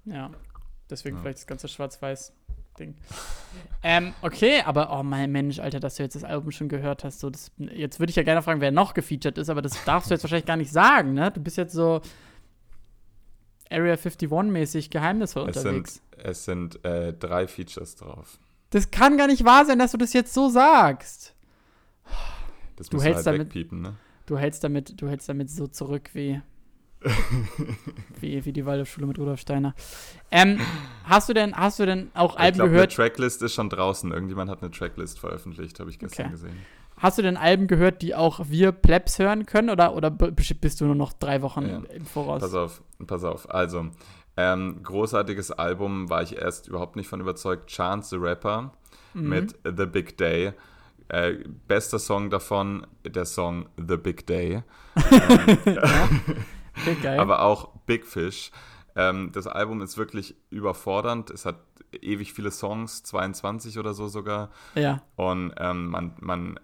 Ja. 0.04 0.30
Deswegen 0.90 1.16
Ja. 1.16 1.22
vielleicht 1.22 1.38
das 1.38 1.46
ganze 1.46 1.68
Schwarz-Weiß-Ding. 2.82 2.94
ähm, 3.82 4.12
okay, 4.22 4.62
aber 4.64 4.98
oh 4.98 5.02
mein 5.02 5.30
Mensch, 5.32 5.58
Alter, 5.58 5.80
dass 5.80 5.96
du 5.96 6.02
jetzt 6.02 6.14
das 6.16 6.24
Album 6.24 6.50
schon 6.50 6.68
gehört 6.68 7.04
hast. 7.04 7.20
So, 7.20 7.30
das, 7.30 7.50
jetzt 7.58 7.98
würde 8.00 8.10
ich 8.10 8.16
ja 8.16 8.22
gerne 8.22 8.42
fragen, 8.42 8.60
wer 8.60 8.70
noch 8.72 8.94
gefeatured 8.94 9.38
ist, 9.38 9.48
aber 9.48 9.62
das 9.62 9.82
darfst 9.84 10.10
du 10.10 10.14
jetzt 10.14 10.22
wahrscheinlich 10.24 10.46
gar 10.46 10.56
nicht 10.56 10.72
sagen, 10.72 11.14
ne? 11.14 11.30
Du 11.30 11.40
bist 11.40 11.56
jetzt 11.56 11.72
so 11.74 12.00
Area 13.70 13.94
51-mäßig 13.94 14.90
geheimnisvoll 14.90 15.48
Es 15.48 15.56
unterwegs. 15.56 15.94
sind, 15.94 16.24
es 16.24 16.44
sind 16.44 16.84
äh, 16.84 17.12
drei 17.14 17.46
Features 17.48 17.96
drauf. 17.96 18.38
Das 18.70 18.90
kann 18.90 19.16
gar 19.16 19.26
nicht 19.26 19.44
wahr 19.44 19.64
sein, 19.66 19.78
dass 19.78 19.92
du 19.92 19.98
das 19.98 20.12
jetzt 20.12 20.32
so 20.34 20.48
sagst. 20.48 21.34
Das 22.76 22.88
Du 22.88 22.96
musst 22.96 23.06
hältst 23.06 23.26
du 23.26 23.30
halt 23.30 23.38
damit- 23.40 23.46
wegpiepen, 23.48 23.80
ne? 23.82 23.94
Du 24.26 24.38
hältst 24.38 24.62
damit, 24.62 25.00
du 25.02 25.08
hältst 25.08 25.28
damit 25.28 25.50
so 25.50 25.66
zurück 25.66 26.10
wie, 26.14 26.40
wie, 28.20 28.44
wie 28.44 28.52
die 28.52 28.64
Waldorfschule 28.66 29.06
mit 29.06 29.18
Rudolf 29.18 29.40
Steiner. 29.40 29.74
Ähm, 30.30 30.60
hast 31.04 31.28
du 31.28 31.34
denn, 31.34 31.54
hast 31.56 31.78
du 31.78 31.86
denn 31.86 32.10
auch 32.14 32.34
Ich 32.34 32.40
Alben 32.40 32.54
glaube, 32.56 32.68
eine 32.70 32.74
gehört? 32.76 32.94
Tracklist 32.94 33.42
ist 33.42 33.54
schon 33.54 33.68
draußen. 33.70 34.12
Irgendjemand 34.12 34.50
hat 34.50 34.62
eine 34.62 34.70
Tracklist 34.70 35.18
veröffentlicht, 35.18 35.80
habe 35.80 35.90
ich 35.90 35.98
gestern 35.98 36.26
Okay. 36.26 36.32
gesehen. 36.32 36.56
Hast 36.98 37.18
du 37.18 37.22
denn 37.22 37.36
Alben 37.36 37.66
gehört, 37.66 38.02
die 38.02 38.14
auch 38.14 38.40
wir 38.48 38.70
Plebs 38.70 39.18
hören 39.18 39.46
können? 39.46 39.70
Oder, 39.70 39.94
oder 39.96 40.10
bist 40.10 40.80
du 40.80 40.84
nur 40.84 40.94
noch 40.94 41.12
drei 41.12 41.42
Wochen 41.42 41.68
Ja. 41.68 41.82
im 41.94 42.06
Voraus? 42.06 42.40
Pass 42.42 42.54
auf, 42.54 42.82
pass 43.06 43.24
auf. 43.24 43.50
Also, 43.52 43.86
ähm, 44.36 44.80
großartiges 44.82 45.50
Album, 45.50 46.08
war 46.10 46.22
ich 46.22 46.36
erst 46.36 46.68
überhaupt 46.68 46.96
nicht 46.96 47.08
von 47.08 47.20
überzeugt. 47.20 47.68
Chance 47.70 48.10
the 48.10 48.16
Rapper 48.16 48.72
Mhm. 49.14 49.28
mit 49.28 49.54
The 49.64 49.86
Big 49.86 50.16
Day. 50.16 50.52
Äh, 51.08 51.34
bester 51.66 51.98
Song 51.98 52.30
davon, 52.30 52.86
der 53.04 53.24
Song 53.26 53.66
The 53.76 53.96
Big 53.96 54.26
Day. 54.26 54.62
Okay, 55.74 56.36
geil. 57.02 57.18
Aber 57.20 57.42
auch 57.42 57.68
Big 57.86 58.06
Fish. 58.06 58.50
Ähm, 58.94 59.30
das 59.32 59.46
Album 59.46 59.80
ist 59.80 59.96
wirklich 59.96 60.34
überfordernd. 60.50 61.30
Es 61.30 61.46
hat 61.46 61.56
ewig 62.00 62.32
viele 62.32 62.50
Songs, 62.50 63.02
22 63.02 63.78
oder 63.78 63.94
so 63.94 64.08
sogar. 64.08 64.50
ja. 64.74 65.02
Und 65.16 65.52
ähm, 65.58 65.88
man, 65.88 66.12
man, 66.20 66.58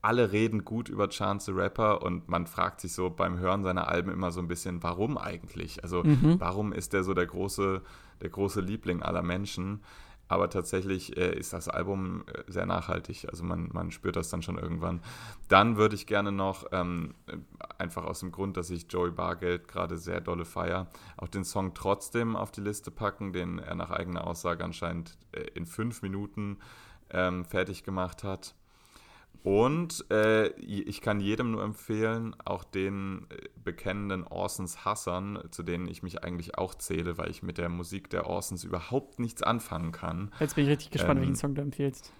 alle 0.00 0.32
reden 0.32 0.64
gut 0.64 0.88
über 0.88 1.08
Chance 1.08 1.46
the 1.52 1.52
Rapper 1.58 2.02
und 2.02 2.28
man 2.28 2.46
fragt 2.46 2.80
sich 2.80 2.92
so 2.92 3.10
beim 3.10 3.38
Hören 3.38 3.62
seiner 3.62 3.88
Alben 3.88 4.10
immer 4.10 4.32
so 4.32 4.40
ein 4.40 4.48
bisschen, 4.48 4.82
warum 4.82 5.16
eigentlich? 5.16 5.82
Also 5.84 6.02
Mhm. 6.02 6.40
warum 6.40 6.72
ist 6.72 6.92
der 6.92 7.04
so 7.04 7.14
der 7.14 7.26
große, 7.26 7.82
der 8.20 8.28
große 8.30 8.60
Liebling 8.60 9.02
aller 9.02 9.22
Menschen? 9.22 9.82
Aber 10.32 10.48
tatsächlich 10.48 11.14
äh, 11.18 11.38
ist 11.38 11.52
das 11.52 11.68
Album 11.68 12.24
äh, 12.26 12.50
sehr 12.50 12.64
nachhaltig. 12.64 13.26
Also 13.28 13.44
man, 13.44 13.68
man 13.70 13.90
spürt 13.90 14.16
das 14.16 14.30
dann 14.30 14.40
schon 14.40 14.56
irgendwann. 14.56 15.02
Dann 15.48 15.76
würde 15.76 15.94
ich 15.94 16.06
gerne 16.06 16.32
noch, 16.32 16.64
ähm, 16.72 17.14
äh, 17.26 17.36
einfach 17.76 18.04
aus 18.04 18.20
dem 18.20 18.32
Grund, 18.32 18.56
dass 18.56 18.70
ich 18.70 18.86
Joey 18.90 19.10
Bargeld 19.10 19.68
gerade 19.68 19.98
sehr 19.98 20.22
dolle 20.22 20.46
feier, 20.46 20.88
auch 21.18 21.28
den 21.28 21.44
Song 21.44 21.74
trotzdem 21.74 22.34
auf 22.34 22.50
die 22.50 22.62
Liste 22.62 22.90
packen, 22.90 23.34
den 23.34 23.58
er 23.58 23.74
nach 23.74 23.90
eigener 23.90 24.26
Aussage 24.26 24.64
anscheinend 24.64 25.18
äh, 25.32 25.42
in 25.54 25.66
fünf 25.66 26.00
Minuten 26.00 26.60
ähm, 27.10 27.44
fertig 27.44 27.84
gemacht 27.84 28.24
hat. 28.24 28.54
Und 29.42 30.08
äh, 30.10 30.48
ich 30.60 31.00
kann 31.00 31.18
jedem 31.18 31.50
nur 31.50 31.64
empfehlen, 31.64 32.36
auch 32.44 32.62
den 32.62 33.26
äh, 33.30 33.48
bekennenden 33.62 34.24
Orsons 34.24 34.84
Hassern, 34.84 35.42
zu 35.50 35.64
denen 35.64 35.88
ich 35.88 36.04
mich 36.04 36.22
eigentlich 36.22 36.58
auch 36.58 36.74
zähle, 36.74 37.18
weil 37.18 37.28
ich 37.30 37.42
mit 37.42 37.58
der 37.58 37.68
Musik 37.68 38.08
der 38.10 38.28
Orsons 38.28 38.62
überhaupt 38.62 39.18
nichts 39.18 39.42
anfangen 39.42 39.90
kann. 39.90 40.30
Jetzt 40.38 40.54
bin 40.54 40.64
ich 40.64 40.70
richtig 40.70 40.90
gespannt, 40.90 41.18
Ähm, 41.18 41.22
welchen 41.22 41.36
Song 41.36 41.54
du 41.56 41.62
empfiehlst. 41.62 42.12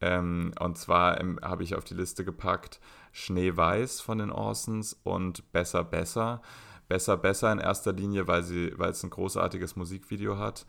Ähm, 0.00 0.52
und 0.60 0.78
zwar 0.78 1.20
ähm, 1.20 1.40
habe 1.42 1.64
ich 1.64 1.74
auf 1.74 1.82
die 1.82 1.94
Liste 1.94 2.24
gepackt 2.24 2.80
Schneeweiß 3.10 4.00
von 4.00 4.18
den 4.18 4.30
Orsons 4.30 4.92
und 5.02 5.50
Besser 5.50 5.82
Besser. 5.82 6.42
Besser, 6.86 7.16
besser 7.16 7.52
in 7.52 7.58
erster 7.58 7.92
Linie, 7.92 8.28
weil, 8.28 8.44
sie, 8.44 8.72
weil 8.76 8.90
es 8.90 9.02
ein 9.02 9.10
großartiges 9.10 9.74
Musikvideo 9.74 10.38
hat. 10.38 10.64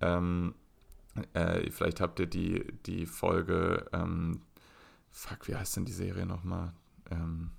Ähm, 0.00 0.54
äh, 1.32 1.70
vielleicht 1.70 2.00
habt 2.00 2.20
ihr 2.20 2.26
die, 2.26 2.66
die 2.84 3.06
Folge, 3.06 3.86
ähm, 3.92 4.42
fuck, 5.16 5.48
wie 5.48 5.56
heißt 5.56 5.76
denn 5.76 5.84
die 5.84 5.92
Serie 5.92 6.26
nochmal? 6.26 6.72
Ähm, 7.10 7.50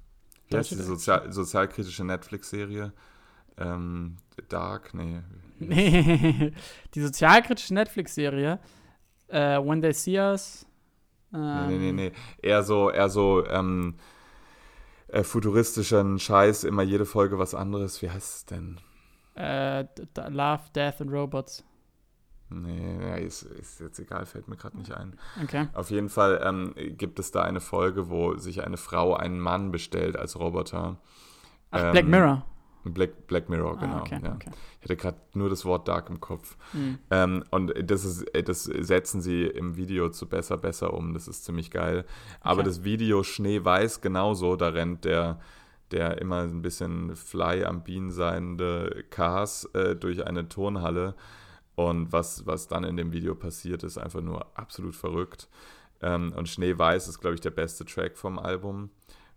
wie 0.48 0.58
heißt 0.58 0.72
die 0.72 0.76
Sozial 0.76 1.32
sozialkritische 1.32 2.04
Netflix-Serie? 2.04 2.94
Ähm, 3.58 4.18
Dark? 4.50 4.94
Nee. 4.94 5.22
Nee, 5.60 6.54
die 6.94 7.02
sozialkritische 7.02 7.74
Netflix-Serie, 7.74 8.60
äh, 9.30 9.58
When 9.58 9.82
They 9.82 9.94
See 9.94 10.20
Us. 10.20 10.66
Nee, 11.32 11.68
nee, 11.68 11.78
nee, 11.78 11.92
nee. 11.92 12.12
Eher 12.42 12.64
so, 12.64 12.90
eher 12.90 13.10
so 13.10 13.46
ähm, 13.48 13.96
äh, 15.08 15.24
futuristischen 15.24 16.20
Scheiß, 16.20 16.64
immer 16.64 16.84
jede 16.84 17.06
Folge 17.06 17.38
was 17.38 17.54
anderes. 17.54 18.02
Wie 18.02 18.10
heißt 18.10 18.36
es 18.36 18.46
denn? 18.46 18.80
Äh, 19.36 19.86
Love, 20.30 20.64
Death 20.74 21.02
and 21.02 21.12
Robots. 21.12 21.66
Nee, 22.50 22.98
ja, 23.02 23.16
ist, 23.16 23.44
ist, 23.44 23.82
jetzt 23.82 24.00
egal, 24.00 24.26
fällt 24.26 24.48
mir 24.48 24.56
gerade 24.56 24.78
nicht 24.78 24.94
ein. 24.94 25.18
Okay. 25.44 25.68
Auf 25.74 25.92
jeden 25.92 26.10
Fall 26.10 26.42
ähm, 26.44 26.74
gibt 26.98 27.20
es 27.20 27.32
da 27.32 27.44
eine 27.44 27.60
Folge, 27.60 28.10
wo 28.10 28.38
sich 28.38 28.64
eine 28.66 28.78
Frau 28.78 29.16
einen 29.16 29.40
Mann 29.40 29.72
bestellt 29.72 30.16
als 30.18 30.40
Roboter. 30.40 30.98
Ach, 31.72 31.84
ähm, 31.84 31.92
Black 31.92 32.08
Mirror. 32.08 32.46
Black, 32.86 33.28
Black 33.28 33.50
Mirror, 33.50 33.78
Ah, 33.78 33.82
genau. 33.82 34.00
okay, 34.00 34.20
ja. 34.24 34.34
okay. 34.34 34.50
Ich 34.80 34.84
hatte 34.86 34.96
gerade 34.96 35.18
nur 35.34 35.50
das 35.50 35.66
Wort 35.66 35.90
Dark 35.90 36.10
im 36.10 36.22
Kopf. 36.22 36.56
Hm. 36.72 37.00
Ähm, 37.12 37.44
und 37.52 37.74
das, 37.84 38.06
ist, 38.06 38.26
das 38.46 38.64
setzen 38.64 39.22
sie 39.22 39.44
im 39.44 39.76
Video 39.76 40.10
zu 40.10 40.28
Besser, 40.28 40.58
Besser 40.58 40.94
um. 40.94 41.14
Das 41.14 41.28
ist 41.28 41.44
ziemlich 41.46 41.72
geil. 41.72 42.06
Aber 42.40 42.64
das 42.64 42.86
Video 42.86 43.24
Schneeweiß 43.24 44.02
genauso, 44.02 44.56
da 44.56 44.70
rennt 44.70 45.06
der, 45.06 45.40
der 45.92 46.22
immer 46.22 46.44
ein 46.44 46.62
bisschen 46.62 47.16
fly 47.16 47.66
am 47.66 47.84
Bienen 47.84 48.12
seiende 48.12 49.04
Cars 49.10 49.66
äh, 49.74 49.96
durch 49.96 50.26
eine 50.26 50.48
Turnhalle. 50.48 51.16
Und 51.78 52.12
was, 52.12 52.48
was 52.48 52.68
dann 52.68 52.84
in 52.84 52.98
dem 52.98 53.12
Video 53.12 53.36
passiert, 53.36 53.84
ist 53.84 54.00
einfach 54.00 54.22
nur 54.22 54.58
absolut 54.58 54.96
verrückt. 54.96 55.48
Ähm, 56.02 56.34
und 56.36 56.50
Schneeweiß 56.50 57.08
ist, 57.08 57.20
glaube 57.20 57.36
ich, 57.36 57.42
der 57.42 57.52
beste 57.52 57.86
Track 57.86 58.18
vom 58.18 58.40
Album. 58.40 58.90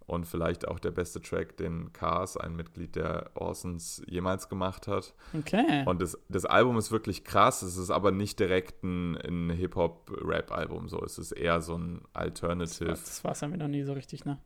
Und 0.07 0.27
vielleicht 0.27 0.67
auch 0.67 0.79
der 0.79 0.91
beste 0.91 1.21
Track, 1.21 1.59
den 1.59 1.93
Cars, 1.93 2.39
ein 2.39 2.57
Mitglied 2.57 2.97
der 2.97 3.31
Orsons, 3.35 4.03
jemals 4.09 4.49
gemacht 4.49 4.89
hat. 4.89 5.15
Okay. 5.39 5.85
Und 5.85 6.01
das, 6.01 6.19
das 6.31 6.47
Album 6.47 6.79
ist 6.79 6.91
wirklich 6.91 7.25
krass. 7.25 7.61
Es 7.61 7.77
ist 7.77 7.91
aber 7.91 8.11
nicht 8.11 8.41
direkt 8.41 8.83
ein, 8.85 9.19
ein 9.19 9.51
Hip-Hop-Rap-Album. 9.51 10.89
So. 10.89 11.05
Es 11.05 11.19
ist 11.19 11.33
eher 11.33 11.61
so 11.61 11.77
ein 11.77 12.01
Alternative. 12.15 12.89
das 12.89 13.23
war 13.23 13.33
es 13.33 13.43
ja 13.43 13.49
mir 13.49 13.59
noch 13.59 13.69
nie 13.69 13.83
so 13.83 13.93
richtig, 13.93 14.25
ne? 14.25 14.39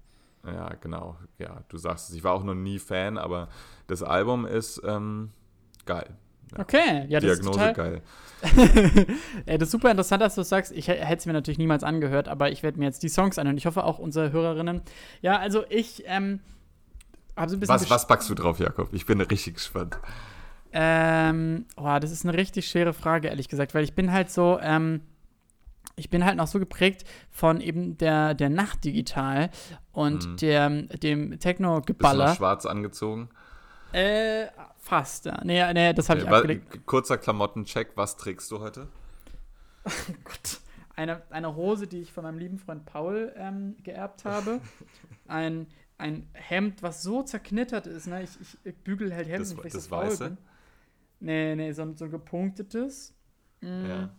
Ja, 0.45 0.75
genau. 0.81 1.17
Ja, 1.39 1.63
du 1.69 1.79
sagst 1.79 2.11
es. 2.11 2.17
Ich 2.17 2.25
war 2.25 2.33
auch 2.33 2.45
noch 2.45 2.55
nie 2.55 2.81
Fan, 2.81 3.19
aber 3.19 3.49
das 3.87 4.03
Album 4.03 4.47
ist 4.47 4.83
ähm, 4.85 5.31
geil. 5.87 6.19
Okay, 6.59 7.07
ja, 7.09 7.21
das 7.21 7.39
Diagnose 7.39 7.61
ist 7.61 7.75
total, 7.75 7.75
geil. 7.75 8.03
Ey, 9.47 9.57
das 9.59 9.69
ist 9.69 9.73
super 9.73 9.91
interessant, 9.91 10.21
dass 10.23 10.35
du 10.35 10.43
das 10.43 10.49
sagst. 10.51 10.73
Ich 10.73 10.89
hä- 10.89 10.99
hätte 10.99 11.21
es 11.21 11.27
mir 11.27 11.33
natürlich 11.33 11.59
niemals 11.59 11.83
angehört, 11.83 12.29
aber 12.29 12.51
ich 12.51 12.63
werde 12.63 12.79
mir 12.79 12.85
jetzt 12.85 13.03
die 13.03 13.09
Songs 13.09 13.39
anhören. 13.39 13.57
Ich 13.57 13.67
hoffe 13.67 13.85
auch 13.85 13.99
unsere 13.99 14.33
Hörerinnen. 14.33 14.83
Ja, 15.23 15.39
also 15.39 15.65
ich 15.71 16.03
ähm, 16.07 16.41
habe 17.37 17.49
so 17.51 17.57
ein 17.57 17.61
bisschen. 17.61 17.75
Was, 17.75 17.89
was 17.91 18.07
packst 18.07 18.29
du 18.29 18.35
drauf, 18.35 18.59
Jakob? 18.59 18.93
Ich 18.93 19.07
bin 19.07 19.21
richtig 19.21 19.55
gespannt. 19.55 19.99
Ähm, 20.73 21.67
oh, 21.77 21.99
das 22.01 22.11
ist 22.11 22.27
eine 22.27 22.37
richtig 22.37 22.69
schwere 22.69 22.93
Frage, 22.93 23.29
ehrlich 23.29 23.49
gesagt, 23.49 23.75
weil 23.75 23.85
ich 23.85 23.95
bin 23.95 24.13
halt 24.13 24.31
so, 24.31 24.59
ähm, 24.61 25.03
ich 25.97 26.11
bin 26.11 26.25
halt 26.25 26.37
noch 26.37 26.49
so 26.49 26.59
geprägt 26.59 27.05
von 27.31 27.61
eben 27.61 27.97
der, 27.99 28.35
der 28.35 28.51
Nacht 28.51 28.85
digital 28.85 29.51
und 29.93 30.27
Mhm. 30.27 30.37
der, 30.39 30.69
dem 30.71 31.31
Bist 31.31 31.45
du 31.45 31.49
Techno-Geballer. 31.49 32.27
noch 32.31 32.35
schwarz 32.37 32.67
angezogen? 32.67 33.29
Äh, 33.95 34.49
fast, 34.79 35.25
ja. 35.27 35.41
Nee, 35.45 35.73
nee, 35.73 35.93
das 35.93 36.09
habe 36.09 36.19
ich 36.21 36.25
Okay, 36.25 36.33
wa- 36.33 36.37
abgelegt. 36.39 36.87
Kurzer 36.87 37.19
Klamottencheck. 37.19 37.93
Was 37.97 38.17
trägst 38.17 38.51
du 38.51 38.61
heute? 38.61 38.89
Gott. 40.25 40.61
Eine, 40.97 41.23
eine 41.31 41.55
Hose, 41.57 41.87
die 41.87 42.01
ich 42.01 42.13
von 42.13 42.23
meinem 42.25 42.39
lieben 42.39 42.59
Freund 42.59 42.85
Paul 42.87 43.33
ähm, 43.37 43.77
geerbt 43.83 44.25
habe. 44.25 44.61
Ein, 45.27 45.67
ein 45.99 46.29
Hemd, 46.33 46.83
was 46.83 47.03
so 47.03 47.23
zerknittert 47.23 47.87
ist, 47.87 48.07
ne? 48.07 48.23
Ich, 48.23 48.41
ich, 48.41 48.59
ich 48.65 48.77
bügel 48.77 49.15
halt 49.15 49.27
Hemden, 49.27 49.41
Das- 49.43 49.57
weil 49.57 49.67
ich 49.67 49.73
das 49.73 49.85
so 49.85 49.91
faul 49.91 50.07
Weiße? 50.07 50.25
bin. 50.25 50.39
Nee, 51.21 51.57
nee, 51.57 51.73
so, 51.73 51.93
so 51.95 52.05
ein 52.07 52.11
gepunktetes. 52.11 53.15
Mm. 53.61 53.87
Ja. 53.87 54.11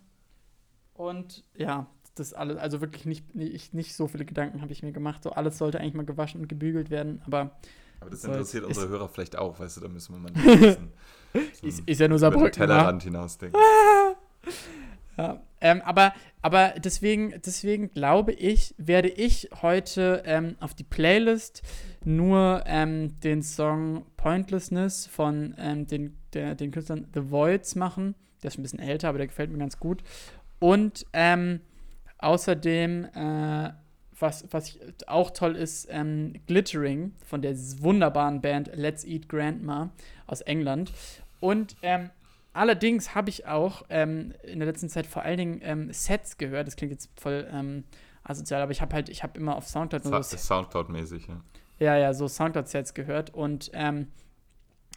Und 0.94 1.44
ja, 1.56 1.86
das 2.14 2.32
alles, 2.32 2.56
also 2.58 2.80
wirklich 2.80 3.04
nicht, 3.04 3.34
nicht, 3.34 3.74
nicht 3.74 3.94
so 3.94 4.08
viele 4.08 4.24
Gedanken 4.24 4.60
habe 4.62 4.72
ich 4.72 4.82
mir 4.82 4.92
gemacht. 4.92 5.22
So 5.22 5.30
alles 5.32 5.58
sollte 5.58 5.78
eigentlich 5.80 5.94
mal 5.94 6.06
gewaschen 6.06 6.40
und 6.42 6.48
gebügelt 6.48 6.90
werden, 6.90 7.22
aber 7.26 7.56
Aber 8.00 8.10
das 8.10 8.22
So, 8.22 8.28
interessiert 8.28 8.62
ist- 8.64 8.68
unsere 8.76 8.88
Hörer 8.88 9.08
vielleicht 9.08 9.36
auch, 9.36 9.58
weißt 9.58 9.76
du, 9.78 9.80
da 9.82 9.88
müssen 9.88 10.14
wir 10.14 10.18
mal 10.20 10.30
nicht 10.32 10.44
wissen. 10.60 10.92
ist, 11.62 11.80
ist 11.86 12.00
ja 12.00 12.08
nur 12.08 12.16
Über 12.18 12.28
den 12.28 12.32
Saarbrücken. 12.32 12.52
Tellerrand 12.52 13.02
hinausdenken. 13.02 13.60
Ja, 15.18 15.40
ähm, 15.62 15.80
aber, 15.80 16.12
aber 16.42 16.74
deswegen, 16.76 17.32
deswegen 17.44 17.90
glaube 17.94 18.32
ich, 18.32 18.74
werde 18.76 19.08
ich 19.08 19.48
heute 19.62 20.22
ähm, 20.26 20.56
auf 20.60 20.74
die 20.74 20.84
Playlist 20.84 21.62
nur 22.04 22.62
ähm, 22.66 23.18
den 23.20 23.42
Song 23.42 24.04
Pointlessness 24.18 25.06
von 25.06 25.54
ähm, 25.56 25.86
den, 25.86 26.18
der, 26.34 26.54
den 26.54 26.70
Künstlern 26.70 27.08
The 27.14 27.30
Voids 27.30 27.76
machen. 27.76 28.14
Der 28.42 28.48
ist 28.48 28.58
ein 28.58 28.62
bisschen 28.62 28.78
älter, 28.78 29.08
aber 29.08 29.16
der 29.16 29.26
gefällt 29.28 29.50
mir 29.50 29.56
ganz 29.56 29.78
gut. 29.80 30.02
Und 30.58 31.06
ähm, 31.14 31.60
außerdem, 32.18 33.04
äh, 33.14 33.70
was, 34.18 34.46
was 34.50 34.78
auch 35.06 35.30
toll 35.30 35.56
ist, 35.56 35.88
ähm, 35.90 36.34
Glittering 36.46 37.12
von 37.24 37.42
der 37.42 37.54
wunderbaren 37.56 38.40
Band 38.40 38.70
Let's 38.74 39.04
Eat 39.04 39.28
Grandma 39.28 39.90
aus 40.26 40.40
England. 40.40 40.92
Und 41.40 41.76
ähm, 41.82 42.10
allerdings 42.52 43.14
habe 43.14 43.30
ich 43.30 43.46
auch 43.46 43.82
ähm, 43.90 44.34
in 44.42 44.58
der 44.58 44.66
letzten 44.66 44.88
Zeit 44.88 45.06
vor 45.06 45.22
allen 45.22 45.38
Dingen 45.38 45.60
ähm, 45.62 45.92
Sets 45.92 46.38
gehört. 46.38 46.66
Das 46.66 46.76
klingt 46.76 46.92
jetzt 46.92 47.10
voll 47.20 47.46
ähm, 47.52 47.84
asozial, 48.24 48.62
aber 48.62 48.72
ich 48.72 48.80
habe 48.80 48.94
halt, 48.94 49.08
ich 49.08 49.22
habe 49.22 49.38
immer 49.38 49.56
auf 49.56 49.68
Soundcloud 49.68 50.04
nur 50.04 50.22
so 50.22 50.36
Soundcloud-mäßig, 50.36 51.28
ja. 51.28 51.40
ja, 51.78 51.96
ja, 51.96 52.14
so 52.14 52.26
Soundcloud-Sets 52.26 52.94
gehört 52.94 53.32
und, 53.34 53.70
ähm, 53.74 54.08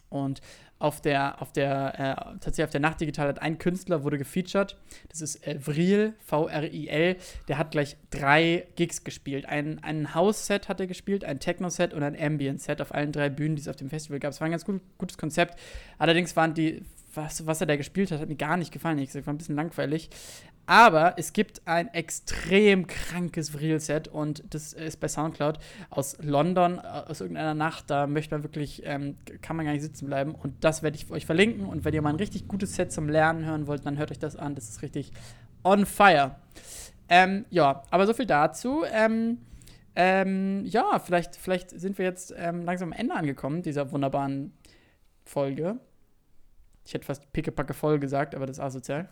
und 0.08 0.40
auf 0.80 1.02
der, 1.02 1.40
auf 1.42 1.52
der, 1.52 1.94
äh, 1.94 2.14
tatsächlich 2.40 2.64
auf 2.64 2.70
der 2.70 2.80
Nacht 2.80 3.00
Digital 3.00 3.28
hat 3.28 3.42
ein 3.42 3.58
Künstler 3.58 4.02
wurde 4.02 4.16
gefeatured. 4.16 4.76
Das 5.10 5.20
ist 5.20 5.46
äh, 5.46 5.58
Vril, 5.60 6.14
V-R-I-L. 6.24 7.16
Der 7.48 7.58
hat 7.58 7.70
gleich 7.70 7.98
drei 8.10 8.66
Gigs 8.76 9.04
gespielt. 9.04 9.44
Ein, 9.44 9.78
ein 9.84 10.14
House-Set 10.14 10.70
hat 10.70 10.80
er 10.80 10.86
gespielt, 10.86 11.22
ein 11.22 11.38
Techno-Set 11.38 11.92
und 11.92 12.02
ein 12.02 12.18
Ambient-Set 12.18 12.80
auf 12.80 12.94
allen 12.94 13.12
drei 13.12 13.28
Bühnen, 13.28 13.56
die 13.56 13.62
es 13.62 13.68
auf 13.68 13.76
dem 13.76 13.90
Festival 13.90 14.20
gab. 14.20 14.32
Es 14.32 14.40
war 14.40 14.48
ein 14.48 14.52
ganz 14.52 14.64
gut, 14.64 14.80
gutes 14.96 15.18
Konzept. 15.18 15.60
Allerdings 15.98 16.34
waren 16.34 16.54
die, 16.54 16.82
was, 17.14 17.46
was 17.46 17.60
er 17.60 17.66
da 17.66 17.76
gespielt 17.76 18.10
hat, 18.10 18.20
hat 18.20 18.28
mir 18.30 18.36
gar 18.36 18.56
nicht 18.56 18.72
gefallen. 18.72 18.98
Ich 18.98 19.14
war 19.14 19.34
ein 19.34 19.38
bisschen 19.38 19.56
langweilig. 19.56 20.08
Aber 20.70 21.14
es 21.16 21.32
gibt 21.32 21.62
ein 21.64 21.92
extrem 21.94 22.86
krankes 22.86 23.52
Vril-Set 23.52 24.06
und 24.06 24.44
das 24.54 24.72
ist 24.72 25.00
bei 25.00 25.08
Soundcloud 25.08 25.58
aus 25.90 26.16
London, 26.20 26.78
äh, 26.78 26.82
aus 27.08 27.20
irgendeiner 27.20 27.54
Nacht. 27.54 27.90
Da 27.90 28.06
möchte 28.06 28.36
man 28.36 28.44
wirklich, 28.44 28.82
ähm, 28.84 29.16
kann 29.42 29.56
man 29.56 29.66
gar 29.66 29.72
nicht 29.72 29.82
sitzen 29.82 30.06
bleiben. 30.06 30.32
Und 30.32 30.62
das 30.62 30.84
werde 30.84 30.96
ich 30.96 31.10
euch 31.10 31.26
verlinken. 31.26 31.66
Und 31.66 31.84
wenn 31.84 31.92
ihr 31.92 32.02
mal 32.02 32.10
ein 32.10 32.20
richtig 32.20 32.46
gutes 32.46 32.76
Set 32.76 32.92
zum 32.92 33.08
Lernen 33.08 33.44
hören 33.44 33.66
wollt, 33.66 33.84
dann 33.84 33.98
hört 33.98 34.12
euch 34.12 34.20
das 34.20 34.36
an. 34.36 34.54
Das 34.54 34.68
ist 34.68 34.80
richtig 34.82 35.10
on 35.64 35.86
fire. 35.86 36.36
Ähm, 37.08 37.46
ja, 37.50 37.82
aber 37.90 38.06
so 38.06 38.14
viel 38.14 38.26
dazu. 38.26 38.84
Ähm, 38.92 39.38
ähm, 39.96 40.64
ja, 40.66 41.00
vielleicht, 41.00 41.34
vielleicht 41.34 41.70
sind 41.70 41.98
wir 41.98 42.04
jetzt 42.04 42.32
ähm, 42.36 42.62
langsam 42.62 42.92
am 42.92 42.96
Ende 42.96 43.16
angekommen 43.16 43.62
dieser 43.62 43.90
wunderbaren 43.90 44.52
Folge. 45.24 45.80
Ich 46.86 46.94
hätte 46.94 47.06
fast 47.06 47.32
pickepacke 47.32 47.74
voll 47.74 47.98
gesagt, 47.98 48.36
aber 48.36 48.46
das 48.46 48.58
ist 48.58 48.62
asozial. 48.62 49.08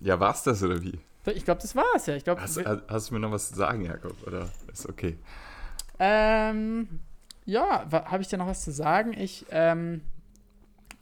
Ja, 0.00 0.20
war's 0.20 0.42
das 0.42 0.62
oder 0.62 0.82
wie? 0.82 0.98
Ich 1.26 1.44
glaube, 1.44 1.60
das 1.60 1.74
war's 1.74 2.06
ja. 2.06 2.14
Ich 2.14 2.24
glaube, 2.24 2.40
Hast, 2.40 2.60
hast, 2.64 3.10
du 3.10 3.14
mir 3.14 3.20
noch 3.20 3.32
was 3.32 3.48
zu 3.48 3.56
sagen, 3.56 3.82
Jakob? 3.84 4.14
Oder 4.26 4.48
ist 4.72 4.88
okay? 4.88 5.18
ähm, 5.98 7.00
ja, 7.44 7.86
habe 7.90 8.22
ich 8.22 8.28
dir 8.28 8.38
noch 8.38 8.46
was 8.46 8.62
zu 8.62 8.70
sagen? 8.70 9.12
Ich, 9.12 9.46
ähm, 9.50 10.02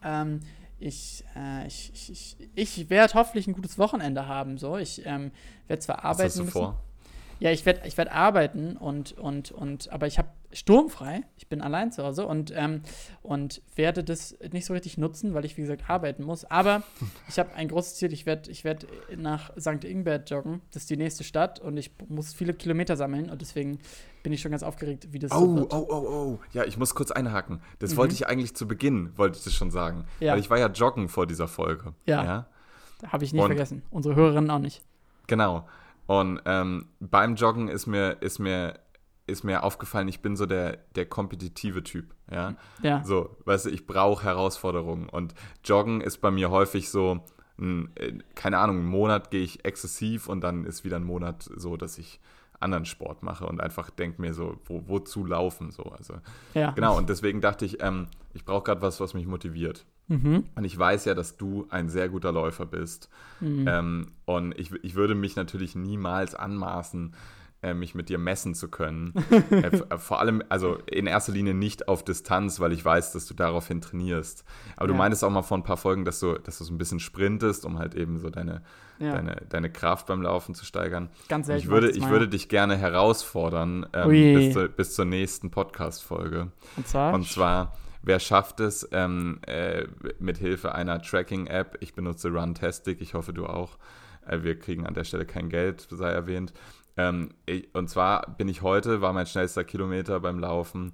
ähm, 0.02 0.40
ich, 0.78 1.24
äh, 1.36 1.66
ich, 1.66 1.92
ich, 1.94 2.10
ich, 2.10 2.78
ich 2.78 2.90
werde 2.90 3.14
hoffentlich 3.14 3.46
ein 3.46 3.54
gutes 3.54 3.78
Wochenende 3.78 4.26
haben. 4.26 4.58
So, 4.58 4.76
ich 4.76 5.04
ähm, 5.04 5.30
werde 5.66 5.80
zwar 5.80 5.96
Was 5.98 6.04
arbeiten 6.04 6.28
hast 6.28 6.36
du 6.38 6.44
müssen. 6.44 6.52
vor? 6.52 6.80
Ja, 7.40 7.50
ich 7.50 7.66
werde 7.66 7.86
ich 7.86 7.96
werd 7.96 8.12
arbeiten 8.12 8.76
und, 8.76 9.12
und, 9.12 9.50
und, 9.50 9.90
aber 9.90 10.06
ich 10.06 10.18
habe 10.18 10.28
sturmfrei. 10.55 11.22
Ich 11.36 11.48
bin 11.48 11.60
allein 11.60 11.93
zu 11.93 12.02
Hause 12.05 12.26
und, 12.26 12.52
ähm, 12.56 12.82
und 13.22 13.60
werde 13.76 14.02
das 14.05 14.36
nicht 14.52 14.64
so 14.64 14.72
richtig 14.72 14.97
nutzen, 14.97 15.35
weil 15.35 15.44
ich, 15.44 15.56
wie 15.56 15.62
gesagt, 15.62 15.90
arbeiten 15.90 16.24
muss. 16.24 16.44
Aber 16.47 16.82
ich 17.28 17.39
habe 17.39 17.52
ein 17.55 17.68
großes 17.68 17.97
Ziel. 17.97 18.12
Ich 18.12 18.24
werde 18.24 18.51
ich 18.51 18.64
werd 18.64 18.86
nach 19.16 19.51
St. 19.59 19.85
Ingbert 19.85 20.31
joggen. 20.31 20.62
Das 20.72 20.82
ist 20.85 20.90
die 20.90 20.97
nächste 20.97 21.24
Stadt 21.24 21.60
und 21.60 21.76
ich 21.76 21.90
muss 22.09 22.32
viele 22.32 22.55
Kilometer 22.55 22.97
sammeln 22.97 23.28
und 23.31 23.40
deswegen 23.43 23.78
bin 24.22 24.32
ich 24.32 24.40
schon 24.40 24.52
ganz 24.52 24.62
aufgeregt, 24.62 25.09
wie 25.10 25.18
das 25.18 25.31
so 25.32 25.36
Oh, 25.39 25.55
wird. 25.56 25.72
oh, 25.74 25.86
oh, 25.90 25.94
oh. 26.09 26.39
Ja, 26.52 26.64
ich 26.64 26.78
muss 26.78 26.94
kurz 26.94 27.10
einhaken. 27.10 27.60
Das 27.81 27.93
Mhm. 27.93 27.97
wollte 27.98 28.14
ich 28.14 28.26
eigentlich 28.26 28.55
zu 28.56 28.66
Beginn, 28.66 29.12
wollte 29.18 29.36
ich 29.36 29.44
das 29.44 29.52
schon 29.52 29.70
sagen. 29.70 30.06
Ja. 30.20 30.32
Weil 30.32 30.40
ich 30.40 30.48
war 30.48 30.59
ja 30.59 30.68
joggen 30.68 31.09
vor 31.09 31.26
dieser 31.26 31.48
Folge. 31.48 31.93
Ja. 32.06 32.47
Habe 33.06 33.24
ich 33.24 33.32
nicht 33.35 33.43
Und- 33.43 33.48
vergessen. 33.48 33.82
Unsere 33.90 34.14
Hörerinnen 34.14 34.51
auch 34.51 34.60
nicht. 34.60 34.82
Genau. 35.26 35.66
Und 36.06 36.40
ähm, 36.47 36.89
beim 37.01 37.35
Joggen 37.35 37.68
ist 37.68 37.86
mir, 37.86 38.18
ist 38.20 38.39
mir 38.39 38.78
ist 39.26 39.44
mir 39.44 39.62
aufgefallen, 39.62 40.09
ich 40.09 40.20
bin 40.20 40.36
so 40.36 40.46
der, 40.46 40.78
der 40.94 41.06
kompetitive 41.06 41.82
Typ, 41.82 42.14
ja. 42.30 42.55
Ja. 42.82 43.02
So, 43.05 43.36
weißt 43.44 43.66
du, 43.66 43.70
ich 43.70 43.86
brauche 43.86 44.24
Herausforderungen 44.24 45.09
und 45.09 45.34
Joggen 45.64 46.01
ist 46.01 46.18
bei 46.18 46.30
mir 46.30 46.51
häufig 46.51 46.90
so, 46.90 47.24
ein, 47.59 47.90
äh, 47.96 48.18
keine 48.34 48.59
Ahnung, 48.59 48.78
einen 48.78 48.86
Monat 48.86 49.30
gehe 49.30 49.42
ich 49.42 49.64
exzessiv 49.64 50.28
und 50.28 50.42
dann 50.42 50.64
ist 50.64 50.84
wieder 50.84 50.96
ein 50.96 51.05
Monat 51.05 51.48
so, 51.56 51.76
dass 51.76 51.98
ich 51.98 52.20
anderen 52.60 52.84
Sport 52.84 53.22
mache 53.22 53.46
und 53.46 53.60
einfach 53.60 53.90
denke 53.90 54.20
mir 54.20 54.32
so, 54.34 54.59
wo, 54.64 54.82
wozu 54.86 55.24
laufen 55.24 55.70
so. 55.70 55.84
Also 55.84 56.14
Ja. 56.55 56.70
genau, 56.72 56.96
und 56.96 57.09
deswegen 57.09 57.40
dachte 57.40 57.64
ich, 57.64 57.82
ähm, 57.82 58.09
ich 58.32 58.44
brauche 58.44 58.64
gerade 58.64 58.82
was, 58.82 59.01
was 59.01 59.14
mich 59.14 59.26
motiviert. 59.26 59.86
Mhm. 60.09 60.44
Und 60.55 60.64
ich 60.64 60.78
weiß 60.78 61.06
ja, 61.06 61.14
dass 61.14 61.36
du 61.36 61.66
ein 61.70 61.88
sehr 61.88 62.09
guter 62.09 62.32
Läufer 62.32 62.66
bist. 62.66 63.09
Mhm. 63.40 63.66
Ähm, 63.68 64.06
und 64.24 64.59
ich, 64.59 64.72
ich 64.82 64.94
würde 64.94 65.14
mich 65.14 65.36
natürlich 65.36 65.74
niemals 65.74 66.34
anmaßen, 66.34 67.14
äh, 67.64 67.74
mich 67.74 67.94
mit 67.94 68.08
dir 68.08 68.18
messen 68.18 68.54
zu 68.54 68.68
können. 68.68 69.14
äh, 69.50 69.56
äh, 69.66 69.98
vor 69.98 70.20
allem, 70.20 70.42
also 70.48 70.76
in 70.86 71.06
erster 71.06 71.32
Linie 71.32 71.54
nicht 71.54 71.88
auf 71.88 72.04
Distanz, 72.04 72.60
weil 72.60 72.72
ich 72.72 72.84
weiß, 72.84 73.12
dass 73.12 73.26
du 73.26 73.34
daraufhin 73.34 73.80
trainierst. 73.80 74.44
Aber 74.76 74.86
du 74.88 74.92
Ja. 74.94 74.98
meintest 74.98 75.24
auch 75.24 75.30
mal 75.30 75.42
vor 75.42 75.56
ein 75.58 75.64
paar 75.64 75.76
Folgen, 75.76 76.04
dass 76.04 76.20
du, 76.20 76.34
dass 76.38 76.58
du 76.58 76.64
so 76.64 76.72
ein 76.74 76.78
bisschen 76.78 77.00
sprintest, 77.00 77.64
um 77.64 77.78
halt 77.78 77.94
eben 77.94 78.18
so 78.18 78.30
deine, 78.30 78.62
Ja. 78.98 79.12
deine, 79.12 79.42
deine 79.48 79.70
Kraft 79.70 80.06
beim 80.06 80.22
Laufen 80.22 80.54
zu 80.54 80.64
steigern. 80.64 81.08
Ganz 81.28 81.46
selten. 81.46 81.62
Ich 81.62 81.68
würde, 81.70 81.90
ich 81.90 82.08
würde 82.08 82.28
dich 82.28 82.48
gerne 82.48 82.76
herausfordern 82.76 83.86
ähm, 83.92 84.08
bis, 84.10 84.52
zur, 84.52 84.68
bis 84.68 84.94
zur 84.94 85.04
nächsten 85.06 85.50
Podcast-Folge. 85.50 86.50
Und 86.76 86.86
zwar? 86.86 87.14
Und 87.14 87.26
zwar, 87.26 87.76
wer 88.02 88.20
schafft 88.20 88.60
es 88.60 88.88
ähm, 88.92 89.40
äh, 89.46 89.86
mit 90.18 90.38
Hilfe 90.38 90.74
einer 90.74 91.00
Tracking-App? 91.00 91.78
Ich 91.80 91.94
benutze 91.94 92.28
Runtastic, 92.30 93.00
ich 93.00 93.14
hoffe 93.14 93.32
du 93.32 93.46
auch. 93.46 93.78
Äh, 94.26 94.42
wir 94.42 94.58
kriegen 94.58 94.86
an 94.86 94.94
der 94.94 95.04
Stelle 95.04 95.24
kein 95.26 95.48
Geld, 95.48 95.86
sei 95.90 96.10
erwähnt. 96.10 96.52
Ähm, 96.96 97.30
ich, 97.46 97.74
und 97.74 97.88
zwar 97.90 98.34
bin 98.36 98.48
ich 98.48 98.62
heute, 98.62 99.00
war 99.00 99.12
mein 99.12 99.26
schnellster 99.26 99.64
Kilometer 99.64 100.20
beim 100.20 100.38
Laufen, 100.38 100.92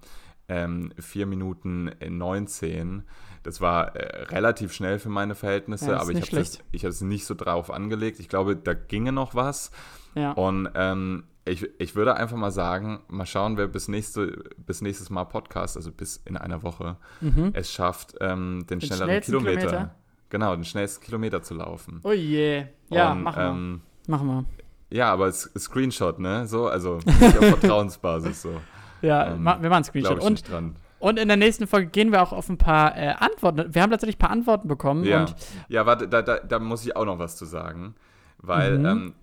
ähm, 0.48 0.92
4 0.98 1.26
Minuten 1.26 1.90
19. 2.06 3.02
Das 3.42 3.60
war 3.60 3.96
äh, 3.96 4.24
relativ 4.24 4.72
schnell 4.72 4.98
für 4.98 5.08
meine 5.08 5.34
Verhältnisse, 5.34 5.92
Ja, 5.92 6.00
aber 6.00 6.10
ich 6.10 6.16
habe 6.16 6.22
es 6.22 6.28
schlecht. 6.28 6.64
ich 6.72 6.84
hab's 6.84 7.00
nicht 7.00 7.24
so 7.26 7.34
drauf 7.34 7.70
angelegt. 7.70 8.20
Ich 8.20 8.28
glaube, 8.28 8.56
da 8.56 8.74
ginge 8.74 9.12
noch 9.12 9.34
was. 9.34 9.70
ja. 10.14 10.32
Und 10.32 10.68
ähm, 10.74 11.24
ich, 11.46 11.66
ich 11.80 11.96
würde 11.96 12.14
einfach 12.16 12.36
mal 12.36 12.50
sagen, 12.50 13.00
mal 13.08 13.24
schauen, 13.26 13.56
wer 13.56 13.66
bis, 13.66 13.88
nächste, 13.88 14.44
bis 14.58 14.82
nächstes 14.82 15.08
Mal 15.08 15.24
Podcast, 15.24 15.76
also 15.76 15.90
bis 15.90 16.18
in 16.18 16.36
einer 16.36 16.62
Woche, 16.62 16.96
Mhm. 17.22 17.50
es 17.54 17.72
schafft, 17.72 18.14
ähm, 18.20 18.66
den, 18.68 18.80
schnelleren 18.80 19.08
schnellsten 19.08 19.32
Kilometer, 19.32 19.58
Kilometer? 19.66 19.94
Genau, 20.28 20.54
den 20.54 20.64
schnellsten 20.64 21.02
Kilometer 21.04 21.42
zu 21.42 21.54
laufen. 21.54 22.00
Oh 22.04 22.12
je. 22.12 22.66
Ja, 22.90 23.12
Und, 23.12 23.22
machen 23.22 23.42
wir. 23.42 23.50
ähm, 23.50 23.80
machen 24.06 24.26
wir. 24.28 24.44
Ja, 24.90 25.12
aber 25.12 25.26
es 25.28 25.50
Screenshot, 25.58 26.18
ne? 26.18 26.46
So, 26.46 26.68
also 26.68 26.96
auf 26.96 27.04
Vertrauensbasis 27.60 28.42
so. 28.42 28.60
Ja, 29.02 29.28
ähm, 29.28 29.38
wir 29.38 29.44
machen 29.44 29.72
einen 29.72 29.84
Screenshot. 29.84 30.20
Und, 30.20 30.32
nicht 30.32 30.50
dran. 30.50 30.76
und 30.98 31.18
in 31.18 31.28
der 31.28 31.36
nächsten 31.36 31.66
Folge 31.66 31.88
gehen 31.88 32.12
wir 32.12 32.22
auch 32.22 32.32
auf 32.32 32.48
ein 32.48 32.58
paar 32.58 32.96
äh, 32.96 33.14
Antworten. 33.18 33.74
Wir 33.74 33.82
haben 33.82 33.90
tatsächlich 33.90 34.16
ein 34.16 34.20
paar 34.20 34.30
Antworten 34.30 34.68
bekommen. 34.68 35.04
Ja, 35.04 35.26
ja 35.68 35.86
warte, 35.86 36.08
da, 36.08 36.22
da, 36.22 36.38
da 36.38 36.58
muss 36.58 36.84
ich 36.84 36.96
auch 36.96 37.04
noch 37.04 37.18
was 37.18 37.36
zu 37.36 37.44
sagen. 37.44 37.94
Weil 38.42 38.78
Mhm. 38.78 38.86
ähm, 38.86 39.14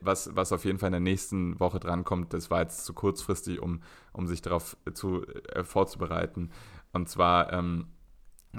was, 0.00 0.34
was 0.34 0.52
auf 0.52 0.64
jeden 0.64 0.78
Fall 0.78 0.88
in 0.88 0.92
der 0.92 1.00
nächsten 1.00 1.58
Woche 1.60 1.80
drankommt, 1.80 2.32
das 2.32 2.50
war 2.50 2.62
jetzt 2.62 2.84
zu 2.84 2.92
kurzfristig, 2.94 3.60
um, 3.60 3.82
um 4.12 4.26
sich 4.26 4.42
darauf 4.42 4.76
zu, 4.94 5.24
äh, 5.52 5.62
vorzubereiten. 5.64 6.50
Und 6.92 7.08
zwar 7.08 7.52
ähm, 7.52 7.86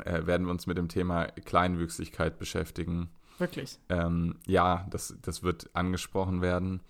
äh, 0.05 0.25
werden 0.25 0.45
wir 0.47 0.51
uns 0.51 0.67
mit 0.67 0.77
dem 0.77 0.87
Thema 0.87 1.25
Kleinwüchsigkeit 1.25 2.37
beschäftigen. 2.37 3.09
Wirklich. 3.39 3.79
Ähm, 3.89 4.35
ja, 4.45 4.85
das, 4.89 5.15
das 5.21 5.43
wird 5.43 5.69
angesprochen 5.73 6.41
werden. 6.41 6.81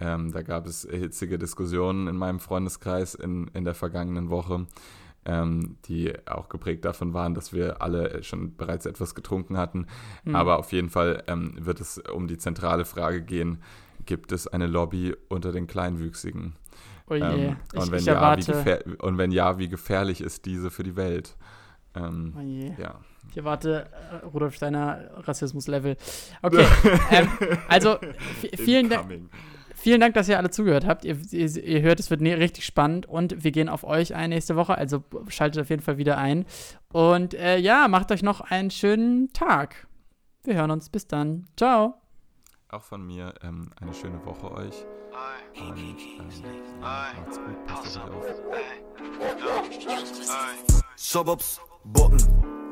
Ähm, 0.00 0.32
da 0.32 0.42
gab 0.42 0.66
es 0.66 0.86
hitzige 0.88 1.38
Diskussionen 1.38 2.06
in 2.06 2.16
meinem 2.16 2.40
Freundeskreis 2.40 3.14
in, 3.14 3.48
in 3.48 3.64
der 3.64 3.74
vergangenen 3.74 4.30
Woche, 4.30 4.66
ähm, 5.24 5.76
die 5.86 6.12
auch 6.26 6.48
geprägt 6.48 6.84
davon 6.84 7.14
waren, 7.14 7.34
dass 7.34 7.52
wir 7.52 7.82
alle 7.82 8.22
schon 8.22 8.56
bereits 8.56 8.86
etwas 8.86 9.14
getrunken 9.14 9.56
hatten. 9.56 9.86
Hm. 10.24 10.36
Aber 10.36 10.58
auf 10.58 10.72
jeden 10.72 10.88
Fall 10.88 11.24
ähm, 11.26 11.54
wird 11.58 11.80
es 11.80 11.98
um 11.98 12.28
die 12.28 12.38
zentrale 12.38 12.84
Frage 12.84 13.22
gehen, 13.22 13.58
gibt 14.06 14.32
es 14.32 14.46
eine 14.46 14.66
Lobby 14.66 15.14
unter 15.28 15.52
den 15.52 15.66
Kleinwüchsigen? 15.66 16.54
Oh 17.08 17.14
je. 17.14 17.22
Ähm, 17.22 17.56
ich, 17.72 17.80
und, 17.80 17.90
wenn 17.90 18.04
ja, 18.04 18.36
wie 18.36 18.50
erwarte. 18.50 18.96
und 19.00 19.18
wenn 19.18 19.32
ja, 19.32 19.58
wie 19.58 19.68
gefährlich 19.68 20.20
ist 20.20 20.46
diese 20.46 20.70
für 20.70 20.82
die 20.82 20.96
Welt? 20.96 21.36
Ähm, 21.94 22.34
Oh 22.36 22.40
je. 22.40 22.72
ja. 22.78 23.00
Ich 23.30 23.36
erwarte 23.36 23.86
äh, 24.12 24.26
Rudolf 24.26 24.54
Steiner 24.54 25.10
Rassismus-Level. 25.16 25.96
Okay. 26.42 26.66
ähm, 27.10 27.28
also, 27.68 27.98
vielen 28.56 28.88
Dank. 28.88 29.30
Vielen 29.74 30.00
Dank, 30.00 30.14
dass 30.14 30.28
ihr 30.28 30.38
alle 30.38 30.50
zugehört 30.50 30.84
habt. 30.86 31.04
Ihr, 31.04 31.16
ihr, 31.30 31.56
ihr 31.56 31.82
hört, 31.82 32.00
es 32.00 32.10
wird 32.10 32.20
ne 32.20 32.36
richtig 32.36 32.66
spannend 32.66 33.06
und 33.06 33.44
wir 33.44 33.52
gehen 33.52 33.68
auf 33.68 33.84
euch 33.84 34.12
ein 34.12 34.30
nächste 34.30 34.56
Woche. 34.56 34.76
Also 34.76 35.04
schaltet 35.28 35.62
auf 35.62 35.70
jeden 35.70 35.82
Fall 35.82 35.98
wieder 35.98 36.18
ein. 36.18 36.46
Und 36.92 37.34
äh, 37.34 37.58
ja, 37.58 37.86
macht 37.86 38.10
euch 38.10 38.24
noch 38.24 38.40
einen 38.40 38.72
schönen 38.72 39.32
Tag. 39.32 39.86
Wir 40.42 40.56
hören 40.56 40.72
uns. 40.72 40.88
Bis 40.88 41.06
dann. 41.06 41.46
Ciao. 41.56 41.94
Auch 42.70 42.82
von 42.82 43.06
mir 43.06 43.34
ähm, 43.42 43.70
eine 43.80 43.94
schöne 43.94 44.24
Woche 44.26 44.50
euch. 44.50 44.84
Und 45.60 45.78
ähm, 45.78 46.80
macht's 46.80 47.38
gut, 47.38 47.66
passt 47.66 47.98
auf 47.98 48.10
euch 48.14 49.88
auf. 49.88 50.06
Shababs, 50.96 51.60
Botten, 51.84 52.18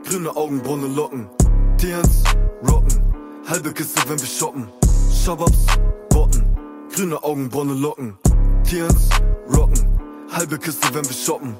grüne 0.06 0.34
Augenbraune 0.36 0.86
Locken, 0.86 1.28
Tians, 1.78 2.22
Rocken, 2.62 3.02
halbe 3.48 3.72
Kiste, 3.72 4.00
wenn 4.08 4.18
wir 4.20 4.26
shoppen. 4.26 4.68
Shababs, 5.12 5.66
Botten, 6.10 6.44
grüne 6.94 7.22
Augenbraune 7.22 7.74
Locken, 7.74 8.16
Tians, 8.64 9.08
Rocken, 9.52 9.86
halbe 10.30 10.58
Kiste, 10.58 10.88
wenn 10.92 11.04
wir 11.04 11.12
shoppen. 11.12 11.56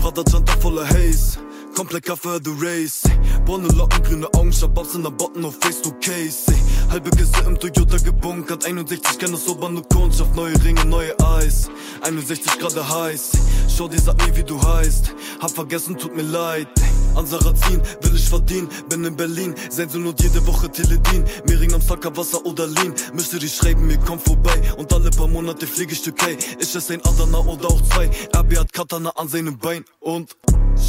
Prada 0.00 0.22
Janta 0.32 0.52
voller 0.60 0.88
Haze, 0.88 1.38
komplett 1.76 2.04
Kaffee, 2.04 2.40
the 2.42 2.52
Race. 2.58 3.02
Braune 3.44 3.68
Locken, 3.68 4.02
grüne 4.02 4.28
Augen, 4.34 4.52
Shababs 4.52 4.94
in 4.94 5.02
der 5.02 5.10
Botten 5.10 5.44
auf 5.44 5.56
Face 5.60 5.82
to 5.82 5.90
Case. 6.00 6.52
Halbe 6.90 7.10
Kiste 7.10 7.40
im 7.46 7.56
Toyota 7.56 7.98
gebunkert, 7.98 8.66
61 8.66 9.16
kennt 9.20 9.32
das 9.32 9.46
Ober 9.46 9.70
Kundschaft, 9.94 10.34
neue 10.34 10.60
Ringe, 10.64 10.84
neue 10.84 11.14
Eis. 11.20 11.70
61 12.00 12.58
Grad 12.58 12.74
heiß, 12.74 13.30
schau 13.68 13.86
dir, 13.86 14.00
sag 14.00 14.16
mir 14.26 14.36
wie 14.36 14.42
du 14.42 14.60
heißt. 14.60 15.14
Hab 15.40 15.52
vergessen, 15.52 15.96
tut 15.96 16.16
mir 16.16 16.22
leid. 16.22 16.66
An 17.14 17.26
Sarazin 17.26 17.80
will 18.00 18.16
ich 18.16 18.28
verdienen, 18.28 18.68
bin 18.88 19.04
in 19.04 19.14
Berlin, 19.14 19.54
Sensor 19.68 20.04
und 20.04 20.20
jede 20.20 20.44
Woche 20.48 20.68
Teledin. 20.68 21.22
Mehring 21.46 21.72
am 21.74 21.80
Sacker, 21.80 22.16
Wasser 22.16 22.44
oder 22.44 22.66
Lean. 22.66 22.92
Müsste 23.14 23.38
die 23.38 23.48
schreiben, 23.48 23.86
mir 23.86 23.98
komm 23.98 24.18
vorbei. 24.18 24.60
Und 24.76 24.92
alle 24.92 25.10
paar 25.10 25.28
Monate 25.28 25.68
fliege 25.68 25.92
ich 25.92 26.02
Türkei. 26.02 26.36
Ich 26.58 26.74
esse 26.74 26.94
ein 26.94 27.00
Adana 27.04 27.38
oder 27.38 27.68
auch 27.68 27.80
zwei. 27.82 28.10
RB 28.36 28.58
hat 28.58 28.72
Katana 28.72 29.10
an 29.10 29.28
seinem 29.28 29.56
Bein. 29.56 29.84
Und 30.00 30.36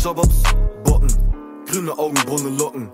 Shababs, 0.01 0.41
Botten, 0.83 1.13
grüne 1.67 1.95
Augenbraune 1.95 2.49
Locken. 2.57 2.89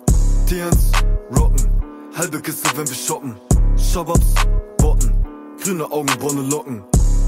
Tians, 0.45 0.91
Rocken, 1.33 1.76
Halbe 2.17 2.41
Kiste, 2.41 2.67
wenn 2.75 2.87
wir 2.87 2.95
shoppen. 2.95 3.35
Shabbats, 3.77 4.33
Botten, 4.79 5.13
grüne 5.61 5.85
Augen, 5.91 6.07
braune 6.17 6.41
Locken. 6.49 6.83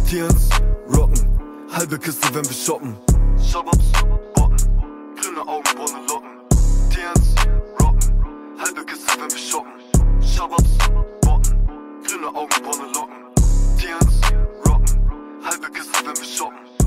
Tierens, 0.09 0.49
Rocken. 0.91 1.39
Halbe 1.71 1.99
Kiste, 1.99 2.27
wenn 2.33 2.43
wir 2.43 2.55
shoppen. 2.55 2.95
Shabbats, 3.39 3.85
Botten, 4.33 4.57
grüne 5.15 5.41
Augen, 5.47 5.69
braune 5.75 6.07
Locken. 6.07 6.29
Tierens, 6.89 7.35
Rocken. 7.79 8.25
Halbe 8.57 8.83
Kiste, 8.83 9.11
wenn 9.19 9.29
wir 9.29 9.37
shoppen. 9.37 9.71
Shabbats, 10.23 10.69
Botten, 11.21 11.67
grüne 12.03 12.27
Augen, 12.29 12.63
braune 12.63 12.91
Locken. 12.91 13.15
Tierens, 13.77 14.21
Rocken. 14.65 15.45
Halbe 15.45 15.69
Kiste, 15.69 15.99
wenn 16.03 16.17
wir 16.17 16.25
shoppen. 16.25 16.78